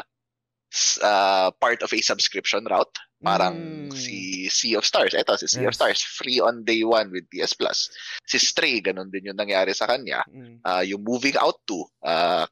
uh, 1.03 1.51
part 1.59 1.83
of 1.83 1.91
a 1.91 1.99
subscription 1.99 2.63
route. 2.71 2.95
Parang 3.19 3.91
mm. 3.91 3.97
si 3.97 4.15
Sea 4.49 4.75
of 4.75 4.85
Stars. 4.85 5.13
Ito, 5.13 5.37
si 5.37 5.47
Sea 5.47 5.63
yes. 5.63 5.69
of 5.69 5.75
Stars. 5.77 6.01
Free 6.01 6.41
on 6.41 6.65
day 6.65 6.83
one 6.83 7.13
with 7.13 7.29
PS 7.29 7.53
Plus. 7.53 7.89
Si 8.25 8.37
Stray, 8.41 8.81
ganun 8.81 9.13
din 9.13 9.29
yung 9.29 9.39
nangyari 9.39 9.71
sa 9.71 9.87
kanya. 9.87 10.25
Mm. 10.27 10.59
Uh, 10.65 10.83
yung 10.83 11.05
Moving 11.05 11.37
Out 11.37 11.61
2, 11.69 11.85
uh, 12.03 12.45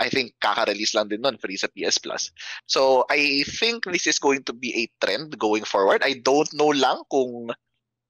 I 0.00 0.08
think 0.10 0.34
kaka-release 0.42 0.94
lang 0.94 1.08
din 1.08 1.22
nun, 1.22 1.38
free 1.38 1.56
sa 1.56 1.70
PS 1.70 1.98
Plus. 2.02 2.34
So, 2.66 3.06
I 3.10 3.44
think 3.46 3.86
this 3.86 4.06
is 4.06 4.18
going 4.18 4.42
to 4.50 4.54
be 4.54 4.74
a 4.74 4.84
trend 5.04 5.38
going 5.38 5.62
forward. 5.62 6.02
I 6.02 6.18
don't 6.18 6.50
know 6.54 6.74
lang 6.74 7.06
kung 7.10 7.54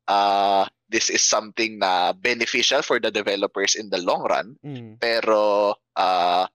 uh, 0.09 0.65
this 0.89 1.11
is 1.11 1.23
something 1.23 1.79
na 1.79 2.13
beneficial 2.13 2.81
for 2.81 3.01
the 3.01 3.11
developers 3.11 3.75
in 3.75 3.91
the 3.91 4.01
long 4.01 4.25
run. 4.25 4.57
Mm. 4.65 5.01
Pero, 5.01 5.75
uh, 5.97 6.47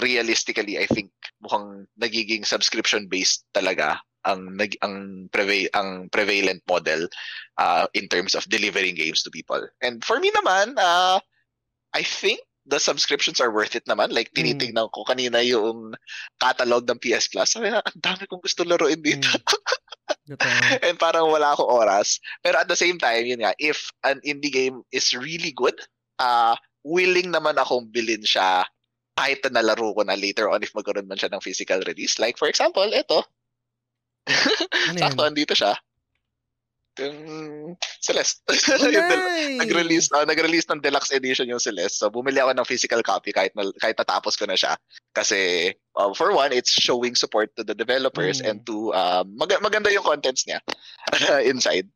realistically, 0.00 0.78
I 0.78 0.86
think 0.86 1.12
mukhang 1.44 1.86
nagiging 2.00 2.44
subscription-based 2.44 3.44
talaga 3.52 4.00
ang 4.26 4.58
nag 4.58 4.74
ang 4.82 5.28
prevail 5.30 5.70
ang 5.72 6.10
prevalent 6.10 6.60
model 6.66 7.06
uh, 7.56 7.86
in 7.94 8.10
terms 8.10 8.34
of 8.34 8.44
delivering 8.50 8.98
games 8.98 9.22
to 9.22 9.30
people. 9.30 9.62
And 9.80 10.02
for 10.02 10.18
me 10.18 10.34
naman, 10.34 10.76
uh, 10.76 11.22
I 11.94 12.02
think 12.02 12.42
the 12.66 12.82
subscriptions 12.82 13.38
are 13.38 13.54
worth 13.54 13.78
it 13.78 13.86
naman. 13.86 14.10
Like, 14.10 14.34
mm. 14.34 14.42
tinitingnan 14.42 14.90
ko 14.90 15.06
kanina 15.06 15.40
yung 15.46 15.94
catalog 16.42 16.84
ng 16.90 16.98
PS 16.98 17.30
Plus. 17.30 17.54
Sabi 17.54 17.70
na, 17.70 17.80
ang 17.80 18.02
dami 18.02 18.26
kong 18.26 18.42
gusto 18.42 18.66
laruin 18.66 19.00
dito. 19.00 19.30
Mm. 20.26 20.38
And 20.86 20.98
parang 20.98 21.30
wala 21.30 21.54
akong 21.54 21.66
oras. 21.66 22.22
Pero 22.42 22.58
at 22.62 22.70
the 22.70 22.78
same 22.78 22.98
time, 22.98 23.26
yun 23.26 23.42
nga, 23.42 23.54
if 23.58 23.90
an 24.06 24.22
indie 24.22 24.54
game 24.54 24.82
is 24.94 25.14
really 25.14 25.50
good, 25.50 25.74
uh, 26.18 26.54
willing 26.86 27.30
naman 27.30 27.58
akong 27.58 27.90
bilhin 27.90 28.22
siya 28.22 28.66
kahit 29.18 29.42
na 29.46 29.58
nalaro 29.62 29.94
ko 29.96 30.02
na 30.06 30.14
later 30.14 30.46
on 30.46 30.62
if 30.62 30.70
magkaroon 30.74 31.10
man 31.10 31.18
siya 31.18 31.32
ng 31.34 31.42
physical 31.42 31.82
release. 31.90 32.18
Like, 32.22 32.38
for 32.38 32.46
example, 32.46 32.86
ito, 32.86 33.26
ano 34.26 34.98
Sakto, 35.02 35.22
andito 35.22 35.54
siya. 35.54 35.74
Yung 36.96 37.76
Celeste. 38.00 38.40
Oh, 38.76 38.88
nice. 38.88 39.60
nag-release 39.60 40.08
uh, 40.16 40.24
nag-release 40.24 40.66
ng 40.72 40.80
deluxe 40.80 41.12
edition 41.12 41.48
yung 41.48 41.60
Celeste. 41.60 42.00
So 42.00 42.08
bumili 42.08 42.40
ako 42.40 42.56
ng 42.56 42.68
physical 42.68 43.04
copy 43.04 43.36
kahit 43.36 43.52
na, 43.52 43.68
kahit 43.78 44.00
natapos 44.00 44.34
ko 44.34 44.48
na 44.48 44.56
siya 44.56 44.80
kasi 45.12 45.72
uh, 45.96 46.10
for 46.16 46.32
one 46.32 46.56
it's 46.56 46.72
showing 46.72 47.12
support 47.12 47.52
to 47.56 47.62
the 47.62 47.76
developers 47.76 48.40
mm. 48.40 48.48
and 48.48 48.64
to 48.64 48.96
uh, 48.96 49.22
mag- 49.28 49.60
maganda 49.60 49.92
yung 49.92 50.06
contents 50.06 50.48
niya 50.48 50.60
inside. 51.52 51.86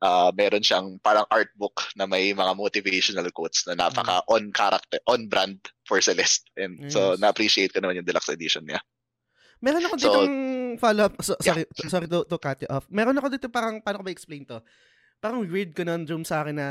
Uh, 0.00 0.32
meron 0.32 0.64
siyang 0.64 0.96
parang 1.04 1.28
art 1.28 1.52
book 1.60 1.84
na 1.92 2.08
may 2.08 2.32
mga 2.32 2.56
motivational 2.56 3.28
quotes 3.36 3.68
na 3.68 3.76
napaka 3.76 4.24
mm. 4.24 4.32
on 4.32 4.48
character, 4.52 4.96
on 5.08 5.28
brand 5.28 5.60
for 5.84 6.00
Celeste. 6.00 6.48
And 6.56 6.88
yes. 6.88 6.96
so 6.96 7.16
na-appreciate 7.20 7.76
ko 7.76 7.84
naman 7.84 8.00
yung 8.00 8.08
deluxe 8.08 8.32
edition 8.32 8.64
niya. 8.64 8.80
Meron 9.60 9.84
ako 9.84 9.96
ditong 10.00 10.32
so, 10.76 10.80
follow-up. 10.82 11.14
So, 11.22 11.32
sorry, 11.40 11.64
yeah. 11.64 11.88
sorry 11.88 12.06
to, 12.06 12.26
to 12.26 12.36
cut 12.36 12.60
you 12.62 12.70
off. 12.70 12.86
Meron 12.90 13.16
ako 13.16 13.32
dito 13.32 13.48
parang, 13.48 13.80
paano 13.80 14.02
ko 14.02 14.04
ba 14.06 14.12
explain 14.12 14.44
to? 14.46 14.60
Parang 15.18 15.42
weird 15.42 15.72
conundrum 15.72 16.22
sa 16.22 16.44
akin 16.44 16.56
na, 16.56 16.68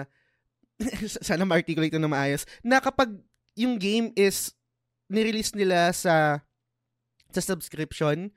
sana 1.26 1.44
ma-articulate 1.44 1.96
na 1.98 2.12
maayos, 2.12 2.48
na 2.64 2.80
kapag 2.80 3.12
yung 3.60 3.76
game 3.76 4.16
is 4.16 4.56
nirelease 5.10 5.58
nila 5.58 5.92
sa 5.92 6.40
sa 7.30 7.42
subscription, 7.42 8.34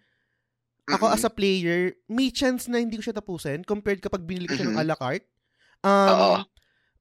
ako 0.90 1.04
mm-hmm. 1.08 1.16
as 1.16 1.24
a 1.24 1.32
player, 1.32 1.80
may 2.10 2.28
chance 2.28 2.68
na 2.68 2.82
hindi 2.82 2.98
ko 2.98 3.04
siya 3.04 3.16
tapusin 3.16 3.64
compared 3.64 4.02
kapag 4.02 4.26
binili 4.26 4.50
ko 4.50 4.56
siya 4.58 4.68
mm-hmm. 4.68 4.82
ng 4.82 4.88
a 4.88 4.90
la 4.92 4.96
carte. 4.98 5.28
Um, 5.82 6.44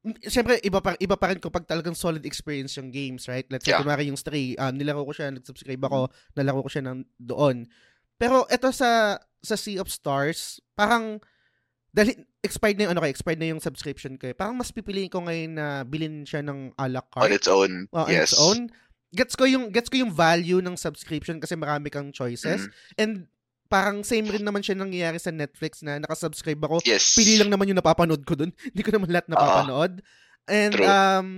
Siyempre, 0.02 0.58
iba 0.66 0.82
pa, 0.82 0.98
iba 0.98 1.14
pa 1.14 1.30
rin 1.30 1.38
kapag 1.38 1.70
talagang 1.70 1.94
solid 1.94 2.26
experience 2.26 2.74
yung 2.74 2.90
games, 2.90 3.30
right? 3.30 3.46
Let's 3.54 3.70
say, 3.70 3.78
yeah. 3.78 3.86
kumari 3.86 4.10
yung 4.10 4.18
Stray, 4.18 4.58
um, 4.58 4.74
nilaro 4.74 5.06
ko 5.06 5.14
siya, 5.14 5.30
nag-subscribe 5.30 5.78
ako, 5.78 6.10
nalaro 6.34 6.66
ko 6.66 6.70
siya 6.74 6.90
ng 6.90 7.06
doon. 7.22 7.70
Pero 8.22 8.46
ito 8.46 8.70
sa 8.70 9.18
sa 9.42 9.58
Sea 9.58 9.82
of 9.82 9.90
Stars, 9.90 10.62
parang 10.78 11.18
dahil 11.90 12.22
expired 12.46 12.78
na 12.78 12.86
yung 12.86 12.94
ano 12.94 13.02
ko, 13.02 13.10
expired 13.10 13.42
na 13.42 13.50
yung 13.50 13.60
subscription 13.60 14.16
ko. 14.16 14.30
Eh. 14.30 14.36
Parang 14.38 14.54
mas 14.54 14.70
pipiliin 14.70 15.10
ko 15.10 15.26
ngayon 15.26 15.58
na 15.58 15.82
bilhin 15.82 16.22
siya 16.24 16.46
ng 16.46 16.78
a 16.78 16.86
la 16.86 17.02
carte. 17.02 17.26
On 17.26 17.34
its 17.34 17.50
own. 17.50 17.72
Uh, 17.90 18.06
yes. 18.08 18.14
On 18.14 18.22
its 18.22 18.38
own. 18.38 18.60
Gets 19.12 19.36
ko 19.36 19.44
yung 19.44 19.74
gets 19.74 19.92
ko 19.92 20.00
yung 20.00 20.14
value 20.14 20.64
ng 20.64 20.78
subscription 20.80 21.42
kasi 21.42 21.58
marami 21.58 21.92
kang 21.92 22.16
choices. 22.16 22.70
Mm. 22.70 22.72
And 22.96 23.14
parang 23.68 24.08
same 24.08 24.30
rin 24.30 24.46
naman 24.46 24.64
siya 24.64 24.80
nangyayari 24.80 25.20
sa 25.20 25.36
Netflix 25.36 25.84
na 25.84 26.00
nakasubscribe 26.00 26.62
ako. 26.64 26.80
Yes. 26.88 27.18
Pili 27.18 27.36
lang 27.36 27.52
naman 27.52 27.68
yung 27.68 27.80
napapanood 27.82 28.24
ko 28.24 28.40
dun. 28.40 28.56
Hindi 28.72 28.82
ko 28.86 28.92
naman 28.96 29.10
lahat 29.12 29.28
napapanood. 29.28 30.00
Uh, 30.00 30.30
And 30.50 30.74
true. 30.74 30.90
um 30.90 31.30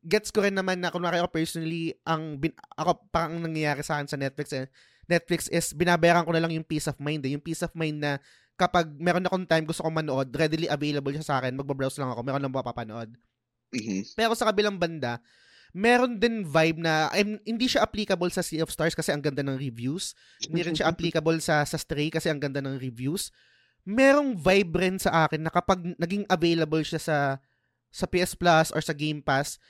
gets 0.00 0.32
ko 0.32 0.40
rin 0.40 0.56
naman 0.56 0.80
na 0.80 0.88
kunwari 0.88 1.20
ako 1.20 1.28
personally 1.28 1.92
ang 2.08 2.40
bin, 2.40 2.56
ako 2.72 3.04
parang 3.12 3.36
nangyayari 3.44 3.84
sa 3.84 4.00
akin 4.00 4.08
sa 4.08 4.16
Netflix 4.16 4.48
eh. 4.56 4.66
Netflix 5.06 5.46
is 5.50 5.70
binabayaran 5.70 6.26
ko 6.26 6.34
na 6.34 6.42
lang 6.42 6.52
yung 6.54 6.66
peace 6.66 6.90
of 6.90 6.98
mind 6.98 7.22
eh. 7.26 7.32
Yung 7.34 7.42
peace 7.42 7.62
of 7.62 7.72
mind 7.74 8.02
na 8.02 8.18
kapag 8.58 8.90
meron 8.98 9.24
akong 9.28 9.46
time 9.46 9.64
gusto 9.68 9.84
kong 9.84 10.02
manood, 10.02 10.28
readily 10.34 10.66
available 10.66 11.12
siya 11.14 11.26
sa 11.26 11.36
akin, 11.38 11.54
magbabrowse 11.54 12.00
lang 12.00 12.10
ako, 12.10 12.20
meron 12.24 12.42
lang 12.42 12.52
mapapanood. 12.52 13.10
Mm-hmm. 13.70 14.16
Pero 14.16 14.32
sa 14.32 14.48
kabilang 14.48 14.80
banda, 14.80 15.20
meron 15.76 16.16
din 16.16 16.42
vibe 16.42 16.80
na 16.80 17.12
I'm, 17.12 17.36
hindi 17.44 17.68
siya 17.68 17.84
applicable 17.84 18.32
sa 18.32 18.40
Sea 18.40 18.64
of 18.64 18.72
Stars 18.72 18.96
kasi 18.96 19.12
ang 19.12 19.20
ganda 19.20 19.44
ng 19.44 19.60
reviews. 19.60 20.16
Hindi 20.40 20.60
rin 20.64 20.76
siya 20.76 20.88
applicable 20.92 21.36
sa 21.44 21.62
sa 21.68 21.76
Stray 21.76 22.08
kasi 22.08 22.32
ang 22.32 22.40
ganda 22.40 22.64
ng 22.64 22.80
reviews. 22.80 23.28
Merong 23.86 24.34
vibe 24.34 24.74
rin 24.80 24.96
sa 24.96 25.28
akin 25.28 25.46
na 25.46 25.52
kapag 25.52 25.94
naging 26.00 26.24
available 26.26 26.80
siya 26.82 26.98
sa 26.98 27.18
sa 27.92 28.08
PS 28.08 28.34
Plus 28.34 28.72
or 28.72 28.80
sa 28.80 28.96
Game 28.96 29.20
Pass, 29.20 29.60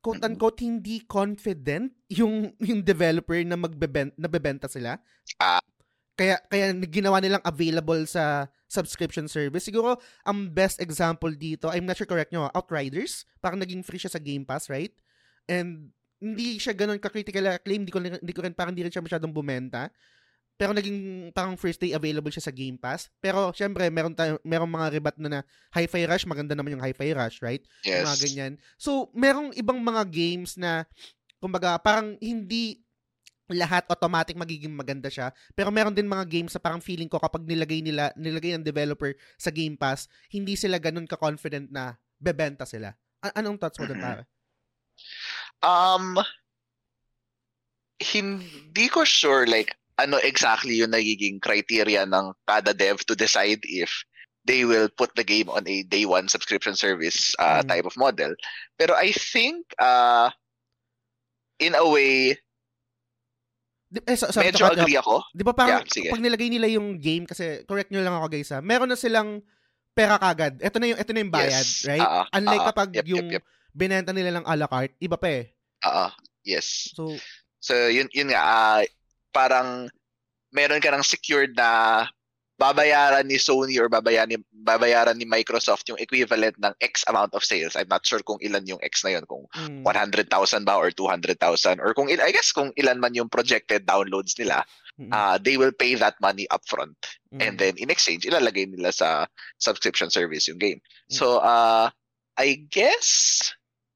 quote 0.00 0.24
unquote 0.24 0.60
hindi 0.64 1.04
confident 1.04 1.92
yung 2.08 2.52
yung 2.60 2.80
developer 2.80 3.36
na 3.44 3.56
magbebenta 3.56 4.16
na 4.16 4.28
bebenta 4.28 4.66
sila. 4.66 4.96
Ah. 5.40 5.62
Kaya 6.16 6.36
kaya 6.52 6.76
ginawa 6.88 7.20
nilang 7.20 7.44
available 7.44 8.04
sa 8.04 8.48
subscription 8.70 9.26
service. 9.26 9.66
Siguro 9.66 9.98
ang 10.22 10.46
best 10.46 10.78
example 10.78 11.34
dito, 11.34 11.72
I'm 11.72 11.88
not 11.88 11.98
sure 11.98 12.06
correct 12.06 12.30
nyo, 12.30 12.52
Outriders, 12.54 13.26
parang 13.42 13.58
naging 13.58 13.82
free 13.82 13.98
siya 13.98 14.14
sa 14.14 14.22
Game 14.22 14.46
Pass, 14.46 14.70
right? 14.70 14.94
And 15.50 15.90
hindi 16.20 16.60
siya 16.60 16.76
ganun 16.76 17.00
ka-critical 17.00 17.58
acclaim, 17.58 17.82
hindi 17.82 17.90
ko, 17.90 17.98
hindi 17.98 18.34
ko 18.36 18.44
rin, 18.44 18.54
parang 18.54 18.76
hindi 18.76 18.86
rin 18.86 18.92
siya 18.92 19.02
masyadong 19.02 19.32
bumenta. 19.32 19.88
Pero 20.60 20.76
naging 20.76 21.32
parang 21.32 21.56
first 21.56 21.80
day 21.80 21.96
available 21.96 22.28
siya 22.28 22.44
sa 22.44 22.52
Game 22.52 22.76
Pass. 22.76 23.08
Pero 23.16 23.48
syempre, 23.56 23.88
meron 23.88 24.12
tayo, 24.12 24.36
meron 24.44 24.68
mga 24.68 24.92
rebat 24.92 25.16
na 25.16 25.40
na 25.40 25.40
Hi-Fi 25.72 26.04
Rush, 26.04 26.28
maganda 26.28 26.52
naman 26.52 26.76
yung 26.76 26.84
Hi-Fi 26.84 27.16
Rush, 27.16 27.40
right? 27.40 27.64
Yes. 27.80 28.04
Mga 28.04 28.16
ganyan. 28.28 28.52
So, 28.76 29.08
merong 29.16 29.56
ibang 29.56 29.80
mga 29.80 30.04
games 30.12 30.60
na 30.60 30.84
kumbaga, 31.40 31.80
parang 31.80 32.20
hindi 32.20 32.84
lahat 33.50 33.88
automatic 33.90 34.36
magiging 34.36 34.76
maganda 34.76 35.08
siya. 35.08 35.32
Pero 35.56 35.72
meron 35.74 35.96
din 35.96 36.06
mga 36.06 36.28
games 36.28 36.54
sa 36.54 36.62
parang 36.62 36.78
feeling 36.78 37.08
ko 37.08 37.18
kapag 37.18 37.42
nilagay 37.48 37.80
nila, 37.82 38.14
nilagay 38.14 38.54
ng 38.54 38.62
developer 38.62 39.16
sa 39.40 39.48
Game 39.50 39.74
Pass, 39.74 40.06
hindi 40.30 40.54
sila 40.54 40.76
ganun 40.76 41.08
ka-confident 41.08 41.72
na 41.72 41.98
bebenta 42.20 42.68
sila. 42.68 42.94
A- 43.24 43.40
anong 43.40 43.58
thoughts 43.58 43.80
mo 43.80 43.88
doon, 43.88 43.98
mm-hmm. 43.98 44.12
pare? 44.12 44.24
Um, 45.64 46.20
hindi 48.00 48.86
ko 48.88 49.02
sure 49.04 49.44
like 49.48 49.76
ano 50.00 50.16
exactly 50.24 50.80
yung 50.80 50.96
nagiging 50.96 51.36
criteria 51.38 52.08
ng 52.08 52.32
kada 52.48 52.72
dev 52.72 53.04
to 53.04 53.12
decide 53.12 53.60
if 53.68 53.92
they 54.48 54.64
will 54.64 54.88
put 54.96 55.12
the 55.14 55.24
game 55.24 55.52
on 55.52 55.62
a 55.68 55.84
day 55.84 56.08
one 56.08 56.24
subscription 56.26 56.72
service 56.72 57.36
uh, 57.36 57.60
mm. 57.60 57.68
type 57.68 57.84
of 57.84 57.96
model. 58.00 58.32
Pero 58.80 58.96
I 58.96 59.12
think 59.12 59.68
uh, 59.76 60.32
in 61.60 61.76
a 61.76 61.84
way 61.84 62.40
Di, 63.90 63.98
eh, 64.06 64.14
so, 64.14 64.30
sorry, 64.30 64.54
medyo 64.54 64.70
agree 64.70 64.94
ako. 64.94 65.26
Di 65.34 65.42
ba 65.42 65.50
parang 65.50 65.82
yeah, 65.82 66.14
pag 66.14 66.22
nilagay 66.22 66.46
nila 66.46 66.70
yung 66.70 67.02
game, 67.02 67.26
kasi 67.26 67.66
correct 67.66 67.90
nyo 67.90 67.98
lang 67.98 68.14
ako 68.14 68.30
guys 68.30 68.54
ha, 68.54 68.62
meron 68.62 68.86
na 68.86 68.94
silang 68.94 69.42
pera 69.90 70.14
kagad. 70.14 70.62
Ito 70.62 70.78
na 70.78 70.94
yung, 70.94 71.00
ito 71.02 71.10
na 71.10 71.20
yung 71.26 71.34
bayad, 71.34 71.66
yes. 71.66 71.90
right? 71.90 71.98
Uh-uh, 71.98 72.22
Unlike 72.38 72.62
uh-uh. 72.62 72.70
kapag 72.70 72.90
yep, 72.94 73.06
yung 73.10 73.26
yep, 73.34 73.42
yep 73.42 73.44
binenta 73.74 74.14
nila 74.14 74.38
lang 74.38 74.46
a 74.46 74.54
la 74.54 74.70
carte, 74.70 74.94
iba 75.02 75.18
pa 75.18 75.26
eh. 75.42 75.50
Oo, 75.90 76.06
yes. 76.46 76.94
So, 76.94 77.18
So 77.60 77.76
yun 77.92 78.08
yun 78.16 78.32
nga 78.32 78.40
uh, 78.40 78.80
parang 79.32 79.90
meron 80.50 80.82
ka 80.82 80.90
ng 80.90 81.06
secured 81.06 81.54
na 81.54 82.04
babayaran 82.60 83.24
ni 83.24 83.40
Sony 83.40 83.80
or 83.80 83.88
babayaran 83.88 84.36
ni, 84.36 84.38
babayaran 84.52 85.16
ni 85.16 85.24
Microsoft 85.24 85.88
yung 85.88 85.96
equivalent 85.96 86.52
ng 86.60 86.76
X 86.84 87.08
amount 87.08 87.32
of 87.32 87.40
sales. 87.40 87.72
I'm 87.72 87.88
not 87.88 88.04
sure 88.04 88.20
kung 88.20 88.36
ilan 88.44 88.68
yung 88.68 88.82
X 88.84 89.00
na 89.00 89.16
yun, 89.16 89.24
kung 89.24 89.48
mm. 89.56 89.80
100,000 89.80 90.28
ba 90.68 90.76
or 90.76 90.92
200,000 90.92 91.80
or 91.80 91.96
kung 91.96 92.12
I 92.12 92.30
guess 92.36 92.52
kung 92.52 92.76
ilan 92.76 93.00
man 93.00 93.16
yung 93.16 93.32
projected 93.32 93.88
downloads 93.88 94.36
nila. 94.36 94.60
Mm. 95.00 95.08
Uh, 95.08 95.40
they 95.40 95.56
will 95.56 95.72
pay 95.72 95.96
that 95.96 96.20
money 96.20 96.44
upfront 96.52 97.00
mm. 97.32 97.40
and 97.40 97.56
then 97.56 97.72
in 97.80 97.88
exchange 97.88 98.28
ilalagay 98.28 98.68
nila 98.68 98.92
sa 98.92 99.24
subscription 99.56 100.12
service 100.12 100.44
yung 100.44 100.60
game. 100.60 100.84
Mm. 101.08 101.16
So 101.16 101.40
uh 101.40 101.88
I 102.36 102.68
guess 102.68 103.48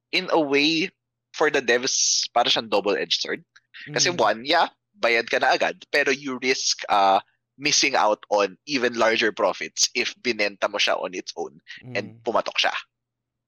in 0.09 0.32
a 0.32 0.40
way 0.40 0.89
for 1.36 1.52
the 1.52 1.61
devs 1.61 2.24
para 2.32 2.48
siyang 2.48 2.73
double-edged 2.73 3.20
sword. 3.20 3.44
Kasi 3.93 4.15
mm. 4.15 4.16
one, 4.16 4.40
yeah, 4.48 4.73
bayad 4.94 5.26
ka 5.26 5.42
na 5.42 5.54
agad 5.54 5.78
pero 5.90 6.14
you 6.14 6.38
risk 6.40 6.82
uh 6.88 7.18
missing 7.58 7.94
out 7.94 8.22
on 8.30 8.58
even 8.66 8.94
larger 8.98 9.30
profits 9.30 9.88
if 9.94 10.14
binenta 10.22 10.66
mo 10.66 10.78
siya 10.78 10.98
on 10.98 11.14
its 11.14 11.30
own 11.38 11.54
mm. 11.82 11.94
and 11.94 12.18
pumatok 12.26 12.58
siya. 12.58 12.74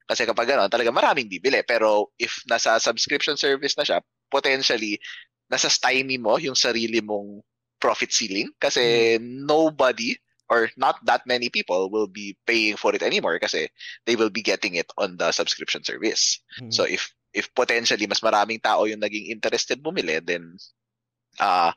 Kasi 0.07 0.23
kapag 0.23 0.47
gano'n, 0.47 0.71
talaga 0.71 0.95
maraming 0.95 1.27
bibili. 1.27 1.67
Pero 1.67 2.15
if 2.15 2.39
nasa 2.47 2.79
subscription 2.79 3.35
service 3.35 3.75
na 3.75 3.83
siya, 3.83 3.99
potentially, 4.31 5.03
nasa 5.51 5.67
stymie 5.67 6.23
mo 6.23 6.39
yung 6.39 6.55
sarili 6.55 7.03
mong 7.03 7.43
profit 7.83 8.15
ceiling 8.15 8.51
kasi 8.63 9.19
mm. 9.19 9.47
nobody 9.47 10.15
or 10.47 10.71
not 10.79 11.03
that 11.03 11.27
many 11.27 11.51
people 11.51 11.91
will 11.91 12.07
be 12.07 12.39
paying 12.47 12.79
for 12.79 12.95
it 12.95 13.03
anymore 13.03 13.39
kasi 13.43 13.67
they 14.07 14.15
will 14.15 14.31
be 14.31 14.43
getting 14.43 14.79
it 14.79 14.87
on 14.95 15.19
the 15.19 15.35
subscription 15.35 15.83
service. 15.83 16.39
Mm. 16.63 16.71
So 16.71 16.87
if 16.87 17.11
if 17.35 17.51
potentially 17.53 18.07
mas 18.07 18.23
maraming 18.23 18.63
tao 18.63 18.87
yung 18.87 19.03
naging 19.03 19.29
interested 19.29 19.83
bumili, 19.83 20.23
then 20.23 20.55
uh, 21.41 21.73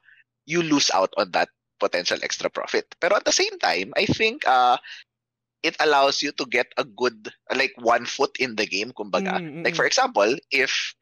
you 0.45 0.61
lose 0.61 0.90
out 0.94 1.14
on 1.18 1.31
that 1.31 1.49
potential 1.80 2.19
extra 2.22 2.49
profit. 2.49 2.86
Pero 2.99 3.15
at 3.15 3.26
the 3.26 3.36
same 3.36 3.57
time, 3.60 3.94
I 3.95 4.06
think 4.06 4.48
uh, 4.48 4.77
it 5.64 5.76
allows 5.80 6.22
you 6.22 6.31
to 6.34 6.45
get 6.45 6.68
a 6.77 6.84
good, 6.84 7.31
like 7.56 7.73
one 7.80 8.06
foot 8.06 8.36
in 8.40 8.56
the 8.56 8.65
game, 8.65 8.91
kumbaga. 8.91 9.40
Mm-hmm. 9.40 9.64
Like 9.64 9.76
for 9.76 9.86
example, 9.86 10.36
if 10.52 10.95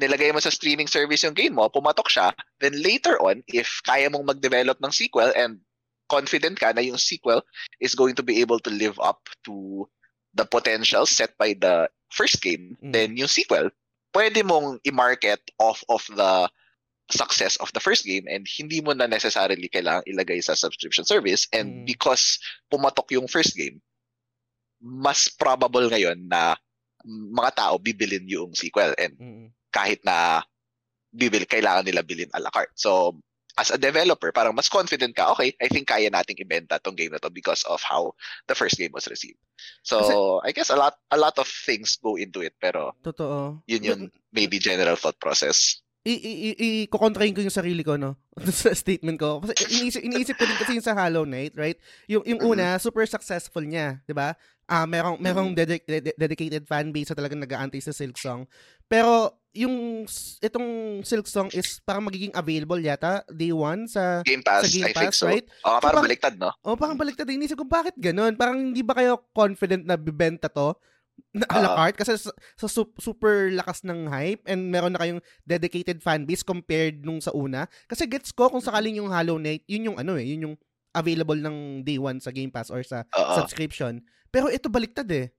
nilagay 0.00 0.32
mo 0.32 0.40
sa 0.40 0.50
streaming 0.50 0.88
service 0.88 1.22
yung 1.22 1.36
game 1.36 1.54
mo, 1.54 1.68
pumatok 1.68 2.08
siya, 2.08 2.32
then 2.60 2.74
later 2.82 3.20
on, 3.20 3.42
if 3.48 3.80
kaya 3.84 4.08
mong 4.08 4.26
mag-develop 4.26 4.80
ng 4.80 4.92
sequel 4.92 5.30
and 5.36 5.60
confident 6.08 6.58
ka 6.58 6.72
na 6.72 6.82
yung 6.82 6.98
sequel 6.98 7.44
is 7.78 7.94
going 7.94 8.16
to 8.16 8.24
be 8.24 8.40
able 8.40 8.58
to 8.58 8.72
live 8.72 8.98
up 8.98 9.28
to 9.44 9.86
the 10.34 10.46
potential 10.46 11.06
set 11.06 11.36
by 11.38 11.54
the 11.60 11.86
first 12.10 12.40
game, 12.42 12.74
mm-hmm. 12.80 12.90
then 12.90 13.16
yung 13.16 13.30
sequel, 13.30 13.70
pwede 14.16 14.42
mong 14.42 14.80
i-market 14.86 15.38
off 15.60 15.84
of 15.92 16.02
the 16.16 16.48
success 17.10 17.56
of 17.58 17.70
the 17.74 17.82
first 17.82 18.06
game 18.06 18.24
and 18.30 18.46
hindi 18.46 18.80
mo 18.80 18.94
na 18.94 19.06
necessarily 19.06 19.68
kailangang 19.68 20.06
ilagay 20.06 20.40
sa 20.42 20.54
subscription 20.54 21.04
service 21.04 21.46
and 21.52 21.82
mm. 21.82 21.86
because 21.86 22.38
pumatok 22.70 23.10
yung 23.14 23.26
first 23.26 23.54
game 23.54 23.82
mas 24.80 25.28
probable 25.28 25.86
ngayon 25.92 26.16
na 26.26 26.56
mga 27.06 27.52
tao 27.56 27.74
bibilin 27.76 28.24
yung 28.28 28.52
sequel 28.56 28.96
and 28.96 29.14
mm. 29.20 29.46
kahit 29.72 30.00
na 30.04 30.40
bibil 31.12 31.44
kailangan 31.44 31.84
nila 31.84 32.06
bilhin 32.06 32.30
a 32.32 32.40
la 32.40 32.50
carte. 32.50 32.72
So 32.78 33.18
as 33.58 33.68
a 33.70 33.78
developer, 33.78 34.32
parang 34.32 34.54
mas 34.54 34.70
confident 34.70 35.12
ka, 35.12 35.28
okay, 35.34 35.52
I 35.60 35.68
think 35.68 35.90
kaya 35.90 36.08
nating 36.08 36.40
ibenta 36.40 36.80
tong 36.80 36.94
game 36.94 37.12
na 37.12 37.20
to 37.20 37.28
because 37.28 37.66
of 37.66 37.82
how 37.82 38.14
the 38.46 38.54
first 38.54 38.78
game 38.78 38.94
was 38.94 39.10
received. 39.10 39.40
So, 39.82 40.00
Kasi, 40.00 40.14
I 40.48 40.50
guess 40.56 40.70
a 40.70 40.78
lot 40.78 40.96
a 41.10 41.18
lot 41.18 41.36
of 41.36 41.44
things 41.44 41.98
go 42.00 42.16
into 42.16 42.40
it 42.40 42.56
pero 42.56 42.96
Totoo. 43.04 43.60
Yun 43.68 43.84
yung 43.84 44.02
maybe 44.32 44.56
general 44.62 44.96
thought 44.96 45.18
process 45.20 45.82
i-kontrahin 46.00 47.36
ko 47.36 47.44
yung 47.44 47.52
sarili 47.52 47.84
ko, 47.84 48.00
no? 48.00 48.16
sa 48.48 48.72
statement 48.72 49.20
ko. 49.20 49.44
Kasi 49.44 49.52
iniisip, 49.68 50.00
iniisip 50.00 50.34
ko 50.40 50.44
din 50.48 50.56
kasi 50.56 50.72
yung 50.80 50.86
sa 50.86 50.96
Hollow 50.96 51.28
Knight, 51.28 51.52
right? 51.60 51.76
Yung, 52.08 52.24
yung 52.24 52.40
una, 52.40 52.76
mm-hmm. 52.76 52.84
super 52.84 53.04
successful 53.04 53.60
niya, 53.60 54.00
di 54.08 54.16
ba? 54.16 54.32
Ah, 54.70 54.82
uh, 54.82 54.86
merong 54.86 55.18
merong 55.18 55.50
mm-hmm. 55.52 55.60
dedic- 55.66 55.88
de- 55.88 56.16
dedicated 56.16 56.62
fan 56.64 56.94
base 56.94 57.10
na 57.12 57.18
talagang 57.18 57.42
nag-aantay 57.42 57.82
sa 57.82 57.92
Silk 57.92 58.16
Song. 58.16 58.46
Pero 58.86 59.34
yung 59.50 60.06
itong 60.38 61.02
Silk 61.02 61.26
Song 61.26 61.50
is 61.50 61.82
parang 61.82 62.06
magiging 62.06 62.30
available 62.38 62.78
yata 62.78 63.26
day 63.34 63.50
one 63.50 63.90
sa 63.90 64.22
Game 64.22 64.46
Pass, 64.46 64.62
sa 64.62 64.70
Game 64.70 64.88
I 64.88 64.94
Pass, 64.94 65.18
so. 65.18 65.26
right? 65.26 65.42
Oh, 65.66 65.76
so, 65.76 65.82
parang 65.82 66.06
baliktad, 66.06 66.34
no? 66.38 66.54
Oh, 66.62 66.78
parang 66.78 66.96
baliktad. 66.96 67.26
Inisip 67.26 67.58
ko, 67.58 67.66
bakit 67.66 67.98
ganun? 67.98 68.38
Parang 68.38 68.56
hindi 68.56 68.80
ba 68.86 68.94
kayo 68.94 69.18
confident 69.34 69.82
na 69.82 69.98
bibenta 69.98 70.46
to? 70.46 70.78
Na 71.36 71.46
a 71.46 71.58
la 71.62 71.70
carte 71.76 71.98
kasi 72.00 72.16
sa, 72.18 72.32
sa 72.58 72.66
super 72.98 73.52
lakas 73.54 73.84
ng 73.86 74.08
hype 74.08 74.42
and 74.48 74.72
meron 74.72 74.94
na 74.94 75.00
kayong 75.00 75.22
dedicated 75.44 76.00
fan 76.00 76.24
base 76.24 76.42
compared 76.42 77.04
nung 77.04 77.20
sa 77.22 77.30
una. 77.32 77.68
Kasi 77.86 78.08
gets 78.08 78.32
ko 78.34 78.50
kung 78.50 78.64
sakaling 78.64 78.98
yung 78.98 79.12
Hollow 79.12 79.38
Knight, 79.38 79.64
yun 79.70 79.92
yung 79.92 79.98
ano 80.00 80.16
eh, 80.18 80.26
yun 80.26 80.50
yung 80.50 80.56
available 80.90 81.38
ng 81.38 81.86
day 81.86 81.98
one 81.98 82.18
sa 82.18 82.34
Game 82.34 82.50
Pass 82.50 82.70
or 82.70 82.82
sa 82.82 83.06
Uh-oh. 83.14 83.44
subscription. 83.44 84.02
Pero 84.30 84.50
ito 84.50 84.66
baliktad 84.66 85.06
eh. 85.10 85.30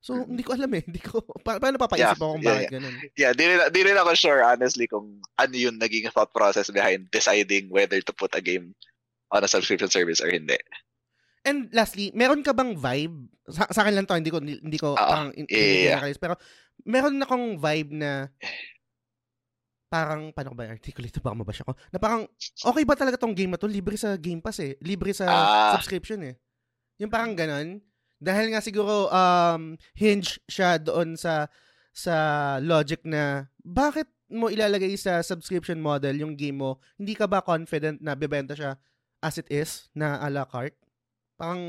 So, 0.00 0.16
hindi 0.16 0.40
ko 0.40 0.56
alam 0.56 0.72
eh. 0.72 0.82
Hindi 0.88 1.00
ko, 1.04 1.20
pa- 1.44 1.60
paano 1.60 1.76
papaisip 1.76 2.16
yeah, 2.16 2.16
ako 2.16 2.26
kung 2.32 2.42
yeah, 2.42 2.48
bakit 2.48 2.64
yeah. 2.64 2.72
ganun? 2.72 2.94
Yeah, 3.20 3.32
di 3.36 3.44
rin, 3.44 3.58
di 3.68 3.80
rin 3.84 4.00
ako 4.00 4.10
sure 4.16 4.40
honestly 4.40 4.88
kung 4.88 5.20
ano 5.36 5.54
yung 5.54 5.76
naging 5.76 6.08
thought 6.08 6.32
process 6.32 6.72
behind 6.72 7.12
deciding 7.12 7.68
whether 7.68 8.00
to 8.00 8.12
put 8.16 8.32
a 8.32 8.40
game 8.40 8.72
on 9.28 9.44
a 9.44 9.50
subscription 9.50 9.92
service 9.92 10.24
or 10.24 10.32
hindi. 10.32 10.56
And 11.40 11.72
lastly, 11.72 12.12
meron 12.12 12.44
ka 12.44 12.52
bang 12.52 12.76
vibe? 12.76 13.32
Sa, 13.48 13.64
sa 13.72 13.80
akin 13.84 13.94
lang 13.96 14.06
to, 14.06 14.16
hindi 14.16 14.32
ko 14.32 14.38
hindi 14.44 14.78
ko 14.78 14.92
uh, 14.92 15.00
parang 15.00 15.28
yeah. 15.48 16.04
hindi 16.04 16.20
pero 16.20 16.36
meron 16.84 17.16
na 17.16 17.24
akong 17.24 17.56
vibe 17.56 17.92
na 17.96 18.28
parang 19.90 20.30
paano 20.30 20.54
ko 20.54 20.56
ba 20.56 20.70
articulate 20.70 21.18
baka 21.18 21.34
mabasya 21.34 21.66
ko. 21.66 21.74
Na 21.90 21.98
parang 21.98 22.28
okay 22.44 22.84
ba 22.84 22.94
talaga 22.94 23.16
tong 23.16 23.34
game 23.34 23.50
na 23.50 23.58
to? 23.58 23.66
Libre 23.66 23.96
sa 23.96 24.14
Game 24.20 24.38
Pass 24.38 24.60
eh. 24.62 24.76
Libre 24.84 25.10
sa 25.16 25.26
uh, 25.26 25.72
subscription 25.80 26.20
eh. 26.22 26.36
Yung 27.00 27.10
parang 27.10 27.32
ganon. 27.34 27.80
Dahil 28.20 28.52
nga 28.52 28.60
siguro 28.60 29.08
um 29.08 29.80
hinge 29.96 30.38
siya 30.44 30.76
doon 30.76 31.16
sa 31.16 31.48
sa 31.90 32.14
logic 32.62 33.02
na 33.02 33.48
bakit 33.64 34.06
mo 34.30 34.46
ilalagay 34.46 34.94
sa 34.94 35.24
subscription 35.26 35.80
model 35.80 36.14
yung 36.20 36.38
game 36.38 36.60
mo? 36.60 36.78
Hindi 37.00 37.16
ka 37.16 37.26
ba 37.26 37.42
confident 37.42 37.98
na 37.98 38.14
bebenta 38.14 38.54
siya 38.54 38.76
as 39.24 39.36
it 39.40 39.48
is 39.50 39.88
na 39.92 40.20
a 40.20 40.28
la 40.32 40.44
carte 40.48 40.79
Parang 41.40 41.62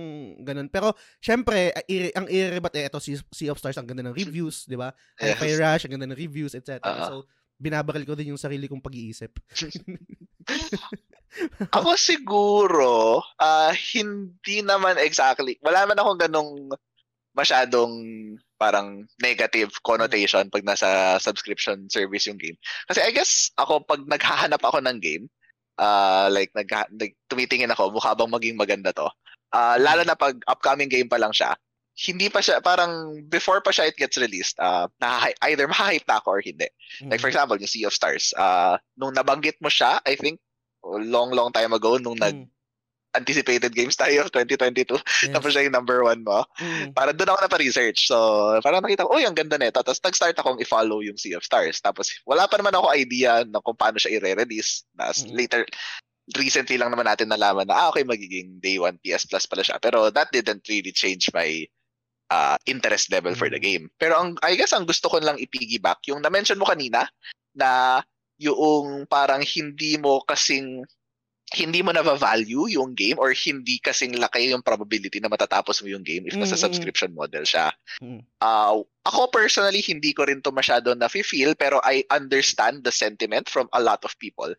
ganun. 0.43 0.67
Pero, 0.67 0.91
syempre, 1.23 1.71
ang 2.11 2.27
i-rebat 2.27 2.75
eh, 2.75 2.91
ito, 2.91 2.99
Sea 2.99 3.47
of 3.47 3.55
Stars, 3.55 3.79
ang 3.79 3.87
ganda 3.87 4.03
ng 4.03 4.11
reviews, 4.11 4.67
di 4.67 4.75
ba? 4.75 4.91
Yes. 5.15 5.39
Hi-Fi 5.39 5.55
Rush, 5.55 5.83
ang 5.87 5.95
ganda 5.95 6.11
ng 6.11 6.19
reviews, 6.19 6.51
etc. 6.51 6.83
Uh-huh. 6.83 7.07
So, 7.07 7.15
binabaril 7.55 8.03
ko 8.03 8.19
din 8.19 8.35
yung 8.35 8.41
sarili 8.41 8.67
kong 8.67 8.83
pag-iisip. 8.83 9.31
ako 11.77 11.95
siguro, 11.95 13.23
uh, 13.39 13.71
hindi 13.95 14.59
naman 14.59 14.99
exactly, 14.99 15.55
wala 15.63 15.87
man 15.87 15.95
akong 15.95 16.19
ganong 16.19 16.51
masyadong 17.31 17.95
parang 18.59 19.07
negative 19.23 19.71
connotation 19.87 20.51
pag 20.51 20.67
nasa 20.67 21.15
subscription 21.23 21.87
service 21.87 22.27
yung 22.27 22.35
game. 22.35 22.59
Kasi 22.91 22.99
I 22.99 23.15
guess 23.15 23.55
ako 23.55 23.87
pag 23.87 24.03
naghahanap 24.03 24.59
ako 24.59 24.83
ng 24.83 24.99
game, 24.99 25.31
uh, 25.79 26.27
like 26.27 26.51
nag, 26.53 26.67
nag 26.91 27.15
tumitingin 27.31 27.71
ako 27.71 27.95
mukha 27.95 28.11
bang 28.13 28.31
maging 28.31 28.55
maganda 28.59 28.91
to. 28.91 29.07
Uh, 29.51 29.75
lalo 29.79 30.01
na 30.07 30.15
pag 30.15 30.39
upcoming 30.47 30.87
game 30.87 31.11
pa 31.11 31.19
lang 31.19 31.35
siya, 31.35 31.55
hindi 32.07 32.31
pa 32.31 32.39
siya, 32.39 32.63
parang 32.63 33.19
before 33.27 33.59
pa 33.59 33.69
siya 33.69 33.91
it 33.91 33.99
gets 33.99 34.17
released, 34.17 34.57
uh, 34.57 34.87
na, 35.03 35.29
either 35.51 35.67
ma-hype 35.67 36.07
na 36.07 36.17
ako 36.23 36.39
or 36.39 36.41
hindi. 36.41 36.65
Mm-hmm. 36.65 37.11
Like 37.11 37.19
for 37.19 37.27
example, 37.27 37.59
yung 37.59 37.69
Sea 37.69 37.85
of 37.85 37.93
Stars, 37.93 38.33
uh, 38.39 38.79
nung 38.95 39.13
nabanggit 39.13 39.59
mo 39.59 39.67
siya, 39.67 39.99
I 40.07 40.15
think, 40.15 40.39
long, 40.83 41.35
long 41.35 41.51
time 41.51 41.75
ago, 41.75 41.99
nung 42.01 42.17
mm. 42.17 42.23
nag, 42.23 42.37
anticipated 43.11 43.75
games 43.75 43.99
tayo 43.99 44.23
of 44.23 44.31
2022. 44.31 44.95
Yes. 44.95 45.35
Tapos 45.35 45.51
siya 45.51 45.67
yung 45.67 45.75
number 45.75 45.99
one 45.99 46.23
mo. 46.23 46.47
Mm. 46.63 46.95
Para 46.95 47.11
doon 47.11 47.35
ako 47.35 47.39
na 47.43 47.51
pa-research. 47.51 48.07
So, 48.07 48.15
parang 48.63 48.81
nakita 48.81 49.03
ko, 49.03 49.19
oh, 49.19 49.19
ang 49.19 49.35
ganda 49.35 49.59
nito. 49.59 49.83
Tapos 49.83 49.99
nag-start 49.99 50.39
akong 50.39 50.63
i-follow 50.63 51.03
yung 51.03 51.19
Sea 51.19 51.35
of 51.35 51.43
Stars. 51.43 51.83
Tapos 51.83 52.07
wala 52.23 52.47
pa 52.47 52.55
naman 52.55 52.71
ako 52.71 52.95
idea 52.95 53.43
na 53.43 53.59
kung 53.59 53.75
paano 53.75 53.99
siya 53.99 54.15
i-re-release. 54.15 54.87
mm. 55.27 55.35
later, 55.35 55.67
recently 56.37 56.77
lang 56.77 56.91
naman 56.91 57.07
natin 57.07 57.31
nalaman 57.31 57.67
na, 57.67 57.75
ah, 57.75 57.87
okay, 57.89 58.03
magiging 58.05 58.59
day 58.61 58.77
1 58.77 59.01
PS 59.03 59.27
Plus 59.27 59.45
pala 59.47 59.63
siya. 59.63 59.77
Pero 59.81 60.11
that 60.11 60.29
didn't 60.29 60.65
really 60.69 60.91
change 60.91 61.31
my 61.33 61.65
uh, 62.31 62.55
interest 62.65 63.11
level 63.11 63.35
for 63.35 63.51
the 63.51 63.59
mm. 63.59 63.65
game. 63.65 63.85
Pero 63.99 64.15
ang, 64.15 64.39
I 64.41 64.55
guess 64.55 64.71
ang 64.71 64.87
gusto 64.87 65.11
ko 65.11 65.19
lang 65.19 65.37
i-piggyback, 65.37 66.07
yung 66.07 66.23
na-mention 66.23 66.57
mo 66.57 66.65
kanina, 66.65 67.05
na 67.55 67.99
yung 68.39 69.05
parang 69.05 69.43
hindi 69.43 69.99
mo 69.99 70.23
kasing 70.23 70.87
hindi 71.51 71.83
mo 71.83 71.91
na 71.91 71.99
value 71.99 72.71
yung 72.71 72.95
game 72.95 73.19
or 73.19 73.35
hindi 73.35 73.75
kasing 73.83 74.15
laki 74.15 74.55
yung 74.55 74.63
probability 74.63 75.19
na 75.19 75.27
matatapos 75.27 75.83
mo 75.83 75.91
yung 75.91 75.99
game 75.99 76.23
if 76.23 76.39
nasa 76.39 76.55
mm-hmm. 76.55 76.63
subscription 76.63 77.11
model 77.11 77.43
siya. 77.43 77.75
Uh, 78.39 78.79
ako 79.03 79.27
personally, 79.35 79.83
hindi 79.83 80.15
ko 80.15 80.23
rin 80.23 80.39
to 80.39 80.55
masyado 80.55 80.95
na-feel 80.95 81.51
pero 81.59 81.83
I 81.83 82.07
understand 82.07 82.87
the 82.87 82.93
sentiment 82.95 83.51
from 83.51 83.67
a 83.75 83.83
lot 83.83 83.99
of 84.07 84.15
people. 84.15 84.55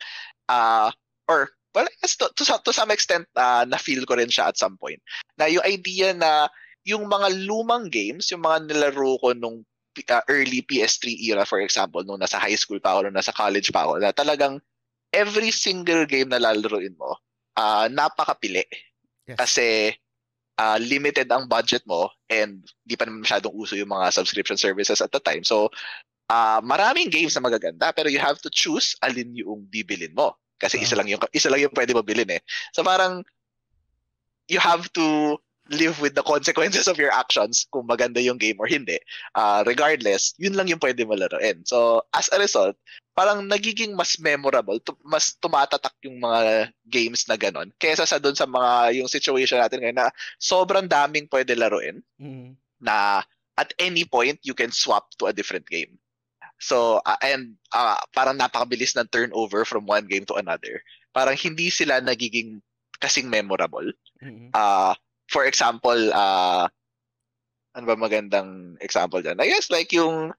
Uh, 0.53 0.93
or 1.33 1.49
well, 1.75 1.89
I 1.89 1.95
guess 2.01 2.17
to, 2.21 2.31
to, 2.37 2.45
to 2.45 2.73
some 2.73 2.91
extent, 2.91 3.27
uh, 3.37 3.65
na-feel 3.69 4.05
ko 4.05 4.15
rin 4.17 4.29
siya 4.29 4.53
at 4.53 4.61
some 4.61 4.77
point. 4.77 5.01
Na 5.37 5.47
yung 5.49 5.65
idea 5.65 6.13
na 6.13 6.49
yung 6.85 7.09
mga 7.09 7.47
lumang 7.49 7.89
games, 7.89 8.31
yung 8.31 8.45
mga 8.45 8.69
nilaro 8.69 9.19
ko 9.23 9.33
nung 9.33 9.65
uh, 10.09 10.25
early 10.29 10.63
PS3 10.63 11.17
era, 11.21 11.45
for 11.45 11.61
example, 11.61 12.03
nung 12.05 12.21
nasa 12.21 12.41
high 12.41 12.57
school 12.57 12.81
pa 12.81 12.97
ako, 12.97 13.09
nung 13.09 13.19
nasa 13.19 13.35
college 13.35 13.71
pa 13.71 13.87
ako, 13.87 14.03
na 14.03 14.13
talagang 14.13 14.59
every 15.13 15.53
single 15.53 16.09
game 16.09 16.33
na 16.33 16.41
lalaroin 16.41 16.97
mo, 16.97 17.17
uh, 17.57 17.87
napakapili. 17.93 18.65
Yes. 19.29 19.39
Kasi 19.39 19.95
uh, 20.59 20.79
limited 20.81 21.29
ang 21.31 21.47
budget 21.47 21.85
mo 21.87 22.11
and 22.29 22.65
di 22.85 22.97
pa 22.97 23.07
naman 23.07 23.23
masyadong 23.23 23.55
uso 23.55 23.77
yung 23.77 23.93
mga 23.93 24.11
subscription 24.13 24.59
services 24.59 25.01
at 25.01 25.13
the 25.13 25.21
time. 25.23 25.45
So, 25.45 25.71
uh, 26.33 26.61
maraming 26.65 27.13
games 27.13 27.37
na 27.37 27.45
magaganda 27.45 27.93
pero 27.95 28.09
you 28.09 28.19
have 28.19 28.41
to 28.43 28.51
choose 28.51 28.97
alin 29.05 29.37
yung 29.37 29.69
bibilin 29.69 30.17
mo. 30.17 30.35
Kasi 30.63 30.79
uh-huh. 30.79 30.87
isa 30.87 30.95
lang 30.95 31.09
yung 31.11 31.23
isa 31.35 31.51
lang 31.51 31.61
yung 31.67 31.75
pwede 31.75 31.91
mo 31.91 32.07
bilhin 32.07 32.31
eh. 32.31 32.43
So 32.71 32.87
parang 32.87 33.27
you 34.47 34.63
have 34.63 34.87
to 34.95 35.39
live 35.71 36.03
with 36.03 36.19
the 36.19 36.27
consequences 36.27 36.91
of 36.91 36.99
your 36.99 37.15
actions 37.15 37.67
kung 37.71 37.87
maganda 37.87 38.19
yung 38.19 38.37
game 38.37 38.59
or 38.59 38.67
hindi. 38.67 38.99
Uh, 39.39 39.63
regardless, 39.63 40.35
yun 40.37 40.59
lang 40.59 40.67
yung 40.67 40.83
pwede 40.83 41.07
mo 41.07 41.15
laruin. 41.15 41.63
So, 41.63 42.03
as 42.13 42.27
a 42.35 42.39
result, 42.43 42.75
parang 43.15 43.47
nagiging 43.47 43.95
mas 43.95 44.19
memorable, 44.19 44.83
t- 44.83 44.99
mas 45.07 45.39
tumatatak 45.39 45.95
yung 46.03 46.19
mga 46.19 46.75
games 46.91 47.31
na 47.31 47.39
ganon. 47.39 47.71
Kesa 47.79 48.05
sa 48.05 48.19
doon 48.19 48.35
sa 48.35 48.45
mga, 48.45 48.99
yung 48.99 49.09
situation 49.09 49.63
natin 49.63 49.87
ngayon 49.87 49.99
na 50.03 50.11
sobrang 50.43 50.91
daming 50.91 51.31
pwede 51.31 51.55
laruin 51.55 52.03
mm-hmm. 52.19 52.59
na 52.83 53.23
at 53.55 53.71
any 53.79 54.03
point, 54.03 54.41
you 54.43 54.57
can 54.57 54.75
swap 54.75 55.15
to 55.21 55.31
a 55.31 55.37
different 55.37 55.69
game. 55.69 55.95
So, 56.63 57.03
uh, 57.03 57.19
and 57.27 57.59
uh, 57.75 57.99
parang 58.15 58.39
napakabilis 58.39 58.95
ng 58.95 59.11
turnover 59.11 59.67
from 59.67 59.91
one 59.91 60.07
game 60.07 60.23
to 60.31 60.39
another. 60.39 60.79
Parang 61.11 61.35
hindi 61.35 61.75
sila 61.75 61.99
nagiging 61.99 62.63
kasing 63.03 63.27
memorable. 63.27 63.91
Mm-hmm. 64.23 64.55
Uh, 64.55 64.95
for 65.27 65.43
example, 65.43 65.99
uh, 66.15 66.71
ano 67.75 67.85
ba 67.85 67.99
magandang 67.99 68.79
example 68.79 69.19
dyan? 69.19 69.43
I 69.43 69.51
guess 69.51 69.75
like 69.75 69.91
yung 69.91 70.31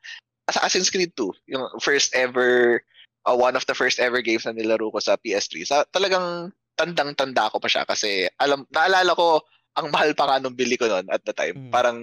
Assassin's 0.48 0.88
Creed 0.88 1.12
2, 1.20 1.52
yung 1.52 1.68
first 1.84 2.16
ever, 2.16 2.80
uh, 3.28 3.36
one 3.36 3.60
of 3.60 3.68
the 3.68 3.76
first 3.76 4.00
ever 4.00 4.24
games 4.24 4.48
na 4.48 4.56
nilaro 4.56 4.95
ko 4.95 5.04
sa 5.04 5.20
PS3. 5.20 5.68
Sa, 5.68 5.84
talagang 5.91 6.56
tandang-tanda 6.80 7.52
ko 7.52 7.60
pa 7.60 7.68
siya 7.68 7.84
kasi 7.84 8.32
alam, 8.40 8.64
naalala 8.72 9.12
ko, 9.12 9.44
ang 9.76 9.91
mahal 9.91 10.16
pa 10.16 10.30
nga 10.30 10.38
nung 10.40 10.56
bili 10.56 10.80
ko 10.80 10.88
noon 10.88 11.10
at 11.12 11.20
the 11.28 11.36
time. 11.36 11.68
Mm. 11.68 11.72
Parang 11.74 12.00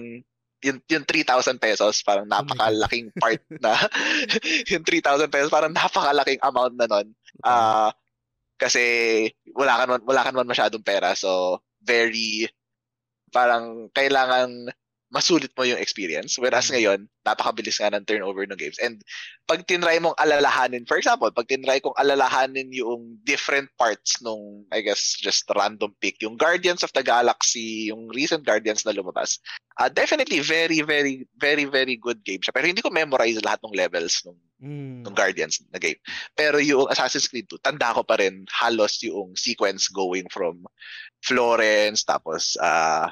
yung, 0.61 0.79
yung 0.85 1.05
3,000 1.05 1.57
pesos, 1.57 2.05
parang 2.05 2.29
oh 2.29 2.33
napakalaking 2.33 3.09
part 3.17 3.41
na, 3.57 3.73
yung 4.71 4.85
3,000 4.85 5.27
pesos, 5.33 5.49
parang 5.49 5.73
napakalaking 5.73 6.41
amount 6.41 6.73
na 6.77 6.87
noon. 6.87 7.07
Uh, 7.41 7.89
kasi 8.61 8.83
wala 9.57 9.81
ka 9.81 9.83
wala 10.05 10.21
ka 10.21 10.29
naman 10.29 10.49
masyadong 10.49 10.85
pera. 10.85 11.17
So, 11.17 11.61
very 11.81 12.45
parang 13.33 13.89
kailangan 13.89 14.69
masulit 15.11 15.51
mo 15.59 15.67
yung 15.67 15.77
experience. 15.77 16.39
Whereas 16.39 16.71
mm. 16.71 16.79
ngayon, 16.79 16.99
napakabilis 17.27 17.77
nga 17.77 17.91
ng 17.91 18.07
turnover 18.07 18.47
ng 18.47 18.57
games. 18.57 18.79
And 18.79 19.03
pag 19.45 19.67
tinry 19.67 19.99
mong 19.99 20.15
alalahanin, 20.17 20.87
for 20.87 20.95
example, 20.95 21.29
pag 21.35 21.51
tinry 21.51 21.83
kong 21.83 21.93
alalahanin 21.99 22.71
yung 22.71 23.19
different 23.27 23.67
parts 23.75 24.23
nung, 24.23 24.63
I 24.71 24.79
guess, 24.79 25.19
just 25.19 25.45
random 25.51 25.91
pick, 25.99 26.23
yung 26.23 26.39
Guardians 26.39 26.81
of 26.81 26.95
the 26.95 27.03
Galaxy, 27.03 27.91
yung 27.91 28.07
recent 28.15 28.47
Guardians 28.47 28.87
na 28.87 28.95
lumabas, 28.95 29.37
uh, 29.77 29.91
definitely 29.91 30.39
very, 30.39 30.79
very, 30.81 31.27
very, 31.37 31.67
very 31.67 31.99
good 31.99 32.23
game 32.23 32.39
siya. 32.39 32.55
Pero 32.55 32.71
hindi 32.71 32.81
ko 32.81 32.89
memorize 32.89 33.43
lahat 33.43 33.59
ng 33.67 33.75
levels 33.75 34.23
nung, 34.23 34.39
mm. 34.63 35.03
nung 35.03 35.13
Guardians 35.13 35.59
na 35.75 35.77
game. 35.77 35.99
Pero 36.39 36.57
yung 36.63 36.87
Assassin's 36.87 37.27
Creed 37.27 37.51
2, 37.51 37.59
tanda 37.59 37.91
ko 37.91 38.07
pa 38.07 38.15
rin 38.15 38.47
halos 38.47 39.03
yung 39.03 39.35
sequence 39.35 39.91
going 39.91 40.25
from 40.31 40.63
Florence, 41.21 42.07
tapos 42.07 42.55
uh, 42.63 43.11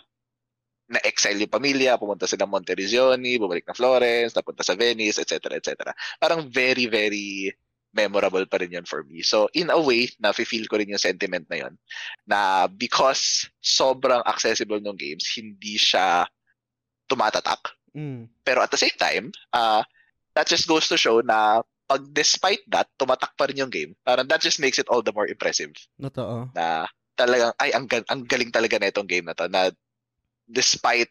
na-exile 0.90 1.46
yung 1.46 1.54
pamilya, 1.54 2.02
pumunta 2.02 2.26
sila 2.26 2.50
Monterisioni, 2.50 3.38
bumalik 3.38 3.70
na 3.70 3.78
Florence, 3.78 4.34
napunta 4.34 4.66
sa 4.66 4.74
Venice, 4.74 5.22
etc. 5.22 5.54
etc. 5.54 5.94
Parang 6.18 6.50
very, 6.50 6.90
very 6.90 7.54
memorable 7.94 8.46
pa 8.46 8.58
rin 8.62 8.74
yun 8.74 8.86
for 8.86 9.06
me. 9.06 9.22
So, 9.22 9.50
in 9.54 9.70
a 9.70 9.78
way, 9.78 10.10
na-feel 10.18 10.66
ko 10.66 10.82
rin 10.82 10.90
yung 10.90 11.02
sentiment 11.02 11.46
na 11.50 11.66
yun, 11.66 11.74
na 12.26 12.66
because 12.70 13.50
sobrang 13.62 14.26
accessible 14.26 14.82
ng 14.82 14.98
games, 14.98 15.26
hindi 15.38 15.78
siya 15.78 16.26
tumatatak. 17.10 17.74
Mm. 17.94 18.30
Pero 18.46 18.62
at 18.62 18.70
the 18.70 18.82
same 18.82 18.98
time, 18.98 19.34
uh, 19.54 19.82
that 20.38 20.46
just 20.46 20.70
goes 20.70 20.86
to 20.90 20.98
show 20.98 21.22
na 21.26 21.66
pag 21.90 22.06
despite 22.14 22.62
that, 22.70 22.86
tumatak 23.02 23.34
pa 23.34 23.50
rin 23.50 23.66
yung 23.66 23.74
game, 23.74 23.98
parang 24.06 24.30
that 24.30 24.42
just 24.42 24.62
makes 24.62 24.78
it 24.78 24.86
all 24.94 25.02
the 25.02 25.14
more 25.14 25.26
impressive. 25.26 25.74
Totoo. 25.98 26.54
Na 26.54 26.86
talagang, 27.18 27.54
ay, 27.58 27.74
ang, 27.74 27.90
ang 27.90 28.22
galing 28.30 28.54
talaga 28.54 28.78
na 28.78 28.94
itong 28.94 29.10
game 29.10 29.26
na 29.26 29.34
to, 29.34 29.50
na 29.50 29.74
despite 30.50 31.10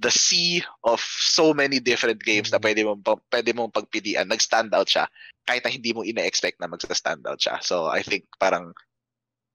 the 0.00 0.10
sea 0.10 0.64
of 0.88 1.02
so 1.02 1.52
many 1.52 1.76
different 1.76 2.22
games 2.24 2.48
na 2.48 2.56
pwede 2.58 2.86
mong, 2.86 3.04
pwede 3.28 3.50
mong 3.52 3.74
pagpilian, 3.76 4.24
nag-stand 4.24 4.72
out 4.72 4.88
siya 4.88 5.04
kahit 5.44 5.62
na 5.66 5.74
hindi 5.74 5.90
mo 5.92 6.06
ina-expect 6.06 6.62
na 6.62 6.70
mag-stand 6.70 7.26
out 7.26 7.38
siya. 7.42 7.58
So 7.60 7.90
I 7.90 8.00
think 8.00 8.24
parang 8.38 8.72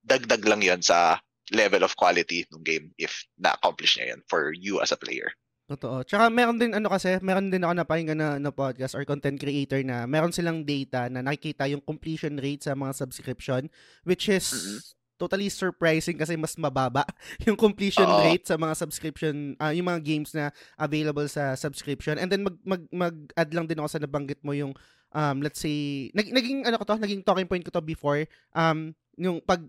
dagdag 0.05 0.43
lang 0.45 0.61
yon 0.61 0.83
sa 0.83 1.19
level 1.55 1.81
of 1.81 1.95
quality 1.95 2.43
ng 2.51 2.63
game 2.63 2.91
if 2.99 3.23
na-accomplish 3.39 3.97
niya 3.97 4.15
yan 4.15 4.21
for 4.27 4.51
you 4.51 4.83
as 4.83 4.91
a 4.91 4.99
player. 4.99 5.31
Totoo. 5.67 6.03
Tsaka 6.07 6.31
meron 6.31 6.59
din 6.59 6.71
ano 6.71 6.87
kasi, 6.87 7.19
meron 7.19 7.51
din 7.51 7.63
ako 7.63 7.73
napakinggan 7.75 8.19
na, 8.19 8.29
na 8.39 8.55
podcast 8.55 8.95
or 8.95 9.03
content 9.03 9.35
creator 9.35 9.83
na 9.83 10.07
meron 10.07 10.31
silang 10.31 10.63
data 10.63 11.11
na 11.11 11.19
nakikita 11.19 11.67
yung 11.67 11.83
completion 11.83 12.39
rate 12.39 12.63
sa 12.63 12.75
mga 12.75 12.95
subscription 12.95 13.67
which 14.07 14.31
is 14.31 14.47
mm-hmm 14.53 14.95
totally 15.17 15.49
surprising 15.49 16.15
kasi 16.15 16.37
mas 16.37 16.53
mababa 16.55 17.03
yung 17.45 17.57
completion 17.57 18.05
Uh-oh. 18.05 18.23
rate 18.23 18.45
sa 18.45 18.55
mga 18.55 18.73
subscription 18.77 19.57
uh, 19.57 19.73
yung 19.73 19.89
mga 19.89 20.01
games 20.05 20.31
na 20.31 20.53
available 20.77 21.25
sa 21.25 21.57
subscription. 21.57 22.21
And 22.21 22.29
then 22.29 22.45
mag 22.45 22.55
mag 22.63 22.85
mag-add 22.93 23.51
lang 23.51 23.65
din 23.65 23.81
ako 23.81 23.89
sa 23.89 24.01
nabanggit 24.01 24.39
mo 24.45 24.53
yung 24.53 24.77
um 25.11 25.37
let's 25.41 25.59
say 25.59 26.07
nag, 26.13 26.29
naging 26.29 26.69
ano 26.69 26.77
ko 26.77 26.85
to 26.85 27.01
naging 27.01 27.25
talking 27.25 27.49
point 27.49 27.65
ko 27.65 27.73
to 27.73 27.81
before 27.81 28.21
um 28.53 28.93
yung 29.17 29.41
pag 29.41 29.65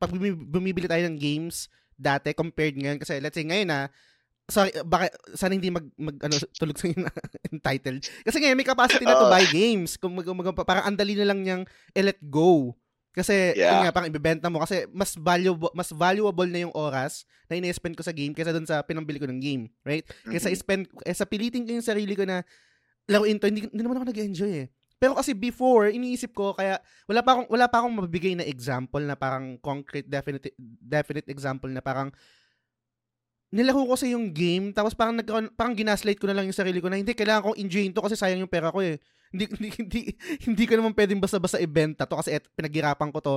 pag 0.00 0.14
bumibili 0.14 0.88
tayo 0.88 1.04
ng 1.06 1.18
games 1.20 1.68
dati 1.98 2.32
compared 2.32 2.78
ngayon. 2.78 2.98
Kasi 3.02 3.20
let's 3.20 3.36
say 3.36 3.44
ngayon 3.44 3.68
na 3.68 3.80
sorry 4.48 4.72
baka 4.80 5.12
sana 5.36 5.52
hindi 5.52 5.68
mag, 5.68 5.84
mag 6.00 6.16
ano 6.24 6.34
tulog 6.60 6.78
sa 6.80 6.88
entitled. 7.54 8.00
Kasi 8.24 8.36
ngayon 8.40 8.56
may 8.56 8.64
capacity 8.64 9.04
na 9.04 9.18
to 9.18 9.28
buy 9.28 9.44
games. 9.50 10.00
Kung 10.00 10.16
mag, 10.16 10.24
mag, 10.24 10.54
parang 10.64 10.88
andali 10.88 11.18
na 11.18 11.28
lang 11.28 11.44
niyang 11.44 11.62
let 11.92 12.18
go 12.32 12.72
kasi, 13.16 13.56
yeah. 13.56 13.74
yun 13.74 13.88
nga, 13.88 13.94
parang 13.94 14.10
ibebenta 14.12 14.46
mo. 14.46 14.62
Kasi, 14.62 14.86
mas 14.94 15.16
valuable, 15.18 15.72
mas 15.74 15.90
valuable 15.90 16.46
na 16.46 16.62
yung 16.68 16.74
oras 16.76 17.26
na 17.50 17.58
ina-spend 17.58 17.98
ko 17.98 18.04
sa 18.04 18.14
game 18.14 18.36
kaysa 18.36 18.54
doon 18.54 18.68
sa 18.68 18.84
pinambili 18.84 19.18
ko 19.18 19.26
ng 19.26 19.40
game. 19.42 19.66
Right? 19.82 20.06
Mm-hmm. 20.06 20.30
Kaysa 20.36 20.48
spend, 20.54 20.82
kaysa 21.02 21.24
pilitin 21.26 21.64
ko 21.66 21.72
yung 21.74 21.86
sarili 21.86 22.14
ko 22.14 22.22
na 22.28 22.46
laruin 23.08 23.40
to, 23.40 23.48
hindi, 23.48 23.66
hindi 23.66 23.82
naman 23.82 23.98
ako 23.98 24.12
nag-enjoy 24.12 24.52
eh. 24.64 24.68
Pero 24.98 25.14
kasi 25.14 25.30
before, 25.32 25.94
iniisip 25.94 26.34
ko, 26.34 26.58
kaya 26.58 26.82
wala 27.06 27.22
pa 27.22 27.30
akong, 27.38 27.48
wala 27.48 27.66
pa 27.70 27.76
akong 27.80 27.94
mabibigay 27.94 28.34
na 28.34 28.46
example 28.46 29.00
na 29.00 29.14
parang 29.14 29.54
concrete, 29.62 30.10
definite, 30.10 30.52
definite 30.58 31.26
example 31.30 31.70
na 31.70 31.78
parang 31.78 32.10
nilaro 33.48 33.80
ko 33.88 33.94
sa 33.96 34.04
yung 34.04 34.34
game, 34.34 34.74
tapos 34.76 34.92
parang, 34.92 35.16
nagkaroon, 35.16 35.48
parang 35.56 35.72
ginaslight 35.72 36.20
ko 36.20 36.28
na 36.28 36.36
lang 36.36 36.50
yung 36.50 36.58
sarili 36.58 36.82
ko 36.82 36.90
na 36.92 37.00
hindi, 37.00 37.16
kailangan 37.16 37.48
kong 37.48 37.58
enjoyin 37.62 37.94
to 37.96 38.04
kasi 38.04 38.18
sayang 38.18 38.44
yung 38.44 38.50
pera 38.50 38.68
ko 38.68 38.84
eh. 38.84 39.00
Hindi, 39.32 39.44
hindi, 39.54 39.68
hindi, 39.76 40.00
hindi 40.44 40.64
ko 40.64 40.74
naman 40.78 40.96
pwedeng 40.96 41.20
basta-basta 41.20 41.60
ibenta 41.60 42.08
to 42.08 42.18
kasi 42.18 42.36
et, 42.36 42.44
pinaghirapan 42.56 43.12
ko 43.12 43.18
to. 43.20 43.36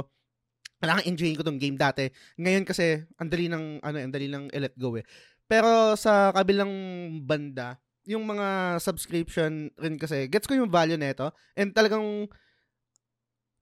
Kailangan 0.81 1.05
enjoyin 1.05 1.37
ko 1.37 1.45
tong 1.45 1.61
game 1.61 1.77
dati. 1.77 2.09
Ngayon 2.41 2.65
kasi, 2.65 3.05
andali 3.21 3.45
ng, 3.51 3.85
ano, 3.85 3.97
andali 4.01 4.27
ng 4.31 4.49
let 4.49 4.73
go 4.79 4.97
eh. 4.97 5.05
Pero 5.45 5.93
sa 5.93 6.33
kabilang 6.33 6.71
banda, 7.21 7.77
yung 8.09 8.25
mga 8.25 8.79
subscription 8.81 9.69
rin 9.77 9.95
kasi, 10.01 10.25
gets 10.25 10.49
ko 10.49 10.57
yung 10.57 10.73
value 10.73 10.97
nito. 10.97 11.29
And 11.53 11.69
talagang, 11.69 12.25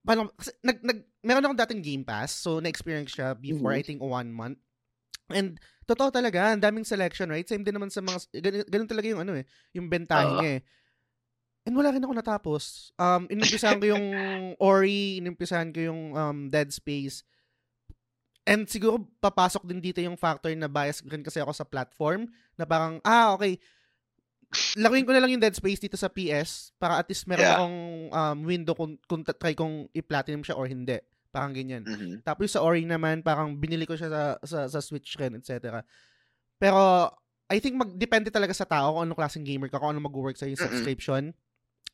paano, 0.08 0.32
kasi 0.38 0.56
nag, 0.64 0.80
nag, 0.80 1.00
meron 1.20 1.44
akong 1.44 1.62
dating 1.68 1.84
Game 1.84 2.04
Pass, 2.08 2.32
so 2.32 2.64
na-experience 2.64 3.12
siya 3.12 3.36
before, 3.36 3.76
mm-hmm. 3.76 3.84
I 3.84 3.88
think, 3.88 4.00
one 4.00 4.32
month. 4.32 4.60
And, 5.28 5.60
totoo 5.90 6.14
talaga, 6.14 6.54
ang 6.54 6.62
daming 6.62 6.86
selection, 6.86 7.34
right? 7.34 7.50
Same 7.50 7.66
din 7.66 7.74
naman 7.74 7.90
sa 7.90 8.00
mga, 8.00 8.32
ganun, 8.38 8.64
ganun 8.70 8.90
talaga 8.90 9.08
yung 9.10 9.22
ano 9.26 9.34
eh, 9.36 9.46
yung 9.74 9.90
bentahin 9.90 10.38
uh, 10.40 10.46
eh. 10.46 10.60
And 11.70 11.78
wala 11.78 11.94
rin 11.94 12.02
ako 12.02 12.18
natapos. 12.18 12.90
Um, 12.98 13.30
inumpisahan 13.30 13.78
ko 13.78 13.94
yung 13.94 14.06
Ori, 14.74 15.22
inumpisahan 15.22 15.70
ko 15.70 15.86
yung 15.86 16.02
um, 16.18 16.38
Dead 16.50 16.66
Space. 16.74 17.22
And 18.42 18.66
siguro 18.66 19.06
papasok 19.22 19.70
din 19.70 19.78
dito 19.78 20.02
yung 20.02 20.18
factor 20.18 20.50
na 20.58 20.66
bias 20.66 21.06
rin 21.06 21.22
kasi 21.22 21.38
ako 21.38 21.54
sa 21.54 21.70
platform 21.70 22.26
na 22.58 22.66
parang, 22.66 22.98
ah, 23.06 23.38
okay, 23.38 23.62
laruin 24.82 25.06
ko 25.06 25.14
na 25.14 25.22
lang 25.22 25.38
yung 25.38 25.44
Dead 25.46 25.54
Space 25.54 25.78
dito 25.78 25.94
sa 25.94 26.10
PS 26.10 26.74
para 26.82 26.98
at 26.98 27.06
least 27.06 27.30
meron 27.30 27.46
yeah. 27.46 27.62
akong 27.62 27.78
um, 28.10 28.38
window 28.50 28.74
kung, 28.74 28.98
kung 29.06 29.22
try 29.22 29.54
kong 29.54 29.94
i-platinum 29.94 30.42
siya 30.42 30.58
or 30.58 30.66
hindi. 30.66 30.98
Parang 31.30 31.54
ganyan. 31.54 31.86
Mm-hmm. 31.86 32.26
Tapos 32.26 32.50
sa 32.50 32.66
Ori 32.66 32.82
naman, 32.82 33.22
parang 33.22 33.54
binili 33.54 33.86
ko 33.86 33.94
siya 33.94 34.10
sa, 34.10 34.24
sa, 34.42 34.60
sa 34.66 34.82
Switch 34.82 35.14
rin, 35.22 35.38
etc. 35.38 35.86
Pero, 36.58 37.14
I 37.46 37.62
think 37.62 37.78
mag-depende 37.78 38.34
talaga 38.34 38.58
sa 38.58 38.66
tao 38.66 38.98
kung 38.98 39.06
anong 39.06 39.22
klaseng 39.22 39.46
gamer 39.46 39.70
ka, 39.70 39.78
kung 39.78 39.94
ano 39.94 40.02
mag-work 40.02 40.34
sa 40.34 40.50
yung 40.50 40.58
subscription. 40.58 41.30
Mm-hmm 41.30 41.48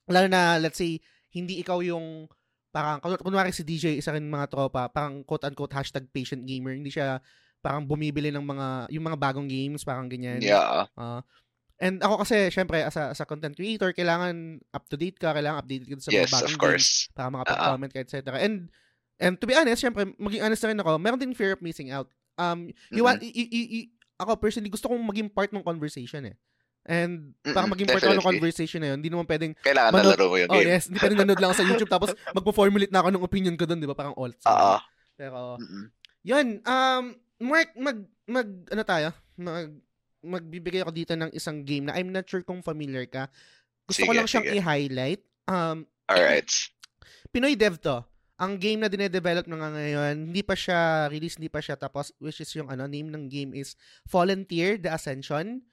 lalo 0.09 0.27
na, 0.29 0.57
let's 0.61 0.77
say, 0.77 1.01
hindi 1.33 1.59
ikaw 1.59 1.81
yung, 1.81 2.29
parang, 2.71 2.99
kunwari 3.01 3.51
si 3.51 3.63
DJ, 3.63 3.99
isa 3.99 4.11
rin 4.11 4.27
mga 4.27 4.51
tropa, 4.51 4.87
parang 4.91 5.23
quote-unquote 5.23 5.73
hashtag 5.73 6.07
patient 6.11 6.43
gamer, 6.43 6.75
hindi 6.75 6.91
siya 6.91 7.19
parang 7.59 7.87
bumibili 7.87 8.29
ng 8.29 8.45
mga, 8.45 8.67
yung 8.93 9.05
mga 9.09 9.17
bagong 9.17 9.49
games, 9.49 9.81
parang 9.81 10.05
ganyan. 10.05 10.39
Yeah. 10.43 10.85
Uh, 10.93 11.21
And 11.75 11.99
ako 11.99 12.23
kasi, 12.23 12.47
syempre, 12.55 12.79
as 12.87 12.95
a, 12.95 13.11
as 13.11 13.19
a 13.19 13.27
content 13.27 13.51
creator, 13.51 13.91
kailangan 13.91 14.63
up-to-date 14.71 15.19
ka, 15.19 15.35
kailangan 15.35 15.59
updated 15.59 15.91
ka 15.91 15.99
sa 15.99 16.07
mga 16.07 16.23
Yes, 16.23 16.31
bagong 16.31 16.47
of 16.47 16.51
games, 16.55 16.63
course. 16.63 16.89
para 17.11 17.27
Oo. 17.27 17.33
makapag-comment 17.35 17.91
ka, 17.91 17.99
etc. 17.99 18.15
And, 18.39 18.71
and 19.19 19.35
to 19.35 19.43
be 19.43 19.51
honest, 19.59 19.83
syempre, 19.83 20.07
maging 20.15 20.39
honest 20.39 20.63
na 20.63 20.69
rin 20.71 20.79
ako, 20.79 20.91
meron 21.03 21.19
din 21.19 21.35
fear 21.35 21.51
of 21.51 21.59
missing 21.59 21.91
out. 21.91 22.07
Um, 22.39 22.71
you 22.95 23.03
want, 23.03 23.19
Mm-mm. 23.19 23.27
y- 23.27 23.51
y- 23.51 23.69
y- 23.83 23.89
ako 24.15 24.39
personally, 24.39 24.71
gusto 24.71 24.87
kong 24.87 25.03
maging 25.03 25.27
part 25.27 25.51
ng 25.51 25.67
conversation 25.67 26.23
eh. 26.31 26.35
And, 26.85 27.33
para 27.41 27.65
maging 27.65 27.89
part 27.89 27.97
ako 27.99 28.13
ng 28.13 28.29
conversation 28.37 28.77
na 28.77 28.93
yun, 28.93 29.01
hindi 29.01 29.09
naman 29.09 29.25
pwedeng, 29.25 29.57
Kailangan 29.57 29.89
Manood- 29.89 30.13
nalaro 30.13 30.25
mo 30.29 30.37
yung 30.37 30.51
oh 30.53 30.57
game. 30.61 30.69
yes, 30.69 30.85
hindi 30.85 31.01
pwedeng 31.01 31.19
nanood 31.25 31.39
lang 31.41 31.49
ako 31.49 31.57
sa 31.57 31.65
YouTube, 31.65 31.89
tapos 31.91 32.09
magpo-formulate 32.37 32.93
na 32.93 33.01
ako 33.01 33.09
ng 33.09 33.23
opinion 33.25 33.55
ko 33.57 33.65
doon, 33.65 33.81
di 33.81 33.89
ba? 33.89 33.97
Parang 33.97 34.13
alt. 34.13 34.37
Oo. 34.45 34.75
Pero, 35.17 35.57
Mm-mm. 35.57 35.85
yun, 36.21 36.47
um, 36.61 37.03
Mark, 37.41 37.73
mag, 37.73 37.97
mag, 38.29 38.47
ano 38.69 38.83
tayo? 38.85 39.09
Mag, 39.35 39.73
magbibigay 40.21 40.85
ako 40.85 40.91
dito 40.93 41.13
ng 41.13 41.33
isang 41.33 41.65
game 41.65 41.89
na 41.89 41.97
I'm 41.97 42.13
not 42.13 42.25
sure 42.25 42.45
kung 42.45 42.61
familiar 42.61 43.05
ka. 43.05 43.29
Gusto 43.85 44.05
ko 44.05 44.13
Sige, 44.13 44.17
lang 44.17 44.29
siyang 44.29 44.45
sige. 44.45 44.57
i-highlight. 44.57 45.21
Um, 45.45 45.85
Alright. 46.05 46.49
Pinoy 47.29 47.53
dev 47.53 47.77
to. 47.77 48.01
Ang 48.35 48.59
game 48.59 48.83
na 48.83 48.89
dinedevelop 48.89 49.47
na 49.47 49.57
nga 49.57 49.69
ngayon, 49.71 50.29
hindi 50.29 50.41
pa 50.41 50.53
siya 50.53 51.07
release, 51.07 51.39
hindi 51.39 51.47
pa 51.47 51.61
siya 51.61 51.79
tapos, 51.79 52.11
which 52.19 52.41
is 52.41 52.51
yung 52.53 52.67
ano, 52.67 52.83
name 52.83 53.07
ng 53.07 53.25
game 53.25 53.53
is 53.53 53.73
Fallen 54.03 54.43
Tier, 54.43 54.75
The 54.75 54.91
Ascension. 54.91 55.63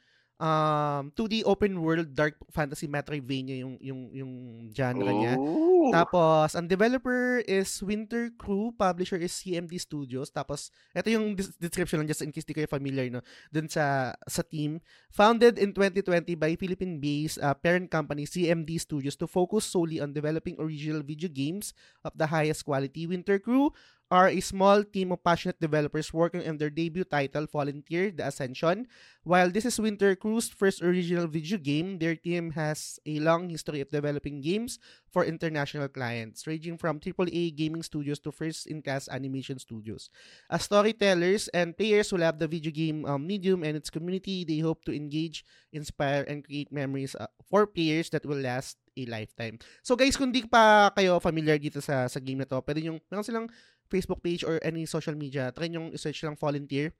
Um, 0.42 1.14
2D 1.14 1.46
open 1.46 1.78
world 1.78 2.18
dark 2.18 2.34
fantasy 2.50 2.90
Metroidvania 2.90 3.62
yung 3.62 3.78
yung 3.78 4.00
yung 4.10 4.32
genre 4.74 5.06
niya. 5.14 5.38
Ooh. 5.38 5.94
Tapos, 5.94 6.58
ang 6.58 6.66
developer 6.66 7.46
is 7.46 7.70
Winter 7.78 8.26
Crew, 8.34 8.74
publisher 8.74 9.22
is 9.22 9.30
CMD 9.30 9.78
Studios. 9.78 10.34
Tapos, 10.34 10.74
ito 10.98 11.14
yung 11.14 11.38
description 11.38 12.02
lang 12.02 12.10
just 12.10 12.26
in 12.26 12.34
case 12.34 12.42
di 12.42 12.58
kayo 12.58 12.66
familiar 12.66 13.06
no, 13.06 13.22
dun 13.54 13.70
sa 13.70 14.18
sa 14.26 14.42
team. 14.42 14.82
Founded 15.14 15.62
in 15.62 15.70
2020 15.70 16.34
by 16.34 16.58
Philippine-based 16.58 17.38
uh, 17.38 17.54
parent 17.54 17.86
company 17.86 18.26
CMD 18.26 18.82
Studios 18.82 19.14
to 19.14 19.30
focus 19.30 19.62
solely 19.62 20.02
on 20.02 20.10
developing 20.10 20.58
original 20.58 21.06
video 21.06 21.30
games 21.30 21.70
of 22.02 22.10
the 22.18 22.26
highest 22.26 22.66
quality. 22.66 23.06
Winter 23.06 23.38
Crew 23.38 23.70
are 24.12 24.28
a 24.28 24.44
small 24.44 24.84
team 24.84 25.08
of 25.08 25.24
passionate 25.24 25.56
developers 25.56 26.12
working 26.12 26.44
on 26.44 26.60
their 26.60 26.68
debut 26.68 27.08
title, 27.08 27.48
Volunteer, 27.48 28.12
The 28.12 28.28
Ascension. 28.28 28.84
While 29.24 29.48
this 29.48 29.64
is 29.64 29.80
Winter 29.80 30.12
Crew's 30.12 30.52
first 30.52 30.84
original 30.84 31.24
video 31.24 31.56
game, 31.56 31.96
their 31.96 32.12
team 32.12 32.52
has 32.52 33.00
a 33.08 33.24
long 33.24 33.48
history 33.48 33.80
of 33.80 33.88
developing 33.88 34.44
games 34.44 34.76
for 35.08 35.24
international 35.24 35.88
clients, 35.88 36.44
ranging 36.44 36.76
from 36.76 37.00
AAA 37.00 37.56
gaming 37.56 37.80
studios 37.80 38.20
to 38.28 38.32
first-in-class 38.32 39.08
animation 39.08 39.56
studios. 39.58 40.12
As 40.52 40.68
storytellers 40.68 41.48
and 41.56 41.72
players 41.72 42.10
who 42.10 42.20
love 42.20 42.36
the 42.36 42.48
video 42.48 42.70
game 42.70 43.08
um, 43.08 43.24
medium 43.26 43.64
and 43.64 43.80
its 43.80 43.88
community, 43.88 44.44
they 44.44 44.58
hope 44.60 44.84
to 44.84 44.92
engage, 44.92 45.42
inspire, 45.72 46.28
and 46.28 46.44
create 46.44 46.68
memories 46.68 47.16
uh, 47.16 47.32
for 47.48 47.64
players 47.64 48.10
that 48.10 48.26
will 48.26 48.44
last 48.44 48.76
a 48.96 49.08
lifetime. 49.08 49.56
So 49.80 49.96
guys, 49.96 50.20
kung 50.20 50.32
di 50.32 50.44
pa 50.44 50.92
kayo 50.92 51.16
familiar 51.16 51.56
dito 51.56 51.80
sa 51.80 52.04
sa 52.12 52.20
game 52.20 52.44
na 52.44 52.48
to, 52.48 52.60
pwede 52.60 52.84
yung 52.84 53.00
meron 53.08 53.24
silang 53.24 53.48
Facebook 53.92 54.24
page 54.24 54.40
or 54.48 54.56
any 54.64 54.88
social 54.88 55.12
media, 55.12 55.52
try 55.52 55.68
nyo 55.68 55.92
i-search 55.92 56.24
lang 56.24 56.40
Volunteer. 56.40 56.96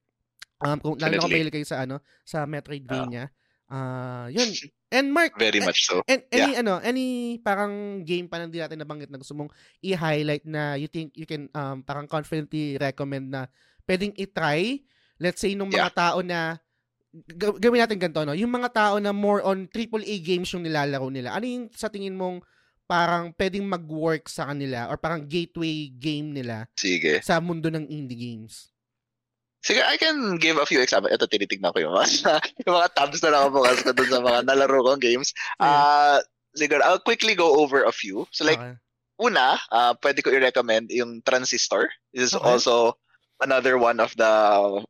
Um, 0.61 0.77
kung 0.79 1.01
lalo 1.01 1.17
na 1.17 1.25
kung 1.25 1.33
kayo 1.33 1.67
sa 1.67 1.89
ano, 1.89 2.05
sa 2.23 2.45
Metroidvania. 2.45 3.33
Ah, 3.73 4.29
yun. 4.29 4.53
And 4.93 5.09
Mark, 5.09 5.41
Very 5.41 5.65
much 5.65 5.89
so. 5.89 6.05
And 6.05 6.21
any 6.29 6.53
ano, 6.61 6.77
any 6.85 7.41
parang 7.41 8.05
game 8.05 8.29
pa 8.29 8.37
na 8.37 8.45
hindi 8.45 8.61
natin 8.61 8.85
nabanggit 8.85 9.09
na 9.09 9.17
gusto 9.17 9.33
mong 9.33 9.49
i-highlight 9.81 10.45
na 10.45 10.77
you 10.77 10.93
think 10.93 11.17
you 11.17 11.25
can 11.25 11.49
um 11.57 11.81
parang 11.81 12.05
confidently 12.05 12.77
recommend 12.77 13.33
na 13.33 13.49
pwedeng 13.89 14.13
i-try. 14.21 14.85
Let's 15.17 15.41
say 15.41 15.57
nung 15.57 15.73
mga 15.73 15.97
tao 15.97 16.21
na 16.21 16.61
ga- 17.33 17.57
gawin 17.57 17.81
natin 17.81 17.97
ganito 17.97 18.21
no, 18.29 18.37
yung 18.37 18.53
mga 18.53 18.71
tao 18.77 18.95
na 19.01 19.17
more 19.17 19.41
on 19.41 19.65
AAA 19.73 20.21
games 20.21 20.53
yung 20.53 20.69
nilalaro 20.69 21.09
nila. 21.09 21.33
Ano 21.33 21.49
yung 21.49 21.73
sa 21.73 21.89
tingin 21.89 22.13
mong 22.13 22.45
parang 22.87 23.33
pwedeng 23.37 23.65
mag-work 23.65 24.29
sa 24.29 24.51
kanila 24.53 24.89
or 24.93 24.97
parang 25.01 25.25
gateway 25.25 25.89
game 25.89 26.35
nila 26.35 26.69
Sige. 26.77 27.23
sa 27.25 27.41
mundo 27.41 27.73
ng 27.73 27.89
indie 27.89 28.19
games? 28.19 28.73
Sige, 29.63 29.79
I 29.79 29.95
can 29.95 30.43
give 30.43 30.59
a 30.59 30.67
few 30.67 30.83
examples. 30.83 31.15
Ito, 31.15 31.31
tinitignan 31.31 31.71
ko 31.71 31.79
yung 31.79 31.95
mga, 31.95 32.07
yung 32.67 32.75
mga 32.83 32.91
tabs 32.99 33.23
na 33.23 33.31
nakabukas 33.31 33.79
ko 33.87 33.95
dun 33.95 34.11
sa 34.11 34.19
mga 34.19 34.39
nalaro 34.51 34.83
kong 34.83 34.99
games. 34.99 35.31
Ah, 35.63 36.19
siguro, 36.59 36.83
I'll 36.83 36.99
quickly 36.99 37.39
go 37.39 37.63
over 37.63 37.87
a 37.87 37.95
few. 37.95 38.27
So 38.35 38.43
like, 38.43 38.59
Okay. 38.59 38.75
una, 39.23 39.63
ah, 39.71 39.95
pwede 40.03 40.19
ko 40.27 40.35
i-recommend 40.35 40.91
yung 40.91 41.23
Transistor. 41.23 41.87
This 42.11 42.35
is 42.35 42.35
Okay. 42.35 42.43
also 42.43 42.99
another 43.39 43.79
one 43.79 43.99
of 44.03 44.15
the 44.19 44.33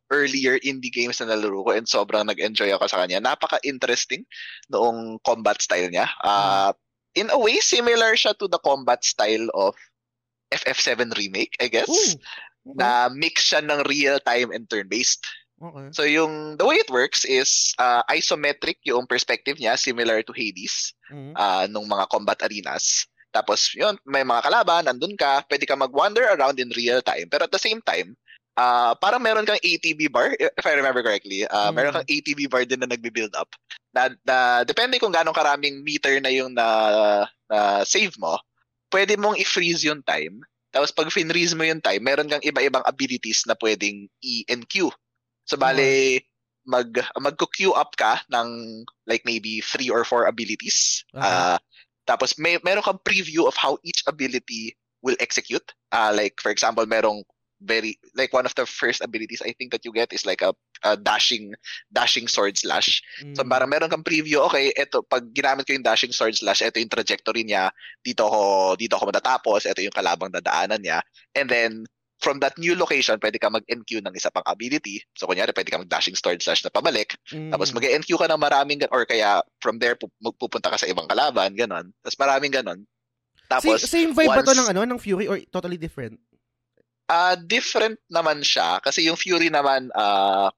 earlier 0.09 0.57
indie 0.61 0.93
games 0.93 1.21
na 1.21 1.29
nalaro 1.33 1.65
ko 1.65 1.71
and 1.77 1.85
sobrang 1.85 2.25
nag-enjoy 2.25 2.73
ako 2.73 2.89
sa 2.89 3.05
kanya. 3.05 3.21
Napaka-interesting 3.21 4.25
noong 4.73 5.21
combat 5.21 5.61
style 5.61 5.93
niya. 5.93 6.09
Ah, 6.25 6.73
In 7.13 7.29
a 7.29 7.37
way, 7.37 7.59
similar 7.59 8.13
siya 8.13 8.33
to 8.37 8.47
the 8.47 8.57
combat 8.59 9.05
style 9.05 9.47
of 9.53 9.77
FF7 10.49 11.13
Remake, 11.17 11.53
I 11.61 11.67
guess. 11.67 11.89
Ooh, 11.89 12.17
okay. 12.73 12.77
Na 12.77 13.09
mix 13.09 13.49
siya 13.49 13.61
ng 13.61 13.85
real-time 13.85 14.49
and 14.51 14.65
turn-based. 14.69 15.25
okay. 15.61 15.87
So 15.93 16.03
yung 16.03 16.57
the 16.57 16.65
way 16.65 16.81
it 16.81 16.89
works 16.89 17.23
is 17.23 17.71
uh, 17.79 18.03
isometric 18.11 18.81
yung 18.83 19.07
perspective 19.07 19.57
niya 19.57 19.79
similar 19.79 20.19
to 20.25 20.33
Hades 20.33 20.91
Mhm. 21.07 21.33
uh, 21.37 21.65
nung 21.69 21.85
mga 21.87 22.09
combat 22.09 22.39
arenas. 22.43 23.05
Tapos 23.31 23.73
yun, 23.73 23.97
may 24.05 24.21
mga 24.21 24.45
kalaban, 24.45 24.85
nandun 24.85 25.17
ka, 25.17 25.41
pwede 25.49 25.65
ka 25.65 25.73
mag-wander 25.73 26.25
around 26.33 26.61
in 26.61 26.69
real 26.77 27.01
time. 27.01 27.25
Pero 27.29 27.45
at 27.45 27.53
the 27.53 27.61
same 27.61 27.81
time, 27.81 28.13
uh, 28.57 28.93
parang 28.97 29.21
meron 29.21 29.45
kang 29.45 29.61
ATB 29.61 30.09
bar, 30.11 30.33
if 30.37 30.65
I 30.65 30.73
remember 30.77 31.01
correctly. 31.01 31.45
Uh, 31.45 31.69
Mm. 31.69 31.75
Meron 31.75 31.93
kang 32.01 32.09
ATB 32.09 32.49
bar 32.49 32.63
din 32.65 32.81
na 32.81 32.89
nagbi-build 32.89 33.33
up. 33.37 33.49
Na, 33.93 34.09
na, 34.25 34.63
depende 34.65 34.97
kung 34.97 35.13
gaano 35.13 35.33
karaming 35.33 35.81
meter 35.85 36.17
na 36.21 36.29
yung 36.33 36.53
na, 36.53 36.67
na 37.49 37.81
save 37.85 38.13
mo, 38.17 38.37
pwede 38.93 39.17
mong 39.17 39.37
i-freeze 39.41 39.85
yung 39.85 40.01
time. 40.05 40.41
Tapos 40.73 40.89
pag 40.89 41.13
finreeze 41.13 41.53
mo 41.53 41.61
yung 41.61 41.81
time, 41.81 42.01
meron 42.01 42.29
kang 42.29 42.41
iba-ibang 42.41 42.81
abilities 42.89 43.45
na 43.45 43.53
pwedeng 43.61 44.09
i-NQ. 44.25 44.89
So 45.45 45.53
bale, 45.53 46.21
mag 46.65 46.89
magko-queue 47.19 47.75
up 47.75 47.93
ka 47.99 48.23
ng 48.31 48.81
like 49.05 49.21
maybe 49.27 49.61
three 49.61 49.91
or 49.91 50.07
four 50.07 50.25
abilities. 50.25 51.03
Okay. 51.13 51.21
Ah, 51.21 51.59
tapos 52.07 52.39
may 52.39 52.57
meron 52.63 52.83
kang 52.83 53.03
preview 53.03 53.45
of 53.45 53.53
how 53.53 53.77
each 53.83 54.01
ability 54.07 54.73
will 55.03 55.19
execute. 55.19 55.63
Ah, 55.91 56.09
like 56.09 56.39
for 56.39 56.49
example, 56.49 56.87
merong 56.87 57.21
very 57.63 57.95
like 58.13 58.29
one 58.29 58.43
of 58.43 58.51
the 58.53 58.63
first 58.63 58.99
abilities 58.99 59.39
I 59.39 59.55
think 59.55 59.71
that 59.71 59.81
you 59.81 59.89
get 59.89 60.11
is 60.11 60.23
like 60.23 60.43
a, 60.43 60.51
a 60.83 60.93
dashing 60.93 61.55
dashing 61.87 62.27
sword 62.27 62.55
slash. 62.55 62.99
So 63.33 63.41
Mm. 63.41 63.49
parang 63.49 63.69
meron 63.69 63.87
kang 63.87 64.03
preview, 64.03 64.43
okay, 64.43 64.75
eto 64.75 64.99
pag 65.01 65.31
ginamit 65.31 65.63
ko 65.63 65.71
yung 65.71 65.81
dashing 65.81 66.11
sword 66.11 66.35
slash, 66.35 66.59
eto 66.59 66.77
yung 66.77 66.91
trajectory 66.91 67.41
niya, 67.41 67.71
dito 67.99 68.23
ako 68.23 68.41
dito 68.75 68.93
ako 68.93 69.09
matatapos, 69.09 69.63
eto 69.63 69.79
yung 69.79 69.95
kalabang 69.95 70.29
dadaanan 70.29 70.79
niya. 70.79 70.99
And 71.31 71.47
then 71.47 71.71
from 72.19 72.39
that 72.39 72.55
new 72.55 72.71
location, 72.73 73.19
pwede 73.19 73.35
ka 73.35 73.47
mag-NQ 73.47 73.99
ng 74.01 74.15
isa 74.15 74.27
pang 74.27 74.43
ability. 74.43 75.03
So 75.13 75.27
kunyari, 75.27 75.51
pwede 75.51 75.67
ka 75.67 75.79
mag-dashing 75.79 76.15
sword 76.15 76.39
slash 76.39 76.63
na 76.63 76.71
pabalik. 76.71 77.15
Tapos 77.49 77.71
Mm. 77.71 77.75
mag-NQ 77.79 78.09
ka 78.15 78.27
ng 78.27 78.39
maraming 78.39 78.79
or 78.89 79.03
kaya 79.03 79.39
from 79.59 79.75
there 79.75 79.95
pu- 79.95 80.11
magpupunta 80.19 80.67
ka 80.67 80.77
sa 80.77 80.87
ibang 80.87 81.07
kalaban, 81.07 81.51
ganon. 81.53 81.91
Tapos 81.99 82.15
maraming 82.17 82.51
ganon. 82.51 82.79
Tapos 83.45 83.83
same, 83.83 84.09
same 84.09 84.11
vibe 84.13 84.31
ba 84.31 84.39
to 84.41 84.49
once- 84.49 84.59
ng 84.59 84.69
ano 84.71 84.81
ng 84.85 84.99
Fury 84.99 85.27
or 85.27 85.35
totally 85.47 85.75
different? 85.75 86.15
Ah 87.07 87.35
different 87.35 87.99
naman 88.07 88.39
siya 88.41 88.79
kasi 88.79 89.07
yung 89.07 89.19
Fury 89.19 89.51
naman 89.51 89.91
ah 89.93 90.49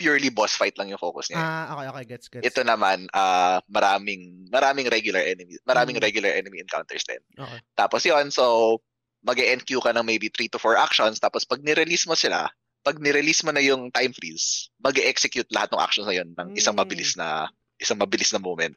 purely 0.00 0.32
boss 0.32 0.56
fight 0.56 0.74
lang 0.80 0.88
yung 0.88 0.98
focus 0.98 1.30
niya. 1.30 1.38
Ah, 1.38 1.76
okay, 1.76 1.86
okay, 1.92 2.04
gets, 2.16 2.26
gets. 2.32 2.42
Ito 2.48 2.64
naman 2.64 3.06
ah 3.12 3.60
maraming 3.68 4.48
maraming 4.50 4.88
regular 4.88 5.20
enemies, 5.22 5.60
maraming 5.68 6.00
Mm. 6.00 6.04
regular 6.04 6.32
enemy 6.32 6.58
encounters 6.64 7.04
din. 7.04 7.20
Okay. 7.36 7.60
Tapos 7.76 8.02
yon 8.02 8.32
so 8.32 8.78
mag-NQ 9.22 9.68
ka 9.78 9.92
ng 9.94 10.02
maybe 10.02 10.26
3 10.32 10.50
to 10.50 10.58
4 10.58 10.74
actions 10.74 11.20
tapos 11.22 11.46
pag 11.46 11.62
ni-release 11.62 12.08
mo 12.10 12.16
sila, 12.18 12.50
pag 12.82 12.98
ni-release 12.98 13.46
mo 13.46 13.54
na 13.54 13.62
yung 13.62 13.92
time 13.94 14.10
freeze, 14.10 14.72
mag-execute 14.82 15.46
lahat 15.54 15.70
ng 15.70 15.78
actions 15.78 16.08
na 16.08 16.16
yun 16.16 16.34
ng 16.34 16.58
isang 16.58 16.74
Mm. 16.74 16.82
mabilis 16.82 17.14
na 17.14 17.46
isang 17.78 18.00
mabilis 18.00 18.32
na 18.34 18.42
moment. 18.42 18.74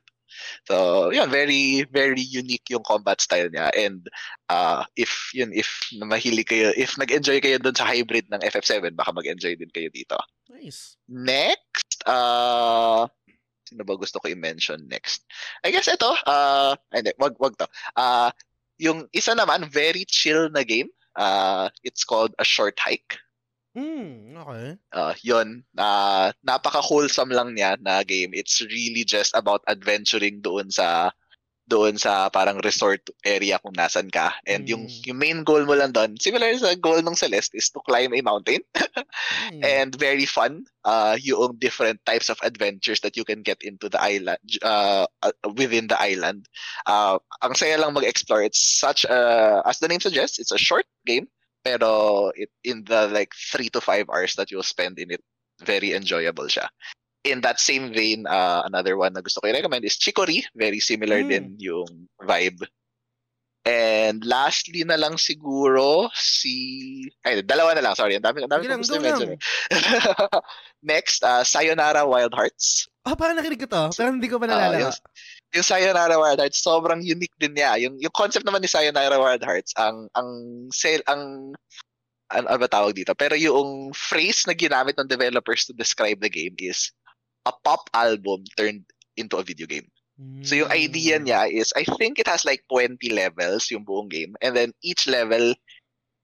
So, 0.68 1.10
yun, 1.14 1.30
very 1.30 1.86
very 1.90 2.22
unique 2.22 2.68
yung 2.70 2.84
combat 2.84 3.22
style 3.22 3.50
niya 3.50 3.72
and 3.78 4.06
uh, 4.50 4.84
if 4.98 5.32
yun 5.32 5.54
if 5.54 5.70
mahilig 5.96 6.50
kayo, 6.50 6.74
if 6.76 6.98
nag-enjoy 6.98 7.40
kayo 7.40 7.58
doon 7.62 7.76
sa 7.78 7.88
hybrid 7.88 8.28
ng 8.30 8.42
FF7, 8.42 8.94
baka 8.98 9.12
mag-enjoy 9.14 9.56
din 9.56 9.72
kayo 9.72 9.90
dito. 9.94 10.18
Nice. 10.50 10.98
Next, 11.08 12.02
uh, 12.06 13.08
sino 13.66 13.82
ba 13.82 13.94
gusto 13.98 14.22
ko 14.22 14.30
i-mention 14.30 14.86
next? 14.90 15.26
I 15.66 15.74
guess 15.74 15.90
ito, 15.90 16.14
uh, 16.26 16.78
hindi, 16.94 17.14
wag, 17.18 17.34
wag 17.42 17.58
to. 17.58 17.68
Uh, 17.98 18.30
yung 18.78 19.08
isa 19.16 19.34
naman, 19.34 19.68
very 19.72 20.06
chill 20.06 20.50
na 20.52 20.64
game. 20.64 20.90
Uh, 21.16 21.72
it's 21.84 22.04
called 22.04 22.36
A 22.38 22.46
Short 22.46 22.76
Hike. 22.78 23.18
Mm, 23.76 24.40
okay. 24.40 24.80
Uh, 24.96 25.14
yun, 25.20 25.68
uh, 25.76 26.32
napaka-wholesome 26.48 27.28
lang 27.28 27.60
niya 27.60 27.76
na 27.84 28.08
game. 28.08 28.32
It's 28.32 28.64
really 28.64 29.04
just 29.04 29.36
about 29.36 29.68
adventuring 29.68 30.40
doon 30.40 30.72
sa 30.72 31.12
doon 31.66 31.98
sa 31.98 32.30
parang 32.30 32.62
resort 32.62 33.02
area 33.26 33.58
kung 33.58 33.74
nasan 33.74 34.14
ka. 34.14 34.38
And 34.46 34.64
mm. 34.64 34.70
yung 34.70 34.84
yung 35.10 35.18
main 35.18 35.40
goal 35.42 35.66
mo 35.66 35.74
lang 35.74 35.98
doon, 35.98 36.14
similar 36.22 36.54
sa 36.62 36.78
goal 36.78 37.02
ng 37.02 37.18
Celeste 37.18 37.58
is 37.58 37.74
to 37.74 37.82
climb 37.82 38.14
a 38.14 38.22
mountain. 38.22 38.62
mm. 39.52 39.66
And 39.66 39.92
very 39.98 40.30
fun. 40.30 40.70
Uh 40.86 41.18
yung 41.18 41.58
different 41.58 42.00
types 42.06 42.30
of 42.30 42.38
adventures 42.46 43.02
that 43.02 43.18
you 43.18 43.26
can 43.26 43.42
get 43.42 43.58
into 43.66 43.90
the 43.90 43.98
island 43.98 44.40
uh, 44.62 45.10
uh 45.26 45.34
within 45.58 45.90
the 45.90 45.98
island. 45.98 46.46
Uh 46.86 47.18
ang 47.42 47.58
saya 47.58 47.82
lang 47.82 47.98
mag-explore. 47.98 48.46
It's 48.46 48.62
such 48.62 49.04
a 49.10 49.60
as 49.66 49.82
the 49.82 49.90
name 49.90 50.06
suggests, 50.06 50.38
it's 50.38 50.54
a 50.54 50.62
short 50.62 50.86
game 51.10 51.26
pero 51.66 52.30
it 52.38 52.54
in 52.62 52.86
the 52.86 53.10
like 53.10 53.34
3 53.34 53.74
to 53.74 53.82
5 53.82 54.06
hours 54.14 54.38
that 54.38 54.54
you'll 54.54 54.62
spend 54.62 55.02
in 55.02 55.10
it, 55.10 55.26
very 55.66 55.98
enjoyable 55.98 56.46
siya 56.46 56.70
in 57.26 57.42
that 57.42 57.60
same 57.60 57.92
vein, 57.92 58.30
uh, 58.30 58.62
another 58.66 58.96
one 58.96 59.12
na 59.18 59.22
gusto 59.26 59.42
ko 59.42 59.50
i-recommend 59.50 59.84
is 59.84 59.98
Chicory. 59.98 60.46
Very 60.54 60.80
similar 60.80 61.26
mm. 61.26 61.30
din 61.34 61.46
yung 61.58 61.90
vibe. 62.22 62.62
And 63.66 64.22
lastly 64.22 64.86
na 64.86 64.94
lang 64.94 65.18
siguro 65.18 66.14
si 66.14 67.10
ay 67.26 67.42
dalawa 67.42 67.74
na 67.74 67.82
lang 67.82 67.98
sorry 67.98 68.14
ang 68.14 68.22
dami 68.22 68.46
ang 68.46 68.54
dami 68.54 68.70
ko 68.70 68.78
gusto 68.78 69.02
mention. 69.02 69.42
Next 70.86 71.26
uh, 71.26 71.42
Sayonara 71.42 72.06
Wild 72.06 72.38
Hearts. 72.38 72.86
Oh, 73.10 73.18
parang 73.18 73.42
nakinig 73.42 73.66
ko 73.66 73.66
to. 73.66 73.84
Pero 73.98 74.14
hindi 74.14 74.30
ko 74.30 74.38
pa 74.38 74.46
nalala. 74.46 74.78
Uh, 74.78 74.82
yung, 74.86 74.96
yung 75.56 75.64
Sayonara 75.64 76.20
Wild 76.20 76.44
Hearts 76.44 76.60
sobrang 76.60 77.00
unique 77.00 77.34
din 77.40 77.56
niya. 77.56 77.80
Yung 77.80 77.96
yung 78.04 78.12
concept 78.12 78.44
naman 78.44 78.60
ni 78.60 78.68
Sayonara 78.68 79.16
Wild 79.16 79.42
Hearts 79.42 79.72
ang 79.80 80.12
ang 80.14 80.30
sale 80.76 81.02
ang 81.08 81.56
ano, 82.36 82.46
ano 82.52 82.60
ba 82.60 82.68
tawag 82.68 82.92
dito? 82.92 83.16
Pero 83.16 83.40
yung 83.40 83.96
phrase 83.96 84.44
na 84.46 84.54
ginamit 84.54 85.00
ng 85.00 85.08
developers 85.08 85.64
to 85.64 85.74
describe 85.74 86.20
the 86.20 86.30
game 86.30 86.54
is 86.60 86.92
a 87.48 87.54
pop 87.64 87.88
album 87.96 88.44
turned 88.60 88.84
into 89.16 89.40
a 89.40 89.48
video 89.48 89.64
game. 89.66 89.88
So 90.48 90.56
yung 90.56 90.72
idea 90.72 91.20
hmm. 91.20 91.28
niya 91.28 91.52
is 91.52 91.76
I 91.76 91.84
think 92.00 92.24
it 92.24 92.28
has 92.32 92.48
like 92.48 92.64
20 92.72 93.00
levels 93.12 93.68
yung 93.68 93.84
buong 93.84 94.08
game 94.08 94.32
and 94.40 94.56
then 94.56 94.72
each 94.80 95.12
level 95.12 95.52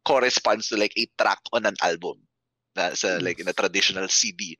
corresponds 0.07 0.71
to 0.71 0.79
like 0.79 0.95
a 0.95 1.11
track 1.19 1.43
on 1.51 1.67
an 1.67 1.75
album. 1.83 2.23
Na, 2.71 2.95
sa 2.95 3.19
like 3.19 3.43
in 3.43 3.51
a 3.51 3.55
traditional 3.55 4.07
CD. 4.07 4.55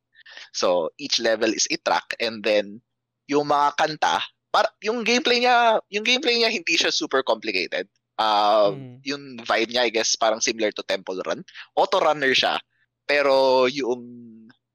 So 0.52 0.92
each 1.00 1.24
level 1.24 1.48
is 1.48 1.64
a 1.72 1.80
track 1.80 2.12
and 2.20 2.44
then 2.44 2.84
yung 3.32 3.48
mga 3.48 3.80
kanta 3.80 4.20
para 4.52 4.68
yung 4.84 5.02
gameplay 5.08 5.42
niya 5.42 5.80
yung 5.88 6.06
gameplay 6.06 6.38
niya 6.38 6.52
hindi 6.52 6.76
siya 6.76 6.92
super 6.92 7.24
complicated. 7.24 7.88
Uh, 8.22 8.76
mm. 8.76 9.02
yung 9.08 9.24
vibe 9.42 9.72
niya 9.74 9.88
I 9.88 9.92
guess 9.92 10.14
parang 10.14 10.44
similar 10.44 10.70
to 10.76 10.86
Temple 10.86 11.18
Run. 11.26 11.42
Auto 11.74 11.98
runner 11.98 12.36
siya 12.36 12.60
pero 13.08 13.66
yung 13.68 14.04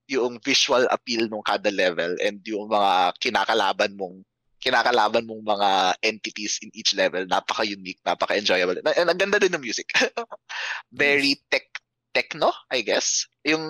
yung 0.07 0.39
visual 0.43 0.86
appeal 0.90 1.27
ng 1.27 1.43
kada 1.43 1.70
level 1.70 2.15
and 2.23 2.39
yung 2.47 2.70
mga 2.70 3.16
kinakalaban 3.19 3.97
mong 3.98 4.23
kinakalaban 4.62 5.27
mong 5.27 5.43
mga 5.47 5.70
entities 6.03 6.59
in 6.62 6.70
each 6.74 6.94
level 6.94 7.23
napaka-unique, 7.27 8.01
napaka-enjoyable. 8.03 8.82
And 8.82 9.09
ang 9.09 9.20
ganda 9.20 9.39
din 9.39 9.55
ng 9.55 9.62
music. 9.62 9.93
Very 10.90 11.39
tech 11.53 11.70
techno, 12.16 12.48
I 12.73 12.81
guess. 12.81 13.28
Yung 13.44 13.62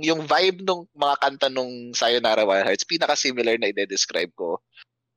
yung 0.00 0.24
vibe 0.24 0.64
ng 0.64 0.88
mga 0.96 1.16
kanta 1.20 1.48
nung 1.52 1.92
Sayonara 1.92 2.48
Wild 2.48 2.64
Hearts, 2.64 2.88
pinaka-similar 2.88 3.60
na 3.60 3.68
i-describe 3.68 4.32
ko. 4.32 4.64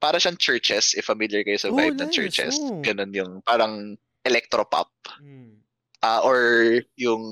Para 0.04 0.20
siyang 0.20 0.36
churches, 0.36 1.00
if 1.00 1.08
familiar 1.08 1.48
kayo 1.48 1.56
sa 1.56 1.72
vibe 1.72 1.96
oh, 1.96 2.04
nice. 2.04 2.04
ng 2.04 2.12
churches. 2.12 2.60
Oh. 2.60 2.84
Ganun 2.84 3.16
yung 3.16 3.40
parang 3.48 3.96
electropop. 4.28 4.92
Mm 5.24 5.64
uh, 6.04 6.22
or 6.22 6.40
yung 7.00 7.24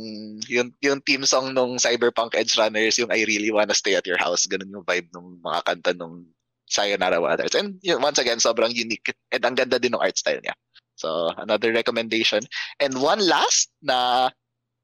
yung 0.47 0.71
yung 0.79 1.03
team 1.03 1.27
song 1.27 1.51
nung 1.51 1.75
Cyberpunk 1.75 2.33
Edge 2.33 2.55
Runners 2.55 2.95
yung 2.97 3.11
I 3.11 3.27
Really 3.27 3.51
Wanna 3.51 3.75
Stay 3.75 3.99
at 3.99 4.07
Your 4.07 4.17
House 4.17 4.47
ganun 4.47 4.71
yung 4.71 4.87
vibe 4.87 5.11
ng 5.11 5.43
mga 5.43 5.59
kanta 5.67 5.91
nung 5.93 6.25
Sayonara 6.71 7.19
Waters 7.19 7.53
and 7.53 7.75
yun, 7.83 7.99
once 7.99 8.17
again 8.17 8.39
sobrang 8.39 8.71
unique 8.71 9.11
and 9.35 9.43
ang 9.43 9.59
ganda 9.59 9.75
din 9.75 9.91
ng 9.91 10.01
art 10.01 10.15
style 10.15 10.39
niya 10.39 10.55
so 10.95 11.35
another 11.43 11.75
recommendation 11.75 12.39
and 12.79 12.95
one 12.95 13.19
last 13.19 13.75
na 13.83 14.31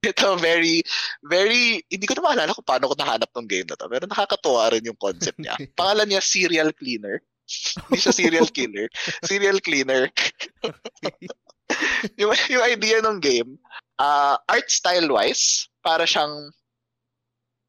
ito 0.07 0.37
very 0.37 0.83
very 1.25 1.81
hindi 1.89 2.05
ko 2.05 2.19
na 2.19 2.23
maalala 2.27 2.53
kung 2.53 2.67
paano 2.67 2.91
ko 2.91 2.95
nahanap 2.99 3.31
ng 3.33 3.47
game 3.49 3.65
na 3.65 3.79
to 3.79 3.87
pero 3.89 4.03
nakakatuwa 4.05 4.69
rin 4.69 4.85
yung 4.85 4.99
concept 4.99 5.39
niya 5.39 5.55
pangalan 5.79 6.11
niya 6.11 6.21
Serial 6.21 6.69
Cleaner 6.75 7.23
hindi 7.87 7.99
siya 7.99 8.13
serial 8.13 8.47
killer 8.51 8.91
serial 9.23 9.59
cleaner 9.63 10.11
yung, 12.19 12.31
yung 12.49 12.63
idea 12.63 12.97
ng 13.03 13.19
game, 13.19 13.59
uh, 13.99 14.35
art 14.47 14.69
style 14.69 15.07
wise, 15.11 15.67
para 15.83 16.07
siyang 16.07 16.51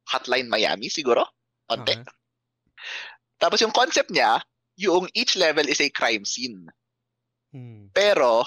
Hotline 0.09 0.49
Miami 0.49 0.89
siguro. 0.89 1.27
Konti. 1.69 1.95
Okay. 1.95 2.03
Tapos 3.39 3.61
yung 3.63 3.75
concept 3.75 4.11
niya, 4.11 4.41
yung 4.79 5.07
each 5.15 5.37
level 5.37 5.67
is 5.69 5.83
a 5.83 5.93
crime 5.93 6.25
scene. 6.25 6.67
Hmm. 7.53 7.91
Pero, 7.93 8.47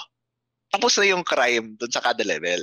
tapos 0.72 0.96
na 0.98 1.08
yung 1.08 1.24
crime 1.24 1.76
dun 1.78 1.92
sa 1.92 2.02
kada 2.02 2.24
level. 2.24 2.60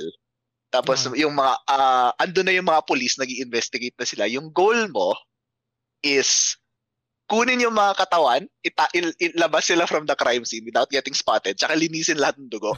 Tapos 0.70 1.06
uh-huh. 1.06 1.18
yung 1.18 1.34
mga, 1.34 1.54
uh, 1.66 2.10
andun 2.20 2.46
na 2.46 2.54
yung 2.54 2.68
mga 2.68 2.86
police, 2.86 3.18
nag 3.18 3.30
investigate 3.30 3.96
na 3.98 4.06
sila. 4.06 4.24
Yung 4.30 4.54
goal 4.54 4.86
mo 4.90 5.16
is 6.04 6.59
kunin 7.30 7.62
yung 7.62 7.78
mga 7.78 7.94
katawan, 7.94 8.42
ita, 8.66 8.90
il, 8.90 9.14
ilabas 9.22 9.70
sila 9.70 9.86
from 9.86 10.02
the 10.02 10.18
crime 10.18 10.42
scene 10.42 10.66
without 10.66 10.90
getting 10.90 11.14
spotted, 11.14 11.54
tsaka 11.54 11.78
linisin 11.78 12.18
lahat 12.18 12.34
ng 12.42 12.50
dugo 12.50 12.74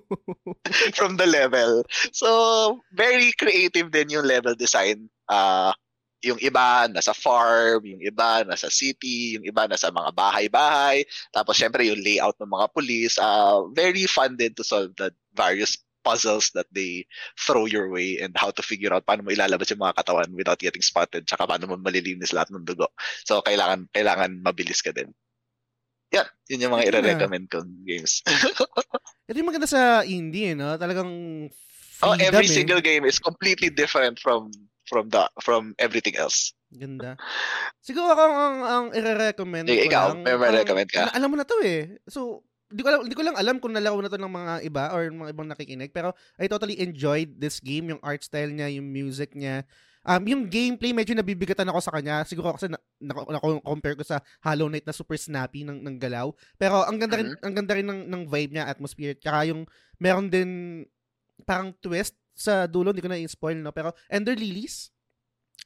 from 0.98 1.18
the 1.18 1.26
level. 1.26 1.82
So, 2.14 2.78
very 2.94 3.34
creative 3.34 3.90
din 3.90 4.14
yung 4.14 4.30
level 4.30 4.54
design. 4.54 5.10
Uh, 5.26 5.74
yung 6.24 6.40
iba 6.40 6.88
nasa 6.88 7.12
farm, 7.12 7.84
yung 7.84 8.00
iba 8.00 8.48
nasa 8.48 8.72
city, 8.72 9.36
yung 9.36 9.44
iba 9.44 9.68
nasa 9.68 9.92
mga 9.92 10.16
bahay-bahay. 10.16 11.04
Tapos, 11.28 11.60
syempre, 11.60 11.84
yung 11.84 12.00
layout 12.00 12.40
ng 12.40 12.48
mga 12.48 12.66
police. 12.72 13.20
Uh, 13.20 13.68
very 13.76 14.08
fun 14.08 14.32
din 14.40 14.56
to 14.56 14.64
solve 14.64 14.96
the 14.96 15.12
various 15.36 15.83
puzzles 16.04 16.52
that 16.52 16.68
they 16.70 17.08
throw 17.40 17.64
your 17.64 17.88
way 17.88 18.20
and 18.20 18.36
how 18.36 18.52
to 18.52 18.60
figure 18.60 18.92
out 18.92 19.08
paano 19.08 19.24
mo 19.24 19.32
ilalabas 19.32 19.72
yung 19.72 19.80
mga 19.80 19.96
katawan 20.04 20.30
without 20.36 20.60
getting 20.60 20.84
spotted 20.84 21.24
tsaka 21.24 21.48
paano 21.48 21.64
mo 21.72 21.80
malilinis 21.80 22.36
lahat 22.36 22.52
ng 22.52 22.68
dugo. 22.68 22.92
So, 23.24 23.40
kailangan 23.40 23.88
kailangan 23.96 24.44
mabilis 24.44 24.84
ka 24.84 24.92
din. 24.92 25.10
Yan, 26.12 26.28
yun 26.52 26.68
yung 26.68 26.74
mga 26.76 26.84
yeah. 26.86 27.00
i-recommend 27.00 27.46
kong 27.50 27.70
games. 27.82 28.22
Ito 29.26 29.34
yung 29.40 29.50
maganda 29.50 29.66
sa 29.66 30.04
indie, 30.06 30.54
no? 30.54 30.76
Talagang 30.78 31.10
Oh, 32.02 32.12
every 32.20 32.44
eh. 32.44 32.52
single 32.52 32.82
game 32.84 33.08
is 33.08 33.22
completely 33.22 33.70
different 33.70 34.18
from 34.18 34.50
from 34.84 35.08
the 35.08 35.24
from 35.40 35.72
everything 35.80 36.18
else. 36.20 36.52
Ganda. 36.74 37.14
Siguro 37.80 38.12
ako 38.12 38.20
ang, 38.20 38.34
ang, 38.34 38.58
ang 38.66 38.86
i-recommend 38.92 39.66
ko 39.70 39.78
ikaw, 39.78 40.06
lang. 40.10 40.26
Ikaw, 40.26 40.36
may 40.42 40.52
recommend 40.58 40.90
ka? 40.90 41.06
Alam 41.14 41.28
mo 41.30 41.36
na 41.38 41.46
to 41.46 41.56
eh. 41.62 42.02
So, 42.10 42.42
hindi 42.74 42.82
ko, 42.82 42.88
alam, 42.90 43.00
hindi 43.06 43.14
ko 43.14 43.22
lang 43.22 43.38
alam 43.38 43.56
kung 43.62 43.70
nalaro 43.70 44.02
na 44.02 44.10
to 44.10 44.18
ng 44.18 44.34
mga 44.34 44.52
iba 44.66 44.84
or 44.90 45.06
mga 45.06 45.30
ibang 45.30 45.46
nakikinig, 45.46 45.94
pero 45.94 46.10
I 46.34 46.50
totally 46.50 46.74
enjoyed 46.82 47.38
this 47.38 47.62
game, 47.62 47.94
yung 47.94 48.02
art 48.02 48.26
style 48.26 48.50
niya, 48.50 48.66
yung 48.74 48.90
music 48.90 49.30
niya. 49.38 49.62
Um, 50.02 50.26
yung 50.26 50.42
gameplay, 50.50 50.90
medyo 50.90 51.14
nabibigatan 51.14 51.70
ako 51.70 51.78
sa 51.80 51.94
kanya. 51.94 52.26
Siguro 52.26 52.50
kasi 52.50 52.66
na, 52.66 52.76
na, 52.98 53.14
na, 53.14 53.38
compare 53.62 53.94
ko 53.94 54.02
sa 54.02 54.18
Hollow 54.42 54.66
Knight 54.66 54.84
na 54.84 54.92
super 54.92 55.14
snappy 55.14 55.62
ng, 55.62 55.80
ng 55.86 55.96
galaw. 56.02 56.34
Pero 56.58 56.82
ang 56.82 56.98
ganda 56.98 57.16
rin, 57.16 57.30
uh-huh. 57.30 57.46
ang 57.46 57.54
ganda 57.54 57.72
rin 57.78 57.86
ng, 57.86 58.00
ng 58.10 58.22
vibe 58.26 58.52
niya, 58.58 58.68
atmosphere. 58.68 59.14
Tsaka 59.16 59.48
yung, 59.48 59.64
meron 60.02 60.26
din 60.26 60.82
parang 61.46 61.72
twist 61.78 62.18
sa 62.34 62.66
dulo, 62.66 62.90
hindi 62.90 63.00
ko 63.00 63.08
na 63.08 63.22
i-spoil, 63.22 63.62
no? 63.62 63.70
Pero 63.70 63.94
Ender 64.10 64.34
Lilies. 64.34 64.90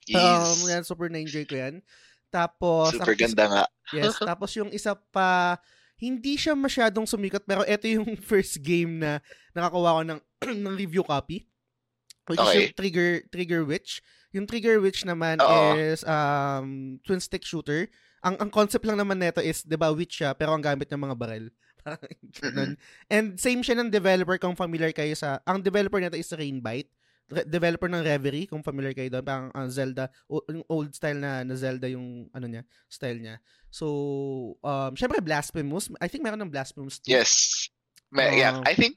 Yes. 0.04 0.20
Um, 0.20 0.70
yan, 0.70 0.84
super 0.84 1.08
na-enjoy 1.08 1.48
ko 1.48 1.56
yan. 1.56 1.80
Tapos, 2.28 2.92
super 2.92 3.16
ganda 3.16 3.44
nga. 3.48 3.64
yes, 3.96 4.20
tapos 4.28 4.52
yung 4.52 4.68
isa 4.68 4.92
pa, 4.92 5.56
hindi 5.98 6.38
siya 6.38 6.54
masyadong 6.54 7.04
sumikat 7.04 7.42
pero 7.42 7.66
ito 7.66 7.84
yung 7.90 8.14
first 8.30 8.62
game 8.62 9.02
na 9.02 9.18
nakakuha 9.52 9.98
ko 9.98 10.02
ng, 10.06 10.20
ng 10.64 10.74
review 10.78 11.02
copy. 11.02 11.44
Which 12.30 12.38
okay. 12.38 12.48
is 12.48 12.54
yung 12.54 12.76
Trigger, 12.76 13.10
Trigger 13.32 13.62
Witch. 13.66 14.04
Yung 14.36 14.46
Trigger 14.46 14.78
Witch 14.78 15.02
naman 15.08 15.40
Uh-oh. 15.40 15.74
is 15.74 16.04
um, 16.04 17.00
twin 17.02 17.18
stick 17.18 17.42
shooter. 17.42 17.88
Ang 18.20 18.36
ang 18.36 18.50
concept 18.52 18.84
lang 18.84 19.00
naman 19.00 19.16
nito 19.16 19.40
is, 19.40 19.64
'di 19.64 19.78
ba, 19.78 19.94
witch 19.94 20.20
siya 20.20 20.36
pero 20.36 20.52
ang 20.52 20.60
gamit 20.60 20.90
ng 20.92 21.00
mga 21.00 21.16
barrel. 21.16 21.48
mm-hmm. 21.88 22.76
And 23.08 23.40
same 23.40 23.64
siya 23.64 23.80
ng 23.80 23.88
developer 23.88 24.36
kung 24.36 24.58
familiar 24.58 24.92
kayo 24.92 25.16
sa 25.16 25.40
ang 25.48 25.64
developer 25.64 25.96
nito 26.02 26.20
is 26.20 26.28
Rainbite 26.28 26.92
developer 27.28 27.92
ng 27.92 28.00
Reverie, 28.00 28.48
kung 28.48 28.64
familiar 28.64 28.96
kayo 28.96 29.12
doon, 29.12 29.24
parang 29.24 29.48
uh, 29.52 29.68
Zelda, 29.68 30.08
yung 30.28 30.64
old 30.68 30.96
style 30.96 31.20
na, 31.20 31.44
na 31.44 31.54
Zelda 31.54 31.84
yung 31.88 32.26
ano 32.32 32.46
niya, 32.48 32.64
style 32.88 33.20
niya. 33.20 33.36
So, 33.68 34.56
um, 34.64 34.96
syempre 34.96 35.20
Blasphemous. 35.20 35.92
I 36.00 36.08
think 36.08 36.24
meron 36.24 36.40
ng 36.40 36.52
Blasphemous 36.52 37.04
2. 37.04 37.12
Yes. 37.12 37.32
May, 38.08 38.40
um, 38.40 38.40
yeah, 38.40 38.54
I 38.64 38.72
think 38.72 38.96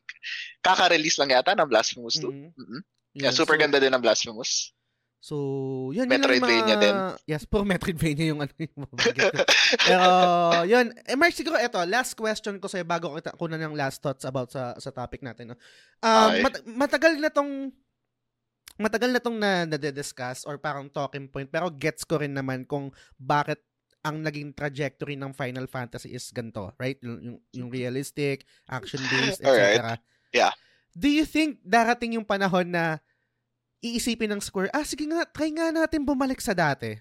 kaka-release 0.64 1.20
lang 1.20 1.36
yata 1.36 1.52
ng 1.52 1.68
Blasphemous 1.68 2.16
2. 2.24 2.32
Mm-hmm. 2.32 2.50
Mm-hmm. 2.56 2.82
Yeah, 3.20 3.36
super 3.36 3.60
so, 3.60 3.62
ganda 3.68 3.84
din 3.84 3.92
ng 3.92 4.00
Blasphemous. 4.00 4.72
So, 5.22 5.36
yun 5.94 6.10
Metroidvania 6.10 6.80
mga... 6.80 6.82
din. 6.82 6.96
Yes, 7.30 7.46
puro 7.46 7.62
Metroidvania 7.62 8.34
yung 8.34 8.42
ano 8.42 8.50
yung 8.58 8.90
Pero, 9.86 10.10
yun. 10.66 10.90
Eh, 11.06 11.14
Mark, 11.14 11.36
siguro 11.38 11.62
ito, 11.62 11.78
last 11.86 12.18
question 12.18 12.58
ko 12.58 12.66
sa'yo 12.66 12.82
bago 12.82 13.14
kita 13.14 13.38
kunan 13.38 13.62
ng 13.62 13.78
last 13.78 14.02
thoughts 14.02 14.26
about 14.26 14.50
sa 14.50 14.74
sa 14.82 14.90
topic 14.90 15.22
natin. 15.22 15.54
No? 15.54 15.58
Um, 16.02 16.42
mat- 16.42 16.66
matagal 16.66 17.22
na 17.22 17.30
tong 17.30 17.70
matagal 18.82 19.10
na 19.14 19.22
tong 19.22 19.38
na 19.38 19.64
nade-discuss 19.70 20.44
or 20.50 20.58
parang 20.58 20.90
talking 20.90 21.30
point 21.30 21.48
pero 21.48 21.70
gets 21.70 22.04
ko 22.04 22.20
rin 22.20 22.34
naman 22.34 22.66
kung 22.66 22.90
bakit 23.16 23.62
ang 24.02 24.26
naging 24.26 24.50
trajectory 24.58 25.14
ng 25.14 25.32
Final 25.38 25.70
Fantasy 25.70 26.18
is 26.18 26.34
ganito, 26.34 26.74
right? 26.82 26.98
Yung, 27.06 27.38
yung, 27.54 27.70
realistic, 27.70 28.50
action-based, 28.66 29.42
etc. 29.46 29.54
Alright. 29.54 30.02
Yeah. 30.34 30.54
Do 30.98 31.06
you 31.06 31.24
think 31.24 31.62
darating 31.62 32.18
yung 32.18 32.26
panahon 32.26 32.74
na 32.74 32.98
iisipin 33.82 34.34
ng 34.34 34.42
Square, 34.42 34.74
ah, 34.74 34.86
sige 34.86 35.06
nga, 35.06 35.26
try 35.30 35.54
nga 35.54 35.70
natin 35.70 36.06
bumalik 36.06 36.42
sa 36.42 36.58
dati. 36.58 36.98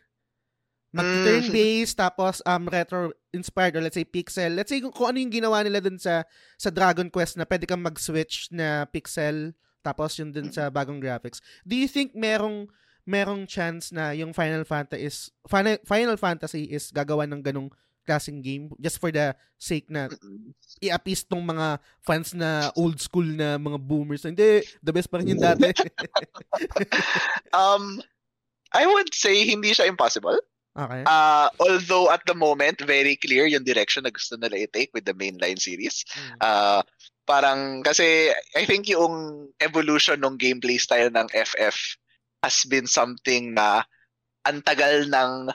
Mag-turn-based, 0.90 1.94
tapos 1.96 2.42
um, 2.42 2.66
retro-inspired, 2.66 3.78
or 3.78 3.82
let's 3.84 3.94
say 3.94 4.04
pixel. 4.04 4.52
Let's 4.52 4.74
say 4.74 4.82
kung, 4.82 4.90
kung 4.90 5.14
ano 5.14 5.22
yung 5.22 5.30
ginawa 5.30 5.62
nila 5.62 5.78
dun 5.78 5.96
sa, 5.96 6.26
sa 6.58 6.68
Dragon 6.68 7.06
Quest 7.08 7.38
na 7.38 7.46
pwede 7.46 7.64
kang 7.64 7.84
mag-switch 7.84 8.50
na 8.50 8.90
pixel, 8.90 9.54
tapos 9.80 10.16
yun 10.16 10.32
dun 10.32 10.52
sa 10.52 10.68
bagong 10.68 11.00
graphics. 11.00 11.40
Do 11.64 11.76
you 11.76 11.88
think 11.88 12.12
merong 12.12 12.68
merong 13.08 13.48
chance 13.48 13.90
na 13.90 14.12
yung 14.12 14.30
Final 14.36 14.62
Fantasy 14.62 15.02
is 15.02 15.16
Final, 15.48 15.80
Final 15.82 16.16
Fantasy 16.20 16.68
is 16.68 16.92
gagawa 16.92 17.26
ng 17.26 17.42
ganong 17.42 17.70
klaseng 18.04 18.40
game 18.42 18.72
just 18.80 18.98
for 18.98 19.12
the 19.12 19.36
sake 19.60 19.86
na 19.86 20.08
i-appease 20.80 21.22
tong 21.28 21.44
mga 21.44 21.78
fans 22.02 22.32
na 22.34 22.72
old 22.74 22.98
school 22.98 23.24
na 23.24 23.60
mga 23.60 23.78
boomers. 23.78 24.24
Hindi, 24.24 24.64
the 24.82 24.90
best 24.90 25.06
pa 25.06 25.20
rin 25.20 25.36
yung 25.36 25.42
dati. 25.42 25.70
um, 27.60 28.00
I 28.72 28.86
would 28.86 29.12
say 29.14 29.46
hindi 29.46 29.70
siya 29.76 29.86
impossible. 29.86 30.38
okay. 30.74 31.02
Uh, 31.06 31.50
although 31.60 32.10
at 32.10 32.24
the 32.26 32.34
moment, 32.34 32.80
very 32.82 33.14
clear 33.14 33.46
yung 33.46 33.62
direction 33.62 34.02
na 34.02 34.14
gusto 34.14 34.34
nila 34.34 34.64
i-take 34.64 34.90
with 34.96 35.04
the 35.04 35.14
mainline 35.14 35.60
series. 35.60 36.02
Mm. 36.16 36.36
Uh, 36.40 36.82
parang, 37.30 37.86
kasi 37.86 38.34
I 38.58 38.66
think 38.66 38.90
yung 38.90 39.46
evolution 39.62 40.18
ng 40.18 40.34
gameplay 40.34 40.82
style 40.82 41.14
ng 41.14 41.30
FF 41.30 41.78
has 42.42 42.66
been 42.66 42.90
something 42.90 43.54
na 43.54 43.86
ang 44.42 44.58
tagal 44.66 45.06
ng 45.06 45.54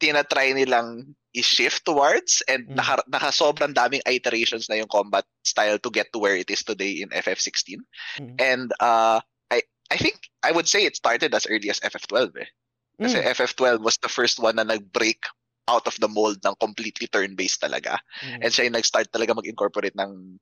tinatry 0.00 0.56
nilang 0.56 1.12
i-shift 1.36 1.84
towards 1.84 2.40
and 2.48 2.64
Mm. 2.72 2.80
naka, 2.80 3.04
naka 3.12 3.28
sobrang 3.28 3.76
daming 3.76 4.00
iterations 4.08 4.64
na 4.72 4.80
yung 4.80 4.88
combat 4.88 5.28
style 5.44 5.76
to 5.76 5.92
get 5.92 6.08
to 6.14 6.18
where 6.18 6.38
it 6.38 6.48
is 6.48 6.64
today 6.64 7.04
in 7.04 7.12
FF16. 7.12 7.84
Mm. 8.16 8.36
And 8.40 8.68
uh, 8.80 9.20
I 9.52 9.60
I 9.92 9.96
think 10.00 10.24
I 10.40 10.56
would 10.56 10.64
say 10.70 10.88
it 10.88 10.96
started 10.96 11.36
as 11.36 11.44
early 11.50 11.68
as 11.68 11.84
FF12 11.84 12.32
eh. 12.40 12.48
Kasi 12.96 13.20
Mm. 13.20 13.28
FF12 13.36 13.84
was 13.84 14.00
the 14.00 14.08
first 14.08 14.40
one 14.40 14.56
na 14.56 14.64
nag-break 14.64 15.20
out 15.68 15.84
of 15.84 16.00
the 16.00 16.08
mold 16.08 16.40
ng 16.48 16.56
completely 16.64 17.06
turn-based 17.12 17.60
talaga. 17.60 18.00
Mm. 18.24 18.48
And 18.48 18.50
siya 18.50 18.64
yung 18.72 18.78
nag-start 18.80 19.12
talaga 19.12 19.36
mag-incorporate 19.36 19.94
ng 20.00 20.40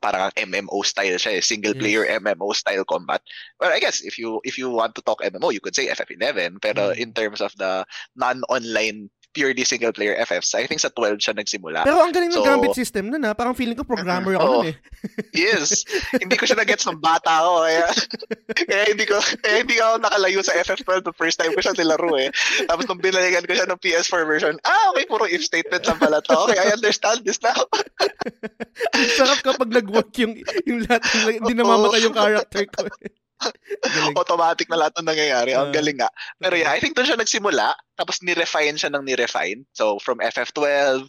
parang 0.00 0.30
MMO 0.34 0.82
style 0.84 1.18
siya 1.18 1.38
eh, 1.38 1.44
single 1.44 1.74
player 1.74 2.06
Yes. 2.06 2.22
MMO 2.22 2.54
style 2.54 2.84
combat. 2.84 3.22
Well, 3.60 3.72
I 3.74 3.78
guess 3.82 4.00
if 4.02 4.18
you 4.18 4.40
if 4.44 4.56
you 4.58 4.70
want 4.70 4.94
to 4.96 5.02
talk 5.02 5.20
MMO, 5.22 5.50
you 5.52 5.60
could 5.60 5.74
say 5.76 5.88
FF11, 5.90 6.58
pero 6.62 6.90
Mm. 6.94 6.98
in 6.98 7.10
terms 7.12 7.40
of 7.40 7.52
the 7.58 7.84
non-online 8.14 9.10
purely 9.30 9.62
single 9.62 9.92
player 9.92 10.16
FFs, 10.18 10.54
I 10.54 10.64
think 10.64 10.80
sa 10.80 10.90
12 10.90 11.20
siya 11.20 11.34
nagsimula. 11.34 11.84
Pero 11.84 12.00
ang 12.00 12.10
galing 12.10 12.28
ng 12.28 12.40
So- 12.40 12.46
gambit 12.46 12.74
system 12.74 13.12
nun 13.12 13.22
ha. 13.22 13.32
Parang 13.32 13.52
feeling 13.52 13.74
ko 13.74 13.84
programmer 13.84 14.34
ako 14.34 14.44
Oo. 14.44 14.60
nun 14.62 14.72
eh. 14.72 14.76
Yes. 15.36 15.84
hindi 16.12 16.34
ko 16.34 16.42
siya 16.42 16.58
na-gets 16.58 16.82
ng 16.84 16.98
bata 16.98 17.44
ako 17.44 17.62
kaya 17.62 17.86
kaya 18.68 18.82
hindi 18.90 19.04
ko 19.06 19.14
kaya 19.38 19.56
hindi 19.62 19.76
ako 19.78 19.94
nakalayo 20.00 20.40
sa 20.42 20.56
FF12 20.58 21.06
the 21.06 21.14
first 21.14 21.38
time 21.38 21.52
ko 21.52 21.60
siya 21.60 21.76
nilaro 21.76 22.10
eh. 22.18 22.32
Tapos 22.66 22.84
nung 22.84 22.98
binalikan 22.98 23.46
ko 23.46 23.52
siya 23.52 23.68
ng 23.68 23.78
PS4 23.78 24.22
version, 24.24 24.54
ah 24.64 24.90
okay, 24.90 25.06
puro 25.06 25.24
if 25.24 25.40
statement 25.40 25.84
lang 25.84 25.98
pala 25.98 26.18
to. 26.18 26.34
Okay, 26.44 26.58
I 26.58 26.72
understand 26.72 27.22
this 27.22 27.38
now. 27.38 27.54
Sarap 29.18 29.44
kapag 29.44 29.70
nag-work 29.70 30.10
yung, 30.18 30.34
yung 30.64 30.82
lahat, 30.84 31.02
hindi 31.28 31.52
namamatay 31.54 32.00
yung 32.02 32.16
character 32.16 32.64
ko. 32.66 32.88
eh. 32.90 33.10
Automatic 34.16 34.66
na 34.68 34.78
lahat 34.78 34.94
ng 34.98 35.08
nangyayari. 35.08 35.54
Ang 35.54 35.70
Ah. 35.70 35.74
galing 35.74 35.98
nga. 35.98 36.10
Pero 36.38 36.54
yeah, 36.54 36.72
I 36.72 36.80
think 36.80 36.94
doon 36.94 37.06
siya 37.06 37.18
nagsimula. 37.18 37.74
Tapos 37.94 38.18
ni-refine 38.22 38.74
siya 38.74 38.90
ng 38.90 39.04
ni-refine. 39.04 39.62
So 39.72 39.98
from 39.98 40.18
FF12, 40.18 41.06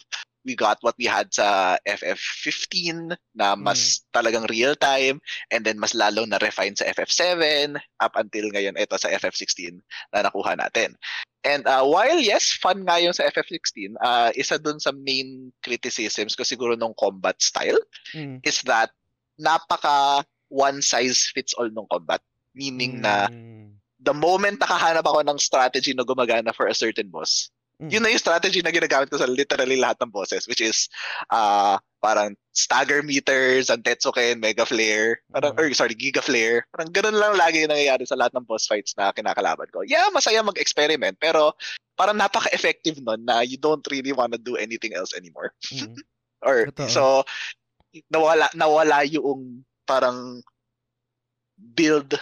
we 0.48 0.56
got 0.56 0.80
what 0.82 0.96
we 0.96 1.04
had 1.04 1.28
sa 1.36 1.76
FF15 1.84 3.12
na 3.36 3.60
mas 3.60 4.08
talagang 4.16 4.48
real 4.48 4.72
time 4.74 5.20
and 5.52 5.68
then 5.68 5.76
mas 5.76 5.92
lalo 5.92 6.24
na 6.24 6.40
refine 6.40 6.72
sa 6.74 6.88
FF7 6.88 7.76
up 8.00 8.16
until 8.16 8.48
ngayon 8.48 8.80
ito 8.80 8.96
sa 8.96 9.12
FF16 9.12 9.84
na 10.16 10.24
nakuha 10.24 10.56
natin. 10.56 10.96
And 11.44 11.64
uh, 11.68 11.84
while 11.84 12.20
yes, 12.20 12.52
fun 12.52 12.84
nga 12.84 13.00
yung 13.00 13.16
sa 13.16 13.28
FF16, 13.28 13.96
uh, 14.00 14.32
isa 14.36 14.60
dun 14.60 14.80
sa 14.80 14.92
main 14.92 15.52
criticisms 15.60 16.36
ko 16.36 16.44
siguro 16.44 16.76
nung 16.76 16.96
combat 16.96 17.36
style 17.40 17.80
Mm. 18.16 18.40
is 18.42 18.64
that 18.66 18.90
napaka 19.38 20.26
one 20.50 20.82
size 20.82 21.30
fits 21.32 21.54
all 21.56 21.70
nung 21.70 21.88
combat. 21.90 22.22
Meaning 22.54 23.02
na 23.02 23.30
Mm. 23.30 23.78
the 24.02 24.14
moment 24.14 24.60
nakahanap 24.60 25.06
ako 25.06 25.22
ng 25.24 25.40
strategy 25.40 25.94
na 25.94 26.04
gumagana 26.04 26.54
for 26.54 26.66
a 26.68 26.76
certain 26.76 27.08
boss, 27.08 27.50
Mm. 27.80 27.90
yun 27.96 28.02
na 28.04 28.12
yung 28.12 28.20
strategy 28.20 28.60
na 28.60 28.76
ginagamit 28.76 29.08
ko 29.08 29.16
sa 29.16 29.30
literally 29.30 29.80
lahat 29.80 29.96
ng 30.04 30.12
bosses, 30.12 30.44
which 30.52 30.60
is 30.60 30.92
uh, 31.32 31.80
parang 32.04 32.36
stagger 32.52 33.00
meters, 33.04 33.72
ang 33.72 33.84
Tetsuken, 33.84 34.40
Mega 34.40 34.68
Flare, 34.68 35.24
parang, 35.32 35.56
Mhm. 35.56 35.60
or 35.64 35.66
sorry, 35.72 35.96
Giga 35.96 36.20
Flare. 36.20 36.68
Parang 36.76 36.92
ganun 36.92 37.16
lang 37.16 37.40
lagi 37.40 37.64
yung 37.64 37.72
nangyayari 37.72 38.04
sa 38.04 38.20
lahat 38.20 38.36
ng 38.36 38.44
boss 38.44 38.68
fights 38.68 38.96
na 39.00 39.16
kinakalaban 39.16 39.68
ko. 39.72 39.84
Yeah, 39.88 40.08
masaya 40.12 40.44
mag-experiment, 40.44 41.20
pero 41.24 41.56
parang 41.96 42.16
napaka-effective 42.20 43.00
nun 43.04 43.24
na 43.24 43.44
you 43.44 43.60
don't 43.60 43.84
really 43.92 44.12
wanna 44.12 44.40
do 44.40 44.56
anything 44.60 44.92
else 44.96 45.12
anymore. 45.16 45.52
Mm. 45.72 45.96
Or, 46.48 46.72
Totoo. 46.72 46.88
so, 46.88 47.04
nawala, 48.12 48.48
nawala 48.56 49.04
yung 49.04 49.64
parang 49.90 50.46
build 51.74 52.14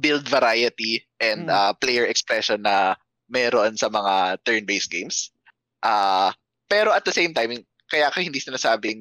build 0.00 0.28
variety 0.28 1.04
and 1.20 1.48
Mm. 1.48 1.52
uh, 1.52 1.72
player 1.80 2.04
expression 2.04 2.62
na 2.64 2.96
meron 3.28 3.76
sa 3.76 3.88
mga 3.88 4.40
turn-based 4.44 4.92
games. 4.92 5.32
Uh, 5.80 6.28
pero 6.68 6.92
at 6.92 7.04
the 7.04 7.12
same 7.12 7.32
time, 7.32 7.52
kaya 7.88 8.08
ko 8.08 8.20
hindi 8.20 8.40
sinasabing 8.40 9.00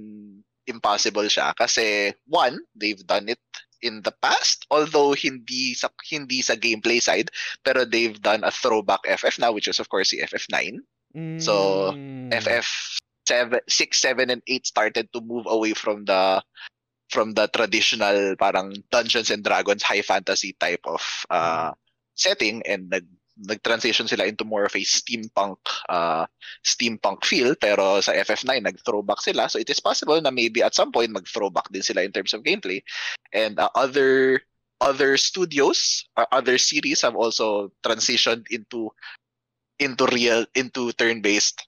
impossible 0.68 1.27
siya 1.27 1.51
kasi 1.55 2.11
one, 2.27 2.55
they've 2.76 3.03
done 3.03 3.27
it 3.27 3.39
in 3.84 3.99
the 4.07 4.15
past 4.23 4.64
although 4.72 5.11
hindi 5.11 5.76
sa 5.76 5.91
hindi 6.07 6.39
sa 6.39 6.55
gameplay 6.55 7.03
side 7.03 7.27
pero 7.68 7.84
they've 7.84 8.15
done 8.23 8.39
a 8.47 8.51
throwback 8.51 9.03
FF 9.03 9.35
now 9.43 9.51
which 9.51 9.68
is 9.68 9.76
of 9.76 9.91
course 9.91 10.15
si 10.15 10.23
FF9 10.23 10.80
So, 11.38 11.91
Mm. 11.93 12.31
FF 12.34 12.65
7 13.27 13.60
6 13.69 14.01
7 14.01 14.31
and 14.34 14.41
8 14.47 14.65
started 14.65 15.11
to 15.14 15.19
move 15.22 15.45
away 15.45 15.76
from 15.77 16.07
the 16.10 16.39
from 17.09 17.34
the 17.34 17.47
traditional 17.47 18.35
parang 18.35 18.73
Dungeons 18.91 19.30
and 19.30 19.43
Dragons 19.43 19.84
high 19.84 20.01
fantasy 20.01 20.55
type 20.59 20.81
of 20.85 21.01
uh, 21.30 21.71
setting 22.15 22.61
and 22.65 22.89
nag 22.89 23.05
nag-transition 23.34 24.05
sila 24.05 24.30
into 24.30 24.45
more 24.45 24.65
of 24.65 24.75
a 24.77 24.85
steampunk 24.85 25.57
uh, 25.89 26.25
steampunk 26.61 27.25
feel. 27.25 27.57
Pero 27.57 27.97
sa 28.01 28.13
FF9 28.13 28.61
nag-throwback 28.61 29.25
sila. 29.25 29.49
So 29.49 29.57
it 29.57 29.69
is 29.69 29.81
possible 29.81 30.21
na 30.21 30.30
maybe 30.30 30.61
at 30.61 30.77
some 30.77 30.93
point 30.93 31.09
mag-throwback 31.09 31.65
din 31.73 31.81
sila 31.81 32.05
in 32.05 32.13
terms 32.13 32.34
of 32.38 32.45
gameplay. 32.45 32.85
And 33.34 33.57
uh, 33.57 33.73
other 33.73 34.41
other 34.81 35.17
studios 35.17 36.05
or 36.17 36.27
other 36.30 36.59
series 36.59 37.01
have 37.01 37.15
also 37.15 37.71
transitioned 37.81 38.45
into 38.51 38.91
into 39.80 40.05
real 40.13 40.45
into 40.53 40.91
turn-based 40.93 41.65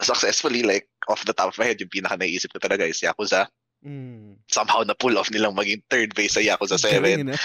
successfully 0.00 0.62
like 0.62 0.88
off 1.08 1.24
the 1.26 1.34
top 1.36 1.52
of 1.52 1.58
my 1.58 1.68
head 1.68 1.80
yung 1.80 1.92
pinaka 1.92 2.16
naisip 2.16 2.48
ko 2.48 2.58
talaga 2.62 2.88
is 2.88 3.02
Yakuza 3.04 3.44
Mm. 3.80 4.36
somehow 4.44 4.84
na 4.84 4.92
pull 4.92 5.16
off 5.16 5.32
nilang 5.32 5.56
maging 5.56 5.80
third 5.88 6.12
base 6.12 6.36
sa 6.36 6.44
Yakuza 6.44 6.76
7 6.76 7.00
Galing, 7.00 7.32
ano? 7.32 7.36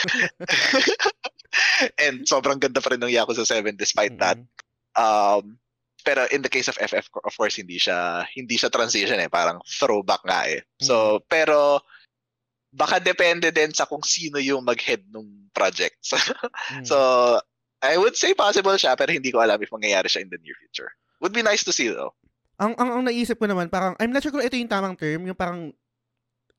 and 2.04 2.28
sobrang 2.28 2.60
ganda 2.60 2.84
pa 2.84 2.92
rin 2.92 3.00
ng 3.00 3.14
Yakuza 3.16 3.48
7 3.48 3.76
despite 3.76 4.16
that 4.20 4.36
Mm. 4.36 4.48
um 5.00 5.44
pero 6.06 6.28
in 6.30 6.44
the 6.44 6.52
case 6.52 6.68
of 6.68 6.76
FF 6.76 7.08
of 7.24 7.34
course 7.36 7.56
hindi 7.56 7.80
siya 7.80 8.28
hindi 8.36 8.60
siya 8.60 8.68
transition 8.68 9.16
eh 9.20 9.32
parang 9.32 9.64
throwback 9.64 10.24
nga 10.28 10.44
eh 10.52 10.60
so 10.76 11.24
pero 11.28 11.80
baka 12.76 13.00
depende 13.00 13.56
din 13.56 13.72
sa 13.72 13.88
kung 13.88 14.04
sino 14.04 14.36
yung 14.36 14.64
mag-head 14.68 15.08
ng 15.12 15.52
project 15.56 16.00
Mm. 16.76 16.84
so 16.84 16.96
I 17.80 17.96
would 17.96 18.20
say 18.20 18.36
possible 18.36 18.76
siya 18.76 19.00
pero 19.00 19.16
hindi 19.16 19.32
ko 19.32 19.40
alam 19.40 19.60
if 19.64 19.72
mangyayari 19.72 20.12
siya 20.12 20.24
in 20.26 20.32
the 20.32 20.40
near 20.44 20.56
future 20.60 20.92
would 21.24 21.32
be 21.32 21.44
nice 21.44 21.64
to 21.64 21.72
see 21.72 21.88
though 21.88 22.12
ang, 22.56 22.72
ang, 22.80 22.88
ang 22.88 23.04
naisip 23.04 23.36
ko 23.36 23.52
naman, 23.52 23.68
parang, 23.68 24.00
I'm 24.00 24.16
not 24.16 24.24
sure 24.24 24.32
kung 24.32 24.40
ito 24.40 24.56
yung 24.56 24.72
tamang 24.72 24.96
term, 24.96 25.28
yung 25.28 25.36
parang, 25.36 25.76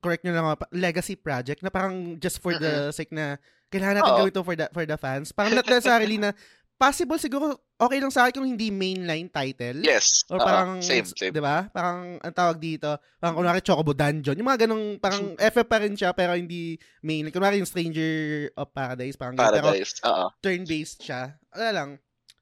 correct 0.01 0.23
nyo 0.23 0.33
lang 0.33 0.47
legacy 0.73 1.17
project, 1.17 1.61
na 1.65 1.71
parang 1.73 2.21
just 2.21 2.39
for 2.39 2.55
the 2.57 2.93
sake 2.93 3.11
na, 3.11 3.41
kailangan 3.73 4.01
natin 4.01 4.13
Oo. 4.13 4.19
gawin 4.23 4.33
ito 4.33 4.43
for 4.47 4.57
the, 4.57 4.67
for 4.71 4.85
the 4.87 4.99
fans. 4.99 5.35
Parang 5.35 5.57
not 5.57 5.67
necessarily 5.67 6.17
na, 6.21 6.31
possible 6.77 7.17
siguro, 7.17 7.57
okay 7.81 7.99
lang 8.01 8.13
sa 8.13 8.29
akin 8.29 8.41
kung 8.41 8.49
hindi 8.49 8.69
mainline 8.69 9.33
title. 9.33 9.81
yes 9.81 10.25
Or 10.29 10.41
Oo, 10.41 10.45
parang, 10.45 10.69
same 10.85 11.09
same 11.09 11.33
'di 11.33 11.41
ba? 11.41 11.69
Parang 11.73 12.21
ang 12.21 12.35
tawag 12.37 12.61
dito, 12.61 13.01
parang 13.17 13.37
kunwari 13.41 13.65
Chocobo 13.65 13.97
Dungeon. 13.97 14.37
Yung 14.37 14.49
mga 14.49 14.69
ganong 14.69 15.01
parang 15.01 15.37
FF 15.41 15.67
pa 15.67 15.81
rin 15.81 15.97
siya 15.97 16.13
pero 16.13 16.37
hindi 16.37 16.77
main. 17.01 17.33
Kunwari 17.33 17.61
yung 17.61 17.69
Stranger 17.69 18.49
of 18.57 18.73
Paradise, 18.77 19.17
parang 19.17 19.37
ganun, 19.37 19.57
pero 19.57 19.73
Paradise 19.73 19.97
oo 20.05 20.27
turn-based 20.45 21.01
siya. 21.01 21.37
Ano 21.57 21.65
lang. 21.73 21.91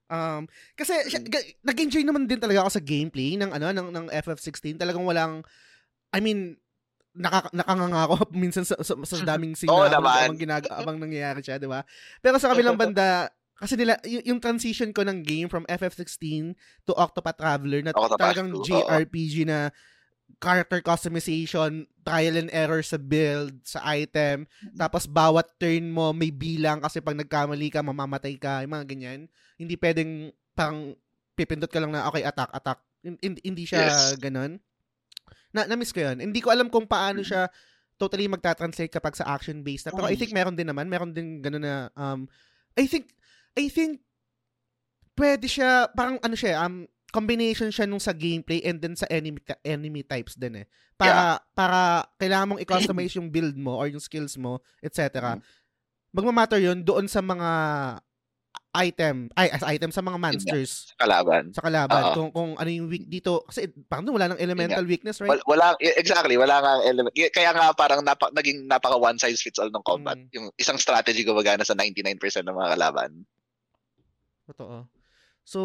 Um, 0.05 0.43
kasi 0.77 0.93
siya, 1.09 1.23
ga- 1.25 1.51
nag-enjoy 1.65 2.05
naman 2.05 2.29
din 2.29 2.39
talaga 2.39 2.67
ako 2.67 2.71
sa 2.77 2.83
gameplay 2.83 3.39
ng 3.39 3.51
ano 3.55 3.71
ng 3.71 3.89
ng 3.91 4.07
FF16. 4.13 4.77
Talagang 4.79 5.07
walang 5.07 5.47
I 6.15 6.19
mean 6.23 6.59
naka, 7.15 7.47
nakanganga 7.51 8.01
ako 8.05 8.15
minsan 8.35 8.63
sa, 8.63 8.75
sa, 8.79 8.95
sa 8.99 9.17
daming 9.25 9.55
Oo 9.65 9.87
na 9.87 9.97
habang, 9.97 10.35
ginag- 10.37 10.71
habang 10.71 10.99
nangyayari 10.99 11.41
siya, 11.41 11.57
di 11.57 11.67
ba? 11.67 11.87
Pero 12.19 12.37
sa 12.37 12.51
kabilang 12.51 12.75
banda, 12.83 13.31
Kasi 13.55 13.79
nila, 13.79 14.03
y- 14.03 14.27
yung 14.27 14.43
transition 14.43 14.91
ko 14.91 15.07
ng 15.07 15.23
game 15.23 15.47
from 15.47 15.63
FF16 15.65 16.59
to 16.83 16.93
Octopath 16.93 17.39
Traveler 17.39 17.87
na 17.87 17.95
Octopath 17.95 18.19
talagang 18.19 18.51
2, 18.51 18.59
oo. 18.59 18.67
JRPG 18.67 19.47
na 19.47 19.71
character 20.43 20.83
customization, 20.83 21.87
trial 22.03 22.35
and 22.35 22.51
error 22.51 22.83
sa 22.83 22.99
build, 22.99 23.55
sa 23.63 23.79
item, 23.87 24.45
tapos 24.75 25.07
bawat 25.07 25.47
turn 25.57 25.87
mo 25.87 26.11
may 26.11 26.35
bilang 26.35 26.83
kasi 26.83 26.99
pag 26.99 27.15
nagkamali 27.15 27.71
ka, 27.71 27.81
mamamatay 27.81 28.35
ka, 28.37 28.61
yung 28.61 28.75
mga 28.75 28.87
ganyan. 28.91 29.21
Hindi 29.55 29.79
pwedeng 29.79 30.11
parang 30.53 30.99
pipindot 31.33 31.71
ka 31.71 31.79
lang 31.79 31.95
na 31.95 32.11
okay, 32.11 32.27
attack, 32.27 32.51
attack. 32.51 32.83
Hin- 33.01 33.23
hin- 33.23 33.41
Hindi 33.41 33.65
siya 33.65 33.87
Yes. 33.87 34.19
ganun. 34.19 34.59
Na, 35.55 35.65
na-miss 35.65 35.95
ko 35.95 36.03
yun. 36.03 36.19
Hindi 36.19 36.43
ko 36.43 36.51
alam 36.51 36.67
kung 36.67 36.85
paano 36.85 37.23
siya 37.23 37.47
totally 37.95 38.27
magta-translate 38.27 38.91
kapag 38.91 39.15
sa 39.15 39.31
action-based 39.31 39.87
na. 39.87 39.95
Pero 39.95 40.11
I 40.11 40.19
Mm. 40.19 40.21
think 40.21 40.33
meron 40.35 40.57
din 40.59 40.67
naman. 40.67 40.91
Meron 40.91 41.15
din 41.15 41.39
ganun 41.39 41.63
na, 41.63 41.89
um, 41.95 42.27
I 42.75 42.91
think, 42.91 43.15
I 43.55 43.71
think, 43.71 44.03
pwede 45.15 45.47
siya, 45.47 45.87
parang 45.95 46.19
ano 46.19 46.35
siya, 46.35 46.59
um, 46.67 46.91
combination 47.15 47.71
siya 47.71 47.87
nung 47.87 48.03
sa 48.03 48.11
gameplay 48.11 48.59
and 48.67 48.83
then 48.83 48.99
sa 48.99 49.07
enemy 49.07 49.39
enemy 49.63 50.03
types 50.03 50.35
din 50.35 50.59
eh. 50.59 50.67
Para 50.99 51.39
para 51.55 52.03
kailangan 52.19 52.51
mong 52.51 52.63
i-customize 52.67 53.15
yung 53.23 53.31
build 53.31 53.55
mo 53.55 53.79
or 53.79 53.87
yung 53.87 54.03
skills 54.03 54.35
mo, 54.35 54.59
etc. 54.83 55.39
Magmamatter 56.11 56.59
'yun 56.59 56.83
doon 56.83 57.07
sa 57.07 57.23
mga 57.23 57.51
item, 58.75 59.31
ay 59.35 59.49
as 59.49 59.63
item 59.63 59.89
sa 59.89 60.03
mga 60.03 60.19
monsters 60.19 60.91
Kalaban. 60.99 61.55
sa 61.55 61.63
kalaban 61.63 62.03
Oo. 62.03 62.15
kung 62.15 62.29
kung 62.31 62.51
ano 62.59 62.67
yung 62.67 62.91
weak 62.91 63.07
dito 63.07 63.47
kasi 63.47 63.67
parang 63.87 64.11
wala 64.11 64.29
nang 64.29 64.43
elemental 64.43 64.83
weakness, 64.83 65.23
right? 65.23 65.39
Wala, 65.47 65.79
wala 65.79 65.95
exactly, 65.95 66.35
wala 66.35 66.59
nga 66.59 66.73
element. 66.83 67.15
Kaya 67.31 67.55
nga 67.55 67.71
parang 67.71 68.03
napa, 68.03 68.35
naging 68.35 68.67
napaka 68.67 68.99
one 68.99 69.15
size 69.15 69.39
fits 69.39 69.63
all 69.63 69.71
ng 69.71 69.87
combat. 69.87 70.19
Mm. 70.19 70.29
Yung 70.35 70.47
isang 70.55 70.75
strategy 70.77 71.23
gumagana 71.23 71.63
sa 71.63 71.73
99% 71.73 72.19
ng 72.43 72.51
mga 72.51 72.71
kalaban. 72.75 73.11
Totoo. 74.45 74.85
So, 75.45 75.61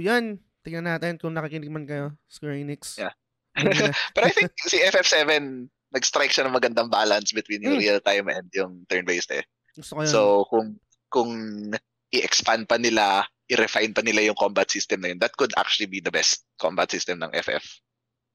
yan. 0.00 0.40
Tingnan 0.60 0.88
natin 0.88 1.20
kung 1.20 1.32
nakikinig 1.32 1.68
man 1.68 1.84
kayo, 1.84 2.16
Square 2.26 2.56
Enix. 2.56 2.96
Yeah. 2.96 3.12
Pero 4.16 4.24
I 4.26 4.32
think 4.32 4.50
si 4.58 4.80
FF7 4.80 5.28
nag-strike 5.94 6.32
siya 6.32 6.48
ng 6.48 6.56
magandang 6.56 6.90
balance 6.90 7.30
between 7.30 7.62
yung 7.62 7.78
Mm. 7.78 7.82
real 7.84 8.00
time 8.02 8.26
and 8.26 8.50
yung 8.50 8.82
turn-based 8.88 9.30
eh. 9.30 9.44
Gusto 9.76 9.94
ko 9.94 10.00
yun. 10.02 10.10
So 10.10 10.20
kung 10.50 10.66
kung 11.06 11.30
i-expand 12.12 12.68
pa 12.68 12.76
nila, 12.76 13.24
i-refine 13.48 13.92
pa 13.94 14.02
nila 14.02 14.24
yung 14.24 14.38
combat 14.38 14.68
system 14.68 15.00
na 15.00 15.12
yun, 15.12 15.20
that 15.20 15.36
could 15.36 15.52
actually 15.56 15.88
be 15.88 16.00
the 16.00 16.12
best 16.12 16.44
combat 16.60 16.90
system 16.90 17.20
ng 17.20 17.32
FF. 17.32 17.64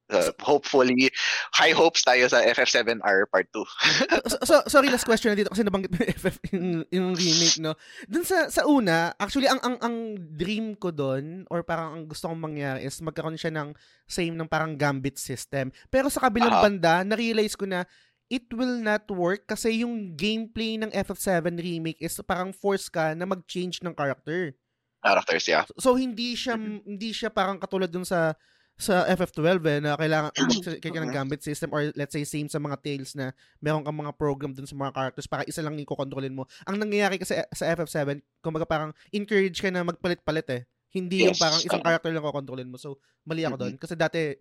Uh, 0.09 0.33
hopefully, 0.41 1.13
high 1.53 1.69
hopes 1.69 2.01
tayo 2.01 2.25
sa 2.25 2.41
FF7R 2.41 3.29
Part 3.29 3.45
2. 3.53 3.61
so, 4.33 4.37
so- 4.41 4.65
sorry, 4.65 4.89
last 4.89 5.05
question 5.05 5.29
na 5.29 5.37
dito 5.37 5.53
kasi 5.53 5.61
nabanggit 5.61 5.93
mo 5.93 6.01
FF 6.01 6.37
yung, 6.49 6.81
yung 6.89 7.07
remake, 7.13 7.61
no? 7.61 7.77
Dun 8.09 8.25
sa, 8.25 8.49
sa 8.49 8.65
una, 8.65 9.13
actually, 9.21 9.45
ang, 9.45 9.61
ang, 9.61 9.77
ang 9.77 10.17
dream 10.17 10.73
ko 10.81 10.89
doon, 10.89 11.45
or 11.53 11.61
parang 11.61 11.93
ang 11.93 12.03
gusto 12.09 12.25
kong 12.25 12.41
mangyari 12.41 12.89
is 12.89 12.97
magkaroon 13.05 13.37
siya 13.37 13.53
ng 13.53 13.77
same 14.09 14.33
ng 14.33 14.49
parang 14.49 14.73
gambit 14.73 15.21
system. 15.21 15.69
Pero 15.93 16.09
sa 16.09 16.25
kabilang 16.25 16.57
Aha. 16.57 16.65
banda, 16.65 16.93
na-realize 17.05 17.53
ko 17.53 17.69
na 17.69 17.85
it 18.29 18.45
will 18.53 18.77
not 18.77 19.09
work 19.09 19.49
kasi 19.49 19.81
yung 19.81 20.13
gameplay 20.13 20.77
ng 20.77 20.93
FF7 20.93 21.57
remake 21.57 21.99
is 21.99 22.13
parang 22.21 22.53
force 22.53 22.87
ka 22.87 23.17
na 23.17 23.25
mag-change 23.25 23.81
ng 23.81 23.91
character. 23.97 24.53
Characters, 25.01 25.45
yeah. 25.49 25.65
So 25.81 25.97
hindi 25.97 26.37
siya 26.37 26.55
hindi 26.55 27.09
siya 27.09 27.33
parang 27.33 27.57
katulad 27.57 27.89
dun 27.89 28.05
sa 28.05 28.37
sa 28.79 29.03
FF12 29.11 29.43
eh, 29.67 29.79
na 29.83 29.99
kailangan 29.99 30.31
mag- 30.31 30.79
kaya 30.79 31.03
ng 31.03 31.11
gambit 31.11 31.43
system 31.43 31.67
or 31.75 31.91
let's 31.99 32.15
say 32.15 32.23
same 32.23 32.47
sa 32.47 32.63
mga 32.63 32.79
Tales 32.79 33.11
na 33.11 33.35
meron 33.59 33.83
kang 33.83 33.97
mga 33.99 34.15
program 34.15 34.55
dun 34.55 34.63
sa 34.63 34.71
mga 34.79 34.95
characters 34.95 35.27
para 35.27 35.43
isa 35.43 35.59
lang 35.59 35.75
yung 35.75 35.83
kontrolin 35.83 36.31
mo. 36.31 36.47
Ang 36.63 36.79
nangyayari 36.79 37.19
kasi 37.19 37.35
sa 37.51 37.65
FF7, 37.75 38.23
kumbaga 38.39 38.63
parang 38.63 38.95
encourage 39.11 39.59
ka 39.59 39.67
na 39.67 39.83
magpalit-palit 39.83 40.47
eh. 40.55 40.61
Hindi 40.95 41.27
yung 41.27 41.35
Yes, 41.35 41.43
parang 41.43 41.59
isang 41.59 41.83
character 41.83 42.09
lang 42.15 42.23
kokontrolin 42.23 42.71
mo. 42.71 42.79
So, 42.79 43.03
mali 43.27 43.43
ako 43.43 43.59
doon. 43.59 43.75
Kasi 43.75 43.99
dati, 43.99 44.31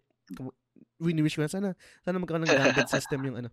wini-wish 1.03 1.35
ko 1.35 1.43
na 1.43 1.51
sana, 1.51 1.69
sana 2.07 2.23
magkaroon 2.23 2.47
ng 2.47 2.55
gambit 2.55 2.89
system 2.95 3.27
yung 3.27 3.37
ano, 3.43 3.51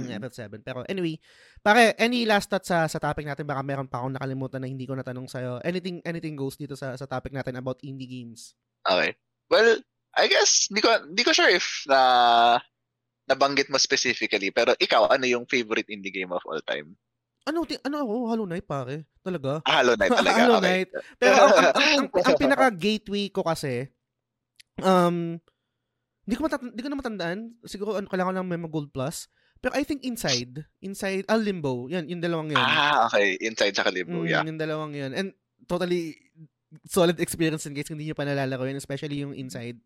yung 0.00 0.16
FF7. 0.24 0.64
Pero 0.64 0.80
anyway, 0.88 1.20
pare, 1.60 1.92
any 2.00 2.24
last 2.24 2.48
thoughts 2.48 2.72
sa, 2.72 2.88
sa 2.88 2.96
topic 2.96 3.28
natin? 3.28 3.44
Baka 3.44 3.60
meron 3.60 3.88
pa 3.90 4.00
akong 4.00 4.16
nakalimutan 4.16 4.64
na 4.64 4.68
hindi 4.70 4.88
ko 4.88 4.96
natanong 4.96 5.28
sa'yo. 5.28 5.60
Anything, 5.60 6.00
anything 6.08 6.32
goes 6.32 6.56
dito 6.56 6.72
sa, 6.72 6.96
sa 6.96 7.04
topic 7.04 7.36
natin 7.36 7.60
about 7.60 7.82
indie 7.84 8.08
games. 8.08 8.56
Okay. 8.88 9.12
Well, 9.52 9.84
I 10.16 10.28
guess, 10.28 10.68
di 10.72 10.80
ko, 10.80 10.88
di 11.12 11.22
ko 11.24 11.32
sure 11.36 11.52
if 11.52 11.84
na 11.88 12.00
nabanggit 13.28 13.68
mo 13.68 13.76
specifically, 13.76 14.50
pero 14.50 14.72
ikaw, 14.76 15.12
ano 15.12 15.24
yung 15.28 15.44
favorite 15.44 15.88
indie 15.92 16.12
game 16.12 16.32
of 16.32 16.44
all 16.48 16.60
time? 16.64 16.96
Ano, 17.42 17.66
ti- 17.66 17.80
ano 17.82 18.06
ako? 18.06 18.14
Hollow 18.30 18.46
Knight, 18.46 18.66
pare. 18.66 19.08
Talaga. 19.22 19.60
Ah, 19.66 19.82
Hollow 19.82 19.98
Knight 19.98 20.12
talaga. 20.14 20.40
Hollow 20.46 20.60
okay. 20.62 20.68
Knight. 20.68 20.90
Pero 21.18 21.34
ang, 21.34 21.52
ang, 21.52 21.68
ang, 21.74 21.86
ang, 22.06 22.06
ang 22.22 22.36
pinaka-gateway 22.44 23.24
ko 23.34 23.42
kasi, 23.42 23.90
um, 24.78 25.36
hindi 26.22 26.34
ko, 26.38 26.42
matat- 26.46 26.62
hindi 26.62 26.82
ko 26.82 26.90
na 26.90 27.00
matandaan. 27.02 27.38
Siguro 27.66 27.98
ano, 27.98 28.06
kailangan 28.06 28.30
ko 28.30 28.36
lang 28.38 28.50
Memo 28.50 28.68
Gold 28.70 28.94
Plus. 28.94 29.26
Pero 29.62 29.78
I 29.78 29.86
think 29.86 30.02
Inside, 30.02 30.66
Inside, 30.82 31.22
ah, 31.30 31.38
Limbo, 31.38 31.86
yan, 31.86 32.10
yung 32.10 32.18
dalawang 32.18 32.50
yun. 32.50 32.58
Ah, 32.58 33.06
okay. 33.06 33.38
Inside 33.38 33.78
sa 33.78 33.86
Kalimbo, 33.86 34.26
Mm, 34.26 34.28
yeah. 34.28 34.42
Yung 34.42 34.58
dalawang 34.58 34.90
yun. 34.90 35.14
And 35.14 35.28
totally 35.70 36.18
solid 36.90 37.22
experience 37.22 37.62
in 37.70 37.72
guys 37.78 37.86
kung 37.86 37.94
hindi 37.94 38.10
nyo 38.10 38.18
pa 38.18 38.26
nalalaro 38.26 38.66
yun, 38.66 38.82
especially 38.82 39.22
yung 39.22 39.38
Inside. 39.38 39.78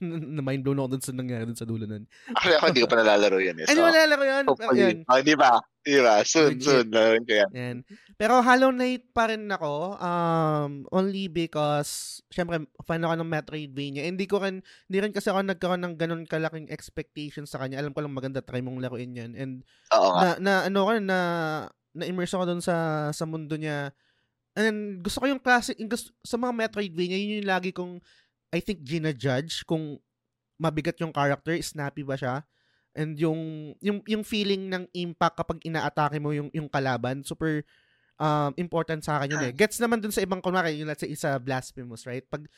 na 0.36 0.42
mind 0.44 0.62
blown 0.62 0.80
ako 0.82 0.88
dun 0.96 1.04
sa 1.04 1.12
nangyari 1.16 1.44
dun 1.48 1.58
sa 1.58 1.68
dulo 1.68 1.84
nun. 1.88 2.04
Actually, 2.32 2.56
ako 2.60 2.66
hindi 2.68 2.82
ko 2.84 2.88
pa 2.88 2.98
nalalaro 3.00 3.38
yan. 3.40 3.56
Eh, 3.60 3.66
so, 3.68 3.80
mo 3.80 3.88
nalalaro 3.88 4.24
yun? 4.24 4.44
hopefully. 4.44 4.80
Yun. 4.80 4.96
Oh, 5.08 5.20
di 5.22 5.34
ba? 5.36 5.52
Di 5.86 6.00
ba? 6.02 6.14
Soon, 6.26 6.58
Legit. 6.58 6.66
soon. 6.66 6.86
Lalaroin 6.90 7.24
ko 7.24 7.32
yan. 7.32 7.50
Yan. 7.54 7.76
Pero 8.18 8.42
Hollow 8.42 8.72
Knight 8.74 9.04
pa 9.14 9.30
rin 9.30 9.46
ako 9.46 10.00
um 10.00 10.70
only 10.90 11.30
because 11.30 12.20
syempre 12.32 12.64
fan 12.82 13.04
ako 13.06 13.14
ng 13.22 13.30
Metroidvania. 13.30 14.02
Hindi 14.04 14.26
ko 14.26 14.42
rin 14.42 14.64
hindi 14.90 14.98
rin 14.98 15.12
kasi 15.14 15.30
ako 15.30 15.46
nagkaroon 15.46 15.84
ng 15.86 15.94
ganun 15.94 16.24
kalaking 16.26 16.68
expectations 16.72 17.52
sa 17.52 17.62
kanya. 17.62 17.78
Alam 17.78 17.94
ko 17.94 18.02
lang 18.02 18.16
maganda 18.16 18.42
try 18.42 18.60
mong 18.64 18.82
laruin 18.82 19.14
'yan. 19.14 19.32
And 19.38 19.52
Oo 19.94 20.16
na, 20.16 20.34
nga. 20.36 20.42
na 20.42 20.52
ano 20.66 20.78
ko 20.84 20.90
na 20.98 21.18
na 21.96 22.04
immerse 22.04 22.34
ako 22.34 22.44
doon 22.50 22.62
sa 22.64 23.08
sa 23.14 23.24
mundo 23.24 23.54
niya. 23.54 23.94
And 24.56 25.04
gusto 25.04 25.20
ko 25.20 25.28
yung 25.28 25.40
classic 25.44 25.76
gusto, 25.84 26.10
sa 26.24 26.40
mga 26.40 26.56
Metroidvania 26.66 27.20
yun 27.20 27.44
yung 27.44 27.50
lagi 27.52 27.70
kong 27.76 28.00
I 28.56 28.64
think 28.64 28.80
gina-judge 28.80 29.68
kung 29.68 30.00
mabigat 30.56 30.96
yung 31.04 31.12
character, 31.12 31.52
snappy 31.60 32.00
ba 32.00 32.16
siya? 32.16 32.40
And 32.96 33.12
yung 33.20 33.72
yung 33.84 34.00
yung 34.08 34.24
feeling 34.24 34.72
ng 34.72 34.88
impact 34.96 35.36
kapag 35.36 35.60
inaatake 35.68 36.16
mo 36.16 36.32
yung 36.32 36.48
yung 36.56 36.64
kalaban, 36.72 37.20
super 37.20 37.60
um, 38.16 38.56
important 38.56 39.04
sa 39.04 39.20
akin 39.20 39.36
yun 39.36 39.44
eh. 39.48 39.52
Gets 39.52 39.76
naman 39.84 40.00
dun 40.00 40.16
sa 40.16 40.24
ibang 40.24 40.40
kunwari, 40.40 40.80
yung 40.80 40.88
let's 40.88 41.04
say 41.04 41.12
isa 41.12 41.36
Blasphemous, 41.36 42.08
right? 42.08 42.24
Pag 42.24 42.48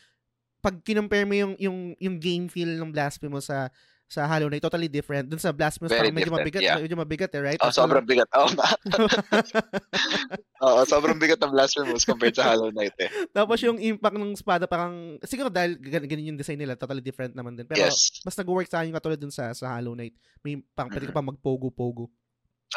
pag 0.62 0.78
kinumpare 0.86 1.26
mo 1.26 1.34
yung 1.34 1.54
yung 1.58 1.78
yung 1.98 2.16
game 2.22 2.46
feel 2.46 2.70
ng 2.70 2.94
Blasphemous 2.94 3.50
sa 3.50 3.66
sa 4.08 4.24
Hollow 4.24 4.48
Knight, 4.48 4.64
totally 4.64 4.88
different. 4.88 5.28
Dun 5.28 5.36
sa 5.36 5.52
Blasphemous, 5.52 5.92
Very 5.92 6.08
parang 6.08 6.16
medyo 6.16 6.32
mabigat, 6.32 6.64
yeah. 6.64 6.80
medyo 6.80 6.96
mabigat 6.96 7.28
eh, 7.28 7.42
right? 7.44 7.60
Oh, 7.60 7.68
sobrang 7.68 8.08
bigat. 8.08 8.24
Oo 8.32 8.48
nga. 8.56 8.68
Oo, 10.64 10.80
sobrang 10.88 11.20
bigat 11.20 11.38
ng 11.38 11.52
Blasphemous 11.52 12.08
compared 12.08 12.32
sa 12.32 12.50
Hollow 12.50 12.72
Knight 12.72 12.96
eh. 12.98 13.10
Tapos 13.30 13.60
yung 13.60 13.76
impact 13.78 14.16
ng 14.16 14.32
espada 14.32 14.64
parang 14.64 15.20
siguro 15.22 15.52
dahil 15.52 15.76
gan- 15.76 16.08
ganun 16.08 16.34
yung 16.34 16.40
design 16.40 16.58
nila, 16.58 16.74
totally 16.74 17.04
different 17.04 17.36
naman 17.36 17.54
din. 17.54 17.68
Pero 17.68 17.84
Yes. 17.84 18.24
mas 18.24 18.34
nag-work 18.34 18.66
sa 18.66 18.80
akin 18.80 18.90
yung 18.90 18.98
katulad 18.98 19.20
dun 19.20 19.30
sa 19.30 19.52
sa 19.52 19.76
Hollow 19.76 19.92
Knight. 19.92 20.16
May 20.40 20.58
pang 20.74 20.88
pwede 20.88 21.06
ka 21.06 21.14
pa 21.14 21.22
magpogo-pogo. 21.22 22.08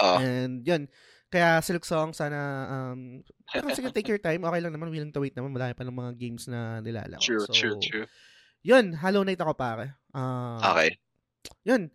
Oo. 0.04 0.18
And 0.20 0.62
yun. 0.62 0.92
Kaya 1.32 1.64
Silk 1.64 1.88
Song 1.88 2.12
sana 2.12 2.38
um 2.92 3.24
pero 3.48 3.72
sige 3.72 3.88
take 3.96 4.12
your 4.12 4.20
time. 4.20 4.44
Okay 4.44 4.60
lang 4.60 4.76
naman, 4.76 4.92
willing 4.92 5.16
to 5.16 5.24
wait 5.24 5.32
naman. 5.32 5.56
Wala 5.56 5.72
pa 5.72 5.88
ng 5.88 5.96
mga 5.96 6.12
games 6.20 6.44
na 6.52 6.84
nilalaro. 6.84 7.24
True, 7.24 7.48
so, 7.48 7.56
true, 7.56 7.80
true. 7.80 8.04
Yun, 8.62 8.94
Hollow 8.94 9.24
Knight 9.24 9.40
ako 9.40 9.56
pare. 9.56 9.96
Ah, 10.12 10.76
Okay. 10.76 11.00
Yun. 11.64 11.92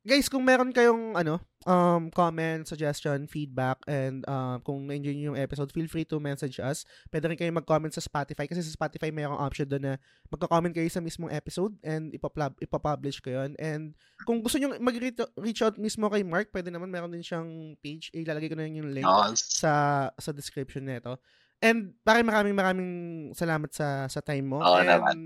Guys, 0.00 0.32
kung 0.32 0.48
meron 0.48 0.72
kayong 0.72 1.12
ano, 1.12 1.44
um, 1.68 2.08
comment, 2.08 2.64
suggestion, 2.64 3.28
feedback, 3.28 3.76
and 3.84 4.24
uh, 4.24 4.56
kung 4.64 4.88
na-enjoy 4.88 5.12
nyo 5.12 5.36
yung 5.36 5.40
episode, 5.40 5.68
feel 5.76 5.84
free 5.92 6.08
to 6.08 6.16
message 6.16 6.56
us. 6.56 6.88
Pwede 7.12 7.28
rin 7.28 7.36
kayo 7.36 7.52
mag-comment 7.52 7.92
sa 7.92 8.00
Spotify 8.00 8.48
kasi 8.48 8.64
sa 8.64 8.72
Spotify 8.72 9.12
mayroong 9.12 9.36
option 9.36 9.68
doon 9.68 9.84
na 9.84 9.94
magka-comment 10.32 10.72
kayo 10.72 10.88
sa 10.88 11.04
mismong 11.04 11.28
episode 11.28 11.76
and 11.84 12.16
ipapub- 12.16 12.56
ipapublish 12.64 13.20
ko 13.20 13.44
yun. 13.44 13.52
And 13.60 13.92
kung 14.24 14.40
gusto 14.40 14.56
nyo 14.56 14.72
mag-reach 14.80 15.60
out 15.60 15.76
mismo 15.76 16.08
kay 16.08 16.24
Mark, 16.24 16.48
pwede 16.48 16.72
naman 16.72 16.88
meron 16.88 17.12
din 17.12 17.20
siyang 17.20 17.76
page. 17.84 18.08
Ilalagay 18.16 18.48
ko 18.48 18.56
na 18.56 18.64
yun 18.64 18.80
yung 18.88 18.92
link 18.96 19.08
sa 19.36 20.08
sa 20.16 20.32
description 20.32 20.88
nito. 20.88 21.20
And 21.60 21.92
pare 22.00 22.24
maraming 22.24 22.56
maraming 22.56 22.90
salamat 23.36 23.68
sa 23.70 24.08
sa 24.08 24.24
time 24.24 24.48
mo. 24.48 24.58
Oo 24.60 24.80
and 24.80 24.88
naman. 24.88 25.16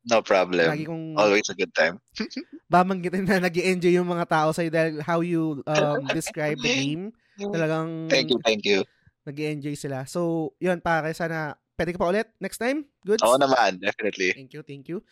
No 0.00 0.24
problem. 0.24 0.64
lagi 0.64 0.88
kong 0.88 1.12
Always 1.12 1.50
a 1.50 1.56
good 1.58 1.74
time. 1.76 2.00
babanggitin 2.72 3.26
na 3.26 3.42
nag 3.42 3.52
enjoy 3.52 3.92
yung 3.92 4.08
mga 4.08 4.24
tao 4.30 4.48
sa'yo 4.54 4.70
dahil 4.72 5.02
how 5.02 5.20
you 5.20 5.60
um, 5.66 6.06
describe 6.08 6.56
the 6.56 6.70
game. 6.80 7.10
Talagang 7.36 8.06
Thank 8.08 8.30
you, 8.30 8.38
thank 8.40 8.62
you. 8.64 8.86
nag 9.26 9.36
enjoy 9.36 9.74
sila. 9.74 10.06
So, 10.08 10.52
yun 10.56 10.80
pare, 10.80 11.10
sana 11.12 11.58
pwede 11.76 11.92
ka 11.92 12.00
pa 12.00 12.08
ulit 12.08 12.30
next 12.40 12.56
time? 12.56 12.86
Good? 13.04 13.20
Oo 13.20 13.36
naman, 13.36 13.76
definitely. 13.76 14.32
Thank 14.32 14.54
you, 14.56 14.62
thank 14.64 14.86
you. 14.88 15.02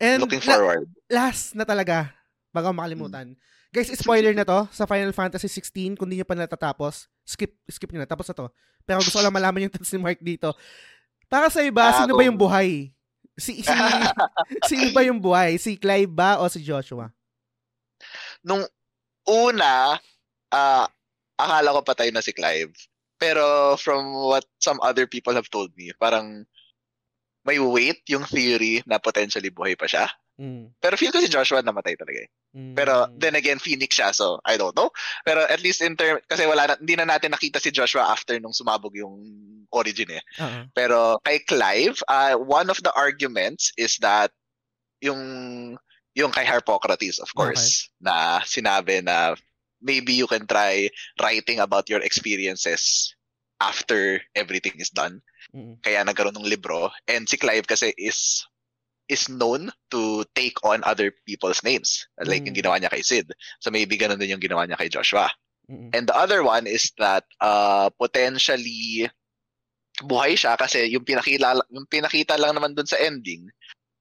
And 0.00 0.24
Looking 0.24 0.42
la- 0.42 0.58
forward. 0.58 0.86
last 1.06 1.52
na 1.54 1.62
talaga, 1.62 2.10
bago 2.50 2.72
makalimutan. 2.72 3.36
Guys, 3.70 3.92
spoiler 3.94 4.34
na 4.34 4.42
to 4.42 4.66
sa 4.74 4.88
Final 4.88 5.12
Fantasy 5.14 5.46
16 5.46 5.94
kung 5.94 6.08
di 6.08 6.18
nyo 6.18 6.26
pa 6.26 6.34
natatapos. 6.34 7.11
Skip 7.22 7.52
skip 7.70 7.90
niyo 7.90 8.02
na 8.02 8.10
tapos 8.10 8.26
na 8.28 8.36
to. 8.36 8.46
Pero 8.82 8.98
gusto 9.00 9.18
ko 9.18 9.24
lang 9.24 9.34
malaman 9.34 9.66
yung 9.68 9.72
thoughts 9.72 9.92
ni 9.94 10.00
Mark 10.02 10.18
dito. 10.18 10.54
Para 11.30 11.48
sa 11.48 11.62
iba, 11.64 11.88
Ah, 11.88 12.04
sino 12.04 12.18
ba 12.18 12.26
yung 12.26 12.36
buhay? 12.36 12.92
Si, 13.38 13.64
si 13.64 13.72
sino 14.68 14.92
ba 14.92 15.00
yung 15.06 15.22
buhay? 15.22 15.56
Si 15.56 15.78
Clive 15.80 16.10
ba 16.10 16.42
o 16.42 16.48
si 16.50 16.60
Joshua? 16.60 17.08
Nung 18.44 18.66
una, 19.24 19.96
ah 20.52 20.86
akala 21.38 21.74
ko 21.74 21.80
patay 21.86 22.10
na 22.12 22.20
si 22.20 22.34
Clive. 22.34 22.74
Pero 23.16 23.74
from 23.78 24.12
what 24.12 24.42
some 24.58 24.82
other 24.82 25.06
people 25.06 25.32
have 25.32 25.46
told 25.48 25.70
me, 25.78 25.94
parang 25.96 26.42
may 27.46 27.58
weight 27.58 28.02
yung 28.10 28.26
theory 28.26 28.82
na 28.86 28.98
potentially 28.98 29.50
buhay 29.50 29.78
pa 29.78 29.86
siya. 29.86 30.10
Mm. 30.40 30.72
Pero 30.80 30.94
feel 30.96 31.12
ko 31.12 31.20
si 31.20 31.28
Joshua 31.28 31.60
namatay 31.60 31.94
talaga 31.96 32.24
eh. 32.24 32.30
Mm. 32.56 32.74
Pero 32.74 33.08
then 33.20 33.36
again, 33.36 33.60
Phoenix 33.60 33.96
siya, 33.96 34.14
so 34.16 34.40
I 34.48 34.56
don't 34.56 34.76
know. 34.76 34.88
Pero 35.24 35.44
at 35.44 35.60
least 35.60 35.84
in 35.84 35.96
term, 35.96 36.18
kasi 36.24 36.48
wala 36.48 36.72
na, 36.72 36.74
hindi 36.80 36.96
na 36.96 37.06
natin 37.06 37.36
nakita 37.36 37.60
si 37.60 37.70
Joshua 37.70 38.08
after 38.08 38.40
nung 38.40 38.56
sumabog 38.56 38.96
yung 38.96 39.20
origin 39.72 40.08
eh. 40.12 40.22
Oo. 40.40 40.60
Pero 40.72 40.98
kay 41.24 41.44
Clive, 41.44 42.00
uh, 42.08 42.36
one 42.36 42.72
of 42.72 42.80
the 42.80 42.92
arguments 42.96 43.72
is 43.76 43.96
that 44.00 44.32
yung 45.00 45.20
yung 46.12 46.32
kay 46.32 46.44
Harpocrates, 46.44 47.18
of 47.20 47.32
course, 47.32 47.88
na 48.00 48.44
sinabi 48.44 49.00
na 49.00 49.32
maybe 49.80 50.12
you 50.12 50.28
can 50.28 50.44
try 50.46 50.88
writing 51.20 51.58
about 51.58 51.88
your 51.88 52.00
experiences 52.04 53.12
after 53.60 54.20
everything 54.36 54.76
is 54.76 54.92
done. 54.92 55.24
Mm. 55.56 55.80
Kaya 55.80 56.04
nagkaroon 56.04 56.36
ng 56.36 56.48
libro. 56.48 56.92
And 57.08 57.24
si 57.24 57.36
Clive 57.40 57.66
kasi 57.66 57.96
is 57.96 58.44
is 59.10 59.28
known 59.28 59.70
to 59.90 60.22
take 60.34 60.56
on 60.62 60.84
other 60.86 61.12
people's 61.26 61.62
names. 61.66 62.06
Like 62.20 62.46
yung 62.46 62.54
Mm. 62.54 62.62
ginawa 62.62 62.76
niya 62.78 62.92
kay 62.92 63.02
Sid. 63.02 63.32
So 63.58 63.70
maybe 63.70 63.98
ganun 63.98 64.18
din 64.18 64.32
yung 64.34 64.42
ginawa 64.42 64.64
niya 64.64 64.78
kay 64.78 64.88
Joshua. 64.88 65.28
Mm. 65.70 65.90
And 65.94 66.04
the 66.06 66.16
other 66.16 66.42
one 66.42 66.66
is 66.66 66.90
that 66.98 67.26
uh, 67.42 67.90
potentially 67.98 69.10
buhay 70.02 70.34
siya 70.38 70.56
kasi 70.56 70.88
yung 70.88 71.04
pinakita, 71.04 71.60
yung 71.70 71.86
pinakita 71.86 72.38
lang 72.40 72.56
naman 72.56 72.72
dun 72.72 72.88
sa 72.88 72.98
ending, 72.98 73.46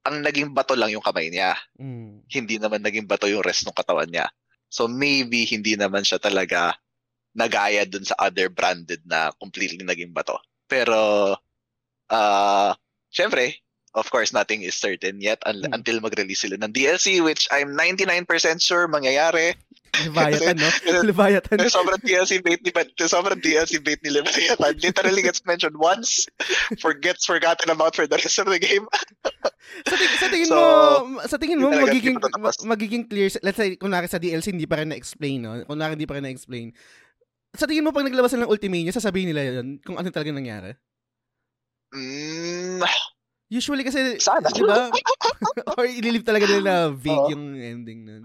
ang 0.07 0.25
naging 0.25 0.53
bato 0.55 0.73
lang 0.73 0.89
yung 0.89 1.03
kamay 1.03 1.29
niya. 1.29 1.53
Mm. 1.77 2.25
Hindi 2.25 2.55
naman 2.57 2.81
naging 2.81 3.05
bato 3.05 3.29
yung 3.29 3.45
rest 3.45 3.67
ng 3.67 3.75
katawan 3.75 4.09
niya. 4.09 4.29
So 4.71 4.87
maybe 4.87 5.43
hindi 5.45 5.75
naman 5.75 6.07
siya 6.07 6.17
talaga 6.17 6.73
nagaya 7.35 7.87
dun 7.87 8.03
sa 8.03 8.15
other 8.19 8.51
branded 8.51 9.03
na 9.07 9.31
completely 9.39 9.83
naging 9.83 10.11
bato. 10.11 10.39
Pero, 10.67 11.31
uh, 12.11 12.71
syempre, 13.11 13.59
of 13.93 14.07
course, 14.09 14.31
nothing 14.31 14.63
is 14.63 14.75
certain 14.75 15.19
yet 15.19 15.39
un- 15.45 15.61
Mm. 15.61 15.75
until 15.75 15.99
mag-release 15.99 16.47
sila 16.47 16.55
ng 16.57 16.71
DLC, 16.71 17.19
which 17.19 17.47
I'm 17.51 17.75
99% 17.75 18.25
sure 18.63 18.87
mangyayari. 18.87 19.55
Leviathan, 20.07 20.55
no? 20.55 20.71
Leviathan. 21.03 21.59
Sobrang 21.67 21.99
DLC 21.99 22.39
bait 22.39 22.63
ni 22.63 22.71
sobrang 23.03 23.35
DLC 23.37 23.83
bait 23.83 23.99
ni 23.99 24.15
Leviathan. 24.15 24.79
Literally 24.79 25.19
gets 25.19 25.43
mentioned 25.43 25.75
once, 25.75 26.23
forgets 26.79 27.27
forgotten 27.27 27.67
about 27.67 27.91
for 27.91 28.07
the 28.07 28.15
rest 28.15 28.39
of 28.39 28.47
the 28.47 28.55
game. 28.57 28.87
sa, 29.91 29.95
ting- 29.99 30.17
sa 30.17 30.27
tingin 30.31 30.47
So, 30.47 30.55
mo, 30.55 31.19
sa 31.27 31.35
tingin 31.35 31.59
mo 31.59 31.75
magiging 31.75 32.15
magiging 32.63 33.03
clear, 33.11 33.27
let's 33.43 33.59
say 33.59 33.75
kunwari 33.75 34.07
sa 34.07 34.15
DLC 34.15 34.55
hindi 34.55 34.63
pa 34.65 34.79
rin 34.79 34.95
na-explain, 34.95 35.43
no? 35.43 35.59
Kunwari 35.67 35.99
hindi 35.99 36.07
pa 36.07 36.15
rin 36.15 36.23
na-explain. 36.23 36.71
Sa 37.51 37.67
tingin 37.67 37.83
mo 37.83 37.91
pag 37.91 38.07
naglabas 38.07 38.31
ng 38.31 38.47
Ultimania, 38.47 38.95
sasabihin 38.95 39.35
nila 39.35 39.59
'yon 39.59 39.83
kung 39.83 39.99
ano 39.99 40.07
talaga 40.07 40.31
nangyari? 40.31 40.71
Mm, 41.91 42.79
Usually 43.51 43.83
kasi, 43.83 44.15
Sana. 44.15 44.47
di 44.47 44.63
ba? 44.63 44.87
Or 45.75 45.83
ililip 45.83 46.23
talaga 46.23 46.47
nila 46.47 46.63
na 46.63 46.75
vague 46.87 47.35
yung 47.35 47.59
ending 47.59 48.07
nun. 48.07 48.23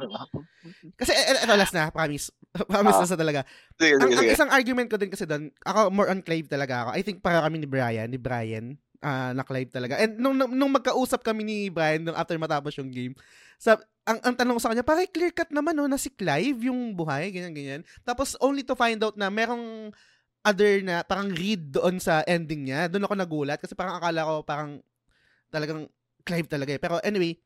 Kasi, 0.95 1.11
eh, 1.11 1.43
ito 1.43 1.51
last 1.51 1.75
na, 1.75 1.91
promise. 1.91 2.31
promise 2.71 2.95
Ah. 2.95 3.03
na 3.03 3.11
sa 3.11 3.19
talaga. 3.19 3.43
sige, 3.75 3.99
Ang, 3.99 4.15
sige, 4.15 4.23
ang 4.23 4.29
isang 4.31 4.51
argument 4.55 4.87
ko 4.87 4.95
din 4.95 5.11
kasi 5.11 5.27
doon, 5.27 5.51
ako 5.67 5.91
more 5.91 6.15
on 6.15 6.23
Clive 6.23 6.47
talaga 6.47 6.87
ako. 6.87 6.91
I 6.95 7.03
think 7.03 7.27
para 7.27 7.43
kami 7.43 7.59
ni 7.59 7.67
Brian, 7.67 8.07
ni 8.07 8.23
Brian, 8.23 8.79
ah 9.03 9.35
na 9.35 9.43
Clive 9.43 9.69
talaga. 9.69 9.99
And 9.99 10.15
nung, 10.15 10.39
nung, 10.39 10.55
nung 10.55 10.71
magkausap 10.71 11.27
kami 11.27 11.43
ni 11.43 11.59
Brian 11.69 12.07
nung 12.07 12.15
after 12.15 12.39
matapos 12.39 12.79
yung 12.79 12.95
game, 12.95 13.19
sab, 13.59 13.83
ang, 14.07 14.23
ang 14.23 14.35
tanong 14.39 14.55
ko 14.55 14.63
sa 14.63 14.71
kanya, 14.71 14.87
parang 14.87 15.11
clear 15.11 15.35
cut 15.35 15.51
naman 15.51 15.75
no, 15.75 15.91
na 15.91 15.99
si 15.99 16.15
Clive 16.15 16.71
yung 16.71 16.95
buhay, 16.95 17.35
ganyan, 17.35 17.51
ganyan. 17.51 17.83
Tapos 18.07 18.39
only 18.39 18.63
to 18.63 18.79
find 18.79 19.03
out 19.03 19.19
na 19.19 19.27
merong 19.27 19.91
other 20.47 20.79
na 20.87 21.03
parang 21.03 21.35
read 21.35 21.75
doon 21.75 21.99
sa 21.99 22.23
ending 22.23 22.71
niya. 22.71 22.87
Doon 22.87 23.03
ako 23.03 23.15
nagulat 23.19 23.59
kasi 23.59 23.75
parang 23.75 23.99
akala 23.99 24.23
ko 24.23 24.35
parang 24.47 24.79
talagang 25.57 25.89
Clive 26.27 26.51
talaga 26.51 26.75
eh. 26.75 26.81
Pero 26.83 26.99
anyway, 27.01 27.39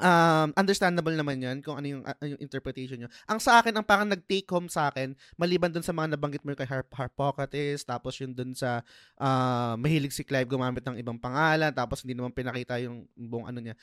um, 0.00 0.48
understandable 0.56 1.12
naman 1.12 1.44
yan 1.44 1.60
kung 1.60 1.76
ano 1.76 1.86
yung, 1.86 2.02
ano 2.06 2.24
yung 2.24 2.40
interpretation 2.40 2.96
nyo. 2.96 3.08
Ang 3.28 3.36
sa 3.36 3.60
akin, 3.60 3.76
ang 3.76 3.84
parang 3.84 4.08
nag-take 4.08 4.48
home 4.48 4.64
sa 4.66 4.88
akin, 4.88 5.12
maliban 5.36 5.68
dun 5.68 5.84
sa 5.84 5.92
mga 5.92 6.16
nabanggit 6.16 6.40
mo 6.40 6.56
kay 6.56 6.64
Harp 6.64 6.88
Harpocrates, 6.96 7.84
tapos 7.84 8.16
yung 8.18 8.32
dun 8.32 8.56
sa 8.56 8.80
ah, 9.20 9.76
mahilig 9.76 10.16
si 10.16 10.24
Clive 10.24 10.48
gumamit 10.48 10.80
ng 10.88 10.96
ibang 10.96 11.20
pangalan, 11.20 11.68
tapos 11.70 12.00
hindi 12.00 12.16
naman 12.16 12.32
pinakita 12.32 12.80
yung 12.80 13.04
buong 13.12 13.44
ano 13.44 13.60
niya. 13.60 13.74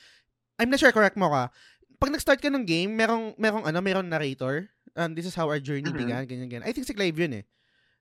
I'm 0.58 0.72
not 0.72 0.80
sure, 0.82 0.90
correct 0.90 1.14
mo 1.14 1.30
ka. 1.30 1.54
Pag 2.02 2.12
nag-start 2.12 2.40
ka 2.42 2.50
ng 2.50 2.66
game, 2.66 2.90
merong, 2.92 3.38
merong, 3.38 3.64
ano, 3.64 3.78
merong 3.80 4.04
narrator. 4.10 4.68
Um, 4.96 5.14
this 5.14 5.28
is 5.28 5.36
how 5.38 5.46
our 5.48 5.60
journey 5.60 5.92
Mhm. 5.92 6.00
began, 6.02 6.22
ganyan, 6.26 6.48
ganyan. 6.50 6.66
I 6.66 6.72
think 6.74 6.88
si 6.88 6.96
Clive 6.96 7.14
yun 7.16 7.40
eh. 7.40 7.44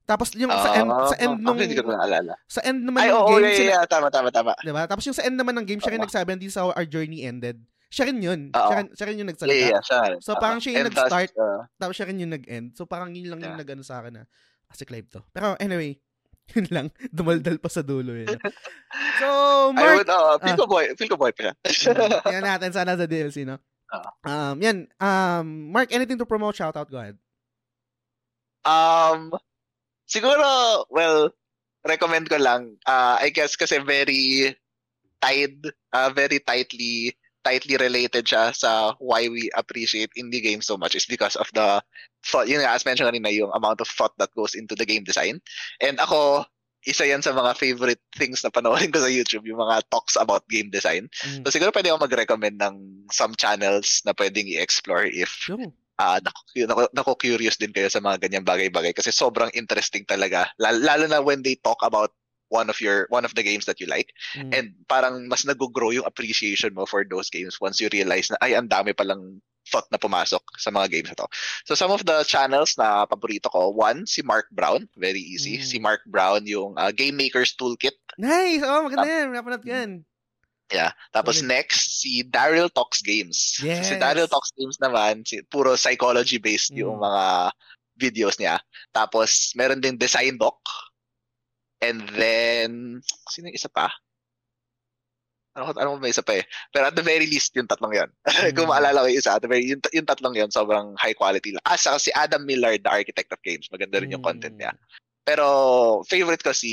Tapos 0.06 0.30
yung 0.38 0.54
sa 0.54 0.70
end, 0.78 0.90
sa 1.10 1.16
end 1.18 1.36
nung, 1.42 1.58
Hindi 1.58 1.74
ko 1.76 1.90
na 1.90 2.06
naalala. 2.06 2.34
sa 2.46 2.62
end 2.62 2.86
naman 2.86 3.02
Ay, 3.02 3.10
ng 3.10 3.18
oo, 3.18 3.30
game, 3.34 3.42
yeah, 3.42 3.58
sina- 3.58 3.74
yeah, 3.74 3.84
tama, 3.90 4.08
tama, 4.14 4.30
tama. 4.30 4.54
Diba? 4.62 4.86
Tapos 4.86 5.02
yung 5.04 5.18
sa 5.18 5.26
end 5.26 5.34
naman 5.34 5.58
ng 5.58 5.66
game, 5.66 5.82
siya 5.82 5.98
rin 5.98 6.02
nagsabi, 6.02 6.38
this 6.38 6.54
is 6.54 6.58
how 6.58 6.70
our 6.72 6.86
journey 6.86 7.26
ended. 7.26 7.58
Siya 7.90 8.06
rin 8.06 8.22
yun. 8.22 8.54
Oo. 8.54 8.60
Siya, 8.70 8.76
rin- 8.78 8.92
siya 8.94 9.06
rin 9.10 9.16
yung 9.16 9.26
Yeah, 9.26 9.34
nagsalita. 9.34 9.58
yeah, 9.58 9.72
yeah, 9.72 9.82
siya. 9.82 10.02
So, 10.22 10.38
Tama. 10.38 10.42
parang 10.46 10.60
siya 10.62 10.72
yung 10.72 10.82
And 10.82 10.90
nag-start. 10.94 11.30
uh, 11.34 11.62
Tapos 11.76 11.94
siya 11.98 12.06
rin 12.06 12.18
yung 12.22 12.34
nag-end. 12.34 12.68
So, 12.78 12.86
parang 12.86 13.10
yun 13.12 13.28
lang 13.28 13.40
yung 13.42 13.56
Yeah. 13.58 13.62
nag-ano 13.66 13.82
sa 13.82 13.96
akin 14.00 14.14
na, 14.14 14.24
ah, 14.70 14.76
si 14.76 14.84
Clive 14.86 15.10
to. 15.10 15.26
Pero 15.32 15.58
anyway, 15.58 15.98
yun 16.54 16.68
lang. 16.70 16.88
Dumaldal 17.10 17.58
pa 17.58 17.70
sa 17.74 17.82
dulo 17.82 18.14
yun. 18.14 18.30
So, 19.16 19.28
I 19.72 19.74
Mark, 19.74 19.96
would, 20.04 20.12
uh, 20.12 20.36
feel 20.38 20.54
Ah. 20.54 20.60
ko 20.60 20.66
boy, 20.68 20.86
feel 20.94 21.08
ko 21.08 21.16
boy 21.16 21.32
pa 21.32 21.56
yan 22.30 22.44
natin 22.44 22.70
sana 22.70 22.94
sa 22.94 23.08
DLC, 23.08 23.48
no? 23.48 23.58
Ah. 23.88 24.52
Um, 24.52 24.60
yan. 24.60 24.86
Um, 25.00 25.72
Mark, 25.72 25.88
anything 25.90 26.20
to 26.20 26.28
promote? 26.28 26.54
Shout 26.54 26.76
out, 26.76 26.92
go 26.92 27.00
ahead. 27.00 27.16
Um, 28.66 29.32
siguro, 30.06 30.86
well, 30.90 31.34
recommend 31.86 32.30
ko 32.30 32.38
lang. 32.38 32.78
Uh, 32.86 33.18
I 33.22 33.30
guess 33.30 33.56
kasi 33.56 33.80
very 33.82 34.56
tied, 35.22 35.58
uh, 35.94 36.10
very 36.14 36.40
tightly 36.40 37.18
tightly 37.46 37.78
related 37.78 38.26
siya 38.26 38.50
sa 38.58 38.98
why 38.98 39.30
we 39.30 39.54
appreciate 39.54 40.10
indie 40.18 40.42
games 40.42 40.66
so 40.66 40.74
much 40.82 40.98
is 40.98 41.06
because 41.06 41.38
of 41.38 41.46
the 41.54 41.78
thought, 42.26 42.50
yun 42.50 42.66
nga, 42.66 42.74
as 42.74 42.84
mentioned 42.90 43.06
kanina, 43.06 43.30
yung 43.30 43.54
amount 43.54 43.78
of 43.80 43.88
thought 43.88 44.18
that 44.18 44.34
goes 44.34 44.58
into 44.58 44.74
the 44.74 44.84
game 44.84 45.06
design. 45.06 45.38
And 45.78 46.02
ako, 46.02 46.50
isa 46.90 47.06
yan 47.06 47.22
sa 47.22 47.38
mga 47.38 47.54
favorite 47.54 48.02
things 48.18 48.42
na 48.42 48.50
panoorin 48.50 48.90
ko 48.90 48.98
sa 48.98 49.14
YouTube, 49.14 49.46
yung 49.46 49.62
mga 49.62 49.86
talks 49.94 50.18
about 50.18 50.50
game 50.50 50.74
design. 50.74 51.06
Mm. 51.22 51.46
So 51.46 51.54
siguro 51.54 51.70
pwede 51.70 51.94
ako 51.94 52.10
mag-recommend 52.10 52.58
ng 52.58 53.06
some 53.14 53.38
channels 53.38 54.02
na 54.10 54.18
pwedeng 54.18 54.50
i-explore 54.50 55.06
if 55.06 55.30
Go. 55.46 55.70
Ah 55.96 56.20
naku, 56.20 56.68
naku, 56.68 56.82
naku 56.92 57.12
curious 57.16 57.56
din 57.56 57.72
kayo 57.72 57.88
sa 57.88 58.04
mga 58.04 58.28
ganyang 58.28 58.48
bagay-bagay 58.48 58.92
kasi 58.92 59.12
sobrang 59.16 59.52
interesting 59.56 60.04
talaga 60.04 60.52
lalo, 60.60 60.80
lalo 60.84 61.06
na 61.08 61.20
when 61.24 61.40
they 61.40 61.56
talk 61.64 61.80
about 61.84 62.12
one 62.54 62.70
of 62.70 62.78
your 62.78 63.10
one 63.10 63.26
of 63.26 63.34
the 63.34 63.42
games 63.42 63.66
that 63.66 63.82
you 63.82 63.88
like 63.90 64.14
Mm. 64.38 64.52
and 64.54 64.68
parang 64.86 65.26
mas 65.32 65.48
nag-grow 65.48 65.96
yung 65.96 66.06
appreciation 66.06 66.76
mo 66.76 66.86
for 66.86 67.02
those 67.08 67.32
games 67.32 67.58
once 67.58 67.80
you 67.82 67.90
realize 67.90 68.30
na 68.30 68.38
ay 68.44 68.54
ang 68.54 68.68
dami 68.70 68.94
palang 68.94 69.40
thought 69.66 69.90
na 69.90 69.98
pumasok 69.98 70.46
sa 70.62 70.70
mga 70.70 70.94
games 70.94 71.10
na 71.10 71.18
to. 71.18 71.28
So 71.66 71.74
some 71.74 71.90
of 71.90 72.06
the 72.06 72.22
channels 72.22 72.78
na 72.78 73.10
paborito 73.10 73.50
ko, 73.50 73.74
one 73.74 74.06
si 74.06 74.22
Mark 74.22 74.46
Brown, 74.54 74.86
very 74.94 75.18
easy. 75.18 75.58
Mm. 75.58 75.66
Si 75.66 75.78
Mark 75.82 76.06
Brown 76.06 76.46
yung 76.46 76.78
ah, 76.78 76.94
Game 76.94 77.18
Maker's 77.18 77.58
Toolkit. 77.58 77.98
Nice! 78.22 78.62
Oh, 78.62 78.86
maganda 78.86 79.10
yan. 79.10 79.34
Napanood 79.34 79.66
ko 79.66 79.70
yan. 79.74 79.92
Yeah. 80.68 80.92
Tapos 81.14 81.40
Solid. 81.40 81.50
next 81.54 82.02
si 82.02 82.26
Daryl 82.26 82.74
Talks 82.74 83.06
Games. 83.06 83.62
So, 83.62 83.70
si 83.70 83.70
Yes. 83.70 84.02
Daryl 84.02 84.26
Talks 84.26 84.50
Games 84.58 84.82
naman, 84.82 85.22
si, 85.22 85.46
puro 85.46 85.78
psychology 85.78 86.42
based 86.42 86.74
yung 86.74 86.98
Mm. 86.98 87.06
mga 87.06 87.24
videos 87.96 88.36
niya. 88.38 88.58
Tapos 88.90 89.54
meron 89.54 89.80
din 89.80 89.94
Design 89.96 90.36
Doc. 90.36 90.58
And 91.80 92.02
then 92.18 93.00
sino 93.30 93.52
yung 93.52 93.58
isa 93.58 93.70
pa? 93.70 93.94
Ano, 95.56 95.72
ano 95.72 95.96
may 95.96 96.12
isa 96.12 96.20
pa 96.20 96.36
eh. 96.36 96.44
Pero 96.74 96.90
at 96.92 96.96
the 96.98 97.06
very 97.06 97.24
least, 97.30 97.56
yung 97.56 97.70
tatlong 97.70 97.96
yon. 97.96 98.10
Kung 98.58 98.68
Mm. 98.68 98.74
maalala 98.76 99.06
ko 99.06 99.08
yung 99.08 99.22
isa, 99.22 99.38
at 99.38 99.42
the 99.46 99.48
very, 99.48 99.64
yung, 99.70 99.80
yung 99.94 100.04
tatlong 100.04 100.36
yon 100.36 100.52
sobrang 100.52 100.98
high 101.00 101.16
quality 101.16 101.56
lang. 101.56 101.64
Ah, 101.64 101.80
saka 101.80 101.96
si 102.02 102.12
Adam 102.12 102.44
Miller, 102.44 102.76
the 102.76 102.92
architect 102.92 103.32
of 103.32 103.40
games. 103.40 103.70
Maganda 103.72 104.04
rin 104.04 104.12
yung 104.12 104.26
content 104.26 104.58
Mm. 104.58 104.68
niya. 104.68 104.74
Pero 105.26 105.46
favorite 106.06 106.46
ko 106.46 106.54
si 106.54 106.72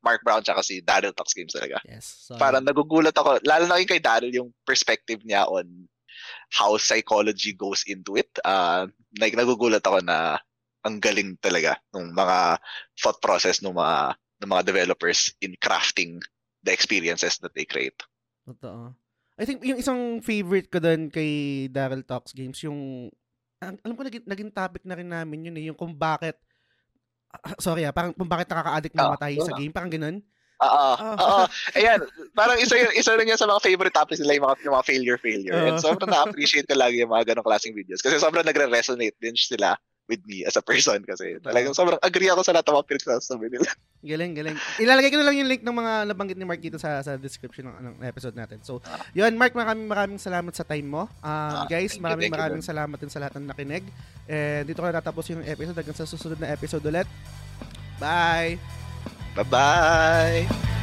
Mark 0.00 0.24
Brown 0.24 0.40
tsaka 0.40 0.64
si 0.64 0.80
Daryl 0.80 1.12
Talks 1.12 1.36
Games 1.36 1.52
talaga 1.52 1.76
Yes. 1.84 2.24
So, 2.24 2.40
parang 2.40 2.64
nagugulat 2.64 3.12
ako, 3.12 3.44
lalo 3.44 3.68
na 3.68 3.76
kay 3.84 4.00
Daryl, 4.00 4.32
yung 4.32 4.50
perspective 4.64 5.20
niya 5.22 5.44
on 5.44 5.68
how 6.48 6.80
psychology 6.80 7.52
goes 7.52 7.84
into 7.84 8.16
it. 8.16 8.32
Uh, 8.40 8.88
like, 9.20 9.36
nagugulat 9.36 9.84
ako 9.84 10.00
na 10.00 10.40
ang 10.82 10.98
galing 10.98 11.36
talaga 11.38 11.78
ng 11.94 12.16
mga 12.16 12.58
thought 12.98 13.20
process 13.22 13.60
ng 13.62 13.76
mga 13.76 14.16
ng 14.42 14.50
mga 14.50 14.66
developers 14.66 15.30
in 15.38 15.54
crafting 15.62 16.18
the 16.66 16.72
experiences 16.74 17.38
that 17.38 17.54
they 17.54 17.62
create. 17.62 17.94
Totoo. 18.42 18.90
I 19.38 19.44
think 19.46 19.62
yung 19.62 19.78
isang 19.78 20.18
favorite 20.18 20.68
ko 20.68 20.82
doon 20.82 21.08
kay 21.08 21.66
Daryl 21.70 22.02
Talks 22.02 22.34
Games, 22.34 22.58
yung, 22.66 23.10
alam 23.62 23.94
ko 23.94 24.02
naging, 24.02 24.26
naging 24.26 24.50
topic 24.50 24.82
na 24.82 24.98
rin 24.98 25.08
namin 25.08 25.46
yun 25.46 25.56
eh, 25.58 25.64
yung 25.70 25.78
kung 25.78 25.94
bakit, 25.94 26.36
sorry 27.58 27.82
ah, 27.88 27.92
parang 27.94 28.12
kung 28.12 28.28
bakit 28.28 28.48
nakaka-addict 28.48 28.94
Ah, 28.96 29.12
mamatay 29.12 29.40
sa 29.40 29.52
game, 29.56 29.72
parang 29.72 29.92
ganun. 29.92 30.16
Oo. 30.62 30.92
Ah. 30.94 31.16
Oo. 31.18 31.42
Ayan, 31.74 32.00
parang 32.38 32.54
isa 32.60 32.78
yun, 32.78 32.94
isa 32.94 33.18
rin 33.18 33.26
yan 33.26 33.40
sa 33.40 33.50
mga 33.50 33.64
favorite 33.66 33.96
topics 33.96 34.22
nila 34.22 34.38
yung 34.38 34.46
mga, 34.46 34.56
yung 34.62 34.74
mga 34.78 34.86
failure 34.86 35.18
failure. 35.18 35.58
And 35.58 35.76
Oo. 35.76 35.82
sobrang 35.82 36.10
na-appreciate 36.12 36.70
ko 36.70 36.78
lagi 36.78 37.02
yung 37.02 37.10
mga 37.10 37.34
ganong 37.34 37.46
klaseng 37.46 37.74
videos 37.74 37.98
kasi 37.98 38.22
sobrang 38.22 38.46
nagre-resonate 38.46 39.18
din 39.18 39.34
sila 39.34 39.74
with 40.12 40.20
me 40.28 40.44
as 40.44 40.60
a 40.60 40.64
person 40.64 41.00
kasi 41.00 41.40
talagang 41.40 41.72
sobrang 41.72 41.96
agree 42.04 42.28
ako 42.28 42.44
sa 42.44 42.52
lahat 42.52 42.68
ng 42.68 42.76
mga 42.76 42.88
pinagsasabi 42.92 43.46
nila. 43.48 43.70
Galing, 44.02 44.34
galing. 44.34 44.58
Ilalagay 44.82 45.14
ko 45.14 45.22
na 45.22 45.30
lang 45.30 45.38
yung 45.38 45.46
link 45.46 45.62
ng 45.62 45.76
mga 45.78 45.92
nabanggit 46.10 46.34
ni 46.34 46.42
Mark 46.42 46.58
dito 46.58 46.74
sa 46.74 47.00
sa 47.06 47.14
description 47.14 47.70
ng, 47.70 47.76
ng 47.80 47.94
episode 48.04 48.34
natin. 48.34 48.58
So, 48.66 48.82
yun, 49.14 49.38
Mark, 49.38 49.54
maraming 49.54 49.86
maraming 49.86 50.18
salamat 50.18 50.50
sa 50.52 50.66
time 50.66 50.90
mo. 50.90 51.02
Um, 51.22 51.30
Ah, 51.52 51.70
guys, 51.70 51.94
thank 51.94 52.02
you, 52.02 52.04
maraming 52.04 52.28
you, 52.28 52.34
maraming 52.34 52.64
salamat 52.66 52.98
din 52.98 53.08
sa 53.08 53.22
lahat 53.22 53.38
ng 53.38 53.46
nakinig. 53.46 53.86
And 54.26 54.66
dito 54.66 54.82
ko 54.82 54.90
na 54.90 54.98
tatapos 54.98 55.30
yung 55.30 55.46
episode 55.46 55.78
hanggang 55.78 55.94
sa 55.94 56.04
susunod 56.04 56.36
na 56.42 56.50
episode 56.50 56.82
ulit. 56.82 57.06
Bye! 58.02 58.58
Bye-bye! 59.38 60.81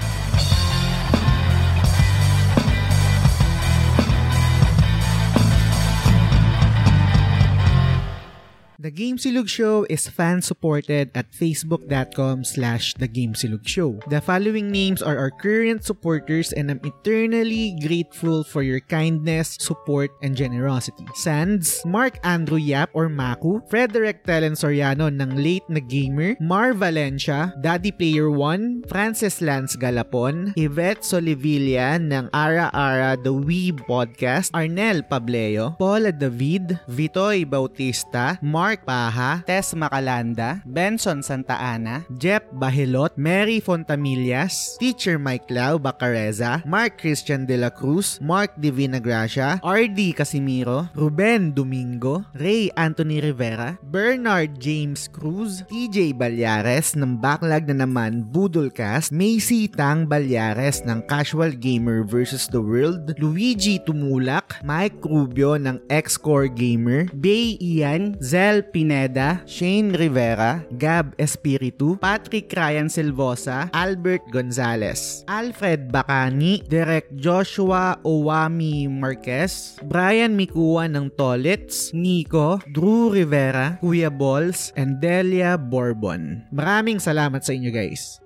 The 8.79 8.95
Game 8.95 9.19
Silog 9.19 9.51
Show 9.51 9.83
is 9.91 10.07
fan-supported 10.07 11.11
at 11.11 11.35
facebook.com 11.35 12.47
slash 12.47 12.95
The 12.95 13.11
Game 13.11 13.35
Silog 13.35 13.67
Show. 13.67 13.99
The 14.07 14.23
following 14.23 14.71
names 14.71 15.03
are 15.03 15.19
our 15.19 15.35
current 15.35 15.83
supporters 15.83 16.55
and 16.55 16.71
I'm 16.71 16.79
eternally 16.87 17.75
grateful 17.83 18.47
for 18.47 18.63
your 18.63 18.79
kindness, 18.79 19.59
support, 19.59 20.15
and 20.23 20.31
generosity. 20.31 21.03
Sands, 21.11 21.83
Mark 21.83 22.23
Andrew 22.23 22.55
Yap 22.55 22.87
or 22.95 23.11
Maku, 23.11 23.59
Frederick 23.67 24.23
Telen 24.23 24.55
Soriano 24.55 25.11
ng 25.11 25.35
Late 25.35 25.67
na 25.67 25.83
Gamer, 25.83 26.39
Mar 26.39 26.71
Valencia, 26.71 27.51
Daddy 27.59 27.91
Player 27.91 28.31
1, 28.31 28.87
Francis 28.87 29.43
Lance 29.43 29.75
Galapon, 29.75 30.55
Yvette 30.55 31.03
Solivilla 31.03 31.99
ng 31.99 32.31
Ara 32.31 32.71
Ara 32.71 33.19
The 33.19 33.35
Weeb 33.35 33.83
Podcast, 33.91 34.55
Arnel 34.55 35.03
Pableo, 35.03 35.75
Paula 35.75 36.15
David, 36.15 36.79
Vitoy 36.87 37.43
Bautista, 37.43 38.39
Mark 38.39 38.68
Paha, 38.77 39.41
Tess 39.41 39.73
Macalanda, 39.73 40.61
Benson 40.69 41.25
Santa 41.25 41.57
Ana, 41.57 42.05
Jeff 42.13 42.45
Bahilot, 42.53 43.17
Mary 43.17 43.57
Fontamillas, 43.57 44.77
Teacher 44.77 45.17
Mike 45.17 45.49
Lau 45.49 45.81
Bacareza, 45.81 46.61
Mark 46.69 47.01
Christian 47.01 47.49
De 47.49 47.57
La 47.57 47.73
Cruz, 47.73 48.21
Mark 48.21 48.53
Divina 48.61 49.01
Gracia, 49.01 49.57
RD 49.65 50.13
Casimiro, 50.13 50.85
Ruben 50.93 51.49
Domingo, 51.49 52.21
Ray 52.37 52.69
Anthony 52.77 53.17
Rivera, 53.17 53.81
Bernard 53.81 54.61
James 54.61 55.09
Cruz, 55.09 55.65
TJ 55.65 56.13
Balyares 56.13 56.93
ng 56.93 57.17
Backlog 57.17 57.65
na 57.73 57.87
naman 57.87 58.21
Budolcast, 58.29 59.09
Macy 59.09 59.65
Tang 59.65 60.05
Balyares 60.05 60.85
ng 60.85 61.01
Casual 61.09 61.57
Gamer 61.57 62.05
vs. 62.05 62.51
The 62.53 62.61
World, 62.61 63.17
Luigi 63.17 63.81
Tumulak, 63.81 64.61
Mike 64.61 65.01
Rubio 65.01 65.55
ng 65.55 65.79
X-Core 65.87 66.51
Gamer, 66.51 67.07
Bay 67.15 67.55
Ian, 67.57 68.19
Zel 68.19 68.58
Pineda, 68.61 69.41
Shane 69.47 69.95
Rivera, 69.95 70.63
Gab 70.75 71.15
Espiritu, 71.15 71.95
Patrick 71.97 72.51
Ryan 72.51 72.91
Silvosa, 72.91 73.71
Albert 73.71 74.27
Gonzalez, 74.27 75.23
Alfred 75.27 75.87
Bacani, 75.87 76.61
Derek 76.67 77.07
Joshua 77.15 77.97
Owami 78.03 78.91
Marquez, 78.91 79.79
Brian 79.87 80.35
Mikua 80.35 80.91
ng 80.91 81.07
Tolits, 81.15 81.95
Nico, 81.95 82.59
Drew 82.69 83.09
Rivera, 83.09 83.79
Kuya 83.79 84.11
Balls, 84.11 84.75
and 84.75 84.99
Delia 84.99 85.55
Bourbon. 85.55 86.45
Maraming 86.53 86.99
salamat 86.99 87.41
sa 87.41 87.55
inyo 87.55 87.71
guys. 87.71 88.19